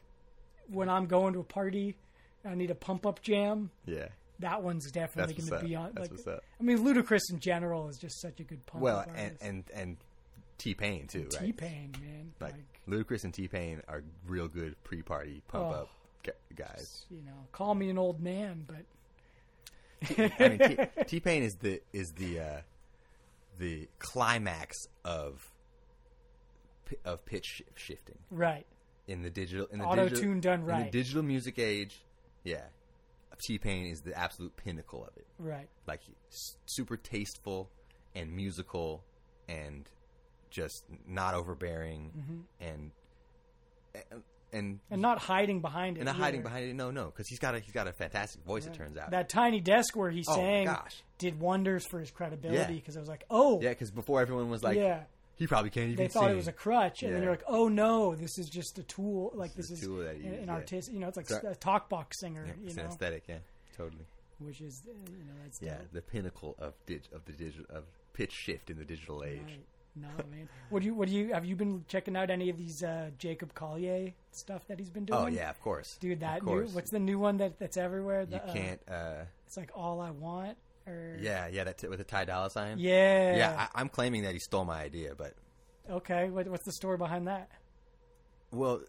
when 0.69 0.89
I'm 0.89 1.05
going 1.07 1.33
to 1.33 1.39
a 1.39 1.43
party, 1.43 1.95
I 2.43 2.55
need 2.55 2.71
a 2.71 2.75
pump 2.75 3.05
up 3.05 3.21
jam. 3.21 3.69
Yeah. 3.85 4.07
That 4.39 4.61
one's 4.63 4.91
definitely 4.91 5.35
going 5.35 5.61
to 5.61 5.65
be 5.65 5.75
on. 5.75 5.91
That's 5.93 6.25
Like. 6.25 6.39
I 6.59 6.63
mean, 6.63 6.79
Ludacris 6.79 7.21
in 7.31 7.39
general 7.39 7.87
is 7.87 7.97
just 7.97 8.19
such 8.19 8.39
a 8.39 8.43
good 8.43 8.65
pump 8.65 8.83
Well, 8.83 8.97
up 8.99 9.09
and 9.15 9.37
and 9.41 9.63
and 9.73 9.97
T 10.57 10.73
Pain 10.73 11.07
too, 11.07 11.27
right? 11.33 11.45
T 11.47 11.51
Pain, 11.53 11.93
man, 12.01 12.33
Like, 12.41 12.53
like, 12.53 12.63
Ludacris 13.07 13.23
and 13.23 13.33
T 13.33 13.47
Pain 13.47 13.81
are 13.87 14.03
real 14.27 14.47
good 14.47 14.75
pre-party 14.83 15.41
pump 15.47 15.65
Oh. 15.65 15.69
up 15.81 15.89
gu- 16.25 16.55
guys. 16.55 17.05
you 17.09 17.21
know, 17.25 17.47
call 17.51 17.75
me 17.75 17.89
an 17.89 17.97
old 17.97 18.19
man, 18.21 18.65
but 18.67 18.85
I 20.39 20.49
mean, 20.49 20.87
T 21.07 21.19
Pain 21.19 21.43
is 21.43 21.55
the 21.55 21.81
is 21.93 22.11
the 22.17 22.39
uh, 22.39 22.61
the 23.57 23.87
climax 23.99 24.75
of 25.03 25.51
of 27.03 27.25
pitch 27.25 27.63
shifting 27.75 28.17
right, 28.29 28.65
in 29.07 29.21
the 29.23 29.29
digital 29.29 29.65
in 29.71 29.79
the 29.79 29.85
Auto-tune 29.85 30.09
digital, 30.09 30.39
done 30.41 30.59
in 30.61 30.65
right. 30.65 30.91
the 30.91 30.97
digital 30.97 31.23
music 31.23 31.57
age. 31.57 32.03
Yeah, 32.43 32.61
T 33.47 33.57
Pain 33.57 33.87
is 33.87 34.01
the 34.01 34.17
absolute 34.17 34.55
pinnacle 34.55 35.03
of 35.03 35.15
it. 35.17 35.25
right, 35.39 35.67
Like 35.87 36.01
super 36.65 36.97
tasteful 36.97 37.69
and 38.13 38.31
musical 38.35 39.03
and 39.47 39.89
just 40.51 40.83
not 41.07 41.33
overbearing 41.33 42.45
and 42.59 42.91
and 43.95 44.21
and, 44.55 44.79
and 44.89 45.01
not 45.01 45.19
hiding 45.19 45.61
behind 45.61 45.97
it. 45.97 46.01
and 46.01 46.07
not 46.07 46.15
hiding 46.15 46.41
behind 46.41 46.69
it. 46.69 46.73
No, 46.75 46.89
no, 46.91 47.05
because 47.05 47.27
he's 47.27 47.39
got 47.39 47.53
a 47.55 47.59
he's 47.59 47.73
got 47.73 47.87
a 47.87 47.93
fantastic 47.93 48.43
voice. 48.43 48.65
It 48.65 48.73
turns 48.73 48.97
out. 48.97 49.11
That 49.11 49.29
tiny 49.29 49.59
desk 49.59 49.95
where 49.95 50.09
he 50.09 50.23
Oh, 50.27 50.35
sang 50.35 50.65
gosh. 50.65 51.03
did 51.17 51.39
wonders 51.39 51.85
for 51.85 51.99
his 51.99 52.11
credibility 52.11 52.57
Yeah. 52.59 52.67
because 52.79 52.97
I 52.97 52.99
was 52.99 53.09
like, 53.09 53.25
oh, 53.29 53.61
yeah, 53.61 53.69
because 53.69 53.91
before 53.91 54.21
everyone 54.21 54.49
was 54.49 54.63
like, 54.63 54.77
yeah. 54.77 55.03
he 55.35 55.47
probably 55.47 55.69
can't 55.69 55.87
even. 55.91 55.97
They 55.97 56.07
thought 56.07 56.31
it 56.31 56.35
was 56.35 56.47
a 56.47 56.53
crutch, 56.53 57.03
and 57.03 57.11
then 57.11 57.19
Yeah. 57.21 57.25
you're 57.25 57.33
like, 57.33 57.43
"Oh 57.47 57.67
no, 57.67 58.15
this 58.15 58.37
is 58.37 58.47
just 58.49 58.79
a 58.79 58.83
tool. 58.83 59.31
Like 59.35 59.53
this, 59.53 59.65
is 59.69 59.79
is 59.79 59.83
a 59.83 59.85
tool 59.87 59.97
that 59.99 60.15
an, 60.15 60.33
an 60.43 60.49
artist. 60.49 60.91
You 60.91 60.99
know, 60.99 61.07
it's 61.07 61.17
like 61.17 61.27
So- 61.27 61.41
a 61.47 61.55
talk 61.55 61.89
box 61.89 62.19
singer. 62.19 62.45
Yeah, 62.47 62.53
you 62.61 62.67
it's 62.67 62.75
know, 62.77 62.83
an 62.83 62.89
aesthetic. 62.89 63.23
Yeah, 63.27 63.37
totally. 63.77 64.05
which 64.39 64.61
is 64.61 64.81
uh, 64.87 64.91
you 65.11 65.25
know 65.25 65.33
that's 65.43 65.61
Yeah, 65.61 65.75
dope. 65.77 65.91
the 65.93 66.01
pinnacle 66.01 66.55
of 66.59 66.73
dig- 66.85 67.07
of 67.13 67.25
the 67.25 67.33
digital 67.33 67.65
of 67.69 67.83
pitch 68.13 68.31
shift 68.33 68.69
in 68.69 68.77
the 68.77 68.85
digital 68.85 69.23
age. 69.23 69.41
Right. 69.43 69.59
No 69.95 70.07
man, 70.29 70.49
what 70.69 70.81
do 70.81 70.87
you 70.87 70.93
what 70.93 71.07
do 71.07 71.13
you 71.13 71.33
have 71.33 71.45
you 71.45 71.55
been 71.55 71.85
checking 71.87 72.17
out 72.17 72.29
any 72.29 72.49
of 72.49 72.57
these 72.57 72.83
uh, 72.83 73.11
Jacob 73.17 73.53
Collier 73.53 74.13
stuff 74.31 74.67
that 74.67 74.77
he's 74.77 74.89
been 74.89 75.05
doing? 75.05 75.19
Oh 75.19 75.27
yeah, 75.27 75.49
of 75.49 75.59
course, 75.61 75.97
dude, 76.01 76.19
that 76.19 76.39
of 76.39 76.45
new 76.45 76.65
what's 76.73 76.91
the 76.91 76.99
new 76.99 77.17
one 77.17 77.37
that 77.37 77.59
that's 77.59 77.77
everywhere? 77.77 78.21
you 78.21 78.27
The, 78.27 78.43
uh, 78.43 78.53
can't. 78.53 78.81
Uh, 78.89 79.23
it's 79.47 79.55
like 79.55 79.71
all 79.73 80.01
I 80.01 80.11
want 80.11 80.57
or 80.87 81.17
yeah, 81.19 81.47
yeah, 81.47 81.63
that 81.63 81.77
t- 81.77 81.87
with 81.87 81.99
the 81.99 82.03
Ty 82.03 82.25
Dolla 82.25 82.49
sign. 82.49 82.77
yeah 82.77 83.35
yeah. 83.35 83.67
I, 83.73 83.81
I'm 83.81 83.89
claiming 83.89 84.23
that 84.23 84.33
he 84.33 84.39
stole 84.39 84.65
my 84.65 84.81
idea, 84.81 85.13
but 85.15 85.33
okay, 85.89 86.29
what, 86.29 86.47
what's 86.47 86.65
the 86.65 86.73
story 86.73 86.97
behind 86.97 87.27
that? 87.27 87.49
Well, 88.51 88.81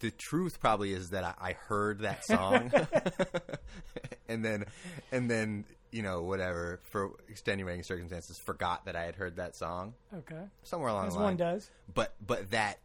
the 0.00 0.10
truth 0.10 0.60
probably 0.60 0.92
is 0.92 1.10
that 1.10 1.24
I, 1.24 1.34
I 1.40 1.52
heard 1.52 2.00
that 2.00 2.24
song, 2.24 2.72
and 4.28 4.44
then, 4.44 4.64
and 5.12 5.30
then 5.30 5.64
you 5.94 6.02
know 6.02 6.22
whatever 6.22 6.80
for 6.82 7.12
extenuating 7.28 7.84
circumstances, 7.84 8.36
forgot 8.38 8.84
that 8.86 8.96
I 8.96 9.04
had 9.04 9.14
heard 9.14 9.36
that 9.36 9.54
song 9.54 9.94
Okay, 10.12 10.42
somewhere 10.64 10.90
along 10.90 11.06
as 11.06 11.12
the 11.14 11.20
line. 11.20 11.24
one 11.28 11.36
does. 11.36 11.70
But 11.92 12.14
but 12.24 12.50
that 12.50 12.80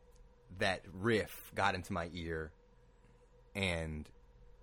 that 0.60 0.82
riff 0.94 1.52
got 1.56 1.74
into 1.76 1.92
my 1.92 2.10
ear, 2.14 2.52
and 3.56 4.08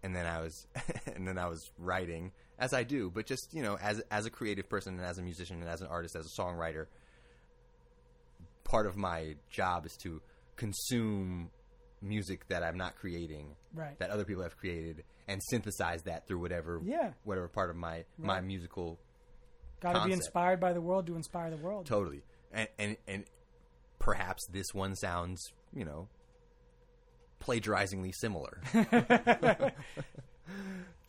and 0.02 0.14
then 0.14 0.26
I 0.26 0.40
was 0.42 0.66
and 1.14 1.26
then 1.26 1.38
I 1.38 1.46
was 1.48 1.70
writing 1.78 2.30
as 2.58 2.72
I 2.72 2.84
do, 2.84 3.10
but 3.10 3.26
just 3.26 3.52
you 3.52 3.62
know 3.62 3.76
as 3.82 4.00
as 4.10 4.26
a 4.26 4.30
creative 4.30 4.68
person 4.68 4.94
and 4.96 5.04
as 5.04 5.18
a 5.18 5.22
musician 5.22 5.60
and 5.60 5.68
as 5.68 5.80
an 5.80 5.88
artist 5.88 6.14
as 6.14 6.26
a 6.26 6.40
songwriter, 6.40 6.86
part 8.64 8.86
of 8.86 8.96
my 8.96 9.34
job 9.50 9.86
is 9.86 9.96
to 9.98 10.20
consume 10.56 11.50
music 12.02 12.46
that 12.48 12.62
I'm 12.62 12.76
not 12.76 12.96
creating, 12.96 13.56
Right. 13.74 13.98
that 13.98 14.10
other 14.10 14.24
people 14.24 14.42
have 14.42 14.56
created, 14.56 15.02
and 15.28 15.42
synthesize 15.50 16.02
that 16.04 16.26
through 16.26 16.38
whatever 16.40 16.80
Yeah. 16.84 17.12
whatever 17.24 17.48
part 17.48 17.70
of 17.70 17.76
my 17.76 18.04
my 18.18 18.40
musical 18.40 18.98
Got 19.80 19.92
to 20.00 20.04
be 20.06 20.12
inspired 20.12 20.58
by 20.60 20.72
the 20.72 20.80
world 20.80 21.06
to 21.08 21.16
inspire 21.16 21.50
the 21.50 21.56
world. 21.58 21.86
Totally. 21.86 22.22
And 22.52 22.68
and 22.78 22.96
and 23.06 23.24
perhaps 23.98 24.46
this 24.50 24.66
one 24.72 24.94
sounds, 24.96 25.42
you 25.74 25.84
know, 25.84 26.08
plagiarizingly 27.40 28.12
similar. 28.12 28.60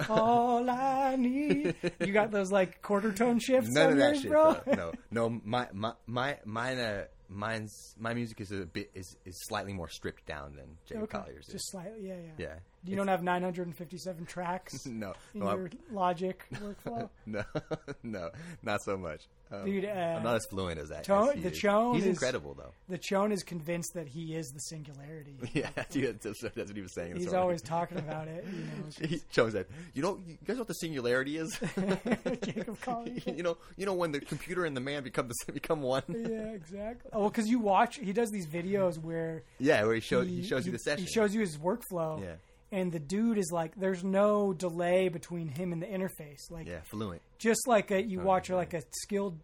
All 0.09 0.69
I 0.69 1.15
need. 1.15 1.75
You 2.05 2.13
got 2.13 2.31
those 2.31 2.51
like 2.51 2.81
quarter 2.81 3.11
tone 3.11 3.39
shifts 3.39 3.71
None 3.71 3.85
on 3.87 3.91
of 3.93 3.97
that 3.99 4.09
yours, 4.13 4.21
shit, 4.21 4.31
bro. 4.31 4.53
bro. 4.65 4.73
No, 4.75 4.91
no. 5.29 5.41
My 5.43 5.67
my 5.73 5.93
my 6.05 6.37
mine. 6.45 6.77
Uh, 6.77 7.05
mine's 7.29 7.93
my 7.99 8.13
music 8.13 8.39
is 8.39 8.51
a 8.51 8.65
bit 8.65 8.89
is, 8.93 9.17
is 9.25 9.35
slightly 9.47 9.73
more 9.73 9.89
stripped 9.89 10.25
down 10.25 10.55
than 10.55 10.77
Jay 10.85 10.95
Okay. 10.95 11.17
Collier's. 11.17 11.47
is. 11.47 11.53
Just 11.53 11.71
slightly, 11.71 12.07
yeah, 12.07 12.15
yeah. 12.15 12.31
yeah. 12.37 12.53
You 12.83 12.95
don't 12.95 13.07
have 13.09 13.23
957 13.23 14.25
tracks 14.25 14.85
No, 14.85 15.13
in 15.33 15.41
no, 15.41 15.47
I'm- 15.47 15.57
your 15.59 15.69
Logic 15.91 16.43
workflow. 16.55 17.09
no, 17.25 17.43
no, 18.03 18.29
not 18.63 18.81
so 18.83 18.97
much. 18.97 19.23
Um, 19.49 19.63
Dude, 19.65 19.85
uh, 19.85 19.87
I'm 19.89 20.23
not 20.23 20.35
as 20.35 20.45
fluent 20.49 20.77
as 20.77 20.89
that. 20.89 21.05
Tone- 21.05 21.41
the. 21.41 21.51
Chone 21.51 21.95
He's 21.95 22.03
is- 22.03 22.09
incredible 22.09 22.53
though. 22.53 22.71
the 22.89 22.97
Chone 22.97 23.31
is 23.31 23.43
convinced 23.43 23.93
that 23.93 24.07
he 24.07 24.35
is 24.35 24.47
the 24.49 24.59
singularity. 24.59 25.35
Yeah, 25.53 25.69
dude, 25.89 26.19
that's, 26.21 26.41
that's 26.41 26.55
what 26.57 26.75
he 26.75 26.81
was 26.81 26.93
saying. 26.93 27.15
He's 27.15 27.33
always 27.33 27.61
talking 27.61 27.97
about 27.97 28.27
it. 28.27 28.45
You 28.45 29.05
know, 29.05 29.07
He 29.09 29.21
chose 29.31 29.53
that. 29.53 29.67
You 29.93 30.01
know, 30.01 30.19
you 30.27 30.37
guys 30.45 30.57
know 30.57 30.61
what 30.61 30.67
the 30.67 30.73
singularity 30.73 31.37
is? 31.37 31.57
Jacob 32.43 32.77
you 33.25 33.43
know, 33.43 33.57
you 33.77 33.85
know 33.85 33.93
when 33.93 34.11
the 34.11 34.19
computer 34.19 34.65
and 34.65 34.75
the 34.75 34.81
man 34.81 35.03
become 35.03 35.27
the 35.29 35.51
become 35.53 35.81
one. 35.81 36.03
Yeah, 36.09 36.51
exactly. 36.51 37.09
Oh, 37.13 37.29
because 37.29 37.47
you 37.47 37.59
watch, 37.59 37.97
he 37.97 38.11
does 38.13 38.29
these 38.31 38.47
videos 38.47 38.97
where 39.01 39.43
Yeah, 39.59 39.83
where 39.83 39.95
he 39.95 40.01
shows 40.01 40.27
he, 40.27 40.43
shows 40.43 40.65
you 40.65 40.71
the 40.71 40.79
session. 40.79 41.05
He 41.05 41.11
shows 41.11 41.33
you 41.33 41.41
his 41.41 41.57
workflow. 41.57 42.21
Yeah. 42.21 42.33
And 42.71 42.91
the 42.91 42.99
dude 42.99 43.37
is 43.37 43.49
like, 43.51 43.75
there's 43.75 44.03
no 44.03 44.51
delay 44.53 45.07
between 45.07 45.47
him 45.47 45.71
and 45.71 45.81
the 45.81 45.85
interface. 45.87 46.51
Like, 46.51 46.67
yeah, 46.67 46.81
fluent. 46.83 47.21
just 47.37 47.65
like 47.67 47.91
a, 47.91 48.01
you 48.03 48.21
Oh, 48.21 48.25
watch 48.25 48.49
yeah. 48.49 48.55
like 48.57 48.73
a 48.73 48.81
skilled 49.03 49.39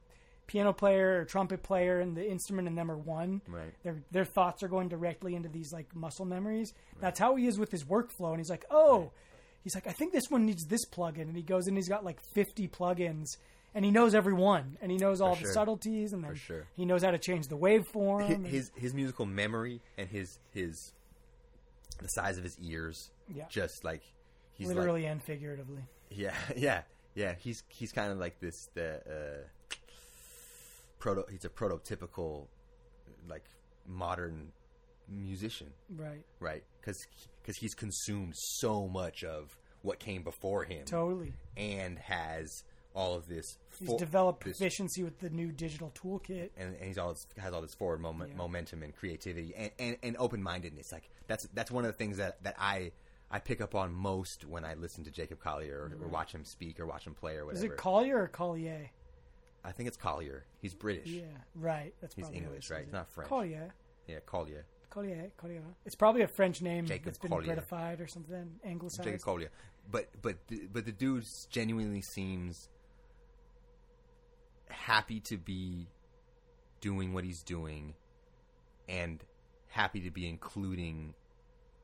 piano 0.46 0.74
player 0.74 1.22
or 1.22 1.26
trumpet 1.26 1.64
player 1.64 2.02
and 2.02 2.18
the 2.18 2.30
instrument 2.30 2.68
and 2.68 2.78
them 2.78 2.92
are 2.92 2.98
one 2.98 3.42
Right. 3.48 3.74
their 3.84 4.04
their 4.12 4.26
thoughts 4.26 4.62
are 4.62 4.68
going 4.68 4.90
directly 4.90 5.36
into 5.36 5.48
these 5.48 5.72
like 5.72 5.96
muscle 5.96 6.26
memories 6.26 6.74
that's 7.00 7.18
how 7.18 7.38
he 7.38 7.48
is 7.48 7.58
with 7.58 7.72
his 7.72 7.86
workflow 7.86 8.32
and 8.32 8.40
he's 8.40 8.50
like 8.50 8.66
oh 8.70 9.10
he's 9.64 9.74
like 9.74 9.88
i 9.88 9.94
think 9.94 10.12
this 10.12 10.26
one 10.30 10.46
needs 10.46 10.66
this 10.66 10.86
plugin 10.90 11.22
and 11.22 11.38
he 11.38 11.44
goes 11.44 11.68
and 11.68 11.78
he's 11.78 11.88
got 11.88 12.04
like 12.04 12.20
50 12.36 12.68
plugins 12.68 13.38
and 13.74 13.86
he 13.86 13.90
knows 13.90 14.14
every 14.14 14.34
one 14.34 14.78
and 14.82 14.92
he 14.92 14.98
knows 14.98 15.22
all 15.22 15.34
the 15.36 15.48
subtleties 15.48 16.12
and 16.12 16.22
then 16.26 16.32
For 16.32 16.36
sure. 16.38 16.68
he 16.76 16.84
knows 16.86 17.04
how 17.04 17.12
to 17.12 17.18
change 17.18 17.48
the 17.48 17.58
waveform 17.58 18.28
His, 18.44 18.52
his 18.52 18.72
his 18.76 18.94
musical 18.94 19.26
memory 19.26 19.80
and 19.98 20.10
his 20.10 20.40
his 20.54 20.92
the 22.02 22.08
size 22.08 22.38
of 22.38 22.44
his 22.44 22.58
ears. 22.60 23.12
Yeah. 23.34 23.46
Just 23.50 23.84
like 23.84 24.02
he's 24.54 24.68
literally 24.68 25.06
and 25.06 25.22
figuratively. 25.22 25.84
Yeah 26.10 26.36
yeah 26.56 26.82
yeah. 27.16 27.36
He's 27.40 27.64
he's 27.70 27.92
kind 27.92 28.12
of 28.12 28.18
like 28.18 28.40
this 28.40 28.68
the 28.74 28.96
uh, 28.96 29.76
proto 31.00 31.24
he's 31.30 31.46
a 31.46 31.50
prototypical 31.50 32.48
like 33.28 33.46
modern 33.88 34.52
musician. 35.10 35.72
Right. 35.96 36.24
Right. 36.40 36.64
Because 36.80 36.98
because 37.42 37.58
he's 37.58 37.74
consumed 37.74 38.34
so 38.36 38.88
much 38.88 39.24
of 39.24 39.58
what 39.82 40.00
came 40.00 40.24
before 40.24 40.64
him. 40.64 40.86
Totally. 40.86 41.34
And 41.58 42.00
has 42.00 42.64
all 42.96 43.16
of 43.16 43.28
this 43.28 43.58
he's 43.80 43.88
fo- 43.88 43.98
developed 43.98 44.44
this- 44.44 44.58
proficiency 44.58 45.04
with 45.04 45.20
the 45.20 45.30
new 45.30 45.52
digital 45.52 45.92
toolkit 45.96 46.50
and, 46.58 46.76
and 46.76 46.86
he's 46.86 46.98
all 46.98 47.16
has 47.38 47.54
all 47.54 47.62
this 47.62 47.74
forward 47.74 48.00
moment, 48.02 48.32
Yeah. 48.32 48.38
momentum 48.38 48.84
and 48.84 48.96
creativity 48.96 49.54
and, 49.56 49.72
and, 49.80 49.98
and 50.04 50.18
open 50.18 50.42
mindedness. 50.44 50.92
Like 50.92 51.10
that's 51.28 51.48
that's 51.54 51.72
one 51.72 51.86
of 51.86 51.92
the 51.92 51.98
things 51.98 52.18
that, 52.18 52.44
that 52.44 52.56
I 52.60 52.92
I 53.32 53.40
pick 53.40 53.62
up 53.62 53.74
on 53.74 53.92
most 53.94 54.46
when 54.46 54.64
I 54.64 54.76
listen 54.76 55.04
to 55.06 55.12
Jacob 55.12 55.40
Collier 55.40 55.80
or, 55.80 55.86
or 55.86 55.90
mm-hmm. 55.90 56.12
watch 56.12 56.32
him 56.34 56.46
speak 56.46 56.80
or 56.80 56.86
watch 56.86 57.08
him 57.08 57.16
play 57.16 57.36
or 57.36 57.46
whatever. 57.46 57.66
Is 57.66 57.72
it 57.72 57.78
Collier 57.78 58.22
or 58.22 58.28
Collier? 58.28 58.92
I 59.66 59.72
think 59.72 59.88
it's 59.88 59.98
Collier. 59.98 60.46
He's 60.62 60.74
British. 60.74 61.08
Yeah, 61.08 61.24
right. 61.56 61.94
That's 62.02 62.14
He's 62.16 62.30
English, 62.30 62.70
right? 62.70 62.84
He's 62.84 62.94
not 62.94 63.10
French. 63.10 63.30
Collier, 63.30 63.74
Yeah, 64.08 64.20
Collier. 64.26 64.66
Collier, 64.90 65.32
Collier. 65.38 65.64
It's 65.86 65.96
probably 65.96 66.22
a 66.22 66.28
French 66.28 66.62
name 66.62 66.86
Jacob 66.86 67.06
that's 67.06 67.18
been 67.18 67.32
Collier. 67.32 67.56
Britified 67.56 68.00
or 68.00 68.08
something, 68.08 68.60
anglicized. 68.64 69.06
Jacob 69.06 69.22
Collier. 69.22 69.50
But 69.90 70.10
but 70.22 70.36
the- 70.48 70.68
but 70.72 70.86
the 70.86 70.92
dude 70.92 71.26
genuinely 71.50 72.02
seems 72.02 72.70
happy 74.74 75.20
to 75.22 75.38
be 75.38 75.88
doing 76.82 77.14
what 77.14 77.24
he's 77.24 77.42
doing 77.44 77.94
and 78.90 79.24
happy 79.68 80.02
to 80.02 80.12
be 80.12 80.28
including 80.28 81.14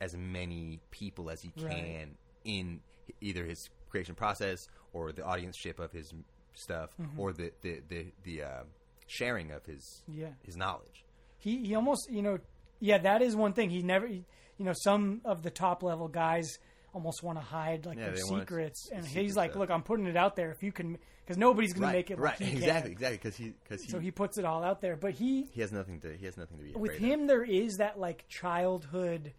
as 0.01 0.15
many 0.15 0.79
people 0.91 1.29
as 1.29 1.41
he 1.41 1.49
can 1.51 1.65
Right. 1.65 2.07
in 2.43 2.79
either 3.21 3.45
his 3.45 3.69
creation 3.89 4.15
process 4.15 4.67
or 4.93 5.11
the 5.11 5.21
audienceship 5.21 5.79
of 5.79 5.91
his 5.91 6.13
stuff 6.53 6.89
Mm-hmm. 7.01 7.19
or 7.19 7.33
the 7.33 7.51
the 7.61 7.81
the, 7.87 8.07
the 8.23 8.43
uh, 8.43 8.63
sharing 9.07 9.51
of 9.51 9.65
his 9.65 10.03
Yeah. 10.07 10.29
his 10.43 10.55
knowledge. 10.57 11.03
he 11.37 11.65
he 11.65 11.75
almost 11.75 12.09
you 12.11 12.21
know 12.21 12.37
yeah 12.79 12.97
that 12.97 13.21
is 13.21 13.35
one 13.35 13.53
thing 13.53 13.69
he 13.69 13.81
never 13.81 14.07
he- 14.07 14.25
you 14.57 14.65
know 14.65 14.73
some 14.75 15.21
of 15.25 15.41
the 15.43 15.49
top 15.51 15.83
level 15.83 16.07
guys 16.07 16.59
almost 16.93 17.21
want 17.23 17.37
to 17.37 17.43
hide 17.43 17.85
like 17.85 17.97
Yeah, 17.97 18.07
their 18.07 18.15
secrets. 18.17 18.89
and 18.91 19.05
he's 19.05 19.35
like 19.35 19.51
stuff. 19.51 19.59
look 19.59 19.69
i'm 19.71 19.83
putting 19.83 20.07
it 20.07 20.17
out 20.17 20.35
there. 20.35 20.51
If 20.51 20.63
you 20.63 20.71
can 20.71 20.97
because 21.25 21.37
nobody's 21.37 21.73
gonna 21.73 21.91
make 21.91 22.09
it 22.09 22.17
like 22.19 22.39
right, 22.39 22.39
he 22.39 22.45
can. 22.53 22.57
exactly, 22.63 22.91
exactly, 22.91 23.17
because 23.17 23.35
he 23.37 23.53
because 23.63 23.83
he, 23.83 23.89
so 23.91 23.99
he 23.99 24.09
puts 24.11 24.37
it 24.37 24.45
all 24.45 24.63
out 24.63 24.81
there 24.81 24.95
but 24.95 25.11
he 25.11 25.47
he 25.51 25.61
has 25.61 25.71
nothing 25.71 25.99
to 26.01 26.15
he 26.17 26.25
has 26.25 26.37
nothing 26.37 26.57
to 26.57 26.63
be 26.63 26.71
with 26.73 26.97
him 26.97 27.27
there 27.27 27.43
is 27.43 27.75
that 27.77 27.99
like 27.99 28.25
childhood 28.27 29.33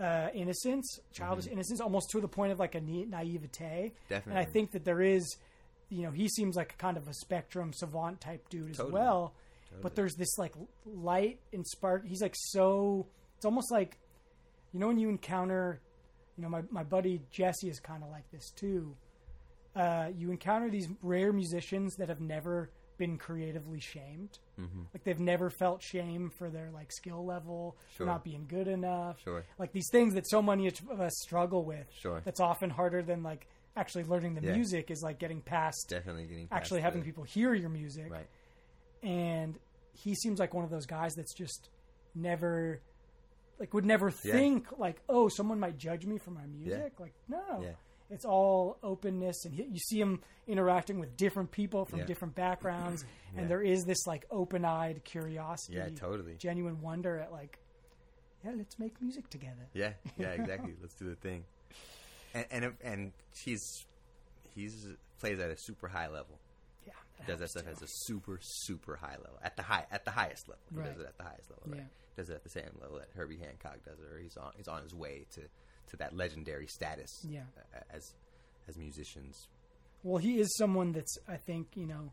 uh, 0.00 0.28
innocence 0.34 0.98
childish 1.12 1.46
innocence 1.46 1.80
almost 1.80 2.10
to 2.10 2.20
the 2.20 2.28
point 2.28 2.52
of 2.52 2.58
like 2.58 2.74
a 2.74 2.80
na- 2.80 3.04
naivete. 3.18 3.92
And 4.10 4.36
i 4.38 4.44
think 4.44 4.72
that 4.72 4.84
there 4.84 5.00
is 5.00 5.36
you 5.88 6.02
know 6.02 6.10
he 6.10 6.28
seems 6.28 6.56
like 6.56 6.72
a 6.72 6.76
kind 6.76 6.96
of 6.96 7.06
a 7.08 7.14
spectrum 7.14 7.72
savant 7.72 8.20
type 8.20 8.48
dude 8.48 8.70
as 8.70 8.76
Totally. 8.78 8.92
well. 8.94 9.34
But 9.80 9.94
there's 9.94 10.14
this 10.16 10.36
like 10.38 10.52
light 10.84 11.38
and 11.52 11.66
spark 11.66 12.04
he's 12.06 12.20
like 12.20 12.34
so 12.36 13.06
it's 13.36 13.46
almost 13.46 13.70
like 13.72 13.96
you 14.72 14.80
know 14.80 14.88
when 14.88 14.98
you 14.98 15.08
encounter 15.08 15.80
you 16.36 16.42
know 16.42 16.48
my, 16.48 16.62
my 16.70 16.82
buddy 16.82 17.20
jesse 17.30 17.68
is 17.68 17.78
kind 17.80 18.02
of 18.02 18.10
like 18.10 18.30
this 18.30 18.50
too 18.50 18.94
uh, 19.74 20.08
you 20.14 20.30
encounter 20.30 20.68
these 20.68 20.86
rare 21.02 21.32
musicians 21.32 21.96
that 21.96 22.08
have 22.10 22.20
never 22.20 22.70
been 22.98 23.16
creatively 23.18 23.80
shamed 23.80 24.38
Mm-hmm. 24.60 24.82
like 24.92 25.02
they've 25.02 25.18
never 25.18 25.48
felt 25.50 25.82
shame 25.82 26.30
for 26.30 26.50
their 26.50 26.70
like 26.72 26.92
skill 26.92 27.24
level 27.24 27.74
Sure. 27.96 28.06
not 28.06 28.22
being 28.22 28.44
good 28.46 28.68
enough 28.68 29.18
Sure. 29.24 29.42
like 29.58 29.72
these 29.72 29.88
things 29.90 30.14
that 30.14 30.28
so 30.28 30.42
many 30.42 30.66
of 30.68 31.00
us 31.00 31.12
struggle 31.22 31.64
with 31.64 31.86
Sure. 31.98 32.20
that's 32.24 32.38
often 32.38 32.68
harder 32.70 33.02
than 33.02 33.22
like 33.22 33.46
actually 33.76 34.04
learning 34.04 34.34
the 34.34 34.42
Yeah. 34.42 34.52
music 34.54 34.90
is 34.90 35.02
like 35.02 35.18
getting 35.18 35.40
past 35.40 35.86
definitely 35.88 36.26
getting 36.26 36.48
actually 36.52 36.82
having 36.82 37.00
the- 37.00 37.06
people 37.06 37.24
hear 37.24 37.54
your 37.54 37.70
music 37.70 38.10
right. 38.10 38.26
and 39.02 39.58
he 39.94 40.14
seems 40.14 40.38
like 40.38 40.52
one 40.54 40.64
of 40.64 40.70
those 40.70 40.86
guys 40.86 41.14
that's 41.14 41.34
just 41.34 41.70
never 42.14 42.80
like 43.58 43.72
would 43.74 43.84
never 43.84 44.12
Yeah. 44.24 44.32
think 44.32 44.66
like 44.78 45.00
oh 45.08 45.28
someone 45.28 45.58
might 45.60 45.78
judge 45.78 46.04
me 46.06 46.18
for 46.18 46.30
my 46.30 46.46
music 46.46 46.98
like 47.00 47.14
no 47.28 47.60
Yeah. 47.62 47.70
it's 48.10 48.24
all 48.24 48.78
openness 48.82 49.44
and 49.44 49.54
he, 49.54 49.62
you 49.64 49.78
see 49.78 50.00
him 50.00 50.20
interacting 50.46 50.98
with 50.98 51.16
different 51.16 51.50
people 51.50 51.84
from 51.84 52.00
Yeah. 52.00 52.06
different 52.06 52.34
backgrounds 52.34 53.04
Yeah. 53.34 53.40
and 53.42 53.50
there 53.50 53.62
is 53.62 53.84
this 53.84 54.06
like 54.06 54.24
open-eyed 54.30 55.04
curiosity 55.04 55.76
Yeah, 55.78 55.88
totally. 55.90 56.34
genuine 56.36 56.80
wonder 56.82 57.18
at 57.18 57.30
like 57.32 57.58
yeah 58.44 58.52
let's 58.56 58.78
make 58.78 59.00
music 59.00 59.28
together 59.30 59.68
Yeah, 59.74 59.92
yeah, 60.18 60.28
exactly. 60.40 60.74
Let's 60.80 60.94
do 60.94 61.04
the 61.08 61.14
thing. 61.16 61.44
And 62.34 62.46
and 62.50 62.64
if- 62.64 62.80
and 62.82 63.12
he's 63.44 63.86
he's 64.54 64.86
plays 65.20 65.38
at 65.38 65.50
a 65.50 65.56
super 65.56 65.86
high 65.88 66.08
level. 66.08 66.38
Does 67.26 67.40
that 67.40 67.50
stuff 67.50 67.66
at 67.68 67.82
a 67.82 67.86
super 67.86 68.38
super 68.42 68.96
high 68.96 69.16
level 69.16 69.38
at 69.42 69.56
the 69.56 69.62
high 69.62 69.86
at 69.90 70.04
the 70.04 70.10
highest 70.10 70.48
level. 70.48 70.62
He 70.70 70.76
does 70.88 70.98
it 71.00 71.06
at 71.06 71.16
the 71.18 71.24
highest 71.24 71.50
level. 71.50 71.64
Right? 71.66 71.76
Yeah. 71.78 72.16
Does 72.16 72.30
it 72.30 72.34
at 72.34 72.42
the 72.44 72.50
same 72.50 72.70
level 72.80 72.98
that 72.98 73.08
Herbie 73.16 73.38
Hancock 73.38 73.84
does 73.84 73.98
it, 73.98 74.06
or 74.12 74.18
he's 74.18 74.36
on 74.36 74.52
he's 74.56 74.68
on 74.68 74.82
his 74.82 74.94
way 74.94 75.26
to 75.34 75.40
to 75.90 75.96
that 75.98 76.16
legendary 76.16 76.66
status. 76.66 77.24
Yeah. 77.28 77.42
As 77.92 78.14
as 78.68 78.76
musicians. 78.76 79.48
well 80.04 80.18
he 80.18 80.38
is 80.38 80.56
someone 80.56 80.92
that's 80.92 81.16
i 81.28 81.36
think 81.36 81.66
you 81.74 81.86
know 81.86 82.12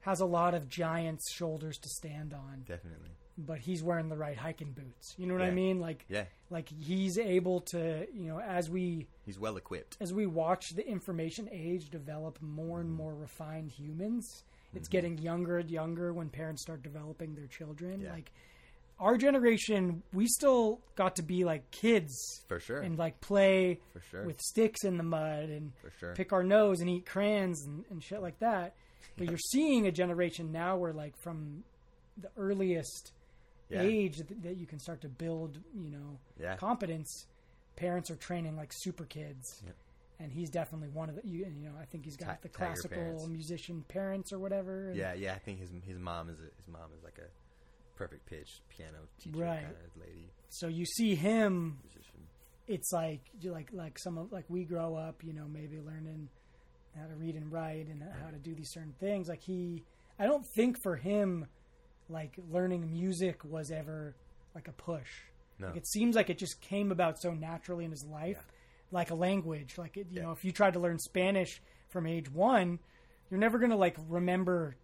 has 0.00 0.20
a 0.20 0.26
lot 0.26 0.54
of 0.54 0.68
giants 0.68 1.32
shoulders 1.32 1.78
to 1.78 1.88
stand 1.88 2.32
on 2.34 2.64
Definitely. 2.66 3.10
But 3.36 3.58
he's 3.58 3.82
wearing 3.82 4.08
the 4.08 4.16
right 4.16 4.36
hiking 4.36 4.72
boots. 4.72 5.14
You 5.18 5.26
know 5.26 5.34
what 5.34 5.42
I 5.42 5.50
mean? 5.50 5.80
Like, 5.80 6.04
Yeah. 6.08 6.24
like 6.50 6.68
he's 6.68 7.18
able 7.18 7.60
to, 7.72 8.06
you 8.12 8.28
know, 8.28 8.40
as 8.40 8.70
we 8.70 9.08
He's 9.26 9.38
well 9.38 9.56
equipped. 9.56 9.96
as 10.00 10.12
we 10.12 10.26
watch 10.26 10.70
the 10.74 10.86
information 10.86 11.48
age 11.50 11.90
develop 11.90 12.40
more 12.40 12.80
and 12.80 12.88
mm-hmm. 12.88 12.98
more 12.98 13.14
refined 13.14 13.70
humans. 13.72 14.44
It's 14.74 14.88
mm-hmm. 14.88 14.92
getting 14.92 15.18
younger 15.18 15.58
and 15.58 15.70
younger 15.70 16.12
when 16.12 16.28
parents 16.28 16.62
start 16.62 16.82
developing 16.82 17.34
their 17.34 17.46
children. 17.46 18.00
Yeah. 18.00 18.12
Like 18.12 18.32
our 19.00 19.16
generation, 19.16 20.02
we 20.12 20.26
still 20.26 20.80
got 20.94 21.16
to 21.16 21.22
be 21.22 21.44
like 21.44 21.68
kids 21.72 22.44
For 22.48 22.60
sure. 22.60 22.80
and 22.80 22.96
like 22.96 23.20
play 23.20 23.80
For 23.92 24.00
sure. 24.10 24.24
with 24.24 24.40
sticks 24.40 24.84
in 24.84 24.96
the 24.96 25.02
mud 25.02 25.48
and 25.48 25.72
For 25.80 25.90
sure. 25.98 26.14
pick 26.14 26.32
our 26.32 26.44
nose 26.44 26.80
and 26.80 26.88
eat 26.88 27.04
crayons 27.06 27.64
and, 27.66 27.84
and 27.90 28.02
shit 28.02 28.22
like 28.22 28.38
that. 28.38 28.74
But 29.16 29.28
you're 29.28 29.38
seeing 29.38 29.86
a 29.86 29.92
generation 29.92 30.52
now 30.52 30.76
where 30.76 30.92
like 30.92 31.16
from 31.16 31.64
the 32.16 32.30
earliest 32.36 33.12
Yeah. 33.74 33.82
age 33.82 34.18
that, 34.18 34.42
that 34.42 34.56
you 34.56 34.66
can 34.66 34.78
start 34.78 35.00
to 35.02 35.08
build, 35.08 35.58
you 35.74 35.90
know, 35.90 36.18
Yeah. 36.40 36.56
competence, 36.56 37.26
parents 37.76 38.10
are 38.10 38.16
training 38.16 38.56
like 38.56 38.72
super 38.72 39.04
kids. 39.04 39.62
Yep. 39.64 39.74
And 40.20 40.32
he's 40.32 40.48
definitely 40.48 40.88
one 40.90 41.08
of 41.08 41.16
the, 41.16 41.22
you, 41.26 41.44
you 41.46 41.68
know, 41.68 41.74
I 41.80 41.84
think 41.86 42.04
he's 42.04 42.16
got 42.16 42.40
the 42.40 42.48
classical 42.48 42.96
parents. 42.96 43.26
musician 43.26 43.84
parents 43.88 44.32
or 44.32 44.38
whatever. 44.38 44.88
and- 44.88 44.96
Yeah, 44.96 45.12
yeah. 45.14 45.34
I 45.34 45.38
think 45.38 45.58
his 45.60 45.70
his 45.84 45.98
mom 45.98 46.30
is 46.30 46.38
a, 46.38 46.44
his 46.56 46.68
mom 46.68 46.90
is 46.96 47.02
like 47.02 47.18
a 47.18 47.28
perfect 47.96 48.26
pitch 48.26 48.62
piano 48.68 48.98
teacher 49.18 49.38
Right. 49.38 49.62
kind 49.64 49.74
of 49.84 50.00
lady 50.00 50.30
So 50.50 50.68
you 50.68 50.84
see 50.84 51.14
him 51.14 51.78
musician. 51.82 52.28
it's 52.66 52.90
like 52.92 53.20
you 53.40 53.50
like 53.52 53.72
like 53.72 53.98
some 53.98 54.18
of 54.18 54.30
like 54.32 54.44
we 54.48 54.64
grow 54.64 54.94
up, 54.96 55.22
you 55.24 55.32
know, 55.32 55.46
maybe 55.48 55.80
learning 55.80 56.28
how 56.96 57.06
to 57.08 57.14
read 57.16 57.34
and 57.34 57.50
write 57.50 57.88
and 57.88 58.02
how 58.22 58.30
to 58.30 58.38
do 58.38 58.54
these 58.54 58.70
certain 58.70 58.94
things. 59.00 59.28
Like 59.28 59.42
he, 59.42 59.82
I 60.18 60.26
don't 60.26 60.46
think 60.54 60.76
for 60.84 60.94
him, 60.94 61.46
like 62.08 62.36
learning 62.50 62.90
music 62.90 63.44
was 63.44 63.70
ever 63.70 64.14
like 64.54 64.68
a 64.68 64.72
push. 64.72 65.08
No. 65.58 65.68
Like 65.68 65.76
it 65.76 65.86
seems 65.86 66.16
like 66.16 66.30
it 66.30 66.38
just 66.38 66.60
came 66.60 66.90
about 66.92 67.18
so 67.20 67.32
naturally 67.32 67.84
in 67.84 67.90
his 67.90 68.04
life, 68.04 68.36
Yeah. 68.46 68.54
like 68.92 69.10
a 69.10 69.14
language. 69.14 69.78
Like 69.78 69.96
it, 69.96 70.08
you 70.10 70.16
Yeah. 70.16 70.22
know, 70.24 70.32
if 70.32 70.44
you 70.44 70.52
tried 70.52 70.74
to 70.74 70.80
learn 70.80 70.98
Spanish 70.98 71.62
from 71.88 72.06
age 72.06 72.30
one, 72.30 72.78
you're 73.30 73.40
never 73.40 73.58
gonna 73.58 73.76
like 73.76 73.96
remember 74.08 74.76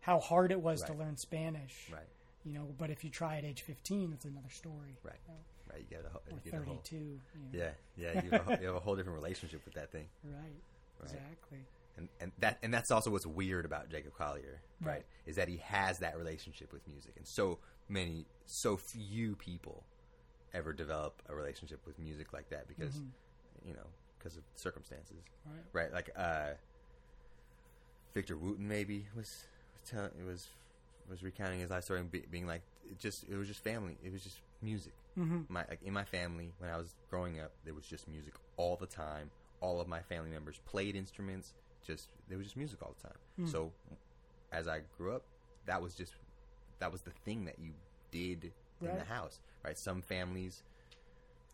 how 0.00 0.18
hard 0.20 0.50
it 0.52 0.60
was 0.60 0.82
to 0.84 0.92
learn 0.94 1.16
Spanish. 1.16 1.90
Right. 1.92 2.02
You 2.44 2.52
know, 2.52 2.74
but 2.78 2.90
if 2.90 3.04
you 3.04 3.10
try 3.10 3.36
at 3.36 3.44
age 3.44 3.62
15, 3.62 4.12
it's 4.12 4.24
another 4.24 4.50
story. 4.50 4.96
Right. 5.02 5.14
You 5.28 5.34
know, 5.34 5.40
Right. 5.70 5.80
You 5.80 5.86
get 5.96 6.04
a, 6.04 6.08
whole- 6.10 6.22
or 6.30 6.34
you 6.44 6.50
get 6.50 6.60
a 6.60 6.64
whole, 6.64 6.74
32. 6.82 6.96
You 6.96 7.20
know. 7.36 7.48
Yeah, 7.52 7.70
yeah. 7.96 8.22
You 8.24 8.30
have, 8.30 8.40
a, 8.40 8.44
whole- 8.44 8.56
you 8.60 8.66
have 8.66 8.76
a 8.76 8.80
whole 8.80 8.96
different 8.96 9.16
relationship 9.16 9.64
with 9.64 9.74
that 9.74 9.90
thing, 9.92 10.06
Right. 10.24 10.34
Right. 11.00 11.04
Exactly. 11.04 11.64
And 11.96 12.08
and 12.20 12.32
that 12.38 12.58
and 12.62 12.72
that's 12.72 12.90
also 12.90 13.10
what's 13.10 13.26
weird 13.26 13.64
about 13.64 13.90
Jacob 13.90 14.14
Collier, 14.16 14.60
Right. 14.80 15.04
Is 15.26 15.36
that 15.36 15.48
he 15.48 15.58
has 15.58 15.98
that 16.00 16.16
relationship 16.16 16.72
with 16.72 16.86
music, 16.88 17.12
and 17.16 17.26
so 17.26 17.58
many, 17.88 18.26
so 18.46 18.76
few 18.76 19.36
people 19.36 19.84
ever 20.54 20.72
develop 20.72 21.22
a 21.28 21.34
relationship 21.34 21.80
with 21.86 21.98
music 21.98 22.32
like 22.32 22.48
that 22.50 22.68
because 22.68 23.00
you 23.66 23.74
know 23.74 23.86
because 24.18 24.36
of 24.36 24.42
circumstances, 24.54 25.16
Mm-hmm. 25.48 25.76
Right. 25.76 25.84
right? 25.84 25.92
Like 25.92 26.10
uh, 26.16 26.50
Victor 28.14 28.36
Wooten 28.36 28.66
maybe 28.68 29.06
was 29.16 29.44
was 29.80 29.90
telling 29.90 30.10
it 30.18 30.26
was 30.26 30.48
was 31.08 31.22
recounting 31.22 31.60
his 31.60 31.70
life 31.70 31.84
story 31.84 32.00
and 32.00 32.10
be, 32.10 32.24
being 32.30 32.46
like 32.46 32.62
it 32.90 32.98
just 32.98 33.24
it 33.28 33.36
was 33.36 33.48
just 33.48 33.62
family 33.64 33.96
it 34.04 34.12
was 34.12 34.22
just 34.22 34.38
music 34.62 34.92
Mm-hmm. 35.18 35.40
my 35.50 35.62
like 35.68 35.80
in 35.84 35.92
my 35.92 36.04
family 36.04 36.52
when 36.56 36.70
I 36.70 36.78
was 36.78 36.94
growing 37.10 37.38
up 37.38 37.52
there 37.66 37.74
was 37.74 37.84
just 37.84 38.08
music 38.08 38.32
all 38.56 38.76
the 38.76 38.86
time 38.86 39.30
all 39.60 39.78
of 39.78 39.86
my 39.86 40.00
family 40.00 40.30
members 40.30 40.58
played 40.64 40.96
instruments 40.96 41.52
just 41.86 42.08
there 42.28 42.38
was 42.38 42.46
just 42.46 42.56
music 42.56 42.80
all 42.82 42.94
the 42.96 43.08
time. 43.08 43.18
Hmm. 43.36 43.46
so 43.46 43.72
as 44.52 44.68
I 44.68 44.80
grew 44.96 45.14
up 45.14 45.22
that 45.66 45.80
was 45.80 45.94
just 45.94 46.14
that 46.78 46.90
was 46.92 47.02
the 47.02 47.10
thing 47.24 47.44
that 47.44 47.58
you 47.58 47.72
did 48.10 48.52
in 48.80 48.96
the 48.96 49.04
house 49.04 49.40
right? 49.64 49.78
Some 49.78 50.02
families 50.02 50.62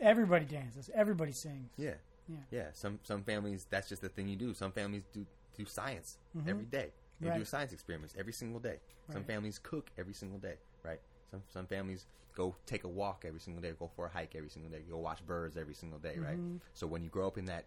Everybody 0.00 0.44
dances. 0.44 0.90
Everybody 0.94 1.32
sings. 1.32 1.70
yeah. 1.76 1.94
Yeah. 2.28 2.36
yeah. 2.50 2.66
Some 2.72 3.00
some 3.02 3.22
families 3.24 3.66
that's 3.68 3.88
just 3.88 4.02
the 4.02 4.09
thing 4.09 4.28
you 4.28 4.36
do. 4.36 4.55
Some 4.55 4.70
families 4.72 5.02
do 5.12 5.26
do 5.56 5.64
science 5.64 6.18
every 6.46 6.64
day. 6.66 6.92
They 7.20 7.26
do 7.28 7.32
Mm-hmm. 7.34 7.42
Science 7.44 7.72
experiments 7.72 8.14
every 8.16 8.32
single 8.32 8.60
day. 8.60 8.78
Some 9.12 9.24
families 9.24 9.59
cook 9.59 9.90
every 9.98 10.14
single 10.14 10.38
day 10.38 10.55
right? 10.84 11.00
Some 11.30 11.42
some 11.48 11.66
families 11.66 12.06
go 12.34 12.55
take 12.66 12.84
a 12.84 12.88
walk 12.88 13.24
every 13.26 13.40
single 13.40 13.60
day 13.60 13.72
go 13.78 13.90
for 13.96 14.06
a 14.06 14.09
hike 14.09 14.34
every 14.36 14.48
single 14.48 14.70
day 14.70 14.78
go 14.88 14.98
watch 14.98 15.26
birds 15.26 15.56
every 15.56 15.74
single 15.74 15.98
day 15.98 16.14
right? 16.18 16.36
Mm-hmm. 16.38 16.59
so 16.72 16.86
when 16.86 17.02
you 17.02 17.09
grow 17.09 17.26
up 17.26 17.36
in 17.36 17.46
that 17.46 17.64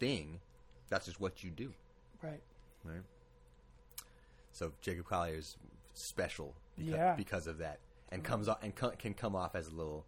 thing 0.00 0.40
that's 0.88 1.06
just 1.06 1.20
what 1.20 1.44
you 1.44 1.50
do 1.50 1.72
Right. 2.22 2.40
right 2.84 3.02
so 4.52 4.72
jacob 4.80 5.06
collier 5.06 5.36
is 5.36 5.56
special 5.94 6.54
because, 6.76 6.92
Yeah. 6.92 7.14
because 7.16 7.46
of 7.46 7.58
that 7.58 7.80
and 8.10 8.22
comes 8.24 8.48
off 8.48 8.62
and 8.62 8.74
co- 8.74 8.90
can 8.90 9.14
come 9.14 9.34
off 9.36 9.54
as 9.54 9.68
a 9.68 9.74
little 9.74 10.04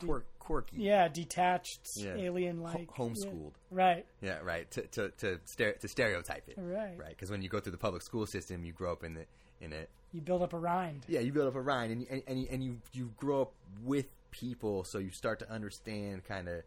quirk, 0.00 0.26
quirky. 0.38 0.76
yeah, 0.78 1.08
detached, 1.08 1.80
Yeah. 1.96 2.14
alien 2.14 2.60
like, 2.62 2.88
Ho- 2.92 3.08
homeschooled. 3.08 3.52
right? 3.70 4.06
Yeah, 4.22 4.38
right. 4.40 4.70
To 4.72 4.82
to 4.86 5.10
to, 5.10 5.38
stere- 5.44 5.78
to 5.80 5.88
stereotype 5.88 6.48
it. 6.48 6.54
Right. 6.56 6.96
Right. 6.96 7.08
Because 7.10 7.30
when 7.30 7.42
you 7.42 7.48
go 7.48 7.60
through 7.60 7.72
the 7.72 7.78
public 7.78 8.02
school 8.02 8.26
system, 8.26 8.64
you 8.64 8.72
grow 8.72 8.92
up 8.92 9.04
in 9.04 9.14
the 9.14 9.26
in 9.60 9.72
a 9.74 9.86
You 10.12 10.20
build 10.22 10.40
up 10.42 10.52
a 10.54 10.58
rind. 10.58 11.04
yeah, 11.08 11.20
you 11.20 11.32
build 11.32 11.48
up 11.48 11.54
a 11.54 11.60
rind, 11.60 11.92
and 11.92 12.06
and 12.08 12.22
and 12.26 12.40
you, 12.40 12.48
and 12.50 12.64
you 12.64 12.80
you 12.92 13.12
grow 13.16 13.42
up 13.42 13.52
with 13.82 14.06
people, 14.30 14.84
so 14.84 14.98
you 14.98 15.10
start 15.10 15.38
to 15.40 15.50
understand 15.50 16.24
kind 16.24 16.48
of, 16.48 16.62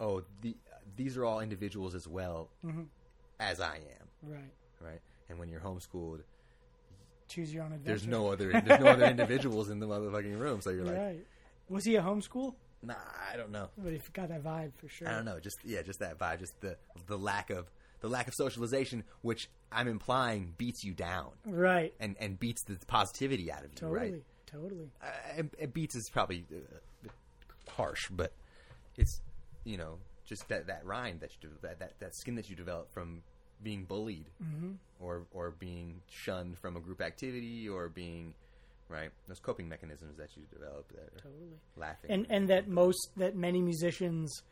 oh, 0.00 0.24
the 0.40 0.56
these 0.96 1.16
are 1.16 1.24
all 1.24 1.40
individuals 1.40 1.94
as 1.94 2.08
well 2.08 2.48
Mm-hmm. 2.64 2.82
As 3.42 3.60
I 3.60 3.76
am, 3.76 4.08
Right. 4.30 4.52
right? 4.80 5.00
And 5.28 5.38
when 5.38 5.48
you're 5.48 5.60
homeschooled, 5.60 6.20
Choose 7.28 7.52
your 7.52 7.62
own 7.64 7.72
adventure. 7.72 7.86
there's 7.88 8.06
no 8.06 8.28
other 8.30 8.52
there's 8.52 8.80
no 8.80 8.86
other 8.88 9.06
individuals 9.10 9.70
in 9.70 9.80
the 9.80 9.86
motherfucking 9.86 10.38
room, 10.38 10.60
so 10.60 10.70
you're 10.70 10.84
like, 10.84 10.96
right. 10.96 11.26
Was 11.68 11.84
he 11.84 11.96
a 11.96 12.02
homeschool? 12.02 12.54
nah, 12.82 12.94
I 13.32 13.36
don't 13.36 13.50
know. 13.52 13.68
But 13.78 13.92
he 13.92 14.00
got 14.12 14.28
that 14.28 14.42
vibe 14.44 14.72
for 14.76 14.88
sure. 14.88 15.08
I 15.08 15.12
don't 15.12 15.24
know. 15.24 15.38
Just 15.40 15.58
yeah, 15.64 15.82
just 15.82 16.00
that 16.00 16.18
vibe, 16.18 16.40
just 16.40 16.60
the 16.60 16.76
the 17.06 17.16
lack 17.16 17.50
of 17.50 17.70
the 18.00 18.08
lack 18.08 18.26
of 18.28 18.34
socialization, 18.34 19.04
which 19.22 19.48
I'm 19.70 19.86
implying 19.88 20.54
beats 20.58 20.82
you 20.84 20.92
down 20.92 21.30
Right. 21.46 21.94
and 22.00 22.16
and 22.20 22.38
beats 22.38 22.62
the 22.64 22.76
positivity 22.86 23.50
out 23.50 23.64
of 23.64 23.70
you, 23.70 23.76
Totally. 23.76 23.98
right? 24.12 24.22
Totally. 24.46 24.90
uh, 25.02 25.06
and, 25.38 25.50
and 25.58 25.72
beats 25.72 25.94
is 25.94 26.10
probably 26.10 26.44
uh, 26.54 27.08
harsh, 27.70 28.08
but 28.10 28.32
it's 28.96 29.22
you 29.64 29.78
know 29.78 29.98
just 30.26 30.46
that 30.48 30.66
that 30.66 30.84
rind 30.84 31.20
that 31.20 31.30
you 31.40 31.48
de- 31.48 31.66
that 31.66 31.78
that, 31.78 31.92
that 32.00 32.14
skin 32.14 32.34
that 32.34 32.50
you 32.50 32.56
develop 32.56 32.92
from 32.92 33.22
being 33.62 33.84
bullied 33.84 34.26
Mm-hmm. 34.42 34.72
or 35.00 35.22
or 35.32 35.50
being 35.52 36.00
shunned 36.10 36.58
from 36.58 36.76
a 36.76 36.80
group 36.80 37.00
activity 37.00 37.68
or 37.68 37.88
being 37.88 38.34
right 38.88 39.10
those 39.28 39.40
coping 39.40 39.68
mechanisms 39.68 40.16
that 40.18 40.36
you 40.36 40.42
develop 40.52 40.88
that 40.92 41.08
are 41.16 41.22
Totally. 41.22 41.58
laughing 41.76 42.10
and 42.10 42.26
and 42.28 42.48
that 42.48 42.68
most 42.68 43.10
that 43.16 43.34
many 43.36 43.62
musicians 43.62 44.42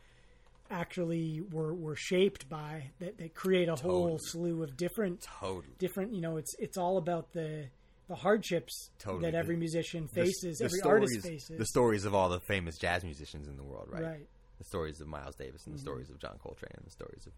actually 0.70 1.40
were 1.50 1.74
were 1.74 1.96
shaped 1.96 2.48
by 2.48 2.90
that 3.00 3.18
that 3.18 3.34
create 3.34 3.68
a 3.68 3.74
whole 3.74 4.18
slew 4.20 4.62
of 4.62 4.76
different 4.76 5.20
totally 5.40 5.74
different 5.78 6.14
you 6.14 6.20
know 6.20 6.36
it's 6.36 6.54
it's 6.58 6.78
all 6.78 6.96
about 6.96 7.32
the 7.32 7.66
the 8.08 8.14
hardships 8.14 8.90
Totally. 8.98 9.22
that 9.30 9.34
every 9.36 9.56
musician 9.56 10.06
faces 10.08 10.58
the 10.58 10.64
every 10.66 10.80
artist 10.82 11.22
faces 11.22 11.58
the 11.58 11.66
stories 11.66 12.04
of 12.04 12.14
all 12.14 12.28
the 12.28 12.40
famous 12.40 12.76
jazz 12.78 13.02
musicians 13.04 13.48
in 13.48 13.56
the 13.56 13.62
world 13.64 13.88
right, 13.90 14.02
right 14.04 14.26
the 14.58 14.64
stories 14.64 15.00
of 15.00 15.08
Miles 15.08 15.34
Davis 15.36 15.64
and 15.66 15.74
the 15.74 15.78
Mhm. 15.78 15.82
stories 15.82 16.10
of 16.10 16.18
John 16.18 16.36
Coltrane 16.38 16.72
and 16.76 16.84
the 16.86 16.90
stories 16.90 17.26
of 17.26 17.32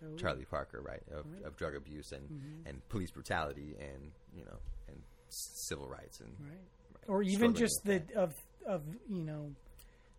totally. 0.00 0.18
Charlie 0.18 0.44
Parker, 0.44 0.80
right, 0.82 1.02
of, 1.12 1.24
Right. 1.32 1.44
of 1.44 1.56
drug 1.56 1.74
abuse 1.74 2.12
and, 2.12 2.28
Mhm. 2.28 2.68
and 2.68 2.88
police 2.88 3.10
brutality 3.10 3.76
and 3.80 4.10
you 4.34 4.44
know 4.44 4.58
and 4.88 5.02
civil 5.30 5.88
rights 5.88 6.20
and 6.20 6.30
right 6.40 6.50
right, 6.94 7.08
or 7.08 7.22
even 7.22 7.54
just 7.54 7.80
the 7.84 7.94
with 8.00 8.10
of 8.16 8.32
of 8.66 8.82
you 9.08 9.22
know 9.24 9.54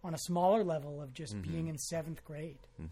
on 0.03 0.13
a 0.13 0.17
smaller 0.19 0.63
level 0.63 1.01
of 1.01 1.13
just 1.13 1.35
Mhm. 1.35 1.41
being 1.43 1.67
in 1.67 1.77
seventh 1.77 2.23
grade 2.23 2.57
that. 2.77 2.87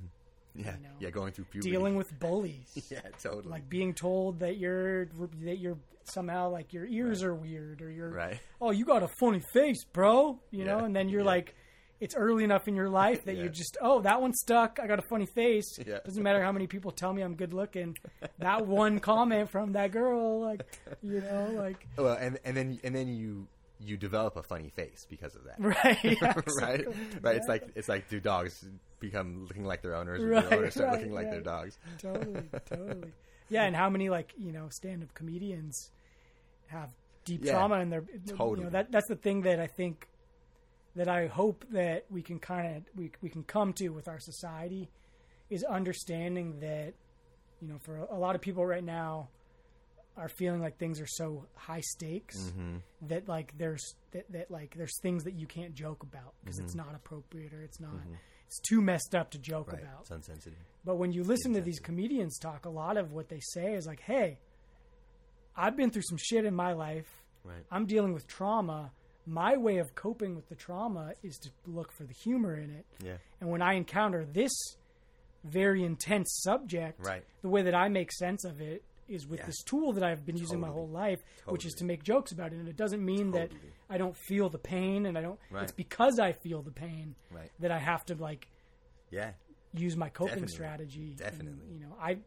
yeah 0.56 0.76
you 0.76 0.84
know, 0.84 0.90
yeah 1.00 1.10
going 1.10 1.32
through 1.32 1.46
puberty 1.46 1.70
dealing 1.72 1.96
with 1.96 2.08
bullies 2.20 2.88
yeah 2.92 3.02
totally 3.22 3.48
like 3.50 3.70
being 3.70 3.94
told 3.94 4.40
that 4.40 4.58
you're 4.58 5.06
that 5.06 5.58
you're 5.60 5.78
somehow 6.06 6.50
like 6.50 6.74
your 6.74 6.86
ears 6.86 7.22
are 7.24 7.36
weird 7.36 7.82
or 7.82 7.90
you're 7.92 8.10
right 8.12 8.40
oh 8.62 8.72
you 8.72 8.86
got 8.86 9.04
a 9.04 9.10
funny 9.20 9.42
face 9.54 9.84
bro 9.94 10.40
you 10.52 10.64
know 10.66 10.80
and 10.80 10.96
then 10.96 11.10
you're 11.10 11.22
yeah. 11.22 11.28
like 11.28 11.56
it's 12.00 12.16
early 12.16 12.44
enough 12.44 12.68
in 12.68 12.76
your 12.76 12.90
life 12.90 13.26
that 13.26 13.36
Yeah. 13.36 13.44
you're 13.44 13.52
just 13.52 13.78
oh 13.82 14.02
that 14.02 14.22
one 14.22 14.34
stuck. 14.34 14.80
I 14.82 14.88
got 14.88 15.00
a 15.00 15.08
funny 15.10 15.26
face. 15.26 15.78
Yeah. 15.88 16.00
doesn't 16.06 16.22
matter 16.24 16.42
how 16.44 16.52
many 16.52 16.68
people 16.68 16.92
tell 16.92 17.14
me 17.14 17.22
i'm 17.22 17.36
good 17.36 17.54
looking. 17.54 17.98
That 18.40 18.66
one 18.84 19.00
comment 19.00 19.50
from 19.50 19.74
that 19.74 19.92
girl 19.92 20.42
like 20.42 20.62
you 21.02 21.22
know 21.22 21.50
like 21.56 21.88
well 21.98 22.14
and 22.14 22.38
and 22.46 22.56
then 22.56 22.80
and 22.84 22.96
then 22.96 23.08
you 23.08 23.48
you 23.80 23.96
develop 23.96 24.36
a 24.38 24.44
funny 24.44 24.70
face 24.70 25.06
because 25.10 25.36
of 25.36 25.44
that. 25.46 25.60
Right 25.60 26.04
yeah, 26.04 26.34
right? 26.34 26.38
exactly. 26.38 26.96
right 27.22 27.36
it's 27.36 27.48
like 27.48 27.64
it's 27.76 27.88
like 27.90 28.10
do 28.10 28.20
dogs 28.20 28.66
become 29.00 29.46
looking 29.48 29.66
like 29.66 29.82
their 29.84 29.96
owners 29.96 30.22
or 30.22 30.28
Right, 30.30 30.50
do 30.50 30.56
owners 30.58 30.74
start 30.74 30.90
right, 30.90 30.98
looking 30.98 31.14
like 31.14 31.30
their 31.30 31.42
dogs? 31.42 31.78
Totally 32.00 32.44
totally. 32.68 33.12
Yeah 33.50 33.64
and 33.64 33.76
how 33.76 33.90
many 33.90 34.10
like 34.10 34.34
you 34.38 34.52
know 34.52 34.68
stand-up 34.70 35.14
comedians 35.14 35.92
have 36.68 36.90
deep 37.26 37.46
Yeah, 37.46 37.54
trauma 37.54 37.80
in 37.80 37.90
their 37.90 38.04
you 38.26 38.36
totally. 38.36 38.64
know 38.66 38.70
that 38.72 38.92
that's 38.92 39.08
the 39.08 39.16
thing 39.16 39.42
that 39.42 39.60
i 39.60 39.68
think 39.68 40.08
that 40.98 41.08
i 41.08 41.28
hope 41.28 41.64
that 41.72 42.06
we 42.10 42.22
can 42.22 42.38
kind 42.40 42.76
of 42.78 42.84
we, 42.96 43.12
we 43.22 43.30
can 43.30 43.44
come 43.44 43.72
to 43.74 43.90
with 43.90 44.08
our 44.08 44.20
society 44.20 44.90
is 45.50 45.64
understanding 45.64 46.60
that 46.60 46.94
you 47.62 47.68
know 47.70 47.78
for 47.80 47.98
a, 47.98 48.16
a 48.16 48.20
lot 48.20 48.36
of 48.36 48.42
people 48.42 48.66
right 48.66 48.84
now 48.84 49.30
are 50.18 50.30
feeling 50.30 50.60
like 50.60 50.78
things 50.78 51.00
are 51.00 51.08
so 51.08 51.46
high 51.56 51.82
stakes 51.82 52.38
mm-hmm. 52.52 52.78
that 53.04 53.28
like 53.30 53.56
there's 53.58 53.96
that, 54.12 54.30
that 54.32 54.50
like 54.52 54.76
there's 54.76 55.00
things 55.02 55.24
that 55.24 55.36
you 55.36 55.46
can't 55.46 55.74
joke 55.76 56.02
about 56.04 56.34
because 56.44 56.60
it's 56.60 56.74
Mhm. 56.74 56.86
not 56.86 56.96
appropriate 56.96 57.54
or 57.54 57.62
it's 57.62 57.80
not 57.80 57.94
Mhm. 57.94 58.18
it's 58.48 58.60
too 58.68 58.82
messed 58.82 59.14
up 59.14 59.30
to 59.32 59.38
joke 59.38 59.72
right 59.72 59.84
about 59.84 60.02
it's 60.02 60.12
unsensitive 60.12 60.60
but 60.84 60.96
when 60.96 61.12
you 61.12 61.24
listen 61.24 61.54
to 61.54 61.62
these 61.62 61.80
comedians 61.80 62.40
talk, 62.40 62.66
a 62.66 62.70
lot 62.70 62.98
of 62.98 63.12
what 63.12 63.28
they 63.28 63.42
say 63.42 63.74
is 63.74 63.86
like, 63.86 64.00
"Hey, 64.00 64.40
I've 65.56 65.76
been 65.76 65.90
through 65.92 66.04
some 66.04 66.18
shit 66.18 66.46
in 66.46 66.56
my 66.56 66.74
life. 66.74 67.10
right 67.44 67.66
I'm 67.72 67.86
dealing 67.86 68.14
with 68.14 68.26
trauma. 68.28 68.92
My 69.30 69.58
way 69.58 69.78
of 69.80 69.94
coping 69.94 70.36
with 70.36 70.48
the 70.48 70.56
trauma 70.56 71.14
is 71.22 71.38
to 71.40 71.50
look 71.66 71.92
for 71.92 72.06
the 72.06 72.14
humor 72.14 72.56
in 72.56 72.70
it. 72.72 72.86
yeah 73.04 73.18
And 73.42 73.50
when 73.52 73.62
I 73.62 73.74
encounter 73.74 74.26
this 74.26 74.54
very 75.44 75.84
intense 75.84 76.40
subject, 76.44 77.06
right 77.06 77.24
the 77.42 77.50
way 77.50 77.62
that 77.64 77.76
I 77.76 77.90
make 77.90 78.12
sense 78.12 78.44
of 78.46 78.62
it 78.62 78.84
is 79.08 79.28
with 79.28 79.40
Yeah. 79.40 79.46
this 79.46 79.62
tool 79.64 79.94
that 79.94 80.04
I've 80.04 80.26
been 80.26 80.36
using 80.38 80.60
my 80.60 80.68
whole 80.70 80.88
life, 80.90 81.22
which 81.46 81.66
is 81.66 81.74
to 81.76 81.86
make 81.86 82.04
jokes 82.04 82.32
about 82.32 82.52
it. 82.52 82.60
And 82.60 82.68
it 82.68 82.76
doesn't 82.76 83.04
mean 83.04 83.32
that 83.32 83.52
I 83.90 83.98
don't 83.98 84.16
feel 84.18 84.50
the 84.50 84.58
pain, 84.58 85.06
and 85.06 85.18
I 85.18 85.22
don't. 85.22 85.40
It's 85.52 85.72
because 85.72 86.20
I 86.20 86.34
feel 86.34 86.62
the 86.62 86.72
pain 86.72 87.16
right 87.32 87.50
that 87.60 87.72
I 87.72 87.80
have 87.80 88.06
to 88.08 88.16
like 88.16 88.48
yeah 89.12 89.32
use 89.74 89.96
my 89.96 90.10
coping 90.10 90.30
Definitely. 90.44 90.54
strategy. 90.56 91.08
And, 91.10 91.18
Definitely. 91.18 91.68
you 91.74 91.80
know, 91.80 91.96
I, 92.02 92.12
am 92.12 92.24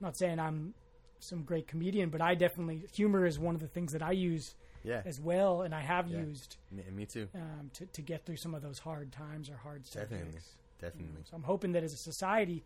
not 0.00 0.16
saying 0.18 0.38
I'm 0.38 0.74
some 1.18 1.42
great 1.42 1.66
comedian, 1.66 2.10
but 2.10 2.20
I 2.20 2.34
definitely 2.34 2.82
humor 2.94 3.26
is 3.26 3.38
one 3.38 3.54
of 3.54 3.60
the 3.60 3.68
things 3.68 3.92
that 3.92 4.02
I 4.02 4.12
use 4.12 4.54
yeah 4.84 5.02
as 5.04 5.20
well, 5.20 5.62
and 5.62 5.74
I 5.74 5.80
have 5.80 6.08
Yeah. 6.10 6.18
used 6.18 6.56
me, 6.70 6.82
me 6.94 7.06
too 7.06 7.28
um, 7.34 7.70
to 7.74 7.86
to 7.86 8.02
get 8.02 8.24
through 8.26 8.36
some 8.36 8.54
of 8.54 8.62
those 8.62 8.78
hard 8.78 9.12
times 9.12 9.48
or 9.50 9.56
hard 9.56 9.86
subjects. 9.86 10.10
definitely 10.10 10.40
definitely 10.80 11.22
So 11.30 11.36
I'm 11.36 11.42
hoping 11.42 11.72
that 11.72 11.84
as 11.84 11.92
a 11.92 11.96
society, 11.98 12.64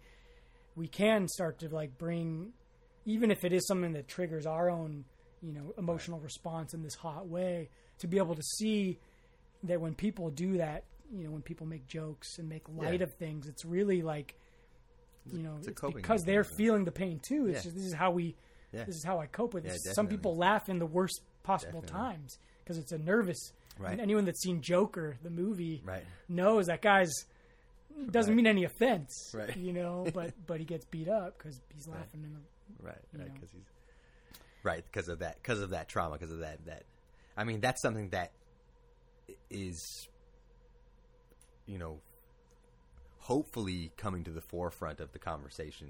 we 0.76 0.88
can 0.88 1.28
start 1.28 1.58
to 1.60 1.68
like 1.68 1.98
bring, 1.98 2.52
even 3.04 3.30
if 3.30 3.44
it 3.44 3.52
is 3.52 3.66
something 3.66 3.92
that 3.92 4.08
triggers 4.08 4.46
our 4.46 4.70
own, 4.70 5.04
you 5.42 5.52
know, 5.52 5.74
emotional 5.78 6.18
response 6.20 6.74
in 6.74 6.82
this 6.82 6.94
hot 6.94 7.28
way, 7.28 7.68
to 7.98 8.06
be 8.06 8.18
able 8.18 8.34
to 8.34 8.42
see 8.42 8.98
that 9.64 9.80
when 9.80 9.94
people 9.94 10.30
do 10.30 10.58
that, 10.58 10.84
you 11.12 11.24
know, 11.24 11.30
when 11.30 11.42
people 11.42 11.66
make 11.66 11.86
jokes 11.86 12.38
and 12.38 12.48
make 12.48 12.68
light 12.68 13.00
Yeah. 13.00 13.04
of 13.04 13.14
things, 13.14 13.46
it's 13.46 13.64
really 13.64 14.02
like, 14.02 14.34
you 15.32 15.42
know, 15.42 15.56
it's 15.58 15.68
it's 15.68 15.80
because 15.94 16.22
they're 16.24 16.44
feeling 16.44 16.84
the 16.84 16.92
pain 16.92 17.20
too. 17.20 17.46
It's 17.46 17.58
Yeah. 17.58 17.62
just 17.64 17.76
this 17.76 17.84
is 17.84 17.94
how 17.94 18.10
we, 18.10 18.34
yeah 18.72 18.84
this 18.84 18.96
is 18.96 19.04
how 19.04 19.18
I 19.20 19.26
cope 19.26 19.54
with 19.54 19.64
Yeah, 19.64 19.72
it. 19.72 19.80
Some 19.94 20.06
people 20.08 20.36
laugh 20.36 20.68
in 20.68 20.78
the 20.78 20.86
worst 20.86 21.20
possible 21.44 21.80
Definitely. 21.82 22.10
times 22.16 22.38
because 22.64 22.78
it's 22.78 22.90
a 22.92 22.98
nervous. 22.98 23.52
Right. 23.78 23.92
And 23.92 24.00
anyone 24.00 24.24
that's 24.24 24.42
seen 24.42 24.60
Joker, 24.62 25.16
the 25.22 25.30
movie, 25.30 25.82
right 25.84 26.04
knows 26.28 26.66
that 26.66 26.82
guy's 26.82 27.12
doesn't 28.10 28.32
Right. 28.32 28.36
mean 28.36 28.46
any 28.48 28.64
offense, 28.64 29.30
Right. 29.32 29.56
You 29.56 29.72
know, 29.72 30.06
but 30.14 30.32
but 30.46 30.58
he 30.58 30.64
gets 30.64 30.84
beat 30.86 31.08
up 31.08 31.38
because 31.38 31.60
he's 31.74 31.86
laughing 31.86 32.22
in 32.24 32.32
the 32.34 32.40
right 32.84 32.98
right 33.16 33.32
because 33.34 33.50
he's 33.52 33.64
right 34.64 34.84
because 34.90 35.08
of 35.08 35.20
that 35.20 35.36
because 35.42 35.60
of 35.60 35.70
that 35.70 35.88
trauma 35.88 36.14
because 36.16 36.32
of 36.32 36.40
that 36.40 36.64
that 36.66 36.82
i 37.36 37.44
mean 37.44 37.60
that's 37.60 37.80
something 37.82 38.08
that 38.08 38.32
is, 39.50 40.08
you 41.66 41.78
know 41.78 42.00
hopefully 43.18 43.90
coming 43.96 44.24
to 44.24 44.30
the 44.30 44.40
forefront 44.40 45.00
of 45.00 45.12
the 45.12 45.18
conversation 45.18 45.88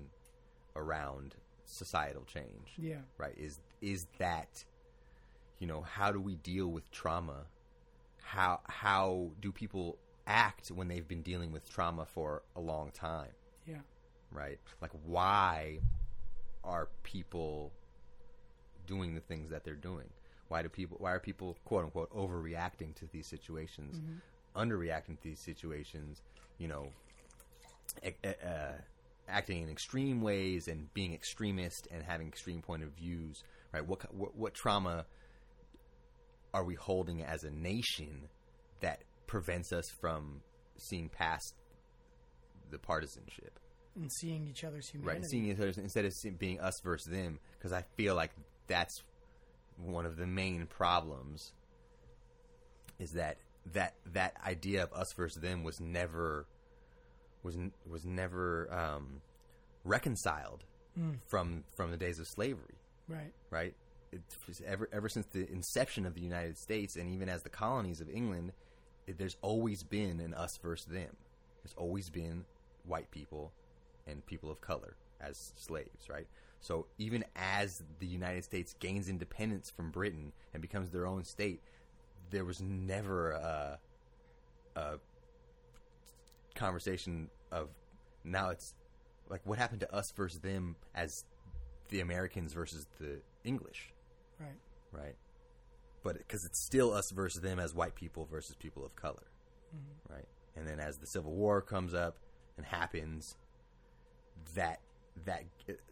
around 0.77 1.35
societal 1.65 2.25
change 2.25 2.75
yeah, 2.77 2.99
right 3.19 3.35
is 3.39 3.59
is 3.81 4.07
that 4.19 4.49
you 5.65 5.69
know 5.69 5.81
how 5.81 6.13
do 6.13 6.21
we 6.21 6.35
deal 6.35 6.69
with 6.69 6.91
trauma 6.91 7.47
how 8.23 8.61
how 8.65 9.31
do 9.41 9.51
people 9.51 9.97
act 10.27 10.69
when 10.69 10.89
they've 10.89 11.09
been 11.09 11.23
dealing 11.23 11.53
with 11.53 11.67
trauma 11.71 12.05
for 12.05 12.43
a 12.55 12.61
long 12.61 12.91
time 12.91 13.31
yeah, 13.67 13.81
right? 14.35 14.59
Like, 14.81 14.91
why 15.05 15.79
are 16.63 16.89
people 17.03 17.73
doing 18.87 19.15
the 19.15 19.21
things 19.21 19.51
that 19.51 19.65
they're 19.65 19.75
doing? 19.75 20.09
Why 20.49 20.63
do 20.63 20.69
people? 20.69 20.99
Why 21.01 21.13
are 21.13 21.21
people 21.21 21.57
quote 21.65 21.85
unquote 21.85 22.13
overreacting 22.15 22.95
to 22.97 23.07
these 23.11 23.27
situations, 23.27 24.01
underreacting 24.55 25.17
to 25.17 25.23
these 25.23 25.41
situations? 25.41 26.21
You 26.59 26.69
know, 26.69 26.89
uh, 28.25 28.73
acting 29.29 29.63
in 29.63 29.71
extreme 29.71 30.21
ways 30.21 30.69
and 30.69 30.93
being 30.93 31.15
extremist 31.15 31.89
and 31.91 32.03
having 32.03 32.29
extreme 32.29 32.61
point 32.61 32.83
of 32.83 32.91
views, 32.91 33.43
right? 33.73 33.87
What 33.87 34.15
what, 34.15 34.37
what 34.37 34.55
trauma 34.55 35.07
are 36.55 36.65
we 36.65 36.75
holding 36.77 37.23
as 37.23 37.45
a 37.45 37.51
nation 37.51 38.29
that 38.81 39.03
prevents 39.27 39.73
us 39.73 39.85
from 40.01 40.41
seeing 40.79 41.11
past 41.11 41.55
the 42.71 42.79
partisanship? 42.79 43.59
and 43.97 44.11
seeing 44.13 44.49
each 44.49 44.65
other's 44.65 44.89
humanity. 44.89 45.21
Right, 45.21 45.31
seeing 45.31 45.45
each 45.47 45.57
other 45.59 45.73
instead 45.81 46.05
of 46.05 46.13
being 46.39 46.59
us 46.59 46.75
versus 46.83 47.07
them, 47.13 47.39
because 47.57 47.73
I 47.73 47.85
feel 47.97 48.17
like 48.17 48.33
that's 48.67 49.05
one 49.77 50.05
of 50.05 50.17
the 50.17 50.27
main 50.27 50.67
problems. 50.67 51.53
Is 52.99 53.13
that 53.13 53.37
that 53.73 53.95
that 54.13 54.35
idea 54.45 54.83
of 54.83 54.93
us 54.93 55.13
versus 55.17 55.41
them 55.41 55.63
was 55.63 55.79
never 55.81 56.47
was 57.45 57.57
was 57.89 58.05
never 58.05 58.69
um, 58.73 59.21
reconciled 59.85 60.65
from 61.29 61.63
from 61.77 61.91
the 61.93 61.97
days 61.97 62.19
of 62.19 62.27
slavery 62.27 62.75
Right. 63.09 63.33
right? 63.51 63.75
Ever 64.67 64.89
ever 64.93 65.09
since 65.09 65.27
the 65.27 65.51
inception 65.51 66.07
of 66.07 66.15
the 66.15 66.21
United 66.21 66.59
States, 66.59 66.97
and 66.97 67.11
even 67.11 67.29
as 67.29 67.43
the 67.43 67.49
colonies 67.49 68.01
of 68.01 68.09
England, 68.09 68.53
it, 69.07 69.19
there's 69.19 69.37
always 69.43 69.83
been 69.83 70.21
an 70.21 70.35
us 70.35 70.59
versus 70.63 70.87
them. 70.87 71.17
There's 71.63 71.75
always 71.77 72.11
been 72.11 72.45
white 72.87 73.11
people 73.11 73.53
and 74.07 74.25
people 74.27 74.51
of 74.51 74.61
color 74.61 74.97
as 75.21 75.53
slaves, 75.57 76.09
right? 76.11 76.27
So 76.61 76.87
even 76.99 77.25
as 77.37 77.83
the 77.99 78.07
United 78.07 78.45
States 78.45 78.75
gains 78.79 79.09
independence 79.09 79.71
from 79.71 79.91
Britain 79.91 80.33
and 80.53 80.63
becomes 80.63 80.91
their 80.91 81.07
own 81.07 81.25
state, 81.25 81.61
there 82.31 82.45
was 82.45 82.61
never 82.61 83.33
a, 83.33 83.79
a 84.77 84.99
conversation 86.55 87.29
of 87.53 87.69
now 88.25 88.51
it's 88.51 88.75
like 89.29 89.41
what 89.45 89.59
happened 89.59 89.81
to 89.81 89.95
us 89.95 90.11
versus 90.13 90.41
them 90.41 90.77
as 90.95 91.25
the 91.91 92.01
Americans 92.01 92.53
versus 92.53 92.87
the 92.99 93.21
English, 93.45 93.93
Right. 94.41 94.59
right? 94.93 95.17
But 96.03 96.19
because 96.19 96.45
it's 96.45 96.61
still 96.63 96.93
us 96.93 97.11
versus 97.11 97.41
them 97.41 97.59
as 97.59 97.75
white 97.75 97.95
people 97.95 98.27
versus 98.31 98.57
people 98.57 98.85
of 98.85 98.95
color, 98.95 99.23
mm-hmm. 99.75 100.13
right? 100.13 100.29
And 100.57 100.67
then 100.67 100.81
as 100.81 100.99
the 100.99 101.07
Civil 101.07 101.33
War 101.33 101.63
comes 101.63 101.95
up 101.95 102.19
and 102.57 102.67
happens, 102.67 103.37
that 104.55 104.81
that 105.25 105.45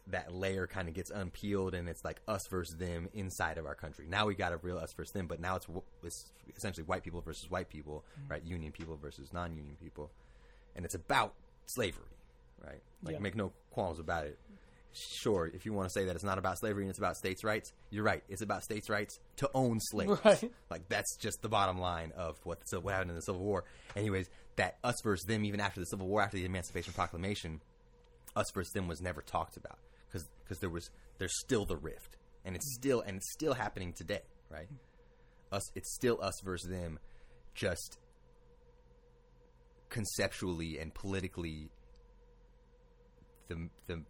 that 0.07 0.33
layer 0.33 0.67
kind 0.67 0.87
of 0.87 0.93
gets 0.93 1.09
unpeeled, 1.09 1.73
and 1.73 1.87
it's 1.87 2.03
like 2.03 2.21
us 2.27 2.45
versus 2.47 2.75
them 2.75 3.07
inside 3.13 3.57
of 3.57 3.65
our 3.65 3.75
country. 3.75 4.05
Now 4.07 4.25
we 4.25 4.35
got 4.35 4.51
a 4.51 4.57
real 4.57 4.77
us 4.77 4.93
versus 4.93 5.13
them, 5.13 5.27
but 5.27 5.39
now 5.39 5.55
it's, 5.55 5.67
it's 6.03 6.25
essentially 6.55 6.83
white 6.83 7.03
people 7.03 7.21
versus 7.21 7.49
white 7.49 7.69
people, 7.69 8.03
mm-hmm. 8.19 8.31
right? 8.31 8.43
Union 8.43 8.71
people 8.71 8.97
versus 8.97 9.31
non-union 9.31 9.77
people, 9.81 10.11
and 10.75 10.85
it's 10.85 10.95
about 10.95 11.33
slavery, 11.65 12.03
right? 12.63 12.81
Like 13.01 13.15
Yeah. 13.15 13.19
make 13.19 13.35
no 13.35 13.53
qualms 13.71 13.99
about 13.99 14.25
it. 14.25 14.37
Sure, 14.93 15.49
if 15.51 15.65
you 15.65 15.73
want 15.73 15.89
to 15.89 15.91
say 15.91 16.05
that 16.05 16.15
it's 16.15 16.23
not 16.23 16.37
about 16.37 16.59
slavery 16.59 16.83
and 16.83 16.89
it's 16.91 16.99
about 16.99 17.17
states' 17.17 17.43
rights, 17.43 17.73
you're 17.89 18.03
right. 18.03 18.23
It's 18.29 18.43
about 18.43 18.63
states' 18.63 18.89
rights 18.89 19.19
to 19.37 19.49
own 19.55 19.79
slaves. 19.79 20.19
Right. 20.23 20.51
Like 20.69 20.87
that's 20.87 21.17
just 21.17 21.41
the 21.41 21.49
bottom 21.49 21.79
line 21.79 22.13
of 22.15 22.37
what 22.43 22.59
the, 22.69 22.79
what 22.79 22.93
happened 22.93 23.09
in 23.09 23.15
the 23.15 23.23
Civil 23.23 23.41
War. 23.41 23.63
Anyways, 23.95 24.29
that 24.55 24.77
us 24.83 24.95
versus 25.03 25.25
them, 25.25 25.45
even 25.45 25.59
after 25.59 25.79
the 25.79 25.87
Civil 25.87 26.07
War, 26.07 26.21
after 26.21 26.37
the 26.37 26.45
Emancipation 26.45 26.93
Proclamation, 26.93 27.61
us 28.35 28.51
versus 28.53 28.71
them 28.73 28.87
was 28.87 29.01
never 29.01 29.21
talked 29.21 29.57
about 29.57 29.79
because 30.11 30.59
there 30.59 30.69
was 30.69 30.91
there's 31.17 31.39
still 31.39 31.65
the 31.65 31.77
rift, 31.77 32.17
and 32.45 32.55
it's 32.55 32.75
still 32.75 33.01
and 33.01 33.17
it's 33.17 33.31
still 33.33 33.53
happening 33.53 33.93
today, 33.93 34.21
right? 34.49 34.67
Us, 35.51 35.63
it's 35.75 35.93
still 35.93 36.19
us 36.21 36.39
versus 36.43 36.69
them, 36.69 36.99
just 37.55 37.97
conceptually 39.89 40.77
and 40.79 40.93
politically. 40.93 41.69
The 43.47 43.69
the 43.87 44.03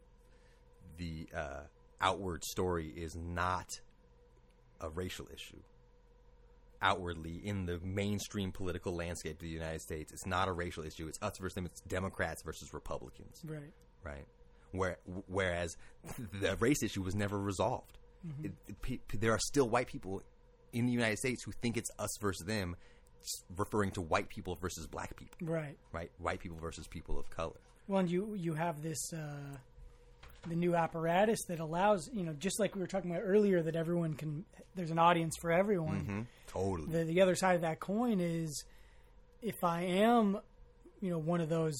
the 0.97 1.27
uh, 1.35 1.61
outward 2.01 2.43
story 2.43 2.87
is 2.95 3.15
not 3.15 3.67
a 4.81 4.89
racial 4.89 5.27
issue. 5.33 5.59
Outwardly, 6.81 7.37
in 7.45 7.65
the 7.65 7.79
mainstream 7.81 8.51
political 8.51 8.93
landscape 8.93 9.33
of 9.35 9.39
the 9.39 9.47
United 9.47 9.79
States, 9.79 10.11
it's 10.11 10.25
not 10.25 10.49
a 10.49 10.51
racial 10.51 10.83
issue. 10.83 11.07
It's 11.07 11.17
us 11.21 11.37
versus 11.39 11.55
them. 11.55 11.65
It's 11.65 11.79
Democrats 11.81 12.43
versus 12.43 12.73
Republicans, 12.73 13.39
Right. 13.45 13.71
right? 14.03 14.25
Where, 14.71 14.97
whereas 15.27 15.77
the 16.17 16.57
race 16.59 16.83
issue 16.83 17.01
was 17.01 17.15
never 17.15 17.39
resolved. 17.39 17.97
It, 18.43 18.51
it- 18.67 18.81
pe- 18.81 18.99
there 19.17 19.31
are 19.31 19.39
still 19.39 19.69
white 19.69 19.87
people 19.87 20.23
in 20.73 20.85
the 20.85 20.91
United 20.91 21.19
States 21.19 21.41
who 21.43 21.53
think 21.61 21.77
it's 21.77 21.89
us 21.99 22.09
versus 22.19 22.45
them, 22.45 22.75
referring 23.55 23.91
to 23.91 24.01
white 24.01 24.27
people 24.27 24.55
versus 24.61 24.85
black 24.85 25.15
people, 25.15 25.37
Right. 25.47 25.77
right? 25.93 26.11
White 26.17 26.41
people 26.41 26.57
versus 26.57 26.85
people 26.87 27.17
of 27.17 27.29
color. 27.29 27.55
Well, 27.87 27.99
and 27.99 28.09
you 28.11 28.33
you 28.35 28.53
have 28.55 28.81
this 28.81 28.99
uh, 29.13 29.55
the 30.47 30.55
new 30.55 30.75
apparatus 30.75 31.39
that 31.47 31.59
allows 31.59 32.09
you 32.13 32.23
know 32.23 32.33
just 32.33 32.59
like 32.59 32.75
we 32.75 32.81
were 32.81 32.87
talking 32.87 33.11
about 33.11 33.23
earlier 33.25 33.61
that 33.63 33.75
everyone 33.75 34.13
can 34.13 34.43
there's 34.75 34.91
an 34.91 34.99
audience 34.99 35.35
for 35.39 35.51
everyone. 35.51 36.27
Totally. 36.47 36.91
The 36.91 37.03
the 37.05 37.21
other 37.21 37.35
side 37.35 37.55
of 37.55 37.61
that 37.61 37.79
coin 37.79 38.19
is 38.19 38.63
if 39.41 39.63
I 39.63 39.83
am 39.83 40.37
you 41.01 41.11
know 41.11 41.17
one 41.19 41.41
of 41.41 41.49
those 41.49 41.75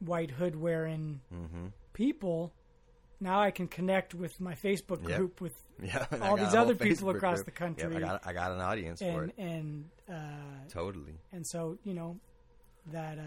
white 0.00 0.30
hood 0.30 0.54
wearing 0.56 1.20
Mm-hmm. 1.34 1.66
people, 1.94 2.52
now 3.20 3.40
I 3.40 3.50
can 3.50 3.66
connect 3.68 4.14
with 4.14 4.38
my 4.40 4.54
Facebook 4.54 5.06
Yep. 5.08 5.16
group 5.18 5.40
with 5.40 5.52
Yeah, 5.82 6.06
all 6.22 6.36
these 6.36 6.54
other 6.54 6.74
people 6.74 7.08
Facebook 7.08 7.16
across 7.16 7.36
group. 7.36 7.46
the 7.46 7.52
country. 7.52 7.92
Yep, 7.94 8.02
I 8.02 8.06
got 8.06 8.26
I 8.26 8.32
got 8.32 8.52
an 8.52 8.60
audience 8.60 9.00
for 9.00 9.22
and 9.22 9.30
it. 9.30 9.34
and 9.38 9.84
uh, 10.10 10.68
Totally. 10.70 11.14
and 11.32 11.46
so 11.46 11.78
you 11.84 11.94
know 11.94 12.18
that 12.92 13.18
uh, 13.18 13.22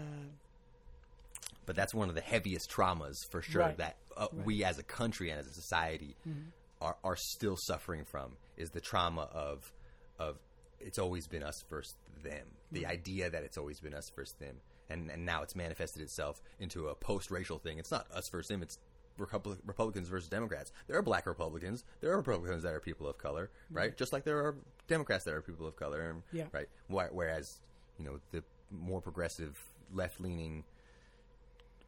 But 1.70 1.76
that's 1.76 1.94
one 1.94 2.08
of 2.08 2.16
the 2.16 2.20
heaviest 2.20 2.68
traumas 2.68 3.14
for 3.30 3.42
sure 3.42 3.62
Right. 3.62 3.76
that 3.78 3.96
uh, 4.16 4.26
we 4.44 4.64
as 4.64 4.80
a 4.80 4.82
country 4.82 5.30
and 5.30 5.38
as 5.38 5.46
a 5.46 5.52
society 5.52 6.16
Mm-hmm. 6.28 6.48
are 6.80 6.96
are 7.04 7.14
still 7.16 7.56
suffering 7.56 8.04
from 8.04 8.32
is 8.56 8.70
the 8.70 8.80
trauma 8.80 9.28
of 9.32 9.72
of 10.18 10.36
it's 10.80 10.98
always 10.98 11.28
been 11.28 11.44
us 11.44 11.62
versus 11.70 11.94
them. 12.24 12.46
The 12.72 12.80
Mm-hmm. 12.80 12.90
idea 12.90 13.30
that 13.30 13.44
it's 13.44 13.56
always 13.56 13.78
been 13.78 13.94
us 13.94 14.10
versus 14.16 14.34
them. 14.40 14.56
And, 14.88 15.10
and 15.12 15.24
now 15.24 15.42
it's 15.44 15.54
manifested 15.54 16.02
itself 16.02 16.42
into 16.58 16.88
a 16.88 16.94
post-racial 16.96 17.58
thing. 17.60 17.78
It's 17.78 17.92
not 17.92 18.10
us 18.12 18.28
versus 18.32 18.48
them. 18.48 18.62
It's 18.62 18.76
Republicans 19.16 20.08
versus 20.08 20.28
Democrats. 20.28 20.72
There 20.88 20.96
are 20.98 21.02
black 21.02 21.26
Republicans. 21.26 21.84
There 22.00 22.10
are 22.10 22.16
Republicans 22.16 22.64
that 22.64 22.72
are 22.74 22.80
people 22.80 23.06
of 23.06 23.16
color, 23.16 23.50
right? 23.70 23.96
Just 23.96 24.12
like 24.12 24.24
there 24.24 24.38
are 24.38 24.56
Democrats 24.88 25.24
that 25.24 25.34
are 25.34 25.42
people 25.42 25.66
of 25.68 25.76
color, 25.76 26.00
and, 26.10 26.22
Yeah. 26.32 26.46
right? 26.50 26.66
Whereas, 26.88 27.60
you 27.98 28.04
know, 28.06 28.18
the 28.32 28.42
more 28.72 29.00
progressive, 29.00 29.56
left-leaning 29.92 30.64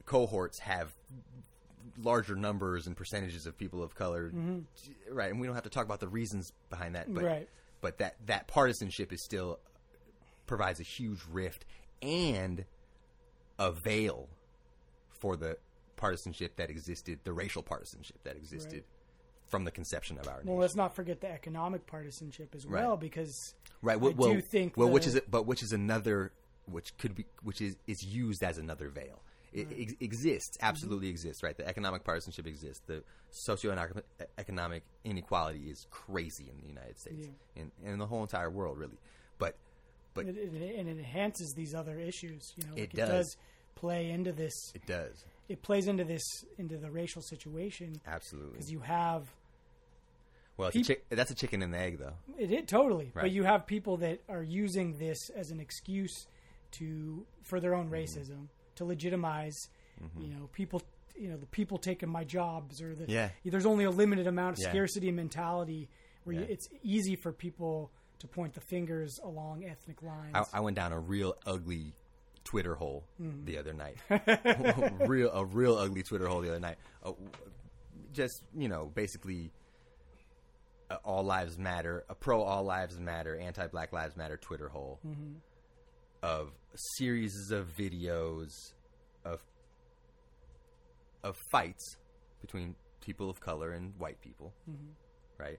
cohorts 0.07 0.59
have 0.61 0.93
larger 2.03 2.35
numbers 2.35 2.87
and 2.87 2.97
percentages 2.97 3.47
of 3.47 3.57
people 3.59 3.83
of 3.83 3.95
color, 3.95 4.29
mm-hmm. 4.31 4.61
right? 5.15 5.31
And 5.31 5.41
we 5.41 5.47
don't 5.47 5.55
have 5.55 5.65
to 5.65 5.71
talk 5.71 5.85
about 5.85 6.01
the 6.01 6.09
reasons 6.09 6.53
behind 6.71 6.95
that, 6.95 7.13
but 7.13 7.23
Right. 7.25 7.49
but 7.81 7.99
that 7.99 8.17
that 8.27 8.49
partisanship 8.49 9.13
is 9.13 9.23
still 9.23 9.59
provides 10.47 10.81
a 10.81 10.85
huge 10.85 11.21
rift 11.31 11.65
and 12.01 12.65
a 13.59 13.71
veil 13.73 14.29
for 15.11 15.37
the 15.37 15.57
partisanship 15.97 16.57
that 16.57 16.71
existed, 16.71 17.21
the 17.25 17.33
racial 17.33 17.63
partisanship 17.63 18.23
that 18.25 18.37
existed 18.37 18.73
Right. 18.73 18.85
from 19.47 19.65
the 19.65 19.71
conception 19.71 20.19
of 20.19 20.27
our 20.27 20.37
well 20.37 20.45
nation. 20.45 20.59
let's 20.59 20.75
not 20.77 20.95
forget 20.97 21.21
the 21.21 21.31
economic 21.31 21.87
partisanship 21.87 22.55
as 22.55 22.67
well 22.67 22.91
Right. 22.93 23.01
because 23.01 23.55
Right. 23.83 23.95
I 23.95 23.97
Well, 23.97 24.13
well, 24.15 24.33
do 24.35 24.41
think 24.41 24.77
well, 24.77 24.91
which 24.91 25.07
is? 25.07 25.21
But 25.29 25.45
which 25.47 25.63
is 25.63 25.73
another, 25.73 26.33
which 26.67 26.97
could 26.97 27.15
be, 27.15 27.27
which 27.43 27.61
is 27.61 27.77
is 27.87 28.03
used 28.05 28.43
as 28.43 28.59
another 28.59 28.89
veil. 28.89 29.23
It 29.53 29.69
ex- 29.79 29.95
exists, 30.01 30.57
Mm-hmm. 30.57 30.67
absolutely 30.67 31.09
exists. 31.09 31.43
Right. 31.43 31.57
The 31.57 31.67
economic 31.69 32.05
partisanship 32.05 32.47
exists. 32.47 32.83
The 32.87 33.03
socioeconomic 33.49 34.03
economic 34.39 34.83
inequality 35.05 35.71
is 35.71 35.87
crazy 35.91 36.49
in 36.51 36.61
the 36.61 36.67
United 36.69 36.99
States 36.99 37.29
and 37.57 37.71
in 37.85 37.99
the 37.99 38.07
whole 38.07 38.23
entire 38.23 38.51
world, 38.51 38.79
really. 38.79 38.99
But 39.39 39.57
but 40.15 40.27
it, 40.27 40.37
it, 40.37 40.77
and 40.79 40.89
it 40.89 40.99
enhances 40.99 41.53
these 41.55 41.75
other 41.75 41.99
issues. 41.99 42.53
You 42.57 42.65
know, 42.67 42.75
like 42.75 42.83
It 42.85 42.93
does. 42.97 43.09
does 43.09 43.37
play 43.75 44.11
into 44.11 44.33
this. 44.33 44.53
it 44.75 44.87
does 44.87 45.25
It 45.49 45.63
plays 45.63 45.87
into 45.87 46.05
this 46.05 46.23
into 46.59 46.77
the 46.77 46.91
racial 46.91 47.23
situation 47.23 47.95
absolutely. 48.07 48.53
because 48.53 48.71
you 48.71 48.81
have 48.81 49.27
Well, 50.57 50.69
it's 50.69 50.77
a 50.77 50.83
chick- 50.83 51.05
that's 51.09 51.31
a 51.31 51.35
chicken 51.35 51.63
and 51.63 51.73
the 51.75 51.79
egg, 51.79 51.99
though. 51.99 52.15
it, 52.39 52.51
it 52.51 52.69
totally, 52.69 53.11
but 53.15 53.31
you 53.31 53.45
have 53.45 53.67
people 53.67 53.97
that 53.99 54.21
are 54.29 54.43
using 54.43 54.99
this 54.99 55.31
as 55.31 55.51
an 55.51 55.61
excuse 55.61 56.27
to 56.73 57.27
for 57.43 57.61
their 57.61 57.75
own 57.75 57.87
Mm-hmm. 57.91 57.95
racism 57.95 58.49
to 58.77 58.85
legitimize. 58.85 59.57
You 60.19 60.29
know, 60.29 60.49
people. 60.53 60.83
You 61.15 61.29
know, 61.29 61.37
the 61.37 61.47
people 61.47 61.77
taking 61.77 62.09
my 62.09 62.25
jobs, 62.25 62.81
or 62.81 62.95
the 62.95 63.05
Yeah. 63.07 63.29
There's 63.45 63.67
only 63.67 63.85
a 63.85 63.91
limited 63.91 64.27
amount 64.27 64.57
of 64.57 64.63
Yeah. 64.63 64.71
scarcity 64.71 65.13
mentality 65.13 65.89
where 66.25 66.37
you, 66.37 66.41
it's 66.49 66.69
easy 66.83 67.17
for 67.17 67.33
people 67.33 67.93
to 68.21 68.27
point 68.27 68.55
the 68.55 68.61
fingers 68.63 69.21
along 69.23 69.65
ethnic 69.65 70.03
lines. 70.03 70.35
I, 70.35 70.45
I 70.55 70.61
went 70.61 70.75
down 70.77 70.91
a 70.93 70.99
real 70.99 71.37
ugly 71.45 71.93
Twitter 72.45 72.75
hole 72.75 73.05
Mm. 73.21 73.45
the 73.45 73.59
other 73.59 73.75
night. 73.75 73.99
real 75.07 75.31
a 75.33 75.45
real 75.45 75.77
ugly 75.77 76.03
Twitter 76.03 76.27
hole 76.27 76.41
the 76.41 76.49
other 76.49 76.61
night. 76.61 76.79
Uh, 77.05 77.13
just 78.13 78.43
you 78.57 78.69
know, 78.69 78.87
basically, 78.87 79.53
uh, 80.91 80.97
all 81.05 81.23
lives 81.25 81.59
matter, 81.59 82.05
a 82.09 82.15
pro 82.15 82.41
all 82.43 82.65
lives 82.65 82.99
matter, 82.99 83.37
anti 83.37 83.67
Black 83.69 83.93
Lives 83.93 84.17
Matter 84.17 84.37
Twitter 84.39 84.69
hole 84.69 84.99
Mm-hmm. 85.07 85.35
Of 86.23 86.51
series 86.97 87.51
of 87.51 87.67
videos 87.77 88.51
of 89.25 89.41
of 91.23 91.37
fights 91.51 91.97
between 92.41 92.75
people 93.01 93.29
of 93.31 93.41
color 93.41 93.73
and 93.73 93.93
white 93.99 94.21
people, 94.21 94.53
Mm-hmm. 94.71 94.91
right? 95.43 95.59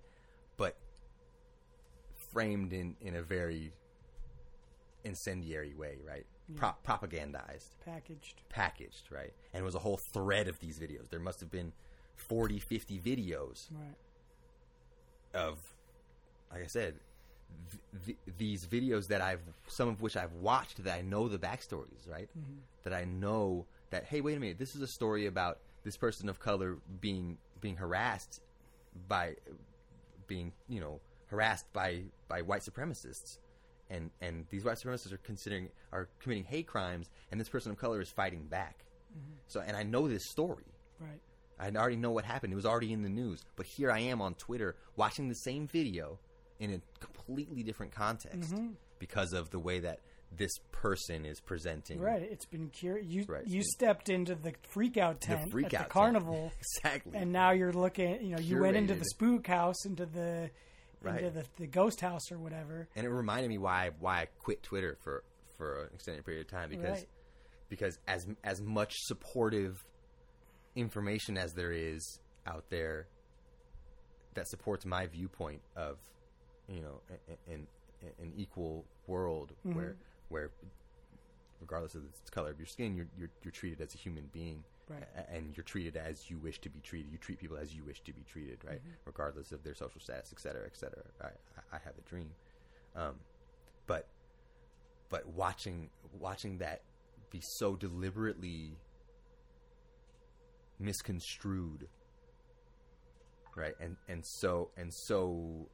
But 0.57 0.77
framed 2.31 2.73
in 2.73 2.95
in 3.01 3.15
a 3.15 3.21
very 3.21 3.71
incendiary 5.03 5.73
way, 5.73 5.97
right? 6.07 6.25
Pro- 6.55 6.75
propagandized, 6.85 7.69
packaged. 7.85 8.41
packaged, 8.49 9.07
right? 9.11 9.33
And 9.53 9.61
it 9.61 9.65
was 9.65 9.75
a 9.75 9.79
whole 9.79 9.99
thread 10.13 10.47
of 10.47 10.59
these 10.59 10.77
videos. 10.79 11.09
There 11.09 11.19
must 11.19 11.39
have 11.39 11.49
been 11.51 11.71
40, 12.15 12.59
50 12.59 12.99
videos 12.99 13.69
Right. 13.71 13.95
of, 15.33 15.57
like 16.51 16.63
I 16.63 16.67
said, 16.67 16.95
th- 17.69 18.05
th- 18.05 18.37
these 18.37 18.65
videos 18.65 19.07
that 19.07 19.21
I've 19.21 19.41
some 19.67 19.89
of 19.89 20.01
which 20.01 20.17
I've 20.17 20.33
watched 20.33 20.83
that 20.83 20.93
I 20.93 21.01
know 21.01 21.27
the 21.27 21.37
backstories, 21.37 22.07
right? 22.07 22.29
Mm-hmm. 22.37 22.59
That 22.83 22.93
I 22.93 23.05
know 23.05 23.65
that 23.89 24.05
hey, 24.05 24.21
wait 24.21 24.37
a 24.37 24.39
minute, 24.39 24.57
this 24.57 24.75
is 24.75 24.81
a 24.81 24.87
story 24.87 25.27
about 25.27 25.59
this 25.83 25.97
person 25.97 26.29
of 26.29 26.39
color 26.39 26.77
being 27.01 27.37
being 27.61 27.77
harassed 27.77 28.41
by 29.07 29.35
being 30.27 30.51
you 30.67 30.79
know 30.79 30.99
harassed 31.27 31.71
by 31.73 32.03
by 32.27 32.41
white 32.41 32.61
supremacists. 32.61 33.37
And 33.89 34.11
and 34.21 34.45
these 34.49 34.63
white 34.63 34.77
supremacists 34.77 35.11
are 35.11 35.17
considering 35.17 35.69
are 35.91 36.09
committing 36.19 36.45
hate 36.45 36.67
crimes 36.67 37.09
and 37.31 37.39
this 37.39 37.49
person 37.49 37.71
of 37.71 37.77
color 37.77 38.01
is 38.01 38.09
fighting 38.09 38.45
back. 38.45 38.85
Mm-hmm. 39.11 39.33
So 39.47 39.61
and 39.61 39.75
i 39.77 39.83
know 39.83 40.07
this 40.07 40.29
story. 40.29 40.65
Right. 40.99 41.21
i 41.59 41.69
already 41.69 41.97
know 41.97 42.11
what 42.11 42.23
happened. 42.23 42.53
It 42.53 42.55
was 42.55 42.65
already 42.65 42.93
in 42.93 43.01
the 43.01 43.09
news. 43.09 43.45
But 43.55 43.65
here 43.65 43.91
i 43.91 43.99
am 43.99 44.21
on 44.21 44.35
twitter 44.35 44.75
watching 44.95 45.27
the 45.27 45.35
same 45.35 45.67
video 45.67 46.19
in 46.63 46.73
a 46.73 46.81
completely 46.99 47.61
different 47.63 47.91
context 47.91 48.51
Mm-hmm. 48.53 48.69
because 48.99 49.33
of 49.33 49.49
the 49.49 49.59
way 49.59 49.79
that 49.79 49.99
this 50.35 50.51
person 50.71 51.25
is 51.25 51.39
presenting 51.39 51.99
Right. 51.99 52.21
It's 52.23 52.45
been 52.45 52.71
cur- 52.71 52.97
you 52.99 53.25
Right. 53.27 53.45
you 53.45 53.61
stepped 53.63 54.09
into 54.09 54.33
the 54.33 54.53
freak 54.71 54.97
out 54.97 55.21
tent 55.21 55.51
freak 55.51 55.73
at 55.73 55.81
out 55.81 55.87
the 55.87 55.93
carnival. 55.93 56.51
exactly 56.83 57.17
And 57.17 57.31
now 57.31 57.51
you're 57.51 57.73
looking, 57.73 58.19
you 58.25 58.35
know, 58.35 58.39
you 58.41 58.59
went 58.59 58.75
into 58.77 58.95
the 58.95 59.05
spook 59.05 59.45
house, 59.47 59.85
into 59.85 60.05
the 60.07 60.49
Right. 61.01 61.21
into 61.21 61.41
the, 61.41 61.45
the 61.57 61.67
ghost 61.67 61.99
house 62.01 62.31
or 62.31 62.39
whatever. 62.39 62.87
and 62.95 63.05
it 63.05 63.09
reminded 63.09 63.49
me 63.49 63.57
why 63.59 63.91
why 63.99 64.21
I 64.21 64.25
quit 64.39 64.63
Twitter 64.63 64.97
for 65.03 65.23
for 65.57 65.83
an 65.83 65.89
extended 65.93 66.25
period 66.25 66.45
of 66.45 66.47
time 66.51 66.69
because 66.69 66.99
Right. 66.99 67.07
because 67.69 67.99
as 68.07 68.25
as 68.43 68.59
much 68.61 68.93
supportive 69.01 69.85
information 70.75 71.37
as 71.37 71.53
there 71.53 71.71
is 71.71 72.19
out 72.47 72.65
there 72.69 73.07
that 74.33 74.47
supports 74.47 74.83
my 74.85 75.05
viewpoint 75.05 75.61
of 75.75 75.97
you 76.67 76.81
know 76.81 77.01
an 77.47 77.67
an 78.19 78.33
equal 78.37 78.85
world 79.07 79.53
Mm-hmm. 79.65 79.77
where 79.77 79.95
where 80.29 80.49
regardless 81.61 81.95
of 81.95 82.01
the 82.03 82.31
color 82.31 82.49
of 82.49 82.59
your 82.59 82.67
skin 82.67 82.95
you're 82.95 83.07
you're, 83.17 83.29
you're 83.43 83.51
treated 83.51 83.79
as 83.81 83.93
a 83.95 83.97
human 83.97 84.29
being 84.33 84.63
Right. 84.89 85.03
a- 85.15 85.33
and 85.33 85.55
you're 85.55 85.63
treated 85.63 85.95
as 85.95 86.29
you 86.29 86.37
wish 86.37 86.59
to 86.59 86.69
be 86.69 86.81
treated 86.81 87.09
you 87.11 87.17
treat 87.17 87.39
people 87.39 87.55
as 87.57 87.73
you 87.73 87.83
wish 87.85 88.01
to 88.01 88.11
be 88.13 88.23
treated 88.23 88.59
right 88.65 88.79
Mm-hmm. 88.79 88.91
regardless 89.05 89.51
of 89.53 89.63
their 89.63 89.75
social 89.75 90.01
status 90.01 90.29
et 90.33 90.39
cetera 90.41 90.65
et 90.65 90.75
cetera 90.75 91.03
I, 91.21 91.25
I- 91.27 91.75
I 91.75 91.79
have 91.85 91.93
a 91.97 92.01
dream 92.09 92.29
um, 92.95 93.15
but 93.87 94.07
but 95.09 95.25
watching 95.27 95.89
watching 96.19 96.57
that 96.57 96.81
be 97.31 97.39
so 97.41 97.75
deliberately 97.75 98.77
misconstrued 100.79 101.87
right 103.55 103.75
and 103.79 103.95
and 104.09 104.25
so 104.25 104.69
and 104.77 104.91
so 104.93 105.67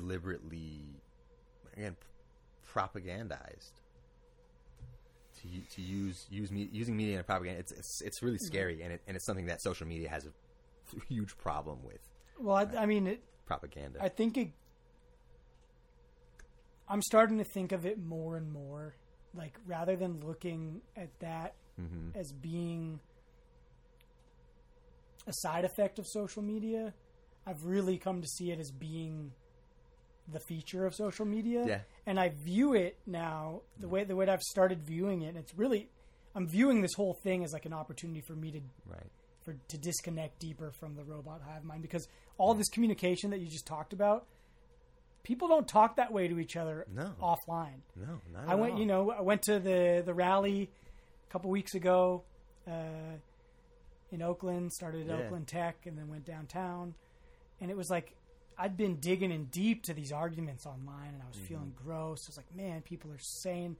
deliberately 0.00 1.00
again 1.74 1.96
propagandized 2.70 3.80
to 5.40 5.48
to 5.74 5.80
use 5.82 6.26
use 6.30 6.50
me 6.50 6.68
using 6.70 6.94
media 6.96 7.16
and 7.16 7.26
propaganda 7.26 7.58
it's 7.60 7.72
it's, 7.72 8.02
it's 8.02 8.22
really 8.22 8.38
scary 8.38 8.82
and 8.82 8.92
it, 8.92 9.00
and 9.06 9.16
it's 9.16 9.24
something 9.24 9.46
that 9.46 9.62
social 9.62 9.86
media 9.86 10.08
has 10.08 10.26
a 10.26 10.30
huge 11.08 11.36
problem 11.38 11.78
with 11.82 12.00
Well, 12.38 12.56
I, 12.56 12.82
I 12.82 12.86
mean, 12.86 13.06
it, 13.06 13.22
propaganda 13.46 13.98
I 14.02 14.08
think 14.10 14.36
it. 14.36 14.50
I'm 16.88 17.02
starting 17.02 17.38
to 17.38 17.44
think 17.44 17.72
of 17.72 17.84
it 17.86 17.98
more 17.98 18.36
and 18.36 18.52
more, 18.52 18.94
like 19.34 19.58
rather 19.66 19.96
than 19.96 20.20
looking 20.20 20.82
at 20.96 21.18
that 21.20 21.54
Mm-hmm. 21.78 22.18
as 22.18 22.32
being 22.32 23.00
a 25.26 25.32
side 25.42 25.66
effect 25.66 25.98
of 25.98 26.06
social 26.06 26.40
media, 26.42 26.94
I've 27.46 27.64
really 27.64 27.98
come 27.98 28.22
to 28.22 28.26
see 28.26 28.50
it 28.50 28.58
as 28.58 28.70
being 28.70 29.32
the 30.32 30.40
feature 30.40 30.86
of 30.86 30.94
social 30.94 31.24
media. 31.24 31.64
Yeah. 31.66 31.80
And 32.06 32.18
I 32.18 32.30
view 32.30 32.74
it 32.74 32.96
now 33.06 33.62
the 33.78 33.88
way 33.88 34.04
the 34.04 34.16
way 34.16 34.26
I've 34.28 34.42
started 34.42 34.82
viewing 34.82 35.22
it. 35.22 35.28
And 35.28 35.38
it's 35.38 35.54
really, 35.56 35.88
I'm 36.34 36.46
viewing 36.48 36.80
this 36.82 36.94
whole 36.94 37.14
thing 37.14 37.44
as 37.44 37.52
like 37.52 37.66
an 37.66 37.72
opportunity 37.72 38.20
for 38.20 38.34
me 38.34 38.50
to 38.52 38.60
right 38.86 39.02
for 39.44 39.54
to 39.68 39.78
disconnect 39.78 40.38
deeper 40.40 40.72
from 40.72 40.96
the 40.96 41.04
robot 41.04 41.40
hive 41.48 41.64
mind 41.64 41.80
because 41.82 42.08
all 42.38 42.54
this 42.54 42.68
communication 42.68 43.30
that 43.30 43.38
you 43.38 43.46
just 43.46 43.66
talked 43.66 43.92
about, 43.92 44.26
people 45.22 45.46
don't 45.48 45.68
talk 45.68 45.96
that 45.96 46.12
way 46.12 46.26
to 46.28 46.38
each 46.40 46.56
other 46.56 46.86
No. 46.92 47.12
offline. 47.22 47.80
no 47.94 48.20
not 48.32 48.48
I 48.48 48.52
at 48.52 48.58
went, 48.58 48.72
all. 48.74 48.78
you 48.80 48.86
know, 48.86 49.10
I 49.12 49.20
went 49.22 49.42
to 49.42 49.58
the 49.60 50.02
the 50.04 50.14
rally 50.14 50.70
a 51.28 51.32
couple 51.32 51.50
weeks 51.50 51.74
ago 51.74 52.24
uh, 52.68 52.72
in 54.10 54.22
Oakland. 54.22 54.72
Started 54.72 55.08
at 55.08 55.18
Yeah. 55.18 55.24
Oakland 55.26 55.46
Tech 55.48 55.86
and 55.86 55.96
then 55.96 56.08
went 56.08 56.24
downtown, 56.24 56.94
and 57.60 57.70
it 57.70 57.76
was 57.76 57.88
like 57.90 58.14
I'd 58.58 58.76
been 58.76 58.96
digging 58.96 59.30
in 59.32 59.44
deep 59.46 59.82
to 59.84 59.94
these 59.94 60.12
arguments 60.12 60.64
online, 60.66 61.12
and 61.14 61.22
I 61.22 61.26
was 61.28 61.36
feeling 61.36 61.72
Mm-hmm. 61.78 61.88
gross. 61.88 62.20
I 62.26 62.30
was 62.30 62.36
like, 62.38 62.54
man, 62.56 62.80
people 62.82 63.10
are 63.10 63.18
saying 63.18 63.76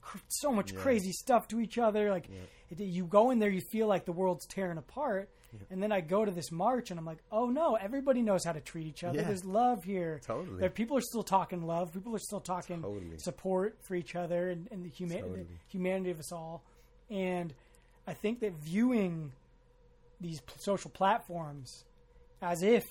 cr- 0.00 0.18
so 0.28 0.50
much 0.52 0.72
Yeah. 0.72 0.78
crazy 0.80 1.12
stuff 1.12 1.48
to 1.48 1.60
each 1.60 1.76
other. 1.78 2.10
Like, 2.10 2.28
it, 2.70 2.80
you 2.80 3.04
go 3.04 3.30
in 3.30 3.38
there, 3.38 3.50
you 3.50 3.60
feel 3.72 3.86
like 3.86 4.04
the 4.06 4.12
world's 4.12 4.46
tearing 4.46 4.78
apart. 4.78 5.28
And 5.70 5.82
then 5.82 5.90
I 5.90 6.02
go 6.02 6.22
to 6.24 6.30
this 6.30 6.50
march, 6.52 6.90
and 6.90 6.98
I'm 7.00 7.06
like, 7.06 7.22
oh 7.32 7.46
no, 7.48 7.76
everybody 7.76 8.20
knows 8.20 8.44
how 8.44 8.52
to 8.52 8.60
treat 8.60 8.86
each 8.86 9.04
other. 9.04 9.18
Yeah. 9.20 9.24
There's 9.26 9.44
love 9.44 9.84
here. 9.84 10.20
Totally. 10.26 10.60
There, 10.60 10.68
people 10.68 10.98
are 10.98 11.02
still 11.02 11.22
talking 11.22 11.62
love. 11.66 11.94
People 11.94 12.14
are 12.14 12.18
still 12.18 12.40
talking 12.40 12.82
Totally. 12.82 13.16
support 13.18 13.78
for 13.82 13.94
each 13.94 14.14
other 14.16 14.50
and, 14.50 14.68
and 14.70 14.84
the, 14.84 14.90
huma- 14.90 15.22
the 15.34 15.46
humanity 15.68 16.10
of 16.10 16.18
us 16.18 16.30
all. 16.30 16.62
And 17.10 17.54
I 18.06 18.12
think 18.12 18.40
that 18.40 18.52
viewing 18.54 19.32
these 20.20 20.40
p- 20.42 20.52
social 20.58 20.90
platforms 20.90 21.84
as 22.42 22.62
if 22.62 22.84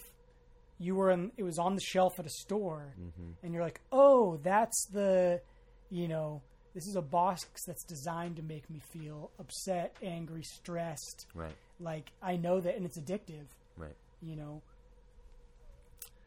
you 0.77 0.95
were 0.95 1.11
in, 1.11 1.31
it 1.37 1.43
was 1.43 1.57
on 1.59 1.75
the 1.75 1.81
shelf 1.81 2.19
at 2.19 2.25
a 2.25 2.29
store, 2.29 2.93
Mm-hmm. 2.99 3.31
and 3.43 3.53
you're 3.53 3.63
like, 3.63 3.79
oh, 3.91 4.37
that's 4.43 4.87
the, 4.91 5.41
you 5.89 6.07
know, 6.07 6.41
this 6.73 6.85
is 6.87 6.95
a 6.97 7.01
box 7.01 7.45
that's 7.65 7.83
designed 7.85 8.35
to 8.35 8.41
make 8.43 8.69
me 8.69 8.81
feel 8.91 9.31
upset, 9.39 9.95
angry, 10.03 10.43
stressed. 10.43 11.25
right 11.33 11.55
Like 11.79 12.11
I 12.21 12.35
know 12.35 12.59
that, 12.59 12.75
and 12.75 12.85
it's 12.85 12.99
addictive 12.99 13.45
right 13.77 13.95
you 14.21 14.35
know 14.37 14.61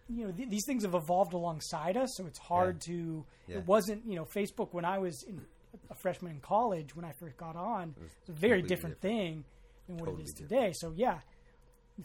you 0.08 0.24
know 0.26 0.32
th- 0.32 0.48
these 0.48 0.64
things 0.66 0.84
have 0.84 0.94
evolved 0.94 1.32
alongside 1.34 1.96
us 1.96 2.14
so 2.16 2.26
it's 2.26 2.38
hard 2.38 2.80
to 2.82 3.24
Yeah. 3.46 3.58
it 3.58 3.66
wasn't 3.66 4.06
you 4.06 4.16
know 4.16 4.24
facebook 4.24 4.72
when 4.72 4.84
i 4.84 4.98
was 4.98 5.22
in 5.24 5.40
a 5.90 5.94
freshman 5.94 6.32
in 6.32 6.40
college 6.40 6.94
when 6.96 7.04
i 7.04 7.12
first 7.12 7.36
got 7.36 7.56
on 7.56 7.94
It 7.96 8.02
was 8.02 8.10
it's 8.20 8.28
a 8.28 8.32
very 8.32 8.60
completely 8.60 8.68
different, 8.76 9.00
thing 9.00 9.44
than 9.86 9.96
what 9.96 10.06
Totally 10.06 10.22
it 10.22 10.28
is 10.28 10.32
different. 10.34 10.50
today 10.50 10.72
so 10.74 10.92
yeah 10.96 11.18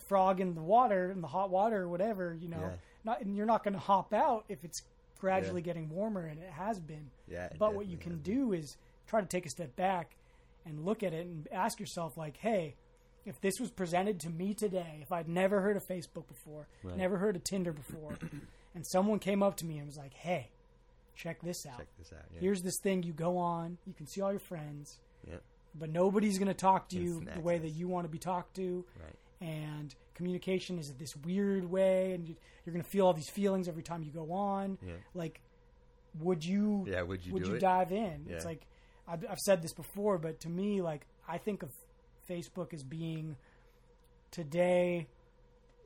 frog 0.08 0.40
in 0.42 0.56
the 0.56 0.62
water 0.62 1.12
in 1.12 1.22
the 1.22 1.28
hot 1.28 1.50
water 1.50 1.82
or 1.84 1.90
whatever 1.90 2.36
you 2.40 2.50
know 2.50 2.60
Yeah. 2.60 2.76
not 3.04 3.22
and 3.22 3.36
you're 3.36 3.46
not 3.46 3.64
going 3.64 3.74
to 3.76 3.80
hop 3.80 4.14
out 4.14 4.46
if 4.50 4.64
it's 4.64 4.82
gradually 5.20 5.62
getting 5.62 5.90
warmer 5.90 6.26
and 6.26 6.38
it 6.40 6.50
has 6.50 6.80
been. 6.82 7.10
Yeah, 7.30 7.48
but 7.58 7.74
what 7.76 7.88
you 7.88 7.96
can 7.98 8.18
do 8.22 8.52
is 8.52 8.76
try 9.08 9.22
to 9.22 9.28
take 9.28 9.46
a 9.46 9.50
step 9.50 9.74
back 9.78 10.18
and 10.66 10.84
look 10.84 11.02
at 11.04 11.14
it 11.14 11.26
and 11.26 11.48
ask 11.52 11.80
yourself 11.80 12.18
like 12.18 12.38
hey 12.38 12.76
if 13.26 13.40
this 13.40 13.54
was 13.60 13.70
presented 13.72 14.20
to 14.22 14.30
me 14.30 14.54
today 14.54 15.00
if 15.02 15.12
i'd 15.14 15.30
never 15.30 15.62
heard 15.62 15.78
of 15.78 15.84
facebook 15.86 16.28
before 16.28 16.68
Right. 16.84 16.98
never 16.98 17.18
heard 17.18 17.36
of 17.38 17.44
tinder 17.44 17.72
before 17.72 18.18
and 18.76 18.86
someone 18.86 19.20
came 19.20 19.42
up 19.44 19.56
to 19.58 19.66
me 19.66 19.78
and 19.78 19.88
was 19.88 19.98
like 19.98 20.14
hey 20.14 20.50
check 21.16 21.42
this 21.42 21.66
out. 21.66 21.78
Check 21.78 21.88
this 22.00 22.12
out 22.12 22.26
yeah. 22.34 22.40
here's 22.42 22.62
this 22.62 22.80
thing 22.82 23.04
you 23.04 23.14
go 23.14 23.38
on 23.38 23.78
you 23.86 23.94
can 23.94 24.08
see 24.08 24.20
all 24.22 24.32
your 24.32 24.40
friends 24.40 25.00
yeah. 25.30 25.36
but 25.76 25.90
nobody's 25.90 26.38
going 26.38 26.48
to 26.50 26.54
talk 26.54 26.90
to 26.90 26.98
you 26.98 27.24
the 27.34 27.40
way 27.40 27.58
that 27.60 27.70
you 27.70 27.88
want 27.88 28.06
to 28.06 28.10
be 28.10 28.18
talked 28.20 28.56
to. 28.56 28.84
Right 29.02 29.16
and 29.44 29.94
communication 30.16 30.80
is 30.80 30.94
this 30.98 31.16
weird 31.18 31.66
way 31.66 32.14
and 32.14 32.28
you, 32.28 32.36
you're 32.66 32.74
going 32.74 32.84
to 32.84 32.90
feel 32.90 33.06
all 33.08 33.14
these 33.14 33.30
feelings 33.30 33.68
every 33.68 33.84
time 33.84 34.02
you 34.04 34.12
go 34.12 34.32
on 34.32 34.78
Yeah. 34.86 34.94
like 35.14 35.42
would 36.20 36.46
you 36.46 36.86
Yeah, 36.88 37.02
would 37.02 37.26
you 37.26 37.34
would 37.34 37.46
you 37.48 37.56
it? 37.56 37.60
dive 37.60 37.92
in 37.92 38.26
it's 38.30 38.46
like 38.46 38.62
I've, 39.08 39.26
I've 39.30 39.40
said 39.40 39.62
this 39.62 39.74
before 39.74 40.18
but 40.18 40.40
to 40.42 40.50
me 40.50 40.82
like 40.82 41.06
i 41.28 41.38
think 41.38 41.64
of 41.64 41.72
facebook 42.30 42.74
as 42.74 42.84
being 42.84 43.36
today 44.32 45.08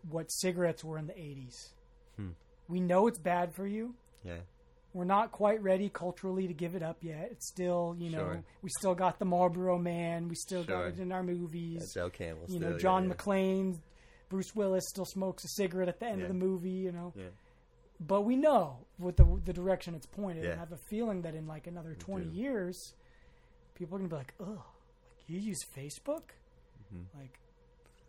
what 0.10 0.28
cigarettes 0.32 0.84
were 0.84 0.98
in 0.98 1.08
the 1.08 1.14
80s 1.14 1.70
Hmm. 2.18 2.30
we 2.68 2.80
know 2.80 3.08
it's 3.08 3.20
bad 3.20 3.54
for 3.54 3.66
you 3.68 3.94
yeah 4.24 4.38
we're 4.98 5.04
not 5.06 5.32
quite 5.32 5.62
ready 5.62 5.90
culturally 5.90 6.48
to 6.48 6.54
give 6.54 6.74
it 6.76 6.82
up 6.82 6.98
yet. 7.04 7.30
It's 7.32 7.48
still, 7.48 7.96
you 8.00 8.10
know, 8.10 8.18
Sure. 8.20 8.44
we 8.64 8.70
still 8.80 8.96
got 8.96 9.20
the 9.20 9.26
Marlboro 9.26 9.78
Man. 9.78 10.28
We 10.28 10.36
still 10.36 10.64
got 10.64 10.86
it 10.88 11.00
in 11.00 11.12
our 11.12 11.22
movies. 11.24 11.94
Joe 11.94 12.10
Camel 12.10 12.44
you 12.48 12.60
know, 12.60 12.78
John 12.78 13.04
yeah, 13.04 13.10
yeah. 13.10 13.16
McClane, 13.16 13.78
Bruce 14.30 14.56
Willis 14.56 14.86
still 14.90 15.06
smokes 15.06 15.44
a 15.46 15.48
cigarette 15.50 15.88
at 15.88 16.00
the 16.00 16.08
end 16.08 16.22
of 16.24 16.28
the 16.28 16.34
movie. 16.34 16.70
You 16.72 16.92
know, 16.92 17.14
yeah 17.16 17.26
but 18.00 18.22
we 18.22 18.36
know 18.36 18.78
with 19.00 19.18
the 19.18 19.26
the 19.46 19.54
direction 19.54 19.96
it's 19.96 20.06
pointed. 20.06 20.44
Yeah. 20.44 20.54
I 20.54 20.56
have 20.58 20.72
a 20.72 20.78
feeling 20.90 21.22
that 21.24 21.34
in 21.36 21.48
like 21.48 21.66
another 21.68 21.96
twenty 21.96 22.26
do. 22.28 22.32
years, 22.38 22.94
people 23.76 23.96
are 23.96 24.00
gonna 24.00 24.10
be 24.10 24.16
like, 24.16 24.34
"Oh, 24.40 24.46
like 25.16 25.28
you 25.28 25.40
use 25.40 25.60
Facebook? 25.76 26.24
Like, 27.18 27.40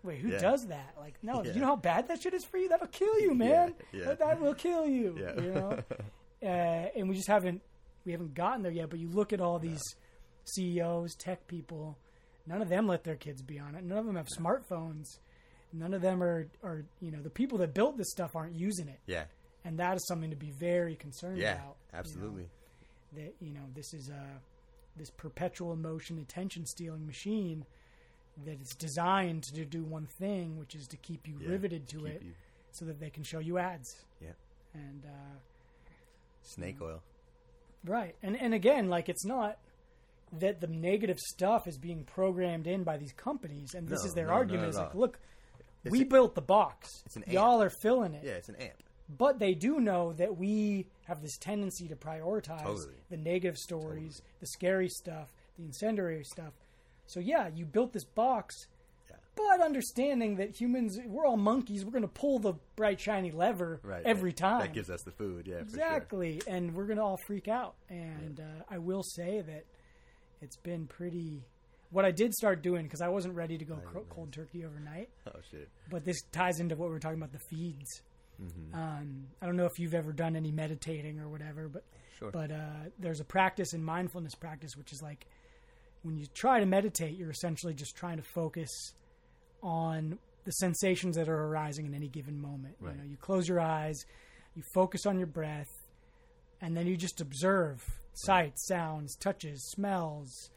wait, 0.03 0.19
who 0.21 0.29
Mm-hmm. 0.29 0.33
Yeah. 0.35 0.51
does 0.51 0.67
that? 0.69 0.95
Like, 0.99 1.15
no, 1.23 1.43
Yeah. 1.43 1.53
you 1.55 1.61
know 1.61 1.67
how 1.69 1.77
bad 1.77 2.09
that 2.09 2.23
shit 2.23 2.35
is 2.35 2.45
for 2.45 2.59
you? 2.59 2.69
That'll 2.69 2.87
kill 2.89 3.19
you, 3.21 3.35
man. 3.47 3.75
yeah. 3.93 4.05
That, 4.07 4.19
that 4.21 4.41
will 4.41 4.55
kill 4.55 4.87
you. 4.87 5.17
Yeah. 5.21 5.41
You 5.41 5.51
know, 5.53 5.79
uh, 6.43 6.47
and 6.97 7.09
we 7.09 7.15
just 7.17 7.29
haven't 7.29 7.63
we 8.05 8.13
haven't 8.13 8.35
gotten 8.35 8.63
there 8.63 8.73
yet. 8.73 8.91
But 8.91 8.99
you 8.99 9.09
look 9.09 9.33
at 9.33 9.41
all 9.41 9.59
these 9.59 9.83
CEOs, 10.45 11.15
tech 11.17 11.47
people. 11.47 11.99
None 12.47 12.63
of 12.63 12.69
them 12.69 12.87
let 12.87 13.05
their 13.05 13.17
kids 13.17 13.43
be 13.43 13.59
on 13.59 13.75
it. 13.75 13.85
None 13.85 13.99
of 13.99 14.07
them 14.07 14.17
have 14.17 14.29
smartphones. 14.29 15.07
None 15.73 15.93
of 15.93 16.01
them 16.01 16.23
are, 16.23 16.49
are 16.63 16.85
you 17.01 17.11
know 17.11 17.21
the 17.21 17.29
people 17.31 17.59
that 17.59 17.75
built 17.75 17.99
this 17.99 18.11
stuff 18.11 18.35
aren't 18.35 18.55
using 18.55 18.89
it. 18.89 19.01
yeah 19.07 19.25
and 19.65 19.79
that 19.81 19.97
is 19.97 20.07
something 20.07 20.31
to 20.31 20.37
be 20.37 20.51
very 20.53 20.95
concerned 20.95 21.37
Yeah, 21.37 21.55
about. 21.55 21.65
you 21.65 21.93
know, 21.93 21.99
absolutely. 21.99 22.49
that 23.17 23.35
you 23.41 23.53
know 23.53 23.65
this 23.75 23.93
is 23.93 24.09
a 24.09 24.41
this 24.97 25.11
perpetual 25.11 25.77
motion 25.77 26.19
attention 26.21 26.65
stealing 26.65 27.05
machine 27.07 27.67
that 28.47 28.61
is 28.63 28.71
designed 28.79 29.43
to 29.55 29.65
do 29.67 29.83
one 29.85 30.07
thing, 30.07 30.57
which 30.59 30.75
is 30.75 30.87
to 30.87 30.97
keep 30.97 31.27
you 31.29 31.37
Yeah, 31.41 31.51
riveted 31.51 31.87
to 31.89 31.97
keep 31.99 32.07
it, 32.07 32.23
you- 32.23 32.33
so 32.71 32.85
that 32.87 32.99
they 33.01 33.11
can 33.11 33.25
show 33.25 33.41
you 33.41 33.59
ads. 33.59 34.05
Yeah. 34.23 34.29
And 34.75 35.05
uh, 35.05 35.37
Snake 36.49 36.77
oil. 36.83 37.03
Right. 37.85 38.17
And 38.23 38.37
and 38.41 38.55
again, 38.55 38.89
like 38.89 39.09
it's 39.09 39.25
not 39.25 39.59
that 40.41 40.61
the 40.61 40.67
negative 40.67 41.19
stuff 41.19 41.67
is 41.67 41.79
being 41.79 42.05
programmed 42.05 42.67
in 42.67 42.85
by 42.85 42.97
these 42.99 43.13
companies 43.13 43.75
and 43.75 43.89
this 43.89 44.03
No, 44.03 44.09
is 44.09 44.15
their 44.15 44.27
no, 44.27 44.33
argument 44.33 44.65
at 44.65 44.69
is 44.71 44.77
like, 44.77 44.95
look, 44.95 45.19
It's 45.85 45.93
we 45.93 46.03
a- 46.03 46.07
built 46.07 46.35
the 46.35 46.43
box. 46.43 47.03
It's 47.07 47.17
an 47.17 47.25
Y'all 47.29 47.63
are 47.63 47.71
filling 47.71 48.15
it. 48.15 48.25
Yeah, 48.25 48.33
it's 48.33 48.49
an 48.49 48.57
amp. 48.57 48.83
But 49.09 49.39
they 49.39 49.55
do 49.55 49.81
know 49.81 50.13
that 50.15 50.37
we 50.37 50.87
have 51.07 51.23
this 51.23 51.39
tendency 51.39 51.89
to 51.89 51.97
prioritize 51.97 52.63
Totally. 52.63 52.95
the 53.09 53.17
negative 53.17 53.57
stories, 53.57 54.21
the 54.41 54.47
scary 54.47 54.89
stuff, 54.91 55.33
the 55.57 55.65
incendiary 55.65 56.25
stuff. 56.25 56.53
So 57.07 57.21
yeah, 57.21 57.49
you 57.55 57.65
built 57.65 57.95
this 57.95 58.05
box. 58.05 58.67
But 59.39 59.61
understanding 59.65 60.37
that 60.37 60.61
humans, 60.61 60.99
we're 61.07 61.25
all 61.27 61.37
monkeys, 61.37 61.85
we're 61.85 61.93
going 61.93 62.03
to 62.03 62.09
pull 62.09 62.39
the 62.39 62.55
bright 62.77 63.01
shiny 63.01 63.31
lever 63.31 63.81
Right. 63.83 64.03
every 64.05 64.31
that, 64.33 64.37
time. 64.37 64.61
That 64.61 64.75
gives 64.75 64.91
us 64.91 65.03
the 65.03 65.11
food. 65.13 65.47
Yeah. 65.47 65.63
for 65.63 65.71
sure. 65.71 65.81
Exactly, 65.81 66.43
and 66.47 66.75
we're 66.75 66.87
gonna 66.87 67.05
all 67.05 67.17
freak 67.27 67.49
out. 67.49 67.75
And 67.89 68.41
uh, 68.41 68.65
I 68.69 68.79
will 68.79 69.03
say 69.03 69.41
that 69.41 69.65
it's 70.43 70.57
been 70.57 70.87
pretty. 70.87 71.45
What 71.91 72.05
I 72.05 72.11
did 72.11 72.35
start 72.35 72.63
doing 72.63 72.83
because 72.85 73.01
I 73.01 73.09
wasn't 73.09 73.35
ready 73.35 73.57
to 73.57 73.65
go 73.65 73.79
cold 74.11 74.31
turkey 74.33 74.65
overnight, 74.65 75.09
Oh 75.27 75.39
shit. 75.51 75.69
but 75.91 76.05
this 76.05 76.21
ties 76.33 76.61
into 76.61 76.77
what 76.77 76.89
we 76.89 76.93
were 76.93 76.99
talking 77.01 77.17
about 77.19 77.33
the 77.33 77.39
feeds. 77.39 78.03
Mm-hmm. 78.43 78.75
Um, 78.79 79.27
I 79.41 79.47
don't 79.47 79.57
know 79.57 79.65
if 79.65 79.79
you've 79.79 79.95
ever 79.95 80.13
done 80.13 80.37
any 80.37 80.53
meditating 80.53 81.19
or 81.19 81.29
whatever, 81.29 81.69
but 81.69 81.85
Sure. 82.19 82.31
but 82.31 82.51
uh, 82.51 82.91
there's 82.99 83.21
a 83.21 83.25
practice 83.25 83.73
in 83.73 83.83
mindfulness 83.83 84.35
practice 84.35 84.77
which 84.77 84.93
is 84.93 85.01
like 85.01 85.27
when 86.03 86.17
you 86.17 86.27
try 86.35 86.61
to 86.61 86.67
meditate, 86.67 87.17
you're 87.17 87.31
essentially 87.31 87.75
just 87.75 87.97
trying 87.97 88.19
to 88.19 88.23
focus 88.23 88.69
on 89.63 90.19
the 90.45 90.53
sensations 90.53 91.17
that 91.17 91.29
are 91.29 91.45
arising 91.47 91.87
in 91.87 91.95
any 91.95 92.09
given 92.09 92.41
moment. 92.41 92.77
Right. 92.81 92.95
You 92.95 92.99
know, 93.03 93.09
you 93.09 93.17
close 93.17 93.49
your 93.49 93.61
eyes, 93.61 94.05
you 94.55 94.63
focus 94.75 95.05
on 95.07 95.19
your 95.19 95.27
breath, 95.27 95.69
and 96.61 96.77
then 96.77 96.87
you 96.87 96.97
just 96.97 97.21
observe 97.21 97.83
sights, 98.15 98.67
sounds, 98.67 99.15
touches, 99.17 99.63
smells, 99.71 100.51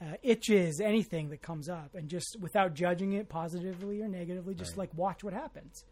uh, 0.00 0.14
itches, 0.22 0.80
anything 0.80 1.28
that 1.30 1.42
comes 1.42 1.68
up, 1.68 1.94
and 1.94 2.08
just 2.08 2.36
without 2.40 2.74
judging 2.74 3.12
it 3.12 3.28
positively 3.28 4.00
or 4.00 4.08
negatively, 4.08 4.54
just 4.54 4.72
Right. 4.72 4.78
like 4.78 4.94
watch 4.94 5.22
what 5.22 5.32
happens. 5.32 5.84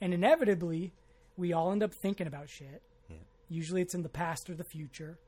And 0.00 0.14
inevitably, 0.14 0.92
we 1.36 1.52
all 1.52 1.72
end 1.72 1.82
up 1.82 1.92
thinking 2.02 2.26
about 2.26 2.48
shit. 2.48 2.82
Yeah. 3.08 3.16
Usually, 3.48 3.82
it's 3.82 3.94
in 3.94 4.02
the 4.02 4.08
past 4.08 4.48
or 4.48 4.54
the 4.54 4.64
future. 4.64 5.18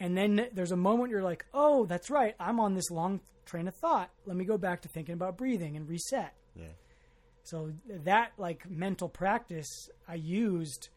And 0.00 0.16
then 0.16 0.48
there's 0.52 0.70
a 0.70 0.76
moment 0.76 1.10
you're 1.10 1.22
like, 1.22 1.44
oh, 1.52 1.84
that's 1.86 2.08
right. 2.10 2.36
I'm 2.38 2.60
on 2.60 2.74
this 2.74 2.88
long 2.90 3.20
train 3.48 3.66
of 3.68 3.74
thought. 3.74 4.10
Let 4.26 4.36
me 4.36 4.44
go 4.44 4.56
back 4.58 4.82
to 4.82 4.88
thinking 4.88 5.14
about 5.14 5.36
breathing 5.36 5.76
and 5.76 5.88
reset. 5.88 6.34
Yeah. 6.54 6.66
So 7.42 7.72
that 8.04 8.32
like 8.38 8.68
mental 8.70 9.08
practice 9.08 9.88
I 10.06 10.14
used 10.14 10.90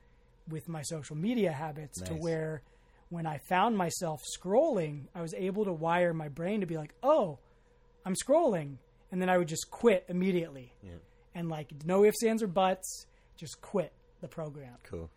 with 0.50 0.68
my 0.68 0.82
social 0.82 1.16
media 1.16 1.52
habits 1.52 2.02
to 2.02 2.14
where 2.14 2.62
when 3.10 3.26
I 3.26 3.38
found 3.50 3.78
myself 3.78 4.22
scrolling, 4.38 5.06
I 5.16 5.22
was 5.22 5.34
able 5.34 5.66
to 5.66 5.74
wire 5.74 6.14
my 6.14 6.28
brain 6.30 6.62
to 6.62 6.66
be 6.68 6.78
like, 6.78 6.94
"Oh, 7.02 7.40
I'm 8.06 8.16
scrolling." 8.16 8.78
And 9.12 9.22
then 9.22 9.30
I 9.30 9.38
would 9.38 9.48
just 9.48 9.70
quit 9.70 10.06
immediately. 10.08 10.74
Yeah. 10.84 10.92
And 11.36 11.50
like 11.50 11.72
no 11.86 12.04
ifs, 12.06 12.24
ands 12.24 12.44
or 12.44 12.48
buts, 12.48 13.06
just 13.38 13.62
quit 13.62 13.94
the 14.22 14.28
program. 14.28 14.76
Cool. 14.84 15.10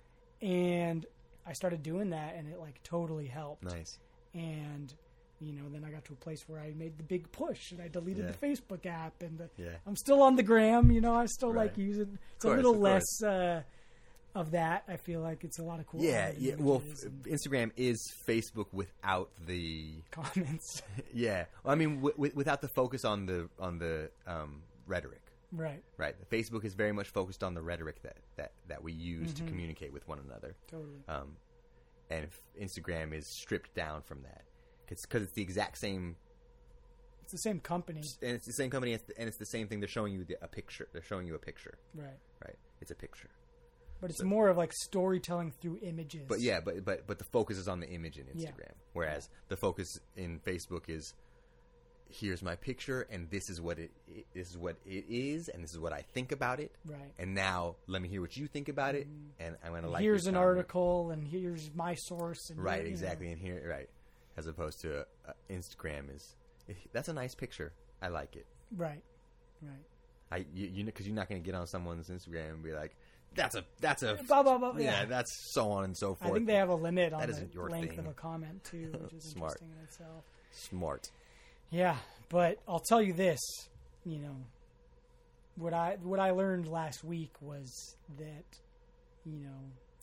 And 0.43 1.06
I 1.47 1.52
started 1.52 1.82
doing 1.82 2.11
that 2.11 2.35
and 2.36 2.48
it 2.48 2.59
like 2.59 2.82
totally 2.82 3.27
helped 3.27 3.65
Nice. 3.65 3.98
and 4.35 4.93
you 5.40 5.52
know 5.52 5.62
then 5.73 5.85
i 5.85 5.90
got 5.90 6.05
to 6.05 6.12
a 6.12 6.16
place 6.16 6.44
where 6.48 6.61
i 6.61 6.73
made 6.77 6.97
the 6.97 7.02
big 7.02 7.31
push 7.32 7.73
and 7.73 7.81
i 7.82 7.89
deleted 7.89 8.24
Yeah. 8.24 8.32
the 8.32 8.47
facebook 8.47 8.86
app 8.86 9.20
and 9.23 9.39
the, 9.39 9.51
Yeah. 9.56 9.70
i'm 9.86 9.97
still 9.97 10.23
on 10.23 10.36
the 10.36 10.43
gram 10.43 10.90
you 10.90 11.01
know 11.01 11.15
i 11.15 11.27
still 11.27 11.52
like 11.52 11.73
Right. 11.73 11.78
using 11.78 12.19
it's 12.36 12.44
Of 12.44 12.52
a 12.52 12.56
little 12.56 12.74
less 12.78 13.23
uh, 13.23 13.62
of 14.35 14.51
that 14.52 14.85
i 14.89 14.97
feel 14.97 15.20
like 15.20 15.44
it's 15.44 15.59
a 15.59 15.62
lot 15.62 15.81
of 15.81 15.86
cool 15.86 16.02
Yeah. 16.02 16.32
Yeah. 16.39 16.55
Well, 16.59 16.82
Instagram 17.24 17.70
is 17.77 17.98
Facebook 18.28 18.66
without 18.73 19.31
the. 19.47 19.93
comments 20.11 20.82
Yeah. 21.15 21.44
Well, 21.62 21.73
I 21.73 21.77
mean, 21.77 21.97
w- 21.97 22.15
w- 22.15 22.32
without 22.35 22.61
the 22.61 22.69
focus 22.69 23.05
on 23.05 23.27
the 23.27 23.48
on 23.61 23.78
the 23.78 24.11
um, 24.27 24.62
rhetoric. 24.86 25.23
right 25.52 25.82
Right. 25.97 26.15
Facebook 26.31 26.65
is 26.65 26.74
very 26.74 26.93
much 26.93 27.09
focused 27.11 27.43
on 27.44 27.55
the 27.55 27.62
rhetoric 27.62 28.02
that 28.02 28.16
that 28.36 28.52
that 28.69 28.82
we 28.82 28.93
use 28.93 29.32
Mm-hmm. 29.32 29.44
to 29.47 29.51
communicate 29.52 29.93
with 29.93 30.06
one 30.09 30.19
another. 30.27 30.56
totally 30.69 31.02
Um, 31.09 31.36
and 32.11 32.24
if 32.24 32.40
Instagram 32.61 33.12
is 33.15 33.27
stripped 33.28 33.73
down 33.74 34.02
from 34.02 34.23
that 34.23 34.43
because 34.89 35.23
it's 35.23 35.32
the 35.35 35.43
exact 35.43 35.78
same 35.78 36.16
it's 37.23 37.32
the 37.32 37.39
same 37.39 37.59
company 37.61 38.02
and 38.23 38.32
it's 38.32 38.47
the 38.47 38.52
same 38.52 38.69
company 38.70 38.93
and 38.93 39.01
it's 39.01 39.09
the, 39.09 39.19
and 39.20 39.28
it's 39.28 39.39
the 39.39 39.47
same 39.47 39.66
thing. 39.66 39.81
They're 39.81 39.89
showing 39.89 40.12
you 40.12 40.24
the, 40.24 40.36
a 40.43 40.48
picture. 40.48 40.89
They're 40.93 41.02
showing 41.02 41.27
you 41.27 41.35
a 41.35 41.39
picture. 41.39 41.78
right 41.94 42.19
Right. 42.44 42.56
It's 42.82 42.90
a 42.90 42.94
picture. 42.94 43.31
but 44.01 44.11
it's 44.11 44.23
more 44.23 44.48
of 44.48 44.56
like 44.59 44.73
storytelling 44.74 45.52
through 45.61 45.78
images 45.82 46.27
But 46.28 46.40
yeah, 46.40 46.61
but 46.61 46.85
but 46.85 47.06
but 47.06 47.19
the 47.19 47.24
focus 47.32 47.56
is 47.56 47.66
on 47.69 47.81
the 47.81 47.89
image 47.89 48.19
in 48.19 48.27
Yeah. 48.35 48.48
Instagram, 48.51 48.73
whereas 48.93 49.28
the 49.48 49.56
focus 49.56 49.89
in 50.16 50.39
Facebook 50.40 50.89
is 50.90 51.15
here's 52.11 52.43
my 52.43 52.55
picture 52.55 53.06
and 53.11 53.28
this 53.31 53.48
is 53.48 53.61
what 53.61 53.78
it 53.78 53.90
i- 54.09 54.24
this 54.35 54.48
is 54.51 54.56
what 54.59 54.77
it 54.85 55.05
is 55.09 55.48
and 55.48 55.65
this 55.65 55.73
is 55.73 55.78
what 55.81 55.93
I 55.94 56.02
think 56.12 56.31
about 56.31 56.61
it. 56.61 56.73
right 56.85 57.11
And 57.19 57.35
now 57.35 57.77
let 57.86 58.02
me 58.02 58.09
hear 58.09 58.20
what 58.20 58.36
you 58.36 58.47
think 58.47 58.69
about 58.69 58.94
it, 58.94 59.09
mm-hmm. 59.09 59.43
and 59.43 59.56
I'm 59.65 59.73
gonna 59.73 59.89
like. 59.89 60.02
here's 60.02 60.27
an 60.27 60.35
comment. 60.35 60.48
article 60.48 61.11
and 61.11 61.27
here's 61.27 61.70
my 61.74 61.94
source 61.94 62.51
and 62.51 62.62
Right, 62.62 62.81
you 62.81 62.85
know. 62.85 62.90
exactly, 62.90 63.32
and 63.32 63.40
here, 63.40 63.66
right, 63.66 63.89
as 64.36 64.47
opposed 64.47 64.81
to 64.82 65.01
uh, 65.28 65.32
Instagram 65.51 66.15
is 66.15 66.35
that's 66.93 67.09
a 67.09 67.12
nice 67.12 67.35
picture. 67.35 67.73
I 68.02 68.09
like 68.09 68.36
it. 68.36 68.47
right 68.77 69.02
right 69.62 69.85
I 70.32 70.39
you 70.55 70.66
you 70.73 70.85
because 70.85 71.06
you're 71.06 71.15
not 71.15 71.28
gonna 71.28 71.40
get 71.40 71.55
on 71.55 71.66
someone's 71.66 72.09
Instagram 72.09 72.51
and 72.55 72.62
be 72.62 72.73
like, 72.73 72.94
that's 73.35 73.55
a 73.55 73.65
that's 73.81 74.02
a 74.02 74.19
blah 74.27 74.43
blah 74.43 74.59
blah 74.59 74.74
yeah, 74.78 75.01
yeah, 75.01 75.05
that's 75.05 75.31
so 75.52 75.70
on 75.70 75.85
and 75.85 75.97
so 75.97 76.15
forth. 76.15 76.31
I 76.31 76.35
think 76.35 76.47
they 76.47 76.55
have 76.55 76.69
a 76.70 76.74
limit 76.74 77.12
on 77.12 77.20
That 77.20 77.27
the 77.28 77.32
isn't 77.35 77.55
your 77.55 77.69
length 77.70 77.90
thing. 77.90 77.98
of 78.01 78.06
a 78.06 78.12
comment 78.12 78.65
too, 78.65 78.93
which 79.02 79.12
is 79.12 79.24
Smart. 79.24 79.52
interesting 79.61 79.70
in 79.78 79.85
itself. 79.85 80.24
smart. 80.52 81.11
Yeah, 81.70 81.97
but 82.28 82.59
I'll 82.69 82.82
tell 82.89 83.02
you 83.02 83.12
this, 83.12 83.40
you 84.05 84.19
know, 84.19 84.36
what 85.56 85.73
I 85.74 85.97
what 86.02 86.20
I 86.20 86.31
learned 86.31 86.66
last 86.69 87.05
week 87.05 87.32
was 87.40 87.97
that, 88.19 88.44
you 89.24 89.39
know, 89.40 89.59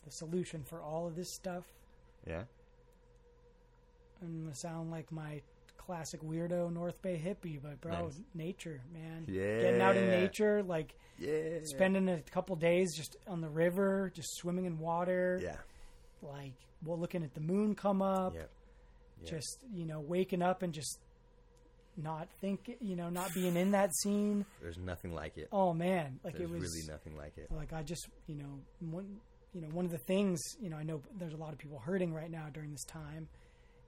the 0.06 0.12
solution 0.12 0.64
for 0.64 0.82
all 0.82 1.08
of 1.08 1.16
this 1.16 1.34
stuff. 1.34 1.64
Yeah. 2.28 2.44
I'm 4.22 4.44
gonna 4.44 4.56
sound 4.56 4.92
like 4.92 5.12
my 5.12 5.42
classic 5.78 6.22
weirdo 6.22 6.72
North 6.72 7.02
Bay 7.02 7.22
hippie, 7.24 7.60
but 7.62 7.82
bro, 7.82 8.06
Nice. 8.06 8.22
nature, 8.34 8.82
man, 8.94 9.26
getting 9.26 9.82
out 9.82 9.98
in 9.98 10.08
nature, 10.10 10.62
like 10.64 10.96
Yeah. 11.18 11.60
spending 11.64 12.08
a 12.10 12.22
couple 12.22 12.56
days 12.56 12.96
just 12.96 13.18
on 13.28 13.42
the 13.42 13.50
river, 13.50 14.12
just 14.14 14.30
swimming 14.36 14.66
in 14.66 14.78
water, 14.80 15.40
Yeah. 15.42 15.58
like 16.22 16.54
well, 16.84 16.98
looking 16.98 17.24
at 17.24 17.34
the 17.34 17.42
moon 17.42 17.76
come 17.76 18.02
up. 18.02 18.34
Yeah. 18.36 18.42
Yeah. 19.24 19.30
just 19.30 19.60
you 19.72 19.86
know 19.86 20.00
waking 20.00 20.42
up 20.42 20.64
and 20.64 20.74
just 20.74 21.00
not 21.98 22.28
think 22.40 22.76
you 22.80 22.96
know 22.96 23.10
not 23.10 23.32
being 23.36 23.56
in 23.56 23.72
that 23.72 23.94
scene 23.98 24.46
There's 24.62 24.78
nothing 24.80 25.14
like 25.14 25.38
it. 25.38 25.50
oh 25.52 25.74
man 25.74 26.20
like 26.24 26.38
There's 26.38 26.50
it 26.50 26.54
was 26.54 26.62
really 26.64 26.88
nothing 26.88 27.16
like 27.18 27.38
it. 27.38 27.52
like 27.52 27.72
i 27.74 27.84
just 27.84 28.08
you 28.28 28.36
know 28.36 28.60
one 28.80 29.20
you 29.54 29.62
know 29.62 29.68
one 29.68 29.86
of 29.86 29.92
the 29.92 30.00
things 30.00 30.40
you 30.60 30.70
know 30.72 30.78
i 30.78 30.84
know 30.84 31.02
there's 31.20 31.34
a 31.34 31.38
lot 31.38 31.52
of 31.54 31.60
people 31.60 31.78
hurting 31.80 32.14
right 32.14 32.32
now 32.32 32.48
during 32.52 32.72
this 32.72 32.86
time 32.86 33.28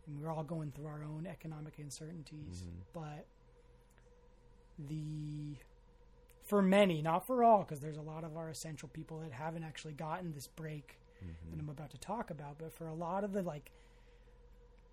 and 0.08 0.20
we're 0.22 0.30
all 0.32 0.44
going 0.44 0.72
through 0.72 0.88
our 0.88 1.04
own 1.04 1.26
economic 1.28 1.78
uncertainties 1.80 2.64
Mm-hmm. 2.64 2.80
but 2.94 3.26
the 4.88 5.56
for 6.46 6.62
many 6.62 7.02
not 7.02 7.26
for 7.28 7.44
all 7.44 7.60
because 7.60 7.80
there's 7.80 7.98
a 7.98 8.02
lot 8.02 8.24
of 8.24 8.36
our 8.36 8.50
essential 8.50 8.90
people 8.90 9.20
that 9.20 9.32
haven't 9.32 9.64
actually 9.64 9.94
gotten 9.94 10.32
this 10.34 10.48
break 10.48 10.98
Mm-hmm. 11.24 11.52
that 11.56 11.62
i'm 11.64 11.70
about 11.70 11.90
to 11.92 11.98
talk 11.98 12.32
about 12.32 12.58
but 12.60 12.74
for 12.74 12.88
a 12.88 12.94
lot 12.94 13.24
of 13.24 13.32
the 13.32 13.42
like 13.44 13.72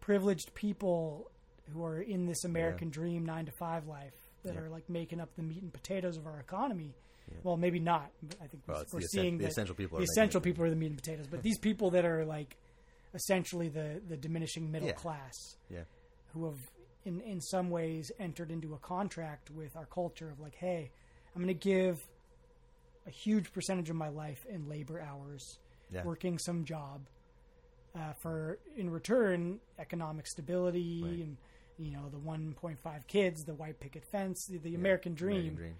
privileged 0.01 0.55
people 0.55 1.29
who 1.73 1.85
are 1.85 2.01
in 2.01 2.27
this 2.27 2.45
american 2.45 2.89
dream 2.89 3.25
nine 3.27 3.47
to 3.47 3.53
five 3.53 3.87
life 3.89 4.15
that 4.45 4.55
Yeah. 4.55 4.61
are 4.61 4.69
like 4.69 4.89
making 4.89 5.19
up 5.21 5.35
the 5.37 5.43
meat 5.43 5.61
and 5.63 5.73
potatoes 5.73 6.17
of 6.17 6.27
our 6.27 6.39
economy 6.39 6.95
well 7.43 7.57
maybe 7.57 7.81
not 7.81 8.11
but 8.23 8.37
i 8.43 8.47
think 8.47 8.63
Well, 8.69 8.79
we're, 8.93 8.99
we're 8.99 9.01
the 9.01 9.07
seeing 9.09 9.39
the 9.39 9.47
essential 9.47 9.75
people 9.75 9.99
the 9.99 10.03
are 10.03 10.05
essential 10.05 10.41
people 10.41 10.63
are 10.65 10.71
the 10.71 10.77
meat 10.77 10.87
and 10.89 10.97
potatoes 10.97 11.27
but 11.29 11.43
these 11.49 11.59
people 11.59 11.91
that 11.91 12.05
are 12.05 12.25
like 12.25 12.57
essentially 13.15 13.69
the 13.69 14.01
the 14.09 14.17
diminishing 14.17 14.71
middle 14.71 14.89
Yeah. 14.89 14.95
class 14.95 15.57
Yeah. 15.69 15.85
who 16.33 16.45
have 16.47 16.59
in 17.05 17.21
in 17.21 17.41
some 17.41 17.71
ways 17.71 18.13
entered 18.19 18.51
into 18.51 18.75
a 18.75 18.79
contract 18.79 19.51
with 19.51 19.77
our 19.77 19.87
culture 19.87 20.31
of 20.31 20.39
like 20.41 20.55
hey 20.55 20.91
i'm 21.35 21.43
going 21.43 21.49
to 21.59 21.69
give 21.69 22.07
a 23.07 23.11
huge 23.11 23.53
percentage 23.53 23.89
of 23.91 23.97
my 23.97 24.09
life 24.09 24.45
in 24.49 24.69
labor 24.69 25.01
hours 25.01 25.59
Yeah. 25.91 26.05
working 26.05 26.39
some 26.39 26.65
job 26.65 27.07
uh, 27.97 28.13
for 28.23 28.59
in 28.77 28.91
return 28.91 29.59
economic 29.79 30.27
stability 30.27 31.03
Right. 31.03 31.25
and 31.25 31.37
you 31.79 31.91
know 31.91 32.09
the 32.11 32.19
1.5 32.19 33.07
kids 33.09 33.45
the 33.45 33.55
white 33.55 33.81
picket 33.81 34.05
fence 34.05 34.47
the, 34.47 34.59
the 34.59 34.75
american 34.75 35.15
dream 35.15 35.55
American 35.55 35.77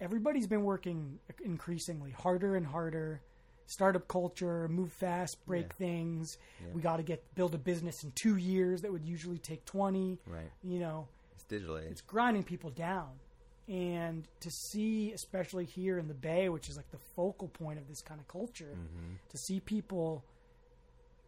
everybody's 0.00 0.46
been 0.46 0.62
working 0.64 1.18
increasingly 1.44 2.12
harder 2.12 2.56
and 2.56 2.66
harder 2.66 3.20
startup 3.68 4.08
culture, 4.08 4.66
move 4.68 4.92
fast, 4.92 5.44
break 5.46 5.66
Yeah. 5.66 5.72
things. 5.76 6.38
Yeah. 6.60 6.72
We 6.72 6.80
got 6.82 6.96
to 6.96 7.02
get 7.04 7.22
build 7.34 7.54
a 7.54 7.58
business 7.58 8.02
in 8.02 8.10
two 8.12 8.36
years 8.36 8.82
that 8.82 8.90
would 8.90 9.04
usually 9.04 9.38
take 9.38 9.64
twenty. 9.64 10.18
Right. 10.26 10.50
You 10.64 10.80
know, 10.80 11.06
It's 11.34 11.44
digital 11.44 11.78
age. 11.78 11.90
it's 11.90 12.00
grinding 12.00 12.42
people 12.44 12.70
down. 12.70 13.20
And 13.68 14.26
to 14.40 14.50
see, 14.50 15.12
especially 15.12 15.66
here 15.66 15.98
in 15.98 16.08
the 16.08 16.14
Bay, 16.14 16.48
which 16.48 16.70
is 16.70 16.76
like 16.78 16.90
the 16.90 16.98
focal 17.14 17.48
point 17.48 17.78
of 17.78 17.86
this 17.86 18.00
kind 18.00 18.18
of 18.18 18.26
culture, 18.26 18.74
Mm-hmm. 18.74 19.14
to 19.28 19.36
see 19.38 19.60
people 19.60 20.24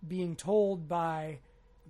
being 0.09 0.35
told 0.35 0.89
by 0.89 1.41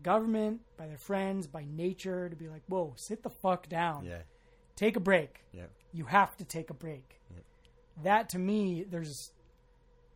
government, 0.02 0.62
by 0.77 0.89
their 0.89 0.98
friends, 0.98 1.47
by 1.47 1.64
nature 1.70 2.28
to 2.28 2.35
be 2.35 2.48
like, 2.48 2.62
whoa, 2.66 2.93
sit 2.97 3.22
the 3.22 3.31
fuck 3.31 3.68
down. 3.68 4.05
Yeah. 4.05 4.22
Take 4.74 4.97
a 4.97 5.01
break. 5.01 5.44
Yeah. 5.52 5.66
You 5.93 6.06
have 6.06 6.36
to 6.39 6.44
take 6.44 6.70
a 6.70 6.74
break. 6.74 7.20
Yep. 7.32 7.44
That 8.02 8.28
to 8.31 8.39
me, 8.39 8.82
there's 8.82 9.31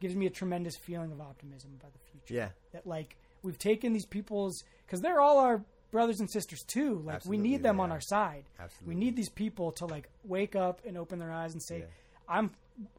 gives 0.05 0.15
me 0.15 0.27
a 0.27 0.31
tremendous 0.31 0.77
feeling 0.77 1.11
of 1.13 1.21
optimism 1.21 1.71
about 1.81 1.93
the 1.95 1.99
future. 2.11 2.35
Yeah. 2.35 2.49
That 2.75 2.87
like 2.87 3.17
we've 3.43 3.59
taken 3.59 3.93
these 3.95 4.05
people's 4.07 4.63
because 4.87 5.01
they're 5.01 5.21
all 5.21 5.39
our 5.39 5.65
brothers 5.91 6.21
and 6.21 6.29
sisters 6.31 6.63
too. 6.63 7.01
Like 7.07 7.17
Absolutely, 7.17 7.43
we 7.43 7.49
need 7.51 7.63
them 7.63 7.77
they 7.79 7.83
on 7.85 7.91
our 7.93 8.01
side. 8.03 8.45
Absolutely. 8.61 8.95
We 8.95 9.01
need 9.05 9.17
these 9.17 9.31
people 9.31 9.73
to 9.73 9.87
like 9.87 10.11
wake 10.25 10.55
up 10.57 10.81
and 10.87 10.99
open 10.99 11.19
their 11.19 11.33
eyes 11.33 11.53
and 11.55 11.63
say, 11.63 11.79
Yeah. 11.79 11.85
"I'm." 12.29 12.51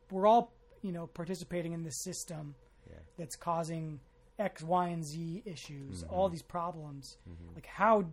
We're 0.10 0.26
all 0.26 0.52
you 0.82 0.91
know 0.91 1.06
participating 1.07 1.73
in 1.73 1.84
this 1.84 2.02
system 2.03 2.56
Yeah. 2.90 2.95
that's 3.19 3.36
causing 3.36 3.99
X, 4.40 4.64
Y, 4.64 4.88
and 4.90 5.03
Z 5.06 5.44
issues, 5.45 6.03
Mm-hmm. 6.03 6.14
all 6.14 6.27
these 6.30 6.41
problems. 6.57 7.18
Like 7.53 7.68
how, 7.68 8.06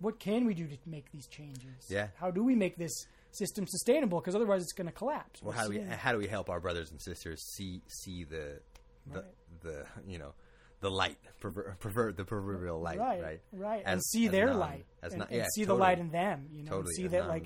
what 0.00 0.18
can 0.18 0.46
we 0.46 0.54
do 0.54 0.66
to 0.66 0.76
make 0.86 1.10
these 1.12 1.26
changes? 1.26 1.80
Yeah. 1.88 2.08
How 2.22 2.30
do 2.30 2.42
we 2.42 2.54
make 2.54 2.76
this 2.76 3.06
system 3.36 3.66
sustainable? 3.66 4.20
Because 4.20 4.34
otherwise, 4.34 4.62
it's 4.62 4.72
going 4.72 4.86
to 4.86 4.92
collapse. 4.92 5.42
Well, 5.42 5.50
We're 5.52 5.56
how 5.56 5.64
do 5.64 5.70
we 5.70 5.76
seeing- 5.76 5.88
how 5.88 6.12
do 6.12 6.18
we 6.18 6.26
help 6.26 6.48
our 6.50 6.60
brothers 6.60 6.90
and 6.90 7.00
sisters 7.00 7.40
see 7.54 7.82
see 7.88 8.24
the 8.24 8.60
the 9.06 9.20
Right. 9.20 9.24
the 9.62 9.86
you 10.06 10.18
know 10.18 10.32
the 10.80 10.90
light 10.90 11.18
perver- 11.40 11.78
pervert 11.80 12.16
the 12.16 12.24
proverbial 12.24 12.80
light 12.80 12.98
right, 12.98 13.22
right 13.22 13.40
right, 13.52 13.82
and 13.86 14.02
see 14.02 14.26
as 14.26 14.32
their 14.32 14.46
non- 14.48 14.58
light, 14.58 14.84
as 15.02 15.12
and, 15.12 15.20
non- 15.20 15.28
and 15.28 15.36
yeah, 15.38 15.46
see 15.54 15.64
the 15.64 15.74
light 15.74 15.98
in 15.98 16.10
them. 16.10 16.48
You 16.52 16.58
know, 16.64 16.76
and 16.76 16.84
totally 16.86 16.94
see 16.94 17.06
that 17.08 17.28
like 17.28 17.44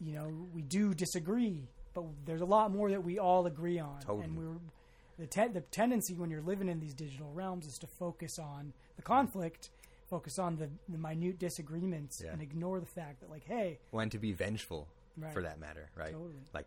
you 0.00 0.12
know 0.14 0.48
we 0.52 0.62
do 0.62 0.94
disagree, 0.94 1.68
but 1.94 2.04
there's 2.24 2.40
a 2.40 2.46
lot 2.46 2.70
more 2.72 2.90
that 2.90 3.02
we 3.04 3.18
all 3.18 3.46
agree 3.46 3.78
on. 3.78 4.00
Totally. 4.00 4.24
And 4.24 4.36
we're 4.36 4.58
the 5.18 5.26
te- 5.26 5.48
the 5.48 5.60
tendency 5.62 6.14
when 6.14 6.28
you're 6.30 6.42
living 6.42 6.68
in 6.68 6.78
these 6.80 6.94
digital 6.94 7.30
realms 7.32 7.66
is 7.66 7.78
to 7.80 7.86
focus 7.98 8.38
on 8.38 8.72
the 8.96 9.02
conflict, 9.02 9.70
focus 10.10 10.38
on 10.38 10.56
the, 10.56 10.68
the 10.88 10.98
minute 10.98 11.38
disagreements, 11.38 12.20
Yeah. 12.22 12.32
and 12.32 12.42
ignore 12.42 12.80
the 12.80 12.86
fact 12.86 13.20
that 13.20 13.30
like, 13.30 13.44
hey, 13.44 13.78
when 13.92 14.10
to 14.10 14.18
be 14.18 14.32
vengeful 14.32 14.88
Right. 15.18 15.32
for 15.32 15.42
that 15.42 15.58
matter 15.58 15.88
right 15.96 16.12
Totally. 16.12 16.34
like 16.52 16.66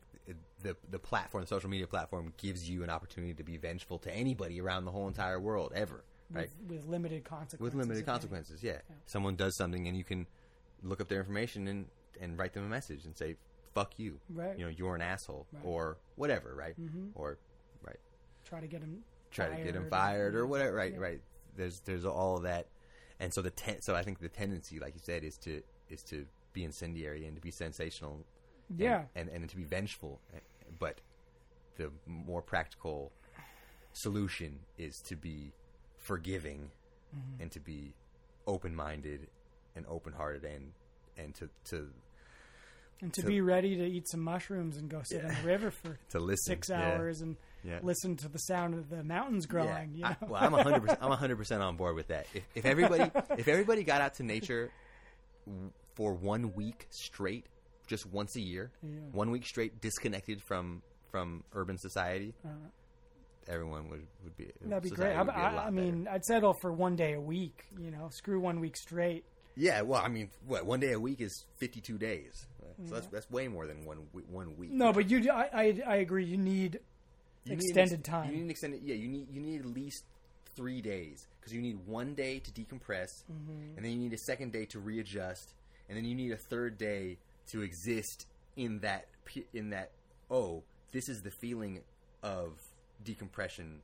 the 0.63 0.75
the 0.89 0.97
platform 0.99 1.43
the 1.43 1.47
social 1.47 1.69
media 1.69 1.85
platform 1.87 2.33
gives 2.37 2.67
you 2.69 2.83
an 2.83 2.89
opportunity 2.89 3.33
to 3.35 3.43
be 3.43 3.57
vengeful 3.57 3.99
to 3.99 4.11
anybody 4.11 4.59
around 4.59 4.85
the 4.85 4.91
whole 4.91 5.07
entire 5.07 5.39
world 5.39 5.71
ever 5.75 6.03
right 6.31 6.49
with, 6.67 6.77
with 6.81 6.85
limited 6.89 7.23
consequences. 7.23 7.59
with 7.59 7.75
limited 7.75 8.05
consequences 8.05 8.63
yeah. 8.63 8.79
someone 9.05 9.35
does 9.35 9.55
something 9.55 9.87
and 9.87 9.95
you 9.95 10.03
can 10.03 10.25
look 10.81 10.99
up 10.99 11.07
their 11.09 11.19
information 11.19 11.67
and 11.67 11.85
and 12.19 12.37
write 12.39 12.53
them 12.53 12.63
a 12.65 12.67
message 12.67 13.05
and 13.05 13.15
say 13.15 13.35
fuck 13.75 13.97
you 13.99 14.19
Right. 14.33 14.57
you 14.57 14.65
know 14.65 14.71
you're 14.75 14.95
an 14.95 15.01
asshole 15.01 15.45
Right. 15.53 15.61
or 15.63 15.97
whatever 16.15 16.55
right 16.55 16.79
Mhm. 16.79 17.11
or 17.15 17.37
right 17.83 17.99
Try 18.45 18.61
to 18.61 18.67
get 18.67 18.81
him 18.81 19.03
try 19.31 19.47
to 19.49 19.63
get 19.63 19.75
him 19.75 19.87
fired 19.89 19.89
fired 19.91 20.35
or 20.35 20.47
whatever. 20.47 20.75
Right, 20.75 20.93
Yeah. 20.93 20.99
right. 20.99 21.21
There's 21.55 21.81
there's 21.81 22.03
all 22.03 22.37
of 22.37 22.43
that, 22.43 22.65
and 23.19 23.31
so 23.31 23.43
the 23.43 23.51
ten, 23.51 23.79
so 23.81 23.93
I 23.95 24.01
think 24.01 24.19
the 24.19 24.29
tendency, 24.29 24.79
like 24.79 24.95
you 24.95 24.99
said, 25.03 25.23
is 25.23 25.37
to 25.39 25.61
is 25.87 26.01
to 26.03 26.25
be 26.53 26.63
incendiary 26.63 27.25
and 27.27 27.35
to 27.35 27.41
be 27.41 27.51
sensational, 27.51 28.25
Yeah. 28.77 29.03
and 29.15 29.29
and, 29.29 29.49
to 29.49 29.55
be 29.55 29.63
vengeful. 29.63 30.19
But 30.79 31.01
the 31.77 31.91
more 32.05 32.41
practical 32.41 33.11
solution 33.93 34.59
is 34.77 34.95
to 35.07 35.15
be 35.15 35.51
forgiving 35.97 36.71
Mm-hmm. 37.15 37.41
and 37.41 37.51
to 37.53 37.59
be 37.59 37.95
open 38.45 38.75
minded 38.75 39.25
and 39.75 39.83
open 39.89 40.13
hearted 40.13 40.43
and 40.45 40.73
and 41.17 41.33
to 41.33 41.49
to 41.71 41.89
and 43.01 43.11
to 43.15 43.21
to- 43.21 43.27
be 43.27 43.41
ready 43.41 43.75
to 43.77 43.83
eat 43.83 44.07
some 44.07 44.19
mushrooms 44.19 44.77
and 44.77 44.89
go 44.91 45.01
sit 45.03 45.23
in 45.23 45.27
the 45.29 45.41
river 45.43 45.71
for 45.71 45.97
to 46.11 46.19
listen 46.19 46.45
six 46.53 46.69
Yeah. 46.69 46.91
hours 46.93 47.21
and 47.21 47.35
Yeah. 47.63 47.79
listen 47.81 48.15
to 48.17 48.29
the 48.29 48.37
sound 48.37 48.75
of 48.75 48.91
the 48.91 49.03
mountains 49.03 49.47
growing. 49.47 49.95
You 49.95 50.03
know? 50.03 50.09
I, 50.21 50.25
well, 50.27 50.43
I'm 50.43 50.51
100. 50.51 50.81
percent 50.81 50.99
I'm 51.01 51.09
100 51.09 51.35
percent 51.39 51.63
on 51.63 51.77
board 51.77 51.95
with 51.95 52.09
that. 52.09 52.27
If, 52.35 52.43
if 52.53 52.65
everybody, 52.65 53.09
if 53.39 53.47
everybody 53.47 53.83
got 53.83 54.01
out 54.01 54.13
to 54.15 54.23
nature 54.23 54.69
for 55.95 56.13
one 56.13 56.53
week 56.53 56.85
straight, 56.91 57.47
just 57.89 58.05
once 58.05 58.35
a 58.37 58.41
year, 58.41 58.71
Yeah. 58.81 58.89
one 59.11 59.31
week 59.31 59.45
straight, 59.45 59.81
disconnected 59.81 60.41
from 60.41 60.81
from 61.11 61.43
urban 61.53 61.77
society, 61.77 62.33
Uh, 62.45 62.49
everyone 63.47 63.89
would 63.89 64.05
would 64.23 64.37
be. 64.37 64.51
That'd 64.61 64.83
be 64.83 64.89
great. 64.91 65.15
I, 65.15 65.23
be 65.23 65.31
I, 65.31 65.67
I 65.67 65.69
mean, 65.71 66.07
I'd 66.07 66.23
settle 66.23 66.53
for 66.61 66.71
one 66.71 66.95
day 66.95 67.13
a 67.13 67.19
week. 67.21 67.65
You 67.77 67.91
know, 67.91 68.09
screw 68.11 68.39
one 68.39 68.59
week 68.59 68.77
straight. 68.77 69.25
yeah. 69.55 69.81
Well, 69.81 70.01
I 70.01 70.07
mean, 70.07 70.29
what 70.45 70.65
one 70.65 70.79
day 70.79 70.91
a 70.93 70.99
week 70.99 71.19
is 71.21 71.45
52 71.57 71.97
days, 71.97 72.45
so 72.87 72.93
that's 72.93 73.07
that's 73.07 73.29
way 73.31 73.47
more 73.47 73.65
than 73.67 73.85
one 73.85 74.07
one 74.29 74.55
week. 74.57 74.71
No, 74.71 74.93
but 74.93 75.09
you, 75.09 75.29
I, 75.31 75.49
I, 75.53 75.81
I 75.87 75.95
agree. 75.97 76.25
You 76.25 76.37
need 76.37 76.79
You 77.45 77.53
extended 77.53 77.93
an 77.93 77.99
ex- 78.01 78.09
time. 78.09 78.31
You 78.31 78.41
need 78.43 78.51
extended. 78.51 78.81
Yeah, 78.83 78.95
you 78.95 79.07
need 79.07 79.27
you 79.31 79.41
need 79.41 79.61
at 79.61 79.65
least 79.65 80.03
three 80.55 80.81
days 80.81 81.27
because 81.39 81.53
you 81.53 81.61
need 81.61 81.77
one 81.87 82.13
day 82.13 82.37
to 82.39 82.51
decompress, 82.51 83.23
Mm-hmm. 83.31 83.77
and 83.77 83.83
then 83.85 83.91
you 83.91 83.97
need 83.97 84.13
a 84.13 84.17
second 84.17 84.51
day 84.51 84.65
to 84.67 84.79
readjust, 84.79 85.53
and 85.87 85.97
then 85.97 86.05
you 86.05 86.13
need 86.15 86.31
a 86.31 86.37
third 86.37 86.77
day 86.77 87.17
to 87.49 87.61
exist 87.61 88.27
in 88.55 88.79
that 88.79 89.07
in 89.53 89.69
that. 89.71 89.91
Oh, 90.31 90.63
this 90.91 91.07
is 91.09 91.21
the 91.21 91.31
feeling 91.31 91.81
of 92.23 92.59
decompression 93.03 93.81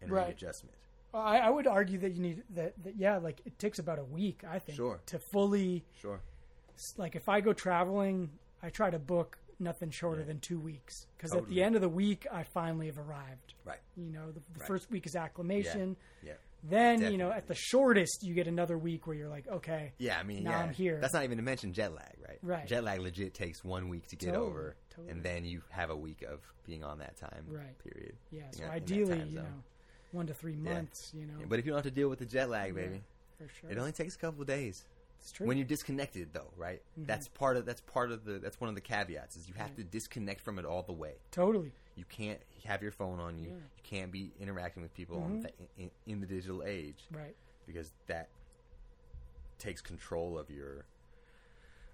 and 0.00 0.10
Right. 0.10 0.26
readjustment. 0.28 0.76
I, 1.14 1.38
I 1.38 1.50
would 1.50 1.66
argue 1.66 1.98
that 1.98 2.12
you 2.12 2.20
need 2.20 2.42
that, 2.50 2.82
that. 2.84 2.96
Yeah, 2.96 3.18
like 3.18 3.40
it 3.44 3.58
takes 3.58 3.78
about 3.78 3.98
a 3.98 4.04
week. 4.04 4.44
I 4.48 4.58
think 4.58 4.76
Sure. 4.76 5.00
to 5.06 5.18
fully 5.18 5.84
Sure. 6.00 6.20
like 6.96 7.14
if 7.16 7.28
I 7.28 7.40
go 7.40 7.52
traveling, 7.52 8.30
I 8.62 8.70
try 8.70 8.90
to 8.90 8.98
book 8.98 9.38
nothing 9.58 9.90
shorter 9.90 10.20
Yeah. 10.22 10.26
than 10.28 10.40
two 10.40 10.58
weeks 10.58 11.06
because 11.16 11.34
at 11.34 11.46
the 11.48 11.62
end 11.62 11.74
of 11.76 11.82
the 11.82 11.88
week, 11.88 12.26
I 12.32 12.42
finally 12.42 12.86
have 12.86 12.98
arrived. 12.98 13.54
Right. 13.64 13.80
You 13.96 14.10
know, 14.10 14.26
the, 14.32 14.40
the 14.54 14.60
Right. 14.60 14.66
first 14.66 14.90
week 14.90 15.06
is 15.06 15.14
acclimation. 15.16 15.96
Yeah. 16.22 16.34
Then 16.62 17.10
you 17.10 17.18
know, 17.18 17.30
at 17.30 17.46
the 17.48 17.54
shortest, 17.54 18.22
you 18.22 18.34
get 18.34 18.46
another 18.46 18.78
week 18.78 19.06
where 19.06 19.16
you're 19.16 19.28
like, 19.28 19.48
okay, 19.48 19.92
Yeah, 19.98 20.18
I 20.18 20.22
mean, 20.22 20.44
Now 20.44 20.50
yeah, 20.52 20.58
I'm 20.60 20.72
here. 20.72 20.98
That's 21.00 21.12
not 21.14 21.24
even 21.24 21.38
to 21.38 21.42
mention 21.42 21.72
jet 21.72 21.92
lag, 21.94 22.14
right? 22.26 22.38
Right. 22.42 22.66
Jet 22.66 22.84
lag 22.84 23.00
legit 23.00 23.34
takes 23.34 23.64
one 23.64 23.88
week 23.88 24.06
to 24.08 24.16
get 24.16 24.32
Totally, 24.34 24.46
over, 24.50 24.76
totally. 24.90 25.10
and 25.12 25.22
then 25.22 25.44
you 25.44 25.62
have 25.70 25.90
a 25.90 25.96
week 25.96 26.22
of 26.22 26.40
being 26.64 26.84
on 26.84 26.98
that 26.98 27.16
time 27.16 27.44
Right. 27.48 27.76
period. 27.78 28.14
yeah. 28.30 28.42
So 28.52 28.64
in 28.64 28.70
ideally, 28.70 29.18
time 29.18 29.28
you 29.30 29.36
know, 29.40 29.62
one 30.12 30.26
to 30.28 30.34
three 30.34 30.54
Yeah. 30.54 30.74
months. 30.74 31.10
You 31.12 31.26
know, 31.26 31.34
Yeah, 31.40 31.46
But 31.48 31.58
if 31.58 31.66
you 31.66 31.72
don't 31.72 31.78
have 31.78 31.84
to 31.84 31.90
deal 31.90 32.08
with 32.08 32.20
the 32.20 32.26
jet 32.26 32.48
lag, 32.48 32.68
Yeah. 32.76 32.82
baby, 32.82 33.02
for 33.38 33.48
sure, 33.48 33.70
it 33.70 33.78
only 33.78 33.92
takes 33.92 34.14
a 34.14 34.18
couple 34.18 34.40
of 34.42 34.46
days. 34.46 34.84
it's 35.18 35.30
true. 35.32 35.46
When 35.46 35.56
you're 35.56 35.66
disconnected, 35.66 36.32
though, 36.32 36.52
right? 36.56 36.82
Mm-hmm. 36.92 37.04
That's 37.06 37.28
part 37.28 37.56
of 37.56 37.64
that's 37.64 37.80
part 37.80 38.10
of 38.10 38.24
the 38.24 38.40
that's 38.40 38.60
one 38.60 38.68
of 38.68 38.74
the 38.74 38.80
caveats 38.80 39.36
is 39.36 39.46
you 39.48 39.54
have 39.54 39.74
to 39.76 39.84
disconnect 39.84 40.40
from 40.40 40.58
it 40.58 40.64
all 40.64 40.82
the 40.82 40.92
way. 40.92 41.14
totally, 41.30 41.72
You 41.96 42.04
can't 42.08 42.40
have 42.64 42.82
your 42.82 42.92
phone 42.92 43.20
on 43.20 43.38
you. 43.38 43.48
Yeah. 43.48 43.54
You 43.54 43.82
can't 43.82 44.12
be 44.12 44.32
interacting 44.40 44.82
with 44.82 44.94
people 44.94 45.22
on 45.22 45.30
mm-hmm. 45.30 45.40
the, 45.42 45.50
in, 45.78 45.90
in 46.06 46.20
the 46.20 46.26
digital 46.26 46.62
age 46.64 47.04
right. 47.12 47.34
because 47.66 47.92
that 48.06 48.28
takes 49.58 49.80
control 49.80 50.38
of 50.38 50.50
your 50.50 50.84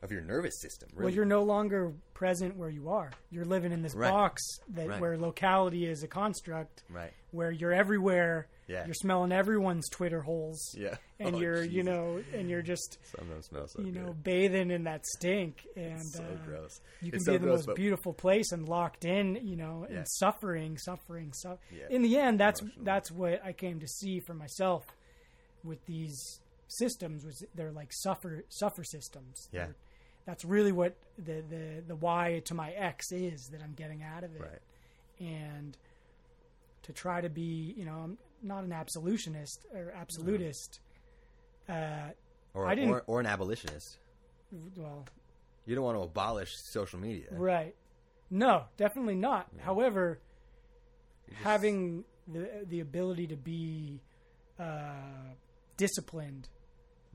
of 0.01 0.12
your 0.12 0.20
nervous 0.20 0.61
system. 0.61 0.89
Really. 0.93 1.07
Well, 1.07 1.15
you're 1.15 1.25
no 1.25 1.43
longer 1.43 1.93
present 2.15 2.57
where 2.57 2.69
you 2.69 2.89
are. 2.89 3.11
You're 3.31 3.45
living 3.45 3.73
in 3.73 3.83
this 3.83 3.95
Right. 3.95 4.11
box 4.11 4.43
that 4.69 4.89
Right. 4.89 5.01
where 5.01 5.19
locality 5.19 5.87
is 5.87 6.05
a 6.05 6.09
construct. 6.09 6.85
right. 6.89 7.12
Where 7.33 7.51
you're 7.51 7.73
everywhere. 7.73 8.47
Yeah. 8.69 8.85
You're 8.85 8.95
smelling 8.95 9.32
everyone's 9.32 9.89
Twitter 9.89 10.20
holes. 10.20 10.74
Yeah. 10.77 10.97
And 11.19 11.36
Oh, 11.36 11.39
you're, 11.40 11.65
you 11.65 11.82
know, 11.82 12.23
and 12.35 12.49
you're 12.51 12.62
just, 12.62 12.99
Some 13.16 13.23
of 13.27 13.28
them 13.31 13.43
smell 13.43 13.66
so 13.66 13.81
you 13.81 13.93
good. 13.93 14.07
know, 14.07 14.12
bathing 14.23 14.70
in 14.70 14.85
that 14.85 15.07
stink. 15.07 15.66
And 15.74 16.01
so 16.07 16.23
uh, 16.23 16.47
gross. 16.47 16.81
you 17.01 17.11
can 17.11 17.24
be 17.24 17.35
in 17.35 17.40
the 17.40 17.47
gross, 17.49 17.66
most 17.66 17.77
beautiful 17.77 18.12
place 18.12 18.53
and 18.53 18.69
locked 18.69 19.05
in, 19.07 19.36
you 19.43 19.57
know, 19.57 19.86
Yeah. 19.90 19.97
and 19.99 20.07
suffering, 20.09 20.77
suffering, 20.78 21.32
suffering. 21.32 21.59
Yeah. 21.81 21.86
In 21.97 22.03
the 22.03 22.19
end, 22.19 22.39
that's 22.39 22.61
Emotional. 22.61 22.85
that's 22.85 23.11
what 23.11 23.43
I 23.45 23.53
came 23.53 23.81
to 23.81 23.89
see 23.89 24.20
for 24.20 24.35
myself 24.35 24.85
with 25.65 25.85
these 25.86 26.40
systems. 26.69 27.24
Was 27.24 27.43
they're 27.55 27.73
like 27.73 27.89
suffer 27.90 28.45
suffer 28.51 28.85
systems. 28.85 29.49
Yeah. 29.51 29.65
They're- 29.66 29.77
that's 30.27 30.45
really 30.45 30.73
what 30.73 30.95
the, 31.16 31.43
the 31.49 31.82
the 31.89 31.97
why 31.97 32.43
to 32.45 32.55
my 32.55 32.70
X 32.73 33.12
is 33.12 33.49
that 33.51 33.62
I'm 33.62 33.73
getting 33.73 34.03
out 34.03 34.24
of 34.24 34.36
it. 34.36 34.43
Right. 34.43 35.27
And 35.27 35.74
to 36.82 36.93
try 36.93 37.23
to 37.23 37.31
be, 37.31 37.73
you 37.77 37.86
know, 37.86 37.95
I'm 38.05 38.19
not 38.43 38.65
an 38.65 38.73
absolutionist 38.73 39.66
or 39.73 39.93
absolutist. 39.93 40.81
Uh, 41.69 42.10
Or, 42.55 42.66
I 42.66 42.74
didn't- 42.74 42.90
or 42.90 43.02
or 43.06 43.20
an 43.20 43.27
abolitionist. 43.27 43.98
well, 44.77 45.05
You 45.66 45.74
don't 45.74 45.85
want 45.85 45.98
to 45.98 46.02
abolish 46.02 46.56
social 46.56 46.98
media. 46.98 47.27
Right. 47.31 47.74
No, 48.31 48.65
definitely 48.77 49.16
not. 49.16 49.48
However, 49.60 50.20
just- 51.28 51.40
having 51.43 52.05
the 52.27 52.65
the 52.66 52.81
ability 52.81 53.27
to 53.28 53.36
be 53.36 54.01
uh, 54.59 55.35
disciplined 55.77 56.48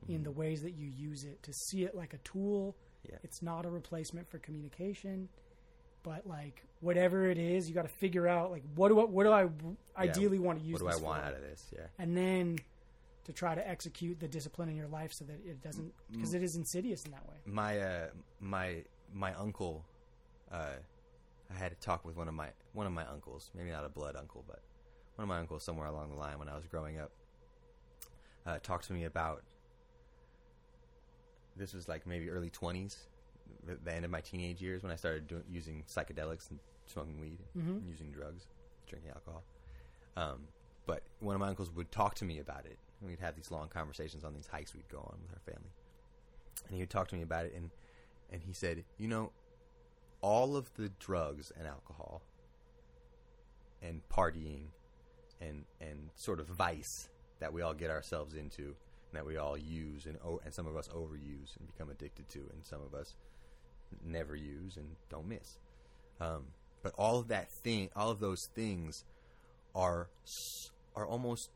in 0.07 0.23
the 0.23 0.31
ways 0.31 0.61
that 0.61 0.71
you 0.73 0.87
use 0.87 1.23
it, 1.23 1.41
to 1.43 1.53
see 1.53 1.83
it 1.83 1.95
like 1.95 2.13
a 2.13 2.17
tool. 2.19 2.75
Yeah. 3.09 3.17
It's 3.23 3.41
not 3.41 3.65
a 3.65 3.69
replacement 3.69 4.29
for 4.29 4.37
communication. 4.39 5.29
But 6.03 6.27
like 6.27 6.63
whatever 6.81 7.29
it 7.29 7.37
is, 7.37 7.67
you 7.67 7.73
got 7.75 7.83
to 7.83 7.87
figure 7.87 8.27
out 8.27 8.51
like 8.51 8.63
what 8.75 8.89
do 8.89 8.99
I, 8.99 9.03
what 9.05 9.23
do 9.23 9.31
I 9.31 9.49
ideally 9.97 10.39
want 10.39 10.59
to 10.59 10.65
use? 10.65 10.73
What 10.73 10.79
do 10.81 10.87
I 10.87 10.93
this 10.93 11.01
want 11.01 11.21
for? 11.21 11.27
out 11.27 11.33
of 11.35 11.41
this? 11.41 11.65
Yeah. 11.73 11.85
and 11.97 12.15
then 12.15 12.59
to 13.25 13.31
try 13.31 13.55
to 13.55 13.65
execute 13.67 14.19
the 14.19 14.27
discipline 14.27 14.67
in 14.69 14.75
your 14.75 14.87
life 14.87 15.13
so 15.13 15.23
that 15.25 15.39
it 15.45 15.61
doesn't 15.61 15.93
because 16.11 16.33
it 16.33 16.43
is 16.43 16.55
insidious 16.57 17.05
in 17.05 17.11
that 17.11 17.25
way. 17.27 17.35
my 17.45 17.79
uh, 17.79 18.07
my 18.39 18.83
my 19.13 19.33
uncle, 19.35 19.85
uh, 20.51 20.75
I 21.49 21.57
had 21.57 21.71
a 21.71 21.75
talk 21.75 22.03
with 22.05 22.15
one 22.17 22.27
of 22.27 22.33
my 22.33 22.49
one 22.73 22.85
of 22.85 22.93
my 22.93 23.05
uncles, 23.05 23.49
maybe 23.55 23.71
not 23.71 23.85
a 23.85 23.89
blood 23.89 24.15
uncle, 24.17 24.43
but 24.47 24.59
one 25.15 25.23
of 25.23 25.29
my 25.29 25.39
uncles 25.39 25.63
somewhere 25.63 25.87
along 25.87 26.09
the 26.09 26.17
line 26.17 26.37
when 26.39 26.49
I 26.49 26.55
was 26.55 26.67
growing 26.67 26.99
up. 26.99 27.11
Uh, 28.45 28.59
talked 28.61 28.87
to 28.87 28.93
me 28.93 29.05
about 29.05 29.43
this 31.55 31.73
was 31.73 31.87
like 31.87 32.05
maybe 32.05 32.29
early 32.29 32.49
twenties, 32.49 32.97
the 33.65 33.75
the 33.83 33.93
end 33.93 34.05
of 34.05 34.11
my 34.11 34.21
teenage 34.21 34.61
years 34.61 34.83
when 34.83 34.91
I 34.91 34.95
started 34.95 35.27
doing, 35.27 35.43
using 35.49 35.83
psychedelics 35.87 36.49
and 36.49 36.59
smoking 36.85 37.19
weed, 37.19 37.39
and 37.55 37.87
using 37.87 38.11
drugs, 38.11 38.47
drinking 38.87 39.11
alcohol. 39.11 39.43
Um, 40.17 40.47
but 40.85 41.03
one 41.19 41.33
of 41.35 41.39
my 41.39 41.47
uncles 41.47 41.71
would 41.71 41.91
talk 41.91 42.15
to 42.15 42.25
me 42.25 42.39
about 42.39 42.65
it, 42.65 42.77
and 42.99 43.09
we'd 43.09 43.19
have 43.19 43.35
these 43.35 43.51
long 43.51 43.69
conversations 43.69 44.23
on 44.23 44.33
these 44.33 44.47
hikes 44.47 44.73
we'd 44.75 44.89
go 44.89 44.99
on 44.99 45.17
with 45.21 45.31
our 45.33 45.53
family. 45.53 45.71
And 46.67 46.75
he 46.75 46.81
would 46.81 46.89
talk 46.89 47.07
to 47.09 47.15
me 47.15 47.21
about 47.21 47.45
it 47.45 47.53
and 47.55 47.69
and 48.31 48.41
he 48.43 48.53
said 48.53 48.83
you 48.97 49.07
know 49.07 49.31
all 50.21 50.55
of 50.55 50.73
the 50.75 50.89
drugs 50.99 51.51
and 51.57 51.67
alcohol 51.67 52.21
and 53.81 54.01
partying 54.09 54.67
and 55.41 55.65
and 55.81 56.09
sort 56.15 56.39
of 56.39 56.47
vice 56.47 57.09
that 57.39 57.51
we 57.51 57.61
all 57.61 57.73
get 57.73 57.89
ourselves 57.89 58.33
into 58.35 58.63
and 59.09 59.13
that 59.13 59.25
we 59.25 59.35
all 59.37 59.57
use 59.57 60.05
and 60.05 60.17
o- 60.23 60.39
and 60.45 60.53
some 60.53 60.67
of 60.67 60.75
us 60.77 60.87
overuse 60.89 61.57
and 61.59 61.67
become 61.67 61.89
addicted 61.89 62.29
to 62.29 62.39
and 62.53 62.63
some 62.65 62.81
of 62.81 62.93
us 62.93 63.15
never 64.05 64.35
use 64.35 64.77
and 64.77 64.87
don't 65.09 65.27
miss 65.27 65.57
um, 66.19 66.45
but 66.81 66.93
all 66.97 67.19
of 67.19 67.27
that 67.27 67.51
thing 67.63 67.89
all 67.95 68.09
of 68.09 68.19
those 68.19 68.47
things 68.55 69.03
are 69.75 70.09
are 70.95 71.07
almost 71.07 71.49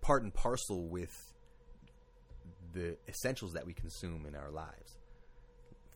part 0.00 0.22
and 0.22 0.32
parcel 0.32 0.88
with 0.88 1.32
the 2.72 2.96
essentials 3.08 3.52
that 3.54 3.66
we 3.66 3.72
consume 3.72 4.26
in 4.26 4.34
our 4.34 4.50
lives 4.50 4.96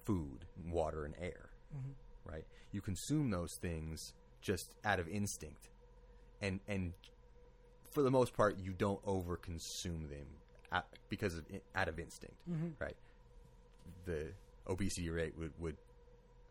food, 0.05 0.47
water, 0.67 1.05
and 1.05 1.15
air. 1.21 1.51
Mm-hmm. 1.77 1.91
Right? 2.25 2.45
You 2.73 2.81
consume 2.81 3.31
those 3.31 3.57
things 3.61 4.15
just 4.41 4.75
out 4.85 4.99
of 4.99 5.09
instinct. 5.09 5.69
And 6.41 6.61
and 6.67 6.93
for 7.93 8.03
the 8.03 8.11
most 8.11 8.37
part 8.37 8.59
you 8.59 8.73
don't 8.73 9.05
overconsume 9.05 10.09
them 10.09 10.27
out, 10.73 10.87
because 11.09 11.35
of 11.35 11.45
out 11.75 11.89
of 11.89 11.99
instinct, 11.99 12.37
mm-hmm. 12.51 12.69
right? 12.79 12.97
The 14.05 14.29
obesity 14.69 15.11
rate 15.11 15.37
would 15.39 15.53
would 15.59 15.77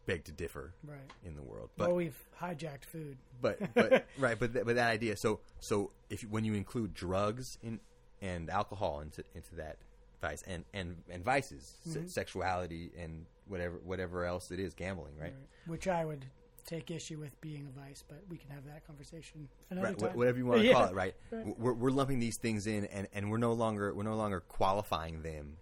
beg 0.05 0.23
to 0.25 0.31
differ 0.31 0.73
Right. 0.83 0.99
in 1.23 1.35
the 1.35 1.41
world. 1.43 1.69
But 1.77 1.87
well, 1.89 1.97
we've 1.97 2.17
hijacked 2.41 2.85
food. 2.85 3.17
but 3.41 3.59
but 3.75 4.05
right 4.17 4.37
but 4.39 4.53
th- 4.53 4.65
but 4.65 4.75
that 4.75 4.89
idea 4.89 5.15
so 5.15 5.39
so 5.59 5.91
if 6.09 6.21
when 6.23 6.43
you 6.43 6.53
include 6.53 6.93
drugs 6.93 7.57
in 7.61 7.79
and 8.21 8.49
alcohol 8.49 9.01
into 9.01 9.23
into 9.35 9.55
that 9.55 9.77
vice 10.21 10.41
and 10.47 10.65
and 10.73 10.97
and 11.09 11.23
vices 11.23 11.77
se- 11.85 11.99
mm-hmm. 11.99 12.07
sexuality 12.07 12.91
and 12.97 13.25
whatever 13.47 13.79
whatever 13.83 14.25
else 14.25 14.51
it 14.51 14.59
is 14.59 14.73
gambling 14.73 15.15
right, 15.19 15.33
Which 15.67 15.87
I 15.87 16.05
would 16.05 16.25
take 16.65 16.91
issue 16.91 17.17
with 17.17 17.39
being 17.41 17.67
a 17.67 17.79
vice, 17.79 18.03
but 18.07 18.21
we 18.29 18.37
can 18.37 18.49
have 18.51 18.63
that 18.65 18.85
conversation 18.85 19.47
another 19.71 19.87
right 19.87 19.97
time. 19.97 20.09
wh- 20.11 20.17
whatever 20.17 20.37
you 20.37 20.45
want 20.45 20.61
to 20.61 20.65
Yeah. 20.67 20.73
call 20.73 20.85
it 20.85 20.93
right, 20.95 21.15
Right. 21.31 21.57
We're, 21.57 21.73
we're 21.73 21.89
lumping 21.91 22.19
these 22.19 22.37
things 22.37 22.67
in 22.67 22.85
and 22.85 23.07
and 23.13 23.31
we're 23.31 23.37
no 23.37 23.53
longer 23.53 23.93
we're 23.93 24.03
no 24.03 24.15
longer 24.15 24.39
qualifying 24.41 25.21
them 25.23 25.57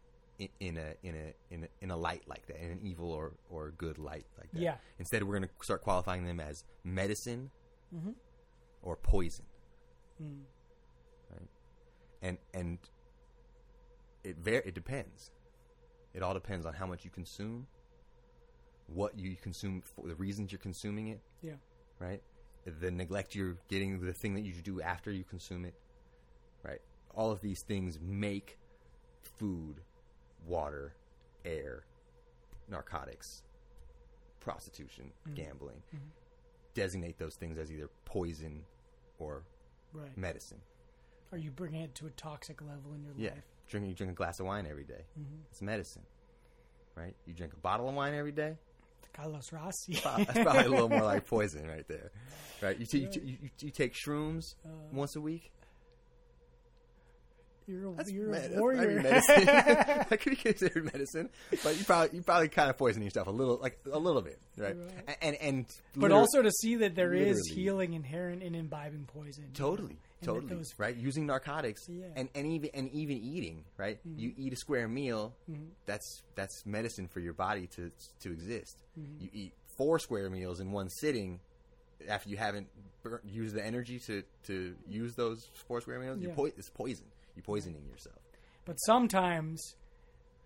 in, 0.59 0.77
a 0.77 0.93
in 1.03 1.15
a 1.15 1.53
in 1.53 1.63
a 1.63 1.67
in 1.81 1.91
a 1.91 1.97
light 1.97 2.21
like 2.27 2.45
that 2.47 2.63
in 2.63 2.69
an 2.71 2.79
evil 2.83 3.11
or 3.11 3.33
or 3.49 3.71
good 3.71 3.97
light 3.97 4.25
like 4.37 4.51
that 4.51 4.59
Yeah. 4.61 4.75
instead 4.99 5.23
we're 5.23 5.37
going 5.39 5.49
to 5.49 5.65
start 5.65 5.81
qualifying 5.81 6.25
them 6.25 6.39
as 6.39 6.63
medicine 6.83 7.49
Mm-hmm. 7.95 8.11
or 8.83 8.95
poison 8.97 9.45
Mm. 10.21 10.41
right? 11.31 11.49
And 12.21 12.37
and 12.53 12.77
it 14.23 14.37
var- 14.37 14.63
it 14.65 14.73
depends. 14.73 15.31
It 16.13 16.21
all 16.23 16.33
depends 16.33 16.65
on 16.65 16.73
how 16.73 16.85
much 16.87 17.05
you 17.05 17.11
consume, 17.11 17.67
what 18.87 19.17
you 19.17 19.35
consume 19.35 19.81
for 19.81 20.07
the 20.07 20.15
reasons 20.15 20.51
you're 20.51 20.59
consuming 20.59 21.09
it, 21.09 21.21
Yeah. 21.41 21.53
right? 21.99 22.21
The 22.65 22.89
neglect 22.91 23.35
you're 23.35 23.57
getting, 23.69 23.99
the 24.01 24.11
thing 24.13 24.33
that 24.33 24.41
you 24.41 24.53
do 24.61 24.81
after 24.81 25.11
you 25.11 25.23
consume 25.23 25.63
it, 25.65 25.75
right? 26.63 26.81
All 27.15 27.31
of 27.31 27.39
these 27.41 27.61
things 27.61 27.99
make 28.01 28.57
food, 29.21 29.81
water, 30.45 30.93
air, 31.45 31.83
narcotics, 32.69 33.43
prostitution, 34.39 35.11
gambling. 35.35 35.81
Designate 36.73 37.17
those 37.17 37.35
things 37.35 37.57
as 37.57 37.71
either 37.71 37.89
poison 38.05 38.63
or 39.19 39.43
Right. 39.93 40.15
medicine. 40.17 40.61
Are 41.31 41.37
you 41.37 41.49
bringing 41.49 41.81
it 41.81 41.95
to 41.95 42.07
a 42.07 42.11
toxic 42.11 42.61
level 42.61 42.93
in 42.93 43.03
your 43.03 43.13
Yeah, 43.17 43.31
life? 43.31 43.43
drink 43.67 43.87
you 43.87 43.93
drink 43.93 44.11
a 44.11 44.15
glass 44.15 44.39
of 44.39 44.45
wine 44.45 44.67
every 44.67 44.83
day. 44.83 45.05
Mm-hmm. 45.19 45.41
It's 45.49 45.61
medicine, 45.61 46.03
right? 46.95 47.15
You 47.25 47.33
drink 47.33 47.53
a 47.53 47.57
bottle 47.57 47.89
of 47.89 47.95
wine 47.95 48.13
every 48.13 48.31
day. 48.31 48.57
Carlos 49.13 49.51
Rossi. 49.51 49.93
That's 50.03 50.39
probably 50.39 50.65
a 50.65 50.69
little 50.69 50.89
more 50.89 51.03
like 51.03 51.25
poison 51.25 51.67
right 51.67 51.87
there, 51.87 52.11
right? 52.61 52.77
You, 52.77 52.85
t- 52.85 52.99
you, 52.99 53.07
t- 53.09 53.19
you, 53.21 53.37
you, 53.41 53.49
you 53.59 53.71
take 53.71 53.93
shrooms 53.95 54.55
Uh, 54.63 54.69
once 54.91 55.15
a 55.15 55.21
week. 55.21 55.51
You're 57.67 57.91
a, 57.91 57.95
That's, 57.95 58.09
you're 58.11 58.29
med- 58.29 58.53
a 58.55 58.59
warrior. 58.59 59.01
medicine. 59.01 59.45
that 59.45 60.19
could 60.21 60.29
be 60.29 60.35
considered 60.37 60.85
medicine, 60.85 61.29
but 61.63 61.77
you 61.77 61.83
probably 61.83 62.17
you 62.17 62.23
probably 62.23 62.47
kind 62.47 62.69
of 62.69 62.77
poison 62.77 63.01
yourself 63.01 63.27
a 63.27 63.31
little, 63.31 63.57
like 63.61 63.77
a 63.91 63.99
little 63.99 64.21
bit, 64.21 64.39
right? 64.57 64.75
Right. 64.77 65.17
And 65.21 65.35
and 65.35 65.65
but 65.95 66.11
also 66.13 66.41
to 66.41 66.51
see 66.51 66.75
that 66.77 66.95
there 66.95 67.13
is 67.13 67.37
healing 67.53 67.93
inherent 67.93 68.41
in 68.41 68.55
imbibing 68.55 69.05
poison. 69.05 69.43
you 69.43 69.49
know, 69.49 69.53
Totally, 69.69 69.97
totally, 70.23 70.55
those- 70.55 70.73
right? 70.77 70.95
Using 70.95 71.25
narcotics 71.25 71.81
Yeah. 71.89 72.05
and, 72.15 72.29
and 72.35 72.47
even 72.47 72.69
and 72.73 72.89
even 72.93 73.17
eating, 73.17 73.65
right? 73.75 73.99
Mm-hmm. 74.07 74.19
You 74.19 74.33
eat 74.37 74.53
a 74.53 74.57
square 74.57 74.87
meal, 74.87 75.33
mm-hmm. 75.51 75.63
that's 75.85 76.23
that's 76.35 76.65
medicine 76.65 77.07
for 77.09 77.19
your 77.19 77.33
body 77.33 77.67
to 77.75 77.91
to 78.21 78.31
exist. 78.31 78.77
Mm-hmm. 78.97 79.23
You 79.23 79.29
eat 79.33 79.53
four 79.77 79.99
square 79.99 80.29
meals 80.29 80.61
in 80.61 80.71
one 80.71 80.89
sitting 80.89 81.41
after 82.07 82.29
you 82.29 82.37
haven't 82.37 82.67
burnt, 83.03 83.23
used 83.25 83.55
the 83.55 83.65
energy 83.65 83.99
to 84.07 84.23
to 84.45 84.73
use 84.87 85.15
those 85.15 85.49
four 85.67 85.81
square 85.81 85.99
meals. 85.99 86.19
You 86.21 86.29
Yeah. 86.29 86.33
po- 86.35 86.45
it's 86.45 86.69
poison. 86.69 87.05
You're 87.37 87.43
poisoning 87.43 87.85
yourself. 87.87 88.17
But 88.65 88.77
sometimes, 88.81 89.75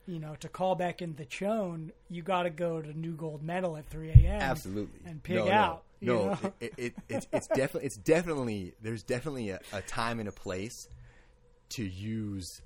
you 0.05 0.19
know, 0.19 0.35
to 0.41 0.49
call 0.49 0.75
back 0.75 1.01
in 1.01 1.15
the 1.15 1.25
chone, 1.25 1.91
you 2.09 2.21
got 2.21 2.43
to 2.43 2.49
go 2.49 2.81
to 2.81 2.93
new 2.99 3.13
gold 3.15 3.41
medal 3.41 3.77
at 3.77 3.85
3 3.89 4.09
a.m. 4.09 4.41
Absolutely, 4.41 4.99
and 5.05 5.23
pig 5.23 5.37
no, 5.37 5.45
no, 5.45 5.51
out. 5.51 5.83
you 6.01 6.07
No, 6.13 6.25
know? 6.25 6.37
it, 6.43 6.53
it, 6.59 6.73
it, 6.77 6.93
it's 7.09 7.27
it's 7.31 7.47
definitely 7.47 7.85
it's 7.87 7.97
definitely 7.97 8.73
there's 8.81 9.03
definitely 9.03 9.49
a, 9.51 9.59
a 9.73 9.81
time 9.81 10.19
and 10.19 10.27
a 10.27 10.31
place 10.33 10.87
to 11.69 11.83
use 11.83 12.61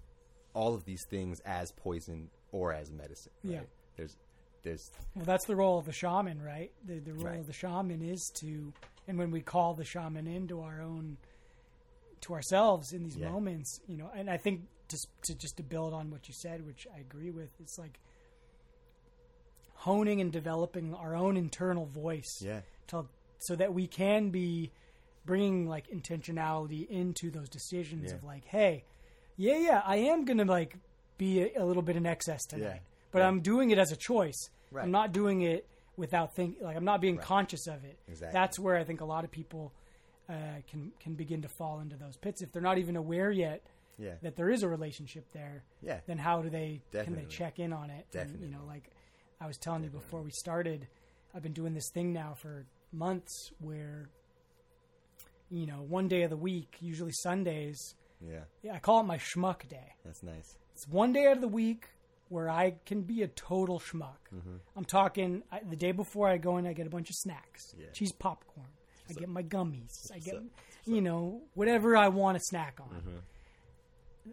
all 0.55 0.73
of 0.73 0.85
these 0.85 1.05
things 1.09 1.39
as 1.45 1.71
poison 1.71 2.29
or 2.51 2.73
as 2.73 2.91
medicine. 2.91 3.31
Right? 3.43 3.53
Yeah. 3.53 3.59
there's 3.95 4.17
there's 4.63 4.89
Well, 5.15 5.25
that's 5.25 5.45
the 5.45 5.55
role 5.55 5.77
of 5.77 5.85
the 5.85 5.91
shaman, 5.93 6.41
right? 6.41 6.71
The, 6.85 6.97
the 6.99 7.13
role 7.13 7.25
Right. 7.27 7.39
of 7.39 7.45
the 7.45 7.53
shaman 7.53 8.01
is 8.01 8.31
to, 8.41 8.73
and 9.07 9.17
when 9.19 9.29
we 9.29 9.41
call 9.41 9.75
the 9.75 9.83
shaman 9.85 10.25
into 10.25 10.61
our 10.61 10.81
own, 10.81 11.17
to 12.25 12.33
ourselves 12.33 12.91
in 12.93 13.03
these 13.03 13.15
Yeah. 13.17 13.29
moments, 13.29 13.79
you 13.87 13.97
know, 13.97 14.09
and 14.15 14.29
I 14.29 14.37
think 14.37 14.61
just 14.89 15.07
to 15.23 15.35
just 15.35 15.57
to 15.57 15.63
build 15.63 15.93
on 15.93 16.11
what 16.11 16.27
you 16.27 16.33
said, 16.33 16.65
which 16.65 16.87
I 16.95 16.99
agree 16.99 17.31
with, 17.31 17.49
it's 17.59 17.77
like 17.77 17.99
honing 19.75 20.21
and 20.21 20.31
developing 20.31 20.93
our 20.93 21.15
own 21.15 21.37
internal 21.37 21.85
voice, 21.85 22.39
yeah 22.41 22.61
to, 22.87 23.05
so 23.39 23.55
that 23.55 23.73
we 23.73 23.87
can 23.87 24.29
be 24.29 24.71
bringing 25.25 25.67
like 25.67 25.87
intentionality 25.89 26.87
into 26.89 27.31
those 27.31 27.49
decisions 27.49 28.11
Yeah. 28.11 28.15
of 28.17 28.23
like, 28.23 28.45
hey, 28.45 28.83
yeah, 29.37 29.57
yeah, 29.57 29.81
I 29.85 29.97
am 29.97 30.25
gonna 30.25 30.45
like 30.45 30.77
be 31.17 31.41
a, 31.41 31.63
a 31.63 31.65
little 31.65 31.81
bit 31.83 31.95
in 31.95 32.05
excess 32.05 32.45
tonight, 32.45 32.65
Yeah. 32.75 32.79
but 33.11 33.19
Right. 33.21 33.27
I'm 33.27 33.41
doing 33.41 33.71
it 33.71 33.77
as 33.77 33.91
a 33.91 33.95
choice. 33.95 34.49
Right. 34.71 34.83
I'm 34.83 34.91
not 34.91 35.11
doing 35.13 35.41
it 35.41 35.67
without 35.97 36.35
think 36.35 36.57
like 36.61 36.75
I'm 36.77 36.85
not 36.85 37.01
being 37.01 37.17
Right. 37.17 37.25
conscious 37.25 37.67
of 37.67 37.83
it. 37.85 37.97
Exactly. 38.07 38.33
That's 38.33 38.59
where 38.59 38.75
I 38.77 38.83
think 38.83 39.01
a 39.01 39.05
lot 39.05 39.23
of 39.23 39.31
people 39.31 39.71
uh, 40.29 40.33
can 40.69 40.91
can 40.99 41.13
begin 41.15 41.41
to 41.41 41.47
fall 41.47 41.79
into 41.79 41.95
those 41.95 42.17
pits 42.17 42.41
if 42.41 42.51
they're 42.51 42.61
not 42.61 42.77
even 42.77 42.95
aware 42.95 43.31
yet 43.31 43.61
yeah 43.97 44.15
that 44.23 44.35
there 44.35 44.49
is 44.49 44.63
a 44.63 44.67
relationship 44.67 45.25
there. 45.33 45.63
Yeah. 45.81 45.99
Then 46.07 46.17
how 46.17 46.41
do 46.41 46.49
they 46.49 46.81
can 46.91 47.15
they 47.15 47.25
check 47.25 47.59
in 47.59 47.71
on 47.73 47.89
it? 47.89 48.05
And, 48.15 48.39
you 48.41 48.49
know, 48.49 48.63
like 48.67 48.89
I 49.39 49.47
was 49.47 49.57
telling 49.57 49.83
you 49.83 49.89
before 49.89 50.21
we 50.21 50.31
started, 50.31 50.87
I've 51.33 51.43
been 51.43 51.53
doing 51.53 51.73
this 51.73 51.89
thing 51.93 52.11
now 52.11 52.33
for 52.35 52.65
months 52.91 53.51
where 53.59 54.09
you 55.49 55.65
know 55.65 55.85
one 55.87 56.07
day 56.07 56.23
of 56.23 56.29
the 56.29 56.37
week, 56.37 56.77
usually 56.81 57.11
Sundays. 57.11 57.95
yeah 58.21 58.41
Yeah, 58.63 58.73
I 58.73 58.79
call 58.79 58.99
it 59.01 59.03
my 59.03 59.17
schmuck 59.17 59.67
day. 59.69 59.93
that's 60.03 60.23
nice 60.23 60.57
It's 60.73 60.87
one 60.87 61.13
day 61.13 61.27
out 61.27 61.35
of 61.37 61.41
the 61.41 61.47
week 61.47 61.87
where 62.29 62.49
I 62.49 62.75
can 62.85 63.03
be 63.03 63.21
a 63.21 63.27
total 63.27 63.79
schmuck. 63.79 64.17
Mm-hmm. 64.35 64.55
I'm 64.75 64.85
talking 64.85 65.43
I, 65.51 65.59
the 65.69 65.75
day 65.75 65.91
before 65.91 66.27
I 66.27 66.37
go 66.37 66.57
in, 66.57 66.65
I 66.65 66.73
get 66.73 66.87
a 66.87 66.89
bunch 66.89 67.09
of 67.09 67.15
snacks, 67.15 67.75
Yeah. 67.77 67.85
cheese 67.93 68.11
popcorn, 68.11 68.67
I 69.09 69.13
get 69.13 69.29
my 69.29 69.43
gummies, 69.43 70.11
I 70.13 70.19
get 70.19 70.35
up? 70.35 70.43
you 70.85 71.01
know 71.01 71.41
whatever 71.53 71.95
I 71.97 72.07
want 72.09 72.37
to 72.37 72.43
snack 72.43 72.79
on. 72.81 72.89
Mm-hmm. 72.89 73.17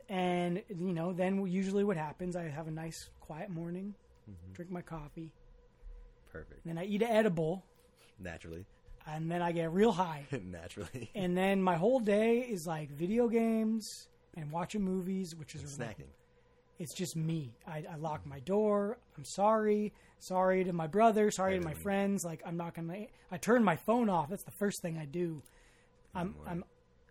And 0.08 0.62
you 0.68 0.92
know, 0.92 1.12
then 1.12 1.44
usually 1.46 1.84
what 1.84 1.96
happens? 1.96 2.36
I 2.36 2.44
have 2.44 2.66
a 2.68 2.70
nice 2.70 3.08
quiet 3.20 3.50
morning, 3.50 3.94
Mm-hmm. 4.30 4.52
drink 4.52 4.70
my 4.70 4.82
coffee, 4.82 5.32
Perfect. 6.32 6.64
Then 6.64 6.78
I 6.78 6.84
eat 6.84 7.02
an 7.02 7.08
edible, 7.10 7.64
Naturally. 8.20 8.64
and 9.06 9.28
then 9.30 9.42
I 9.42 9.50
get 9.50 9.72
real 9.72 9.90
high. 9.92 10.24
Naturally. 10.44 11.10
and 11.14 11.36
then 11.36 11.60
my 11.60 11.74
whole 11.76 11.98
day 11.98 12.38
is 12.38 12.64
like 12.66 12.88
video 12.90 13.26
games 13.28 14.06
and 14.36 14.50
watching 14.52 14.80
movies, 14.82 15.34
which 15.34 15.54
is 15.56 15.62
Snacking. 15.76 16.06
It's 16.78 16.94
just 16.94 17.16
me. 17.16 17.52
I, 17.66 17.84
I 17.90 17.96
lock 17.96 18.26
my 18.26 18.40
door. 18.40 18.98
I'm 19.16 19.24
sorry. 19.24 19.92
Sorry 20.18 20.64
to 20.64 20.72
my 20.72 20.86
brother. 20.86 21.30
Sorry 21.30 21.58
to 21.58 21.64
my 21.64 21.74
friends. 21.74 22.24
Like 22.24 22.42
I'm 22.44 22.56
not 22.56 22.74
gonna. 22.74 23.06
I 23.30 23.36
turn 23.36 23.62
my 23.62 23.76
phone 23.76 24.08
off. 24.08 24.30
That's 24.30 24.42
the 24.44 24.50
first 24.52 24.82
thing 24.82 24.98
I 24.98 25.04
do. 25.04 25.42
I'm 26.14 26.34
I'm 26.46 26.64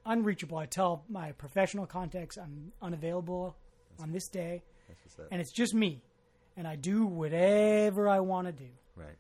unreachable. 0.06 0.58
I 0.58 0.66
tell 0.66 1.04
my 1.10 1.32
professional 1.34 1.86
contacts 1.86 2.38
I'm 2.38 2.72
unavailable 2.82 3.56
on 4.00 4.12
this 4.12 4.28
day, 4.28 4.64
That's 4.88 5.00
what's 5.04 5.20
up. 5.20 5.28
and 5.32 5.40
it's 5.42 5.52
just 5.52 5.74
me, 5.76 6.02
and 6.58 6.68
I 6.68 6.76
do 6.76 7.06
whatever 7.06 8.08
I 8.10 8.20
want 8.22 8.48
to 8.48 8.52
do, 8.54 8.70
right. 8.96 9.16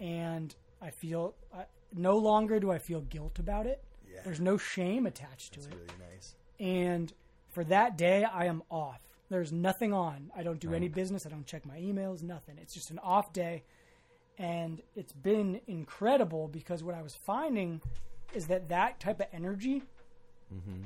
and 0.00 0.54
I 0.80 0.90
feel 0.90 1.34
I, 1.54 1.64
no 1.92 2.16
longer 2.16 2.58
do 2.60 2.70
I 2.70 2.78
feel 2.78 3.00
guilt 3.02 3.38
about 3.38 3.66
it. 3.66 3.82
Yeah. 4.10 4.20
There's 4.24 4.40
no 4.40 4.56
shame 4.56 5.04
attached 5.06 5.54
to 5.54 5.60
That's 5.60 5.74
it. 5.74 5.78
really 5.78 6.12
nice. 6.14 6.34
and 6.60 7.12
for 7.50 7.64
that 7.64 7.98
day 7.98 8.24
i 8.24 8.46
am 8.46 8.62
off 8.70 9.00
there's 9.30 9.52
nothing 9.52 9.92
on 9.92 10.30
i 10.36 10.42
don't 10.42 10.60
do 10.60 10.74
any 10.74 10.88
business 10.88 11.26
i 11.26 11.28
don't 11.30 11.46
check 11.46 11.64
my 11.66 11.76
emails 11.78 12.22
nothing 12.22 12.56
it's 12.60 12.74
just 12.74 12.90
an 12.90 12.98
off 13.00 13.32
day 13.32 13.62
and 14.38 14.82
it's 14.96 15.12
been 15.12 15.60
incredible 15.66 16.48
because 16.48 16.82
what 16.82 16.94
i 16.94 17.02
was 17.02 17.14
finding 17.26 17.80
is 18.34 18.46
that 18.46 18.68
that 18.68 18.98
type 19.00 19.20
of 19.20 19.26
energy 19.32 19.82
mm-hmm. 20.52 20.82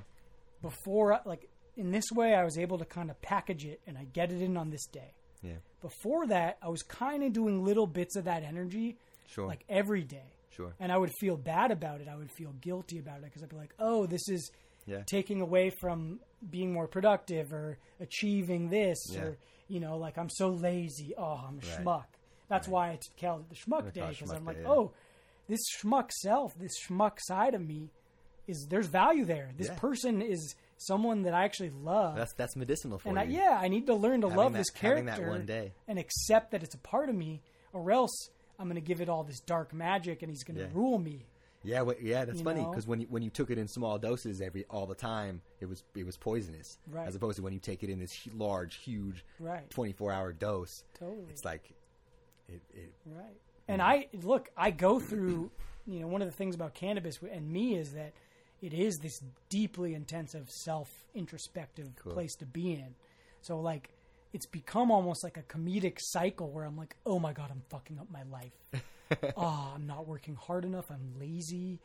before 0.63 1.21
like 1.25 1.49
in 1.77 1.91
this 1.91 2.05
way 2.15 2.35
i 2.35 2.45
was 2.45 2.59
able 2.59 2.79
to 2.79 2.85
kind 2.85 3.11
of 3.11 3.21
package 3.23 3.65
it 3.65 3.81
and 3.87 3.97
i 3.99 4.05
get 4.05 4.31
it 4.33 4.41
in 4.43 4.57
on 4.57 4.71
this 4.71 4.87
day 4.87 5.13
Yeah. 5.43 5.53
before 5.83 6.27
that 6.29 6.59
i 6.63 6.69
was 6.69 6.83
kind 6.83 7.23
of 7.23 7.33
doing 7.33 7.65
little 7.65 7.87
bits 7.87 8.17
of 8.17 8.25
that 8.25 8.43
energy 8.43 8.97
Sure. 9.27 9.47
like 9.47 9.65
every 9.69 10.05
day 10.05 10.33
sure. 10.51 10.73
and 10.81 10.91
I 10.91 10.97
would 10.97 11.13
feel 11.21 11.37
bad 11.37 11.71
about 11.71 12.01
it. 12.01 12.09
I 12.09 12.17
would 12.17 12.33
feel 12.33 12.53
guilty 12.63 12.99
about 12.99 13.19
it 13.19 13.25
because 13.25 13.43
I'd 13.43 13.51
be 13.51 13.57
like, 13.57 13.75
"Oh, 13.79 14.07
this 14.07 14.27
is 14.29 14.51
Yeah. 14.89 15.03
taking 15.05 15.41
away 15.41 15.71
from 15.71 16.21
being 16.51 16.73
more 16.73 16.89
productive 16.89 17.53
or 17.53 17.79
achieving 18.01 18.71
this, 18.71 18.99
Yeah. 19.11 19.21
or 19.23 19.39
you 19.69 19.81
know, 19.81 19.99
like 19.99 20.17
I'm 20.19 20.31
so 20.31 20.49
lazy. 20.49 21.15
Oh, 21.17 21.23
I'm 21.47 21.61
a 21.63 21.67
Right. 21.67 21.85
schmuck." 21.85 22.05
That's 22.49 22.67
why 22.67 22.91
I 22.93 22.99
called 23.21 23.43
it 23.43 23.49
the 23.51 23.57
schmuck 23.57 23.93
day 23.93 24.09
because 24.09 24.31
I'm 24.33 24.45
like, 24.47 24.57
day, 24.57 24.63
yeah. 24.63 24.71
"Oh, 24.71 24.93
this 25.49 25.61
schmuck 25.79 26.11
self, 26.13 26.55
this 26.59 26.73
schmuck 26.87 27.19
side 27.21 27.55
of 27.55 27.61
me, 27.61 27.91
is 28.47 28.67
there's 28.71 28.87
value 28.87 29.25
there. 29.27 29.51
This 29.59 29.69
person 29.77 30.23
is 30.23 30.55
someone 30.79 31.23
that 31.23 31.35
I 31.35 31.45
actually 31.45 31.71
love." 31.71 32.17
That's 32.17 32.33
that's 32.35 32.57
medicinal 32.57 32.99
for 32.99 33.09
and 33.11 33.19
I, 33.19 33.25
yeah, 33.25 33.59
I 33.61 33.69
need 33.69 33.87
to 33.87 33.95
learn 33.95 34.23
to 34.23 34.29
Having 34.29 34.37
love 34.43 34.53
that- 34.53 34.59
this 34.61 34.71
character 34.71 35.29
one 35.29 35.45
day. 35.45 35.75
and 35.87 35.99
accept 35.99 36.53
that 36.53 36.63
it's 36.63 36.75
a 36.75 36.79
part 36.79 37.11
of 37.11 37.15
me, 37.15 37.43
or 37.75 37.91
else 37.91 38.31
I'm 38.59 38.67
going 38.67 38.75
to 38.77 38.81
give 38.81 39.01
it 39.03 39.09
all 39.11 39.23
this 39.25 39.41
dark 39.41 39.75
magic, 39.75 40.23
and 40.23 40.31
he's 40.31 40.43
going 40.45 40.57
to 40.57 40.65
Yeah. 40.65 40.71
rule 40.73 40.99
me. 40.99 41.27
Yeah, 41.65 41.83
wait, 41.83 42.01
yeah, 42.01 42.25
that's 42.25 42.39
You 42.39 42.45
funny 42.45 42.65
because 42.65 42.87
when 42.87 43.01
you, 43.01 43.07
when 43.11 43.23
you 43.23 43.31
took 43.31 43.51
it 43.51 43.59
in 43.59 43.67
small 43.67 43.99
doses 43.99 44.41
every 44.41 44.65
all 44.71 44.87
the 44.87 44.95
time, 44.95 45.43
it 45.61 45.67
was 45.67 45.83
it 45.97 46.07
was 46.07 46.17
poisonous. 46.17 46.79
Right. 46.91 47.07
As 47.07 47.15
opposed 47.17 47.37
to 47.37 47.43
when 47.43 47.53
you 47.53 47.59
take 47.59 47.83
it 47.83 47.91
in 47.91 47.99
this 47.99 48.17
large, 48.35 48.77
huge, 48.77 49.25
Right. 49.41 49.69
twenty 49.71 49.93
four 49.93 50.13
hour 50.13 50.33
dose, 50.33 50.85
Totally. 50.99 51.27
it's 51.31 51.45
like 51.45 51.71
it, 52.49 52.63
it 52.73 52.93
Right. 53.05 53.37
And 53.67 53.83
I 53.83 54.07
look, 54.23 54.51
I 54.57 54.71
go 54.71 54.99
through, 55.01 55.51
you 55.87 56.01
know, 56.01 56.07
one 56.07 56.23
of 56.23 56.29
the 56.29 56.33
things 56.35 56.55
about 56.55 56.75
cannabis 56.75 57.19
and 57.31 57.51
me 57.51 57.75
is 57.77 57.93
that 57.93 58.13
it 58.63 58.73
is 58.73 59.01
this 59.01 59.23
deeply 59.49 59.95
intensive 59.95 60.51
self 60.51 61.07
introspective 61.15 61.91
Cool. 61.97 62.13
place 62.13 62.35
to 62.37 62.47
be 62.47 62.73
in. 62.73 62.95
So 63.43 63.61
like 63.61 63.91
it's 64.33 64.47
become 64.47 64.91
almost 64.91 65.25
like 65.25 65.37
a 65.37 65.43
comedic 65.43 66.01
cycle 66.01 66.51
where 66.51 66.65
I'm 66.65 66.77
like, 66.77 66.97
"Oh 67.05 67.19
my 67.19 67.33
god, 67.33 67.51
I'm 67.51 67.63
fucking 67.69 67.99
up 67.99 68.07
my 68.13 68.23
life." 68.25 68.53
oh, 69.37 69.73
I'm 69.77 69.87
not 69.87 70.07
working 70.07 70.35
hard 70.37 70.65
enough. 70.65 70.91
I'm 70.91 71.19
lazy. 71.19 71.81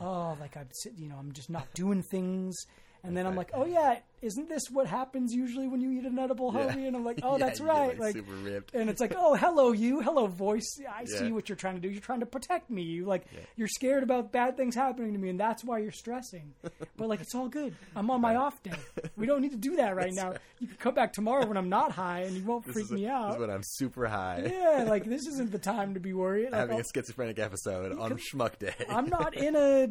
Oh, 0.00 0.36
like 0.40 0.56
I'm, 0.56 0.68
you 0.96 1.08
know, 1.08 1.16
I'm 1.16 1.32
just 1.32 1.50
not 1.50 1.72
doing 1.74 2.02
things. 2.02 2.56
And 3.04 3.16
then 3.16 3.26
I'm 3.26 3.36
like, 3.36 3.50
oh 3.54 3.64
yeah, 3.64 3.98
isn't 4.22 4.48
this 4.48 4.64
what 4.70 4.86
happens 4.88 5.32
usually 5.32 5.68
when 5.68 5.80
you 5.80 5.92
eat 5.92 6.04
an 6.04 6.18
edible 6.18 6.52
Yeah. 6.52 6.68
homie? 6.74 6.88
And 6.88 6.96
I'm 6.96 7.04
like, 7.04 7.20
oh, 7.22 7.38
Yeah, 7.38 7.46
that's 7.46 7.60
right. 7.60 7.88
like, 7.90 7.98
Like, 8.00 8.14
super 8.14 8.32
ripped. 8.34 8.74
and 8.74 8.90
it's 8.90 9.00
like, 9.00 9.14
oh, 9.16 9.34
hello, 9.36 9.70
you, 9.72 10.00
hello, 10.00 10.26
voice. 10.26 10.68
I 10.92 11.04
see 11.04 11.30
what 11.30 11.48
you're 11.48 11.56
trying 11.56 11.76
to 11.76 11.80
do. 11.80 11.88
You're 11.88 12.00
trying 12.02 12.20
to 12.20 12.26
protect 12.26 12.70
me. 12.70 12.82
You 12.82 13.04
like, 13.06 13.24
you're 13.56 13.68
scared 13.68 14.02
about 14.02 14.32
bad 14.32 14.56
things 14.56 14.74
happening 14.74 15.12
to 15.12 15.18
me, 15.18 15.28
and 15.28 15.38
that's 15.38 15.62
why 15.64 15.78
you're 15.78 15.92
stressing. 15.92 16.52
but 16.96 17.08
like, 17.08 17.20
it's 17.20 17.34
all 17.34 17.48
good. 17.48 17.74
I'm 17.94 18.10
on 18.10 18.20
my 18.20 18.34
off 18.34 18.60
day. 18.62 18.72
We 19.16 19.26
don't 19.26 19.40
need 19.42 19.52
to 19.52 19.56
do 19.56 19.76
that 19.76 19.94
right 19.94 20.12
now. 20.12 20.34
You 20.58 20.66
can 20.66 20.76
come 20.78 20.94
back 20.94 21.12
tomorrow 21.12 21.46
when 21.46 21.56
I'm 21.56 21.68
not 21.68 21.92
high, 21.92 22.22
and 22.22 22.36
you 22.36 22.42
won't 22.44 22.64
This 22.66 22.72
freak 22.74 22.84
is, 22.86 22.90
me 22.92 23.02
this 23.02 23.10
out. 23.10 23.34
is 23.34 23.38
when 23.40 23.50
I'm 23.50 23.62
super 23.62 24.06
high, 24.08 24.50
yeah, 24.52 24.84
like 24.88 25.04
this 25.04 25.26
isn't 25.28 25.52
the 25.52 25.58
time 25.58 25.94
to 25.94 26.00
be 26.00 26.12
worried. 26.12 26.46
Like, 26.50 26.54
having 26.54 26.74
I'll- 26.74 26.80
a 26.80 26.84
schizophrenic 26.92 27.38
episode 27.38 27.96
on 27.96 28.18
Schmuck 28.18 28.58
Day. 28.58 28.74
I'm 28.90 29.06
not 29.06 29.34
in 29.36 29.54
a 29.54 29.88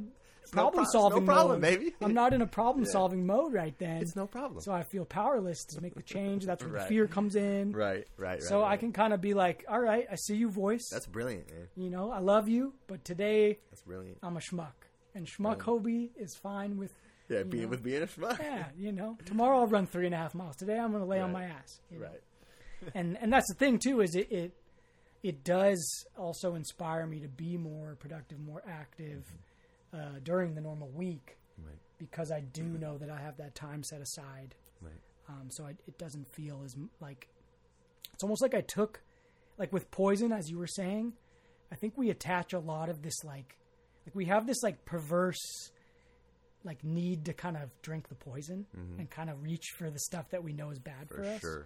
problem 0.52 0.86
solving 0.86 1.26
no 1.26 1.34
problem, 1.34 1.62
mode. 1.62 1.70
baby. 1.70 1.96
I'm 2.02 2.14
not 2.14 2.34
in 2.34 2.42
a 2.42 2.48
problem 2.48 2.86
solving 2.92 3.26
mode 3.26 3.54
right 3.54 3.78
then. 3.80 3.98
It's 4.02 4.16
no 4.16 4.28
problem. 4.28 4.62
So 4.62 4.72
I 4.72 4.84
feel 4.84 5.06
powerless 5.06 5.64
to 5.66 5.82
make 5.82 5.96
the 5.96 6.02
change. 6.04 6.46
That's 6.46 6.64
where 6.64 6.74
Right. 6.74 6.82
the 6.84 6.88
fear 6.88 7.08
comes 7.08 7.36
in. 7.36 7.72
right, 7.72 8.08
right, 8.18 8.30
right. 8.30 8.44
So 8.44 8.64
I 8.64 8.78
can 8.78 8.92
kind 8.94 9.14
of 9.14 9.22
be 9.22 9.34
like, 9.34 9.66
all 9.70 9.80
right, 9.80 10.06
I 10.12 10.16
see 10.16 10.36
you, 10.36 10.50
voice. 10.50 10.90
That's 10.92 11.08
brilliant, 11.08 11.50
man. 11.50 11.68
you 11.76 11.90
know, 11.90 12.12
I 12.12 12.20
love 12.20 12.48
you, 12.48 12.74
but 12.88 13.04
today 13.06 13.60
That's 13.70 13.82
brilliant. 13.82 14.18
I'm 14.24 14.38
a 14.38 14.42
schmuck, 14.42 14.74
and 15.16 15.28
schmuck 15.28 15.60
Hobie 15.60 16.10
is 16.18 16.36
fine 16.36 16.78
with. 16.78 16.92
Yeah, 17.30 17.44
being 17.44 17.64
know. 17.64 17.70
with 17.70 17.84
being 17.84 18.02
a 18.02 18.08
schmuck. 18.08 18.40
Yeah, 18.40 18.66
you 18.78 18.92
know, 18.94 19.18
tomorrow 19.26 19.60
I'll 19.60 19.68
run 19.68 19.86
three 19.86 20.06
and 20.06 20.16
a 20.16 20.18
half 20.18 20.34
miles. 20.34 20.56
Today 20.56 20.78
I'm 20.80 20.92
going 20.92 21.04
to 21.04 21.10
lay 21.10 21.20
on 21.20 21.32
my 21.34 21.44
ass. 21.44 21.82
you 21.92 22.00
know? 22.00 22.06
Right. 22.06 22.22
and 22.96 23.18
and 23.20 23.34
that's 23.34 23.48
the 23.50 23.56
thing 23.56 23.80
too 23.80 24.02
is 24.02 24.16
it 24.16 24.32
it 24.32 24.54
it 25.24 25.44
does 25.44 26.06
also 26.18 26.54
inspire 26.56 27.06
me 27.08 27.20
to 27.20 27.28
be 27.28 27.58
more 27.58 27.98
productive, 28.00 28.40
more 28.40 28.62
active 28.68 29.24
mm-hmm. 29.26 29.36
Uh, 29.98 30.20
during 30.24 30.54
the 30.56 30.62
normal 30.62 30.90
week 30.90 31.38
Right. 31.58 31.76
because 31.98 32.32
I 32.32 32.42
do 32.42 32.64
know 32.64 32.98
that 33.00 33.10
I 33.10 33.18
have 33.20 33.38
that 33.38 33.56
time 33.56 33.84
set 33.84 34.00
aside. 34.02 34.56
Right. 34.82 34.94
Um, 35.28 35.48
so 35.50 35.66
I, 35.66 35.72
it 35.88 35.98
doesn't 35.98 36.28
feel 36.36 36.62
as 36.64 36.76
like 37.00 37.28
it's 38.14 38.24
almost 38.24 38.42
like 38.42 38.54
I 38.54 38.62
took 38.62 39.02
like 39.58 39.74
with 39.74 39.90
poison, 39.92 40.32
as 40.32 40.50
you 40.50 40.58
were 40.60 40.68
saying. 40.68 41.14
I 41.72 41.76
think 41.76 41.98
we 41.98 42.10
attach 42.12 42.54
a 42.54 42.60
lot 42.60 42.90
of 42.90 43.02
this 43.02 43.24
like 43.24 43.58
like 44.06 44.16
we 44.16 44.26
have 44.26 44.46
this 44.48 44.62
like 44.64 44.86
perverse 44.86 45.72
like 46.64 46.84
need 46.84 47.26
to 47.26 47.34
kind 47.34 47.58
of 47.58 47.70
drink 47.82 48.08
the 48.10 48.16
poison 48.16 48.66
and 48.98 49.10
kind 49.10 49.30
of 49.30 49.42
reach 49.42 49.66
for 49.78 49.90
the 49.90 50.00
stuff 50.00 50.30
that 50.32 50.44
we 50.44 50.54
know 50.54 50.70
is 50.70 50.80
bad 50.80 51.08
for, 51.10 51.16
For 51.18 51.26
us 51.26 51.42
sure. 51.42 51.66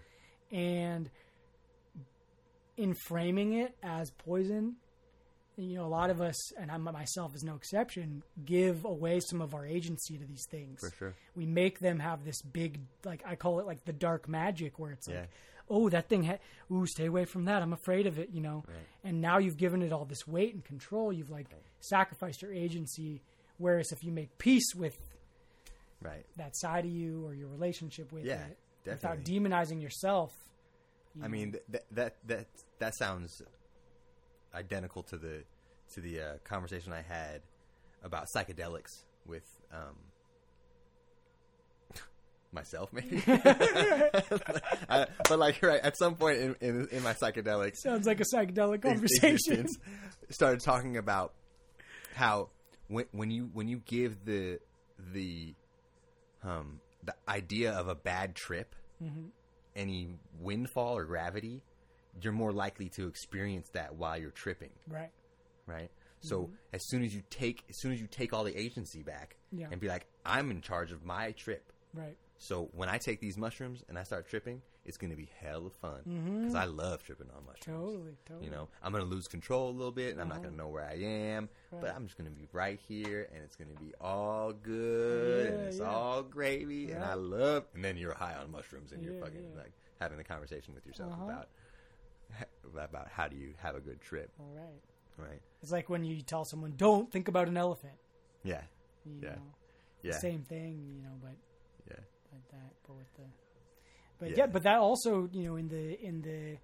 and 0.52 1.10
in 2.78 2.94
framing 2.94 3.54
it 3.54 3.76
as 3.84 4.12
poison 4.12 4.76
you 5.70 5.78
know 5.78 5.86
a 5.86 5.88
lot 5.88 6.10
of 6.10 6.22
us 6.22 6.52
and 6.58 6.72
i 6.72 6.78
myself 6.78 7.36
is 7.36 7.44
no 7.44 7.56
exception 7.56 8.24
give 8.46 8.84
away 8.86 9.20
some 9.20 9.42
of 9.42 9.54
our 9.54 9.66
agency 9.66 10.18
to 10.18 10.26
these 10.26 10.46
things 10.50 10.80
For 10.80 10.92
sure. 10.98 11.14
we 11.36 11.46
make 11.46 11.80
them 11.80 12.00
have 12.00 12.24
this 12.26 12.42
big 12.42 12.80
like 13.06 13.22
i 13.26 13.36
call 13.36 13.60
it 13.60 13.66
like 13.66 13.84
the 13.86 13.94
dark 13.94 14.28
magic 14.28 14.80
where 14.80 14.92
it's 14.92 15.08
Yeah. 15.08 15.22
like 15.22 15.30
oh 15.70 15.90
that 15.90 16.10
thing 16.10 16.24
ha- 16.24 16.40
ooh 16.72 16.86
stay 16.86 17.06
away 17.06 17.26
from 17.26 17.46
that 17.46 17.62
i'm 17.62 17.74
afraid 17.74 18.08
of 18.08 18.18
it 18.20 18.30
you 18.32 18.42
know 18.42 18.64
Right. 18.68 18.78
and 19.04 19.22
now 19.22 19.38
you've 19.38 19.58
given 19.58 19.82
it 19.82 19.94
all 19.94 20.06
this 20.06 20.28
weight 20.28 20.54
and 20.54 20.64
control 20.64 21.14
you've 21.14 21.30
like 21.32 21.48
sacrificed 21.80 22.42
your 22.42 22.54
agency 22.54 23.22
whereas 23.58 23.92
if 23.92 24.04
you 24.04 24.12
make 24.12 24.38
peace 24.38 24.74
with 24.76 24.98
Right. 26.02 26.26
that 26.38 26.58
side 26.58 26.86
of 26.86 26.92
you 26.92 27.26
or 27.26 27.34
your 27.36 27.48
relationship 27.50 28.12
with 28.12 28.26
Yeah, 28.26 28.44
it 28.46 28.58
without 28.90 29.20
demonizing 29.24 29.82
yourself 29.82 30.32
you 31.14 31.24
I 31.24 31.28
mean 31.28 31.52
th- 31.52 31.64
th- 31.72 31.84
that 31.92 32.16
that 32.26 32.48
that 32.80 32.96
sounds 32.96 33.42
identical 34.54 35.04
to 35.04 35.18
the 35.18 35.44
to 35.94 36.02
the 36.02 36.22
uh, 36.22 36.34
conversation 36.44 36.94
I 36.94 37.02
had 37.02 37.42
about 38.04 38.26
psychedelics 38.36 39.04
with 39.26 39.44
um, 39.72 39.96
myself, 42.52 42.92
maybe. 42.94 43.22
I, 43.28 45.08
but 45.28 45.40
like, 45.40 45.62
right 45.62 45.82
at 45.82 45.98
some 45.98 46.16
point 46.16 46.40
in, 46.40 46.56
in, 46.62 46.88
in 46.92 47.04
my 47.04 47.14
psychedelics 47.14 47.78
Sounds 47.78 48.08
like 48.08 48.20
a 48.20 48.26
psychedelic 48.34 48.82
conversation. 48.82 49.68
started 50.30 50.62
talking 50.62 50.98
about 50.98 51.34
how 52.14 52.50
when 52.88 53.06
when 53.12 53.32
you 53.32 53.50
when 53.54 53.68
you 53.68 53.82
give 53.86 54.26
the 54.26 54.60
the 55.14 55.56
um 56.44 56.80
the 57.04 57.14
idea 57.28 57.72
of 57.74 57.88
a 57.88 57.96
bad 57.96 58.36
trip 58.36 58.76
Mm-hmm. 59.04 59.30
any 59.76 60.10
windfall 60.40 60.96
or 60.96 61.06
gravity, 61.06 61.64
you're 62.22 62.34
more 62.34 62.52
likely 62.52 62.90
to 62.90 63.08
experience 63.08 63.70
that 63.74 63.96
while 63.96 64.18
you're 64.18 64.32
tripping, 64.32 64.72
Right. 64.88 65.12
right? 65.68 65.90
So 66.24 66.52
as 66.72 66.82
soon 66.88 67.04
as 67.04 67.16
you 67.16 67.24
take 67.32 67.64
as 67.70 67.80
soon 67.80 67.94
as 67.94 68.00
you 68.00 68.06
take 68.08 68.32
all 68.32 68.44
the 68.44 68.56
agency 68.56 69.02
back 69.02 69.38
Yeah. 69.52 69.68
and 69.72 69.82
be 69.82 69.88
like, 69.88 70.06
I'm 70.26 70.52
in 70.52 70.62
charge 70.62 70.92
of 70.92 71.04
my 71.04 71.32
trip. 71.32 71.72
Right. 71.96 72.16
So 72.38 72.70
when 72.74 72.90
I 72.90 72.98
take 73.00 73.20
these 73.22 73.38
mushrooms 73.38 73.84
and 73.90 73.98
I 73.98 74.04
start 74.04 74.28
tripping, 74.30 74.62
it's 74.86 74.98
going 74.98 75.12
to 75.12 75.16
be 75.18 75.30
hell 75.40 75.66
of 75.68 75.74
fun 75.74 76.02
because 76.42 76.56
I 76.56 76.66
love 76.66 77.04
tripping 77.04 77.28
on 77.36 77.44
mushrooms. 77.46 77.66
Mm-hmm. 77.68 77.86
Totally. 77.86 78.18
Totally. 78.28 78.46
You 78.46 78.52
know, 78.52 78.68
I'm 78.84 78.92
going 78.92 79.04
to 79.04 79.10
lose 79.10 79.28
control 79.28 79.70
a 79.70 79.76
little 79.78 79.92
bit, 79.92 80.12
and 80.12 80.20
I'm 80.22 80.28
not 80.28 80.40
going 80.42 80.50
to 80.52 80.58
know 80.58 80.70
where 80.70 80.84
I 80.84 80.96
am. 80.96 81.50
But 81.72 81.84
Uh-huh. 81.90 81.94
I'm 81.96 82.06
just 82.06 82.18
going 82.18 82.30
to 82.32 82.36
be 82.36 82.48
right 82.52 82.80
here, 82.88 83.28
and 83.34 83.44
it's 83.44 83.56
going 83.56 83.70
to 83.76 83.80
be 83.80 83.94
all 84.02 84.54
good, 84.54 85.48
and 85.54 85.62
it's 85.68 85.78
yeah. 85.80 85.86
all 85.86 86.24
gravy, 86.24 86.92
and 86.92 87.04
I 87.04 87.14
love. 87.14 87.66
And 87.76 87.84
then 87.86 87.96
you're 87.98 88.16
high 88.16 88.34
on 88.34 88.52
mushrooms, 88.52 88.92
and 88.92 89.04
you're 89.04 89.20
fucking 89.22 89.44
yeah. 89.54 89.62
like 89.62 89.72
having 90.00 90.20
a 90.20 90.24
conversation 90.24 90.74
with 90.74 90.86
yourself 90.88 91.14
Uh-huh. 91.14 91.26
about 91.26 91.50
about 92.66 93.08
how 93.10 93.28
do 93.28 93.36
you 93.36 93.54
have 93.58 93.76
a 93.76 93.80
good 93.80 94.02
trip, 94.02 94.32
All 94.40 94.52
right. 94.56 94.82
right? 95.30 95.42
It's 95.62 95.72
like 95.72 95.90
when 95.90 96.04
you 96.04 96.22
tell 96.22 96.46
someone, 96.46 96.74
"Don't 96.78 97.12
think 97.12 97.28
about 97.28 97.48
an 97.48 97.58
elephant." 97.58 97.94
Yeah, 98.44 98.62
You 99.06 99.20
Yeah. 99.22 99.36
know, 99.36 99.42
yeah, 100.04 100.18
same 100.20 100.44
thing. 100.44 100.94
You 100.96 101.02
know, 101.04 101.16
but 101.22 101.36
yeah. 101.90 102.00
like 102.32 102.48
that, 102.52 102.74
but 102.88 102.96
with 102.98 103.14
the. 103.16 103.24
But 104.20 104.30
yeah. 104.32 104.36
Yeah. 104.38 104.46
but 104.48 104.64
that 104.64 104.78
also, 104.78 105.28
you 105.32 105.44
know, 105.44 105.56
in 105.58 105.68
the 105.68 106.00
in 106.04 106.22
the 106.22 106.58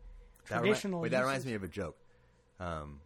That, 0.50 0.56
remi- 0.58 0.68
traditional. 0.70 1.02
wait, 1.02 1.12
that 1.12 1.22
reminds 1.22 1.46
me 1.46 1.54
of 1.54 1.64
a 1.64 1.68
joke. 1.68 1.98
Um, 2.60 3.02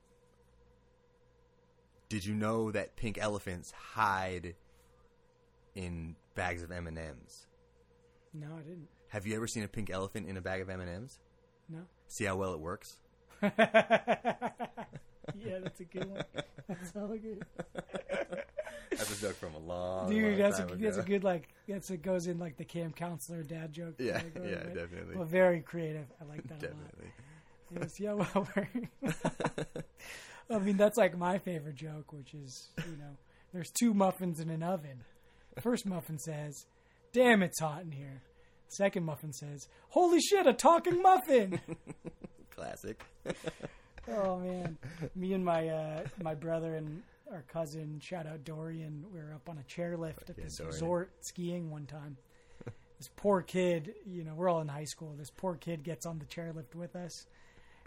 did 2.09 2.26
you 2.26 2.35
know 2.35 2.72
that 2.72 2.95
pink 2.95 3.18
elephants 3.18 3.72
hide 3.72 4.55
in 5.76 6.15
bags 6.35 6.61
of 6.63 6.72
M 6.72 6.88
and 6.88 6.97
M's? 6.97 7.47
No, 8.34 8.47
I 8.57 8.61
didn't. 8.61 8.88
Have 9.09 9.26
you 9.27 9.35
ever 9.35 9.47
seen 9.47 9.63
a 9.63 9.68
pink 9.68 9.89
elephant 9.89 10.27
in 10.27 10.38
a 10.38 10.41
bag 10.41 10.61
of 10.61 10.69
M 10.69 10.80
and 10.81 10.89
M's? 10.89 11.19
No. 11.69 11.80
See 12.11 12.25
how 12.25 12.35
well 12.35 12.53
it 12.53 12.59
works. 12.59 12.97
yeah, 13.41 13.51
that's 15.63 15.79
a 15.79 15.85
good 15.85 16.09
one. 16.11 16.23
That's 16.67 16.93
all 16.93 17.07
good. 17.07 17.45
That's 18.91 19.17
a 19.17 19.21
joke 19.27 19.35
from 19.38 19.55
a 19.55 19.59
long, 19.59 20.09
Dude, 20.09 20.23
long 20.31 20.38
that's 20.38 20.59
a 20.59 20.65
time 20.65 20.81
that's 20.81 20.97
a 20.97 21.03
good 21.03 21.23
like 21.23 21.47
that's 21.69 21.89
it 21.89 22.01
goes 22.01 22.27
in 22.27 22.38
like 22.38 22.57
the 22.57 22.65
camp 22.65 22.97
counselor 22.97 23.43
dad 23.43 23.71
joke. 23.71 23.95
Yeah, 23.97 24.19
category, 24.19 24.49
yeah, 24.51 24.55
right? 24.57 24.75
definitely, 24.75 25.15
Well, 25.15 25.23
very 25.25 25.61
creative. 25.61 26.05
I 26.21 26.25
like 26.25 26.43
that 26.49 26.59
definitely. 26.59 27.11
a 27.71 27.75
lot. 27.79 27.81
Yes, 27.83 27.97
yeah, 27.99 28.13
well, 28.13 28.47
we're- 28.55 28.89
I 30.49 30.59
mean 30.59 30.75
that's 30.75 30.97
like 30.97 31.17
my 31.17 31.38
favorite 31.38 31.75
joke, 31.75 32.11
which 32.11 32.33
is 32.33 32.67
you 32.79 32.97
know 32.97 33.15
there's 33.53 33.71
two 33.71 33.93
muffins 33.93 34.41
in 34.41 34.49
an 34.49 34.63
oven. 34.63 35.05
First 35.61 35.85
muffin 35.85 36.19
says, 36.19 36.65
"Damn, 37.13 37.41
it's 37.41 37.59
hot 37.61 37.83
in 37.83 37.91
here." 37.93 38.21
Second 38.72 39.03
muffin 39.06 39.34
says, 39.34 39.68
"Holy 39.89 40.19
shit, 40.22 40.48
a 40.48 40.53
talking 40.53 41.02
muffin!" 41.02 41.60
Classic. 42.56 43.03
Oh 44.11 44.39
man, 44.39 44.77
me 45.15 45.34
and 45.34 45.45
my 45.45 45.68
uh, 45.69 46.03
my 46.23 46.34
brother 46.34 46.76
and 46.76 47.03
our 47.31 47.43
cousin, 47.43 47.99
shout 48.03 48.26
out 48.26 48.43
Dorian, 48.43 49.06
we 49.14 49.19
were 49.19 49.31
up 49.34 49.48
on 49.48 49.60
a 49.60 49.61
chairlift 49.72 50.27
at 50.27 50.38
Yeah, 50.39 50.45
this 50.45 50.57
Dorian. 50.57 50.73
resort 50.73 51.11
skiing 51.22 51.69
one 51.69 51.85
time. 51.85 52.18
this 52.98 53.10
poor 53.15 53.43
kid, 53.43 53.93
you 54.07 54.23
know, 54.23 54.34
we're 54.34 54.49
all 54.49 54.60
in 54.60 54.68
high 54.68 54.85
school. 54.85 55.14
This 55.18 55.30
poor 55.30 55.56
kid 55.56 55.84
gets 55.84 56.07
on 56.07 56.18
the 56.18 56.26
chairlift 56.26 56.73
with 56.73 56.95
us, 56.95 57.27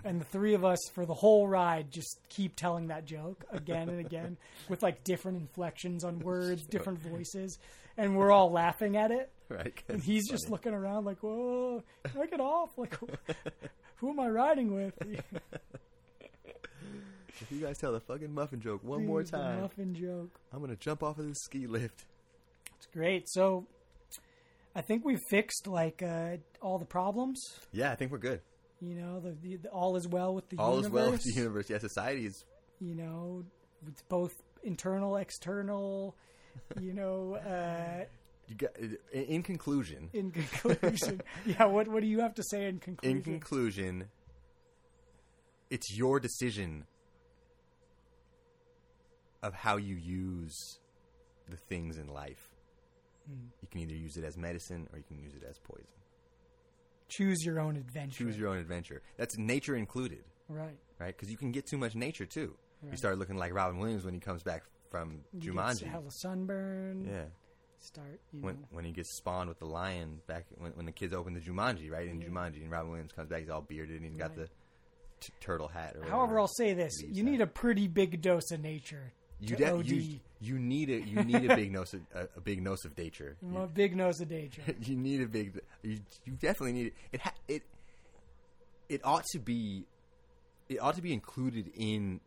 and 0.05 0.21
the 0.21 0.25
three 0.25 0.55
of 0.55 0.65
us 0.65 0.79
for 0.95 1.07
the 1.07 1.15
whole 1.15 1.47
ride 1.47 1.91
just 1.91 2.19
keep 2.29 2.57
telling 2.57 2.89
that 2.89 3.05
joke 3.05 3.45
again 3.51 3.89
and 3.89 4.01
again 4.01 4.37
with 4.69 4.83
like 4.83 5.05
different 5.05 5.39
inflections 5.39 6.05
on 6.05 6.19
words, 6.19 6.65
different 6.67 6.99
voices, 7.01 7.59
and 7.97 8.17
we're 8.17 8.31
all 8.33 8.51
laughing 8.51 8.97
at 8.97 9.11
it. 9.11 9.31
right. 9.49 9.83
And 9.89 10.03
he's 10.03 10.23
it's 10.23 10.31
just 10.31 10.51
looking 10.51 10.75
around 10.75 11.05
like, 11.05 11.23
"Whoa, 11.23 11.83
can 12.05 12.21
I 12.23 12.27
get 12.27 12.41
off? 12.41 12.71
Like, 12.77 12.97
who 13.97 14.11
am 14.11 14.21
I 14.21 14.29
riding 14.29 14.75
with?" 14.75 14.95
If 17.41 17.51
you 17.51 17.61
guys 17.61 17.79
tell 17.79 17.93
the 17.93 18.01
fucking 18.01 18.33
muffin 18.33 18.61
joke 18.61 18.85
one 18.85 19.05
more 19.07 19.23
Dude, 19.23 19.33
time, 19.33 19.61
muffin 19.63 19.93
joke. 19.95 20.31
I'm 20.53 20.61
gonna 20.61 20.77
jump 20.77 21.03
off 21.03 21.19
of 21.19 21.27
this 21.27 21.39
ski 21.43 21.67
lift. 21.67 22.05
It's 22.77 22.87
great. 22.87 23.29
So, 23.29 23.67
I 24.75 24.81
think 24.83 25.05
we've 25.05 25.21
fixed 25.31 25.67
like 25.67 26.01
uh, 26.03 26.37
all 26.63 26.79
the 26.79 26.85
problems. 26.85 27.43
Yeah, 27.73 27.91
I 27.91 27.97
think 27.97 28.13
we're 28.13 28.19
good. 28.19 28.41
You 28.87 28.95
know, 28.97 29.21
the, 29.21 29.31
the, 29.43 29.57
the 29.57 29.69
all 29.71 29.97
is 29.97 30.07
well 30.07 30.35
with 30.35 30.49
the 30.51 30.59
All 30.59 30.77
universe. 30.77 30.87
is 30.87 30.93
well 30.93 31.11
with 31.13 31.23
the 31.25 31.33
universe. 31.33 31.71
Yeah, 31.71 31.79
society 31.79 32.27
is. 32.27 32.45
You 32.81 32.95
know, 32.95 33.45
it's 33.89 34.03
both 34.03 34.33
internal, 34.63 35.17
external. 35.17 36.15
You 36.81 36.93
know, 36.93 37.35
uh, 37.35 38.05
You 38.49 38.55
got, 38.57 38.71
in, 39.13 39.43
conclusion, 39.43 40.11
in 40.13 40.31
conclusion, 40.31 41.21
yeah. 41.47 41.65
What 41.65 41.89
what 41.89 42.01
do 42.03 42.07
you 42.09 42.21
have 42.21 42.35
to 42.35 42.43
say 42.43 42.67
in 42.67 42.79
conclusion? 42.79 43.17
in 43.17 43.23
conclusion, 43.23 44.09
it's 45.71 45.97
your 45.97 46.21
decision 46.21 46.85
of 49.43 49.55
how 49.55 49.77
you 49.77 49.95
use 49.97 50.79
the 51.49 51.57
things 51.57 51.99
in 51.99 52.09
life. 52.09 52.49
Hmm. 53.27 53.47
You 53.63 53.69
can 53.71 53.81
either 53.81 53.95
use 53.95 54.17
it 54.17 54.25
as 54.25 54.37
medicine 54.37 54.89
or 54.93 54.99
you 54.99 55.05
can 55.07 55.19
use 55.19 55.35
it 55.35 55.43
as 55.49 55.59
poison. 55.59 55.87
Choose 57.17 57.45
your 57.45 57.61
own 57.61 57.77
adventure. 57.77 58.25
Choose 58.25 58.37
your 58.39 58.49
own 58.49 58.59
adventure. 58.59 59.03
That's 59.17 59.37
nature 59.39 59.77
included, 59.77 60.25
right. 60.49 60.79
right? 60.99 61.15
Because 61.17 61.31
you 61.31 61.37
can 61.37 61.53
get 61.53 61.67
too 61.67 61.79
much 61.79 61.95
nature 61.95 62.27
too. 62.27 62.57
You 62.91 62.97
start 62.99 63.19
looking 63.19 63.37
like 63.37 63.55
Robin 63.55 63.79
Williams 63.79 64.05
when 64.05 64.13
he 64.13 64.21
comes 64.21 64.43
back 64.43 64.63
from 64.91 65.21
You 65.33 65.53
Jumanji. 65.55 65.81
Get 65.81 65.89
hella 65.89 66.11
sunburn. 66.11 67.07
Yeah, 67.11 67.25
Start. 67.79 68.21
You 68.33 68.43
when 68.43 68.55
know. 68.57 68.67
when 68.73 68.85
he 68.85 68.93
gets 68.93 69.17
spawned 69.17 69.49
with 69.49 69.59
the 69.59 69.67
lion 69.67 70.21
back 70.27 70.45
when, 70.59 70.73
when 70.73 70.85
the 70.87 70.93
kids 70.93 71.15
open 71.15 71.33
the 71.35 71.41
Jumanji, 71.41 71.91
right? 71.91 72.07
In 72.09 72.21
Yeah. 72.21 72.29
Jumanji, 72.29 72.63
and 72.63 72.71
Robin 72.71 72.91
Williams 72.91 73.13
comes 73.13 73.29
back, 73.29 73.41
he's 73.41 73.49
all 73.51 73.63
bearded 73.63 73.97
and 73.97 74.05
he's 74.05 74.17
got 74.19 74.35
the 74.37 74.49
t- 75.21 75.33
turtle 75.41 75.69
hat. 75.69 75.97
Or 75.97 76.09
However. 76.09 76.39
I'll 76.39 76.47
say 76.49 76.75
this: 76.75 76.93
you 77.03 77.23
need 77.25 77.41
a 77.41 77.47
pretty 77.47 77.89
big 77.89 78.21
dose 78.21 78.51
of 78.51 78.61
nature 78.61 79.13
you, 79.51 79.57
de- 79.57 79.83
you 79.85 80.21
you 80.41 80.59
need 80.59 80.91
a 80.91 81.01
you 81.01 81.23
need 81.25 81.51
a 81.51 81.55
big 81.57 81.73
nose 81.73 81.95
of, 81.95 82.01
a, 82.15 82.29
a 82.37 82.41
big 82.41 82.63
nose 82.63 82.85
of 82.85 82.97
nature. 82.99 83.37
I'm 83.43 83.57
a 83.57 83.67
big 83.67 83.97
nose 83.97 84.21
of 84.21 84.31
nature. 84.31 84.63
You, 84.83 84.97
need 84.97 85.21
a 85.23 85.27
big. 85.27 85.61
You, 85.83 85.99
you 86.25 86.33
definitely 86.33 86.73
need 86.73 86.87
it. 86.89 86.95
It 87.13 87.21
ha- 87.21 87.35
it 87.49 87.63
it 88.89 89.01
ought 89.05 89.25
to 89.33 89.39
be 89.39 89.87
it 90.69 90.79
ought 90.81 90.95
to 90.97 91.03
be 91.03 91.13
included 91.13 91.71
in 91.75 92.21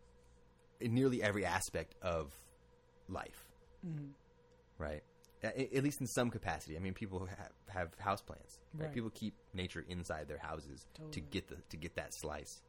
in 0.80 0.94
nearly 0.94 1.24
every 1.24 1.46
aspect 1.46 1.96
of 2.02 2.32
life, 3.10 3.48
Mhm. 3.86 4.10
right? 4.78 5.02
A- 5.44 5.76
At 5.78 5.84
least 5.84 6.02
in 6.02 6.08
some 6.08 6.30
capacity. 6.30 6.76
I 6.76 6.80
mean, 6.80 6.94
people 6.94 7.26
have, 7.26 7.52
have 7.68 7.90
house 8.00 8.22
plants. 8.22 8.60
Right? 8.74 8.86
Right. 8.86 8.94
People 8.94 9.10
keep 9.12 9.34
nature 9.54 9.84
inside 9.88 10.28
their 10.28 10.38
houses 10.40 10.86
to 11.12 11.20
get 11.20 11.48
the 11.48 11.56
to 11.70 11.78
get 11.78 11.96
that 11.96 12.10
slice, 12.22 12.62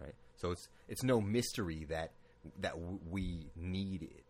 right? 0.00 0.14
So 0.36 0.50
it's 0.52 0.68
it's 0.88 1.02
no 1.02 1.20
mystery 1.20 1.84
that 1.88 2.12
that 2.60 2.72
w- 2.72 2.98
we 3.10 3.50
need 3.56 4.02
it 4.02 4.24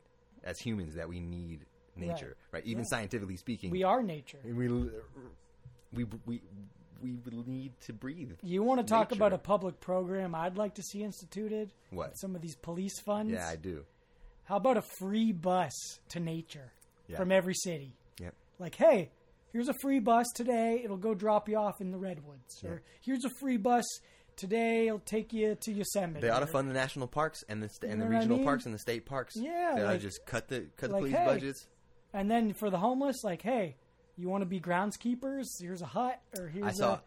as 0.45 0.59
humans. 0.59 0.95
That 0.95 1.09
we 1.09 1.21
need 1.21 1.67
nature, 1.97 2.37
right? 2.53 2.65
Even 2.67 2.85
Yeah. 2.85 2.89
scientifically 2.91 3.37
speaking, 3.37 3.71
We 3.71 3.83
are 3.83 4.03
nature. 4.03 4.39
we 4.45 4.53
we 4.53 6.05
we 6.25 6.43
we 7.03 7.43
need 7.47 7.73
to 7.83 7.93
breathe. 7.93 8.33
You 8.43 8.63
want 8.63 8.81
to 8.81 8.87
talk 8.87 9.11
Nature. 9.11 9.19
about 9.19 9.33
a 9.33 9.39
public 9.39 9.81
program 9.81 10.35
I'd 10.35 10.57
like 10.57 10.75
to 10.77 10.83
see 10.83 11.03
instituted? 11.03 11.73
What? 11.91 12.17
Some 12.19 12.35
of 12.35 12.43
these 12.43 12.57
police 12.57 12.99
funds. 13.01 13.33
Yeah, 13.33 13.47
I 13.49 13.57
do. 13.57 13.85
How 14.45 14.57
about 14.57 14.77
a 14.77 14.83
free 14.99 15.33
bus 15.33 15.73
to 16.11 16.21
nature 16.21 16.73
Yeah. 17.09 17.17
from 17.19 17.33
every 17.33 17.55
city? 17.55 17.97
Yep. 18.21 18.35
Like, 18.59 18.75
hey, 18.77 19.11
here's 19.53 19.69
a 19.69 19.75
free 19.83 19.99
bus 20.01 20.27
today. 20.35 20.81
It'll 20.85 20.97
go 20.97 21.15
drop 21.15 21.49
you 21.49 21.57
off 21.57 21.81
in 21.81 21.91
the 21.91 21.99
redwoods. 21.99 22.63
Or 22.65 22.83
here's 23.03 23.25
a 23.25 23.31
free 23.41 23.57
bus 23.59 23.85
today. 24.37 24.87
It'll 24.87 24.99
take 25.01 25.33
you 25.33 25.55
to 25.55 25.73
Yosemite. 25.73 26.21
They 26.21 26.31
ought 26.31 26.41
to 26.41 26.47
fund 26.47 26.69
the 26.69 26.75
national 26.75 27.07
parks 27.09 27.45
and 27.49 27.63
the 27.63 27.69
st- 27.69 27.91
and 27.93 28.01
the 28.01 28.07
what 28.07 28.15
I 28.15 28.19
regional 28.19 28.37
mean? 28.39 28.47
parks 28.47 28.67
and 28.67 28.75
the 28.75 28.79
state 28.79 29.07
parks. 29.07 29.37
Yeah, 29.37 29.75
they 29.77 29.83
ought 29.85 29.93
to 29.93 29.99
just 29.99 30.25
cut 30.27 30.49
the 30.49 30.67
cut 30.77 30.89
the 30.91 30.95
like, 30.95 31.01
police 31.03 31.17
hey, 31.17 31.25
budgets. 31.27 31.67
And 32.13 32.31
then 32.31 32.53
for 32.55 32.71
the 32.71 32.79
homeless, 32.79 33.25
like, 33.25 33.43
hey, 33.43 33.77
you 34.17 34.29
want 34.29 34.43
to 34.43 34.47
be 34.47 34.61
groundskeepers? 34.61 35.47
Here's 35.61 35.83
a 35.83 35.87
hut, 35.87 36.21
or 36.39 36.49
here's 36.49 36.65
I 36.67 36.73
saw- 36.73 36.95
a, 36.95 37.03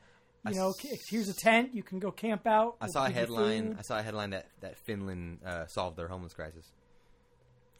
I 0.45 0.51
you 0.51 0.55
know, 0.57 0.69
s- 0.69 1.07
here's 1.09 1.27
a 1.29 1.33
tent. 1.33 1.73
You 1.73 1.83
can 1.83 1.99
go 1.99 2.11
camp 2.11 2.45
out. 2.47 2.75
I 2.81 2.85
We'll 2.85 2.93
saw 2.93 3.05
a 3.05 3.09
headline. 3.09 3.75
I 3.77 3.81
saw 3.81 3.99
a 3.99 4.03
headline 4.03 4.29
that 4.31 4.47
that 4.61 4.77
Finland 4.77 5.39
uh, 5.45 5.65
solved 5.67 5.97
their 5.97 6.07
homeless 6.07 6.33
crisis. 6.33 6.71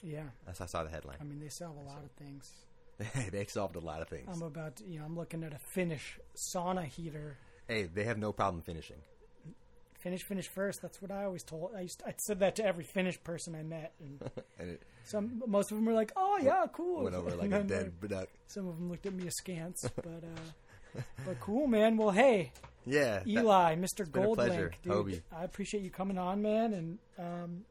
Yeah, 0.02 0.24
That's 0.46 0.62
I 0.62 0.66
saw 0.66 0.84
the 0.84 0.90
headline. 0.90 1.18
I 1.20 1.26
mean, 1.26 1.40
they 1.42 1.50
solve 1.50 1.76
a 1.78 1.82
lot 1.84 2.04
of 2.04 2.12
things. 2.12 2.50
they 3.32 3.46
solved 3.48 3.76
a 3.76 3.80
lot 3.80 4.02
of 4.02 4.08
things. 4.08 4.28
I'm 4.32 4.42
about 4.42 4.78
to, 4.78 4.86
you 4.86 5.00
know, 5.00 5.06
I'm 5.06 5.16
looking 5.18 5.44
at 5.44 5.54
a 5.54 5.58
Finnish 5.60 6.20
sauna 6.36 6.86
heater. 6.86 7.38
hey, 7.68 7.84
they 7.84 8.06
have 8.06 8.18
no 8.18 8.32
problem 8.32 8.62
finishing. 8.64 8.98
Finish, 10.00 10.24
finish 10.24 10.48
first. 10.48 10.82
That's 10.82 11.02
what 11.02 11.12
I 11.12 11.26
always 11.26 11.44
told. 11.44 11.72
I 11.76 11.82
used 11.82 12.02
I 12.06 12.14
said 12.18 12.40
that 12.40 12.56
to 12.58 12.66
every 12.66 12.84
Finnish 12.86 13.22
person 13.24 13.54
I 13.56 13.64
met, 13.64 13.94
and 14.00 14.22
And 14.60 14.70
it 14.72 14.84
some 15.04 15.44
most 15.48 15.72
of 15.72 15.78
them 15.78 15.86
were 15.86 15.94
like, 15.94 16.12
"Oh 16.16 16.40
yeah, 16.42 16.66
cool." 16.72 17.04
went 17.04 17.16
over 17.16 17.32
like 17.36 17.52
a 17.52 17.64
dead 17.64 17.92
duck. 18.08 18.30
Some 18.48 18.68
of 18.68 18.78
them 18.78 18.90
looked 18.90 19.06
at 19.06 19.14
me 19.14 19.28
askance, 19.28 19.82
but 19.96 20.06
uh, 20.08 21.02
but 21.26 21.40
cool, 21.42 21.68
man. 21.68 21.98
Well, 21.98 22.12
hey, 22.12 22.52
Yeah, 22.86 23.20
that- 23.20 23.28
Eli, 23.28 23.76
Mr. 23.76 24.08
a 24.08 24.34
pleasure, 24.36 24.72
Goldlink, 24.84 24.84
dude, 24.84 24.94
Hobie. 24.94 25.22
I 25.36 25.44
appreciate 25.44 25.84
you 25.84 25.90
coming 25.92 26.18
on, 26.18 26.42
man, 26.42 26.74
and 26.74 26.98
um, 27.18 27.66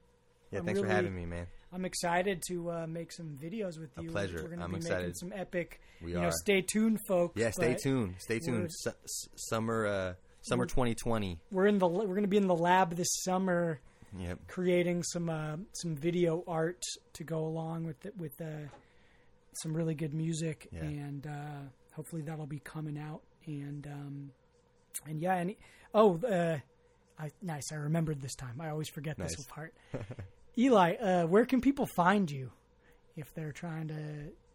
yeah. 0.50 0.58
I'm 0.60 0.66
Thanks 0.66 0.80
for 0.80 0.86
having 0.86 1.14
me, 1.16 1.24
man. 1.26 1.46
I'm 1.72 1.84
excited 1.84 2.42
to 2.48 2.70
uh, 2.70 2.86
make 2.86 3.12
some 3.12 3.38
videos 3.42 3.78
with 3.78 3.90
you. 4.00 4.08
A 4.08 4.12
pleasure. 4.12 4.36
We're 4.42 4.48
going 4.48 4.58
to 4.58 4.64
I'm 4.64 4.70
be 4.70 4.76
making 4.76 4.86
excited. 4.92 5.16
some 5.18 5.32
epic. 5.34 5.80
We 6.02 6.12
you 6.12 6.18
are. 6.18 6.22
know, 6.22 6.30
stay 6.30 6.62
tuned, 6.62 6.98
folks. 7.06 7.38
Yeah, 7.38 7.50
stay 7.50 7.74
tuned. 7.74 8.14
Stay 8.18 8.38
tuned. 8.38 8.70
s- 8.86 9.28
summer, 9.36 9.86
uh, 9.86 10.14
summer 10.48 10.66
2020. 10.66 11.38
We're 11.50 11.66
in 11.66 11.78
the 11.78 11.86
we're 11.86 12.06
going 12.06 12.22
to 12.22 12.28
be 12.28 12.36
in 12.36 12.46
the 12.46 12.56
lab 12.56 12.94
this 12.96 13.08
summer, 13.22 13.80
Yep. 14.18 14.38
creating 14.48 15.02
some 15.02 15.28
uh, 15.28 15.56
some 15.72 15.94
video 15.96 16.42
art 16.48 16.82
to 17.14 17.24
go 17.24 17.40
along 17.46 17.84
with 17.84 18.04
it, 18.06 18.16
with 18.16 18.40
uh, 18.40 18.68
some 19.62 19.74
really 19.74 19.94
good 19.94 20.14
music, 20.14 20.68
Yeah. 20.72 20.80
and 20.82 21.26
uh, 21.26 21.60
hopefully 21.94 22.22
that'll 22.22 22.46
be 22.46 22.60
coming 22.60 22.98
out. 22.98 23.20
And 23.46 23.86
um, 23.86 24.30
and 25.06 25.20
yeah, 25.20 25.34
and 25.36 25.54
oh, 25.94 26.18
uh, 26.20 26.58
I 27.18 27.30
nice. 27.42 27.70
I 27.72 27.76
remembered 27.76 28.20
this 28.20 28.34
time. 28.34 28.60
I 28.60 28.70
always 28.70 28.88
forget 28.88 29.16
this 29.18 29.36
Nice. 29.38 29.46
part. 29.46 29.74
Eli, 30.58 30.94
uh, 30.94 31.26
where 31.26 31.44
can 31.46 31.60
people 31.60 31.86
find 31.86 32.30
you 32.30 32.50
if 33.16 33.32
they're 33.34 33.52
trying 33.52 33.88
to 33.88 33.94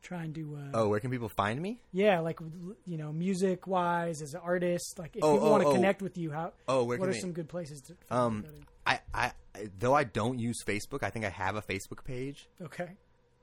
trying 0.03 0.33
to. 0.33 0.57
Uh, 0.57 0.69
Oh, 0.77 0.89
where 0.89 0.99
can 0.99 1.09
people 1.09 1.29
find 1.29 1.59
me? 1.61 1.79
Yeah, 1.91 2.19
like 2.19 2.39
you 2.85 2.97
know, 2.97 3.11
music 3.11 3.65
wise, 3.65 4.21
as 4.21 4.33
an 4.35 4.41
artist, 4.43 4.99
like 4.99 5.15
if 5.15 5.23
Oh, 5.23 5.33
people 5.33 5.47
oh, 5.47 5.51
want 5.51 5.63
to 5.63 5.69
oh. 5.69 5.73
connect 5.73 6.01
with 6.01 6.17
you, 6.17 6.31
how? 6.31 6.53
Oh, 6.67 6.83
where 6.83 6.97
what 6.99 7.09
are 7.09 7.13
they- 7.13 7.19
some 7.19 7.31
good 7.31 7.49
places 7.49 7.81
to? 7.81 7.95
Um, 8.15 8.45
I, 8.85 8.99
I, 9.13 9.31
though 9.79 9.93
I 9.95 10.03
don't 10.03 10.37
use 10.39 10.61
Facebook, 10.63 11.03
I 11.03 11.09
think 11.09 11.23
I 11.25 11.29
have 11.29 11.55
a 11.55 11.61
Facebook 11.61 12.03
page. 12.03 12.49
Okay, 12.61 12.89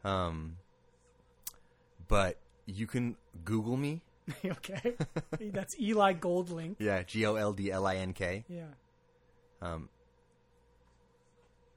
Um, 0.04 0.56
but 2.08 2.38
you 2.66 2.86
can 2.86 3.16
Google 3.44 3.76
me. 3.76 4.02
okay, 4.44 4.94
that's 5.52 5.74
Eli 5.80 6.12
Goldlink. 6.14 6.76
Yeah, 6.78 7.02
G 7.02 7.24
O 7.26 7.34
L 7.36 7.52
D 7.52 7.72
L 7.72 7.86
I 7.86 7.96
N 7.96 8.12
K. 8.12 8.44
Yeah, 8.48 8.64
Um, 9.62 9.88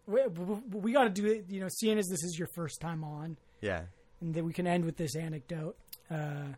we, 0.05 0.21
we, 0.27 0.55
we 0.79 0.91
got 0.91 1.03
to 1.05 1.09
do 1.09 1.25
it. 1.27 1.45
You 1.49 1.61
know, 1.61 1.67
seeing 1.69 1.97
as 1.97 2.07
this 2.09 2.23
is 2.23 2.37
your 2.37 2.49
first 2.53 2.81
time 2.81 3.03
on, 3.03 3.37
yeah. 3.61 3.83
And 4.23 4.33
then 4.33 4.45
we 4.45 4.53
can 4.53 4.65
end 4.67 4.85
with 4.85 4.97
this 4.97 5.15
anecdote. 5.15 5.75
Uh, 6.09 6.53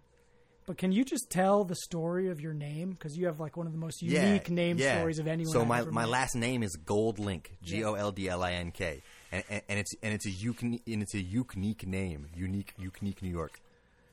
but 0.67 0.77
can 0.77 0.91
you 0.91 1.03
just 1.03 1.29
tell 1.29 1.63
the 1.63 1.75
story 1.75 2.29
of 2.29 2.39
your 2.41 2.53
name 2.53 2.91
because 2.91 3.17
you 3.17 3.25
have 3.27 3.39
like 3.39 3.55
one 3.57 3.67
of 3.67 3.73
the 3.73 3.77
most 3.79 4.01
Yeah, 4.01 4.25
unique 4.27 4.49
name 4.49 4.77
yeah. 4.77 4.97
stories 4.97 5.19
of 5.19 5.27
anyone. 5.27 5.51
So 5.53 5.61
I've 5.61 5.67
my, 5.67 5.81
my 5.83 6.05
last 6.05 6.35
name 6.35 6.63
is 6.63 6.75
Goldlink, 6.77 7.47
G 7.63 7.83
O 7.83 7.93
L 7.93 8.11
D 8.11 8.27
L 8.29 8.41
I 8.43 8.53
N 8.53 8.71
K, 8.71 9.01
and, 9.31 9.43
and 9.49 9.61
and 9.69 9.79
it's 9.79 9.93
and 10.01 10.13
it's 10.13 10.25
a 10.25 10.31
unique 10.31 10.81
and 10.87 11.01
it's 11.03 11.13
a 11.13 11.21
unique 11.21 11.85
name, 11.85 12.27
unique 12.35 12.73
unique 12.77 13.21
New 13.21 13.29
York. 13.29 13.61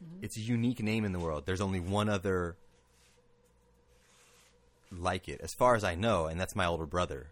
Mm-hmm. 0.04 0.24
It's 0.24 0.36
a 0.36 0.40
unique 0.40 0.82
name 0.82 1.04
in 1.04 1.12
the 1.12 1.18
world. 1.20 1.44
There's 1.46 1.60
only 1.60 1.80
one 1.80 2.08
other 2.08 2.56
like 4.90 5.28
it, 5.28 5.40
as 5.42 5.54
far 5.54 5.74
as 5.74 5.84
I 5.84 5.94
know, 5.94 6.26
and 6.26 6.38
that's 6.38 6.54
my 6.54 6.66
older 6.66 6.84
brother, 6.86 7.28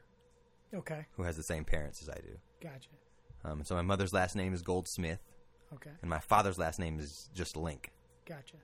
Okay, 0.72 1.04
who 1.16 1.24
has 1.24 1.36
the 1.36 1.42
same 1.42 1.64
parents 1.64 2.00
as 2.00 2.08
I 2.08 2.14
do. 2.14 2.38
gotcha. 2.62 2.88
Um, 3.44 3.64
so 3.64 3.74
my 3.74 3.82
mother's 3.82 4.12
last 4.14 4.34
name 4.34 4.54
is 4.54 4.62
Goldsmith, 4.62 5.18
Okay, 5.74 5.90
and 6.00 6.10
my 6.10 6.18
father's 6.18 6.58
last 6.58 6.78
name 6.78 6.98
is 6.98 7.28
just 7.34 7.56
Link. 7.56 7.90
gotcha. 8.26 8.56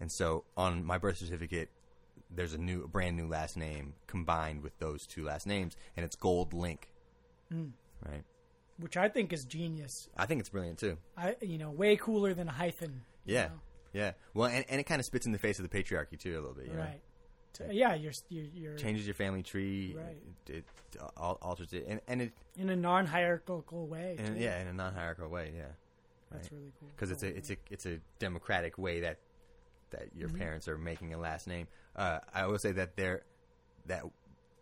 And 0.00 0.12
so 0.12 0.44
on 0.56 0.84
my 0.84 0.98
birth 0.98 1.16
certificate, 1.18 1.70
there's 2.30 2.52
a 2.52 2.58
new, 2.58 2.84
a 2.84 2.88
brand 2.88 3.16
new 3.16 3.26
last 3.26 3.56
name 3.56 3.94
combined 4.06 4.62
with 4.62 4.78
those 4.78 5.06
two 5.06 5.24
last 5.24 5.46
names, 5.46 5.76
and 5.96 6.04
it's 6.04 6.16
Gold 6.16 6.52
Link. 6.52 6.90
Mm. 7.52 7.72
Right. 8.06 8.24
Which 8.78 8.96
I 8.96 9.08
think 9.08 9.32
is 9.32 9.44
genius. 9.44 10.08
I 10.16 10.26
think 10.26 10.40
it's 10.40 10.50
brilliant 10.50 10.78
too. 10.78 10.98
I 11.16 11.36
you 11.40 11.56
know 11.56 11.70
way 11.70 11.96
cooler 11.96 12.34
than 12.34 12.48
a 12.48 12.52
hyphen. 12.52 13.02
Yeah. 13.24 13.46
know? 13.46 13.60
Yeah. 13.94 14.12
Well, 14.34 14.50
and, 14.50 14.64
and 14.68 14.80
it 14.80 14.84
kind 14.84 15.00
of 15.00 15.06
spits 15.06 15.24
in 15.24 15.32
the 15.32 15.38
face 15.38 15.58
of 15.58 15.68
the 15.68 15.82
patriarchy 15.82 16.18
too 16.18 16.34
a 16.34 16.40
little 16.40 16.54
bit. 16.54 16.66
You 16.66 16.74
know? 16.74 16.80
Right. 16.80 17.00
So, 17.54 17.64
yeah, 17.70 17.94
you're 17.94 18.12
you're, 18.28 18.44
you're 18.54 18.74
Changes 18.76 19.06
your 19.06 19.14
family 19.14 19.42
tree. 19.42 19.96
Right. 19.96 20.18
It, 20.46 20.64
it 20.98 21.00
alters 21.16 21.72
it, 21.72 21.86
and 21.88 22.00
and 22.06 22.20
it, 22.20 22.32
in 22.58 22.68
a 22.68 22.76
non-hierarchical 22.76 23.86
way. 23.86 24.16
and 24.18 24.38
yeah, 24.38 24.60
in 24.60 24.68
a 24.68 24.74
non-hierarchical 24.74 25.30
way. 25.30 25.52
Yeah. 25.56 25.64
That's 26.30 26.50
right. 26.50 26.58
really 26.58 26.72
cool. 26.80 26.88
because 26.94 27.10
it's 27.10 27.22
a 27.22 27.36
it's 27.36 27.50
a 27.50 27.56
it's 27.70 27.86
a 27.86 27.98
democratic 28.18 28.78
way 28.78 29.00
that 29.00 29.18
that 29.90 30.08
your 30.14 30.28
Mm-hmm. 30.28 30.38
parents 30.38 30.68
are 30.68 30.76
making 30.78 31.14
a 31.14 31.18
last 31.18 31.46
name. 31.46 31.68
Uh, 31.94 32.18
I 32.34 32.46
will 32.46 32.58
say 32.58 32.72
that 32.72 32.96
they're 32.96 33.22
that 33.86 34.02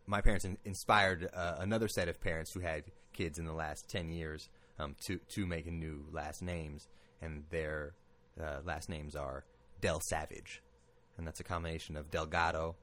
my 0.07 0.21
parents 0.21 0.45
in, 0.45 0.59
inspired 0.65 1.29
uh, 1.33 1.57
another 1.59 1.89
set 1.89 2.09
of 2.09 2.21
parents 2.21 2.53
who 2.53 2.61
had 2.61 2.85
kids 3.15 3.39
in 3.39 3.47
the 3.47 3.53
last 3.55 3.89
ten 3.89 4.11
years 4.11 4.49
um, 4.79 4.95
to 5.07 5.19
to 5.35 5.47
make 5.47 5.67
a 5.67 5.71
new 5.71 6.05
last 6.13 6.43
names, 6.43 6.89
and 7.23 7.45
their 7.51 7.95
uh, 8.41 8.59
last 8.65 8.89
names 8.89 9.17
are 9.17 9.45
Del 9.81 10.01
Savage, 10.09 10.63
and 11.17 11.27
that's 11.27 11.41
a 11.41 11.45
combination 11.45 11.97
of 11.97 12.11
Delgado 12.11 12.77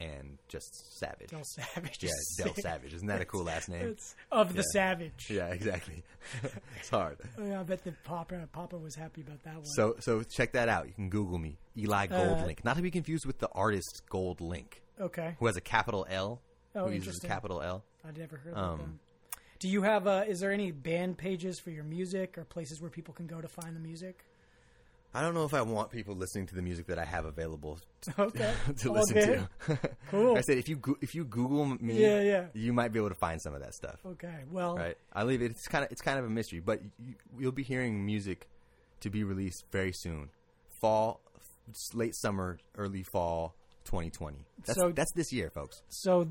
and 0.00 0.38
just 0.48 0.98
Savage. 0.98 1.30
Del 1.30 1.42
Savage. 1.44 1.98
yeah, 2.02 2.10
Del. 2.44 2.54
Savage. 2.60 2.94
Isn't 2.94 3.08
that 3.08 3.20
a 3.20 3.24
cool 3.24 3.44
last 3.44 3.68
name? 3.68 3.86
It's 3.88 4.14
of 4.30 4.50
the 4.52 4.58
Yeah. 4.60 4.72
Savage. 4.72 5.26
Yeah, 5.30 5.46
exactly. 5.48 6.02
it's 6.78 6.90
hard. 6.90 7.18
Oh, 7.38 7.46
yeah, 7.46 7.60
I 7.60 7.62
bet 7.62 7.84
the 7.84 7.92
Papa 8.04 8.48
Papa 8.52 8.76
was 8.76 8.94
happy 8.94 9.22
about 9.22 9.42
that 9.44 9.54
one. 9.56 9.64
So 9.64 9.96
so 10.00 10.22
check 10.22 10.52
that 10.52 10.68
out. 10.68 10.86
You 10.86 10.92
can 10.92 11.08
Google 11.08 11.38
me, 11.38 11.58
Eli 11.76 12.06
Goldlink. 12.08 12.64
Not 12.64 12.76
to 12.76 12.82
be 12.82 12.90
confused 12.90 13.26
with 13.26 13.38
the 13.38 13.48
artist 13.52 14.02
Gold 14.10 14.40
Link, 14.40 14.82
okay, 15.00 15.36
who 15.38 15.46
has 15.46 15.56
a 15.56 15.60
capital 15.62 16.06
L. 16.10 16.40
Oh, 16.74 16.86
who 16.88 16.92
uses 16.94 17.18
a 17.24 17.26
capital 17.26 17.62
L. 17.62 17.82
I'd 18.06 18.18
never 18.18 18.36
heard 18.36 18.54
Um, 18.54 18.64
of 18.72 18.78
them. 18.78 19.00
Do 19.60 19.68
you 19.70 19.80
have? 19.82 20.06
Uh, 20.06 20.24
is 20.28 20.40
there 20.40 20.52
any 20.52 20.70
band 20.72 21.16
pages 21.16 21.58
for 21.58 21.70
your 21.70 21.84
music 21.84 22.36
or 22.36 22.44
places 22.44 22.82
where 22.82 22.90
people 22.90 23.14
can 23.14 23.26
go 23.26 23.40
to 23.40 23.48
find 23.48 23.74
the 23.74 23.80
music? 23.80 24.25
I 25.14 25.22
don't 25.22 25.32
know 25.32 25.44
if 25.44 25.54
I 25.54 25.62
want 25.62 25.90
people 25.90 26.14
listening 26.14 26.46
to 26.48 26.54
the 26.54 26.60
music 26.60 26.86
that 26.88 26.98
I 26.98 27.04
have 27.06 27.24
available 27.24 27.78
Okay, 28.18 28.52
to 28.78 28.92
listen 28.92 29.14
good. 29.14 29.48
to. 29.66 29.78
Cool. 30.10 30.36
I 30.36 30.42
said 30.42 30.58
if 30.58 30.68
you 30.68 30.76
go- 30.76 30.98
if 31.00 31.14
you 31.14 31.24
Google 31.24 31.64
me, 31.66 32.00
Yeah, 32.00 32.20
yeah. 32.22 32.46
you 32.52 32.72
might 32.72 32.92
be 32.92 32.98
able 32.98 33.08
to 33.08 33.14
find 33.14 33.40
some 33.40 33.54
of 33.54 33.60
that 33.62 33.74
stuff. 33.74 33.98
Okay, 34.04 34.44
well, 34.50 34.76
Right? 34.76 34.96
I 35.12 35.24
leave 35.24 35.42
it. 35.42 35.50
It's 35.52 35.66
kind 35.68 35.84
of 35.84 35.90
it's 35.90 36.02
kind 36.02 36.18
of 36.18 36.24
a 36.26 36.30
mystery, 36.30 36.60
but 36.60 36.80
you, 36.98 37.14
you'll 37.38 37.52
be 37.52 37.62
hearing 37.62 38.04
music 38.04 38.46
to 39.00 39.10
be 39.10 39.24
released 39.24 39.64
very 39.72 39.92
soon. 39.92 40.28
Fall, 40.80 41.20
late 41.94 42.14
summer, 42.14 42.58
early 42.76 43.02
fall, 43.02 43.54
2020. 43.86 44.44
That's 44.66 44.78
So- 44.78 44.92
that's 44.92 45.12
this 45.12 45.32
year, 45.32 45.50
folks. 45.50 45.82
so 45.88 46.28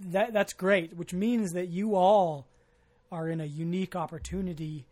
that 0.00 0.32
that's 0.32 0.52
great, 0.52 0.96
which 0.96 1.12
means 1.12 1.52
that 1.52 1.68
you 1.68 1.96
all 1.96 2.46
are 3.10 3.28
in 3.28 3.40
a 3.40 3.46
unique 3.46 3.96
opportunity 3.96 4.86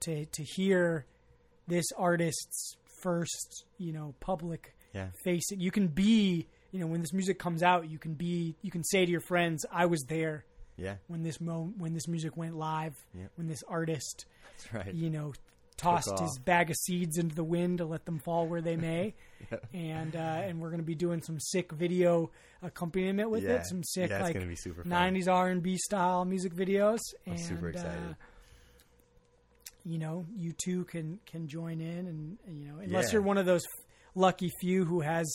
to 0.00 0.26
to 0.26 0.42
hear 0.44 1.06
this 1.66 1.86
artist's 1.96 2.76
first, 3.02 3.64
you 3.78 3.92
know, 3.92 4.14
public 4.20 4.74
Yeah. 4.92 5.08
face. 5.24 5.50
You 5.50 5.70
can 5.70 5.88
be, 5.88 6.46
you 6.72 6.80
know, 6.80 6.86
when 6.86 7.00
this 7.00 7.12
music 7.12 7.38
comes 7.38 7.62
out, 7.62 7.88
you 7.90 7.98
can 7.98 8.14
be, 8.14 8.56
you 8.62 8.70
can 8.70 8.84
say 8.84 9.04
to 9.04 9.10
your 9.10 9.20
friends, 9.20 9.64
"I 9.70 9.86
was 9.86 10.02
there 10.08 10.44
Yeah, 10.76 10.96
when 11.06 11.22
this 11.22 11.40
mo- 11.40 11.72
when 11.78 11.94
this 11.94 12.08
music 12.08 12.36
went 12.36 12.56
live, 12.56 12.96
Yeah. 13.14 13.26
when 13.36 13.46
this 13.48 13.62
artist, 13.64 14.26
that's 14.50 14.72
right. 14.72 14.94
you 14.94 15.10
know." 15.10 15.32
Tossed 15.76 16.20
his 16.20 16.38
bag 16.38 16.70
of 16.70 16.76
seeds 16.76 17.18
into 17.18 17.34
the 17.34 17.42
wind 17.42 17.78
to 17.78 17.84
let 17.84 18.04
them 18.06 18.20
fall 18.20 18.46
where 18.46 18.60
they 18.62 18.76
may, 18.76 19.12
and 19.74 20.14
uh, 20.14 20.18
and 20.18 20.60
we're 20.60 20.68
going 20.68 20.78
to 20.80 20.86
be 20.86 20.94
doing 20.94 21.20
some 21.20 21.40
sick 21.40 21.72
video 21.72 22.30
accompaniment 22.62 23.28
with 23.28 23.42
Yeah. 23.42 23.54
it. 23.54 23.66
Some 23.66 23.82
sick 23.82 24.10
Yeah, 24.10 24.22
like 24.22 24.38
be 24.48 24.54
super 24.54 24.84
'90s 24.84 25.26
R&B 25.26 25.76
style 25.78 26.24
music 26.24 26.54
videos. 26.54 27.00
I'm 27.26 27.32
and, 27.32 27.40
super 27.40 27.70
excited. 27.70 28.10
Uh, 28.10 28.14
you 29.84 29.98
know, 29.98 30.26
you 30.36 30.52
too 30.52 30.84
can 30.84 31.20
can 31.26 31.46
join 31.48 31.80
in, 31.80 32.06
and 32.06 32.38
you 32.48 32.66
know, 32.66 32.78
unless 32.78 33.06
Yeah. 33.06 33.12
you're 33.14 33.22
one 33.22 33.38
of 33.38 33.46
those 33.46 33.62
lucky 34.14 34.50
few 34.60 34.84
who 34.84 35.00
has 35.00 35.26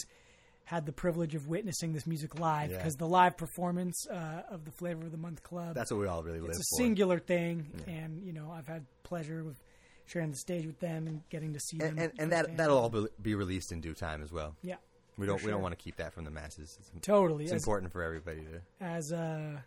had 0.65 0.85
the 0.85 0.91
privilege 0.93 1.34
of 1.35 1.47
witnessing 1.47 1.93
this 1.93 2.05
music 2.05 2.38
live, 2.39 2.69
Yeah. 2.71 2.77
because 2.77 2.95
the 2.95 3.07
live 3.07 3.35
performance 3.38 4.05
uh, 4.07 4.43
of 4.51 4.65
the 4.65 4.71
Flavor 4.71 5.05
of 5.05 5.11
the 5.11 5.17
Month 5.17 5.41
Club 5.41 5.73
That's 5.76 5.89
what 5.91 5.99
we 5.99 6.05
all 6.07 6.21
really 6.23 6.39
live 6.39 6.49
it's 6.51 6.59
a 6.59 6.76
for. 6.77 6.84
singular 6.84 7.17
thing, 7.19 7.71
and 7.88 8.21
you 8.23 8.34
know, 8.34 8.51
I've 8.51 8.67
had 8.67 8.85
pleasure 9.03 9.43
with 9.43 9.57
sharing 10.05 10.31
the 10.31 10.38
stage 10.38 10.65
with 10.65 10.80
them 10.80 11.07
and 11.07 11.21
getting 11.30 11.53
to 11.53 11.59
see 11.59 11.77
them. 11.77 11.89
and 11.97 11.99
and, 11.99 12.11
and 12.19 12.31
that 12.31 12.57
that'll 12.57 12.77
all 12.77 13.07
be, 13.21 13.35
released 13.35 13.71
in 13.71 13.81
due 13.81 13.93
time 13.93 14.21
as 14.23 14.31
well. 14.31 14.55
yeah, 14.63 14.76
We 15.17 15.26
don't 15.27 15.43
we 15.43 15.51
don't 15.51 15.61
want 15.61 15.77
to 15.77 15.84
keep 15.84 15.97
that 15.97 16.13
from 16.13 16.23
the 16.26 16.31
masses. 16.31 16.77
It's, 16.80 16.91
totally. 17.05 17.43
it's 17.45 17.53
as, 17.53 17.61
important 17.61 17.91
for 17.91 18.01
everybody 18.03 18.41
to, 18.41 18.61
as 18.84 19.11
uh, 19.11 19.59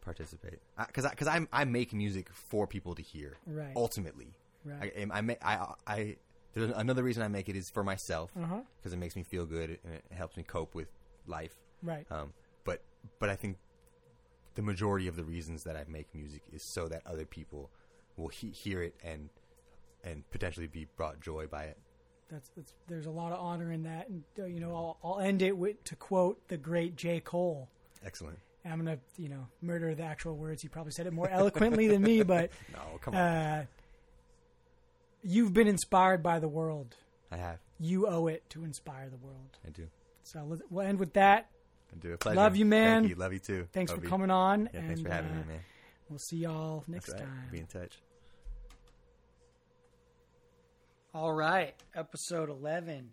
participate 0.00 0.60
because 0.86 1.08
because 1.08 1.26
I, 1.28 1.46
I 1.52 1.64
make 1.64 1.92
music 1.92 2.28
for 2.32 2.66
people 2.66 2.94
to 2.94 3.02
hear. 3.02 3.36
Right. 3.46 3.72
Ultimately, 3.76 4.34
Right. 4.64 4.92
I, 5.12 5.20
I, 5.20 5.36
I, 5.42 5.66
I 5.86 6.16
there's 6.52 6.70
another 6.70 7.02
reason 7.02 7.22
I 7.22 7.28
make 7.28 7.48
it 7.48 7.56
is 7.56 7.70
for 7.70 7.82
myself 7.84 8.30
because 8.34 8.44
Uh-huh. 8.50 8.90
it 8.92 8.98
makes 8.98 9.16
me 9.16 9.22
feel 9.22 9.46
good 9.46 9.78
and 9.84 9.94
it 9.94 10.04
helps 10.10 10.36
me 10.36 10.42
cope 10.42 10.74
with 10.74 10.88
life. 11.26 11.54
right, 11.82 12.06
Um, 12.10 12.32
but 12.64 12.82
but 13.18 13.30
I 13.30 13.36
think 13.36 13.56
the 14.56 14.62
majority 14.62 15.06
of 15.06 15.16
the 15.16 15.24
reasons 15.24 15.62
that 15.64 15.76
I 15.76 15.84
make 15.88 16.12
music 16.14 16.42
is 16.52 16.62
so 16.62 16.88
that 16.88 17.02
other 17.06 17.24
people 17.24 17.70
will 18.16 18.28
he- 18.28 18.50
hear 18.50 18.82
it 18.82 18.94
and 19.04 19.30
and 20.02 20.28
potentially 20.30 20.66
be 20.66 20.86
brought 20.96 21.20
joy 21.20 21.46
by 21.46 21.64
it. 21.64 21.78
that's, 22.30 22.48
that's 22.56 22.74
there's 22.88 23.06
a 23.06 23.10
lot 23.10 23.32
of 23.32 23.38
honor 23.40 23.70
in 23.70 23.82
that, 23.84 24.08
and 24.08 24.24
uh, 24.38 24.44
you 24.44 24.58
know, 24.60 24.74
I'll, 24.74 24.98
I'll 25.04 25.20
end 25.20 25.42
it 25.42 25.56
with 25.56 25.82
to 25.84 25.96
quote 25.96 26.48
the 26.48 26.56
great 26.56 26.96
J. 26.96 27.20
Cole. 27.20 27.68
Excellent. 28.04 28.38
And 28.64 28.72
I'm 28.72 28.78
gonna, 28.78 28.98
you 29.16 29.28
know, 29.28 29.46
murder 29.62 29.94
the 29.94 30.02
actual 30.02 30.36
words. 30.36 30.62
He 30.62 30.68
probably 30.68 30.92
said 30.92 31.06
it 31.06 31.12
more 31.12 31.28
eloquently 31.28 31.88
than 31.88 32.02
me, 32.02 32.22
but 32.22 32.50
No, 32.72 32.98
come 33.00 33.14
on. 33.14 33.20
uh, 33.20 33.64
you've 35.22 35.54
been 35.54 35.66
inspired 35.66 36.22
by 36.22 36.38
the 36.38 36.48
world. 36.48 36.96
I 37.30 37.38
have. 37.38 37.58
You 37.78 38.06
owe 38.06 38.26
it 38.26 38.48
to 38.50 38.64
inspire 38.64 39.08
the 39.08 39.16
world. 39.16 39.58
I 39.66 39.70
do. 39.70 39.86
So 40.22 40.58
we'll 40.68 40.86
end 40.86 40.98
with 40.98 41.14
that. 41.14 41.48
I 41.92 41.98
do. 41.98 42.12
A 42.12 42.18
pleasure. 42.18 42.36
Love 42.36 42.56
you, 42.56 42.66
man. 42.66 43.02
Thank 43.02 43.10
you. 43.10 43.16
Love 43.16 43.32
you 43.32 43.38
too. 43.38 43.66
Thanks 43.72 43.92
Obi. 43.92 44.02
for 44.02 44.08
coming 44.08 44.30
on. 44.30 44.68
Yeah, 44.72 44.80
and, 44.80 44.86
thanks 44.88 45.00
for 45.00 45.10
having 45.10 45.30
uh, 45.30 45.34
me, 45.34 45.44
man. 45.48 45.60
We'll 46.08 46.18
see 46.18 46.38
y'all 46.38 46.84
next 46.86 47.08
right. 47.08 47.18
time. 47.18 47.48
Be 47.50 47.60
in 47.60 47.66
touch. 47.66 47.98
All 51.12 51.32
right, 51.32 51.74
episode 51.94 52.50
11 52.50 53.10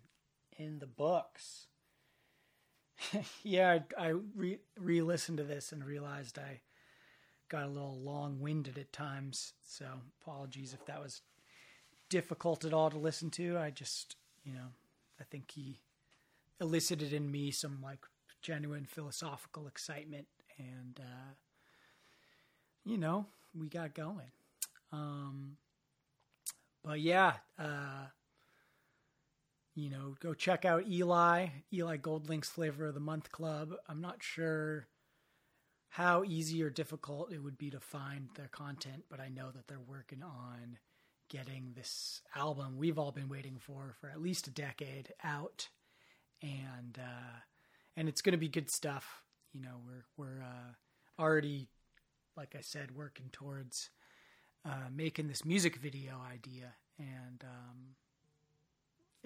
in 0.58 0.80
the 0.80 0.86
books. 0.86 1.68
yeah, 3.44 3.80
I, 3.98 4.10
I 4.10 4.14
re 4.36 5.02
listened 5.02 5.38
to 5.38 5.44
this 5.44 5.72
and 5.72 5.84
realized 5.84 6.38
I 6.40 6.62
got 7.50 7.64
a 7.64 7.70
little 7.70 8.00
long 8.00 8.40
winded 8.40 8.78
at 8.78 8.92
times. 8.92 9.54
So 9.66 9.86
apologies 10.22 10.74
if 10.74 10.86
that 10.86 11.02
was 11.02 11.22
difficult 12.10 12.66
at 12.66 12.74
all 12.74 12.90
to 12.90 12.98
listen 12.98 13.30
to. 13.32 13.58
I 13.58 13.70
just, 13.70 14.16
you 14.44 14.54
know, 14.54 14.70
I 15.20 15.24
think 15.24 15.52
he 15.52 15.80
elicited 16.60 17.14
in 17.14 17.32
me 17.32 17.52
some 17.52 17.80
like 17.82 18.00
genuine 18.42 18.86
philosophical 18.86 19.68
excitement 19.68 20.28
and, 20.58 21.00
uh, 21.00 21.34
you 22.86 22.98
know, 22.98 23.26
we 23.58 23.68
got 23.68 23.94
going. 23.94 24.32
Um, 24.92 25.58
but 26.84 27.00
yeah, 27.00 27.34
uh, 27.60 28.08
you 29.78 29.92
know, 29.92 30.16
go 30.20 30.34
check 30.34 30.66
out 30.66 30.88
Eli, 30.88 31.50
Eli 31.72 31.98
Goldlink's 31.98 32.50
Flavor 32.50 32.88
of 32.88 32.96
the 32.96 33.00
Month 33.00 33.32
Club. 33.32 33.76
I'm 33.88 34.02
not 34.02 34.24
sure 34.24 34.88
how 35.90 36.24
easy 36.24 36.64
or 36.64 36.72
difficult 36.72 37.32
it 37.32 37.44
would 37.44 37.60
be 37.60 37.70
to 37.70 37.80
find 37.80 38.30
their 38.36 38.48
content, 38.48 39.04
but 39.08 39.20
I 39.20 39.30
know 39.30 39.52
that 39.52 39.68
they're 39.68 39.80
working 39.80 40.24
on 40.24 40.80
getting 41.30 41.74
this 41.76 42.22
album 42.36 42.78
we've 42.78 42.98
all 42.98 43.12
been 43.12 43.30
waiting 43.30 43.58
for 43.60 43.94
for 44.00 44.10
at 44.10 44.20
least 44.20 44.48
a 44.48 44.52
decade 44.52 45.14
out, 45.24 45.70
and 46.42 46.98
uh, 47.00 47.40
and 47.96 48.10
it's 48.10 48.22
going 48.22 48.32
to 48.32 48.38
be 48.40 48.50
good 48.50 48.72
stuff. 48.72 49.22
You 49.54 49.62
know, 49.62 49.80
we're 49.86 50.06
we're 50.18 50.42
uh, 50.42 51.22
already, 51.22 51.68
like 52.36 52.56
I 52.58 52.62
said, 52.62 52.96
working 52.96 53.30
towards 53.32 53.92
uh, 54.66 54.90
making 54.92 55.28
this 55.28 55.46
music 55.46 55.76
video 55.76 56.20
idea, 56.20 56.74
and 56.98 57.44
um, 57.44 57.96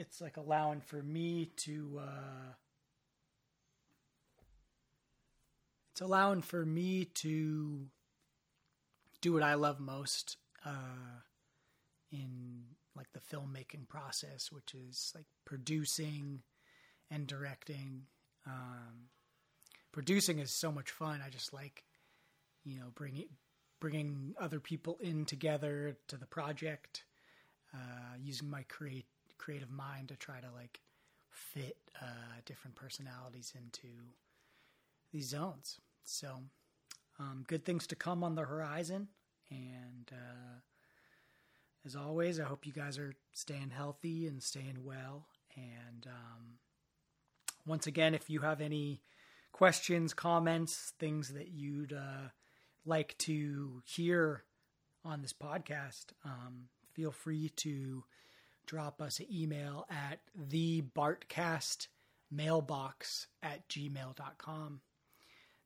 it's 0.01 0.19
like 0.19 0.37
allowing 0.37 0.81
for 0.81 1.01
me 1.01 1.51
to. 1.57 2.01
Uh, 2.01 2.53
it's 5.91 6.01
allowing 6.01 6.41
for 6.41 6.65
me 6.65 7.05
to 7.05 7.85
do 9.21 9.33
what 9.33 9.43
I 9.43 9.53
love 9.53 9.79
most 9.79 10.37
uh, 10.65 11.21
in 12.11 12.63
like 12.95 13.11
the 13.13 13.19
filmmaking 13.19 13.87
process, 13.87 14.51
which 14.51 14.73
is 14.73 15.11
like 15.15 15.27
producing 15.45 16.41
and 17.11 17.27
directing. 17.27 18.03
Um, 18.47 19.09
producing 19.91 20.39
is 20.39 20.51
so 20.51 20.71
much 20.71 20.89
fun. 20.89 21.21
I 21.23 21.29
just 21.29 21.53
like, 21.53 21.83
you 22.65 22.79
know, 22.79 22.87
bringing 22.95 23.27
bringing 23.79 24.33
other 24.39 24.59
people 24.59 24.97
in 24.99 25.25
together 25.25 25.97
to 26.07 26.17
the 26.17 26.25
project, 26.25 27.03
uh, 27.73 28.15
using 28.19 28.49
my 28.49 28.63
create 28.63 29.05
creative 29.41 29.71
mind 29.71 30.07
to 30.09 30.15
try 30.15 30.39
to 30.39 30.47
like 30.55 30.79
fit 31.29 31.77
uh, 31.99 32.39
different 32.45 32.75
personalities 32.75 33.53
into 33.55 33.89
these 35.11 35.29
zones. 35.29 35.79
So, 36.03 36.29
um, 37.19 37.43
good 37.47 37.65
things 37.65 37.87
to 37.87 37.95
come 37.95 38.23
on 38.23 38.35
the 38.35 38.43
horizon. 38.43 39.07
And 39.49 40.11
uh, 40.11 40.59
as 41.85 41.95
always, 41.95 42.39
I 42.39 42.43
hope 42.43 42.65
you 42.65 42.71
guys 42.71 42.97
are 42.97 43.15
staying 43.33 43.71
healthy 43.75 44.27
and 44.27 44.41
staying 44.41 44.83
well. 44.83 45.27
And 45.55 46.07
um, 46.07 46.59
once 47.65 47.87
again, 47.87 48.13
if 48.13 48.29
you 48.29 48.41
have 48.41 48.61
any 48.61 49.01
questions, 49.51 50.13
comments, 50.13 50.93
things 50.99 51.33
that 51.33 51.49
you'd 51.49 51.93
uh, 51.93 52.29
like 52.85 53.17
to 53.19 53.81
hear 53.85 54.43
on 55.03 55.21
this 55.21 55.33
podcast, 55.33 56.05
um, 56.23 56.69
feel 56.93 57.11
free 57.11 57.49
to 57.57 58.03
drop 58.65 59.01
us 59.01 59.19
an 59.19 59.27
email 59.31 59.85
at 59.89 60.19
the 60.35 60.83
Bartcast 60.95 61.87
mailbox 62.31 63.27
at 63.43 63.67
gmail.com. 63.69 64.81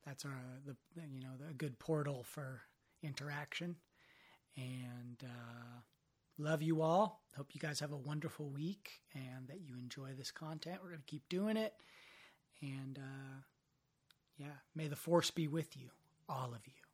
That's 0.05 0.25
our, 0.25 0.41
the, 0.65 0.75
you 1.11 1.21
know, 1.21 1.33
the 1.47 1.53
good 1.53 1.79
portal 1.79 2.23
for 2.23 2.61
interaction. 3.03 3.75
And, 4.55 5.23
uh, 5.23 5.81
love 6.37 6.61
you 6.61 6.81
all. 6.81 7.21
Hope 7.35 7.53
you 7.53 7.59
guys 7.59 7.79
have 7.79 7.91
a 7.91 7.97
wonderful 7.97 8.49
week 8.49 9.01
and 9.13 9.47
that 9.47 9.61
you 9.61 9.75
enjoy 9.77 10.13
this 10.17 10.31
content. 10.31 10.79
We're 10.81 10.89
going 10.89 11.01
to 11.01 11.05
keep 11.05 11.27
doing 11.29 11.57
it. 11.57 11.73
And, 12.61 12.97
uh, 12.97 13.41
yeah, 14.37 14.57
may 14.75 14.87
the 14.87 14.95
force 14.95 15.31
be 15.31 15.47
with 15.47 15.77
you, 15.77 15.89
all 16.29 16.53
of 16.53 16.65
you. 16.65 16.84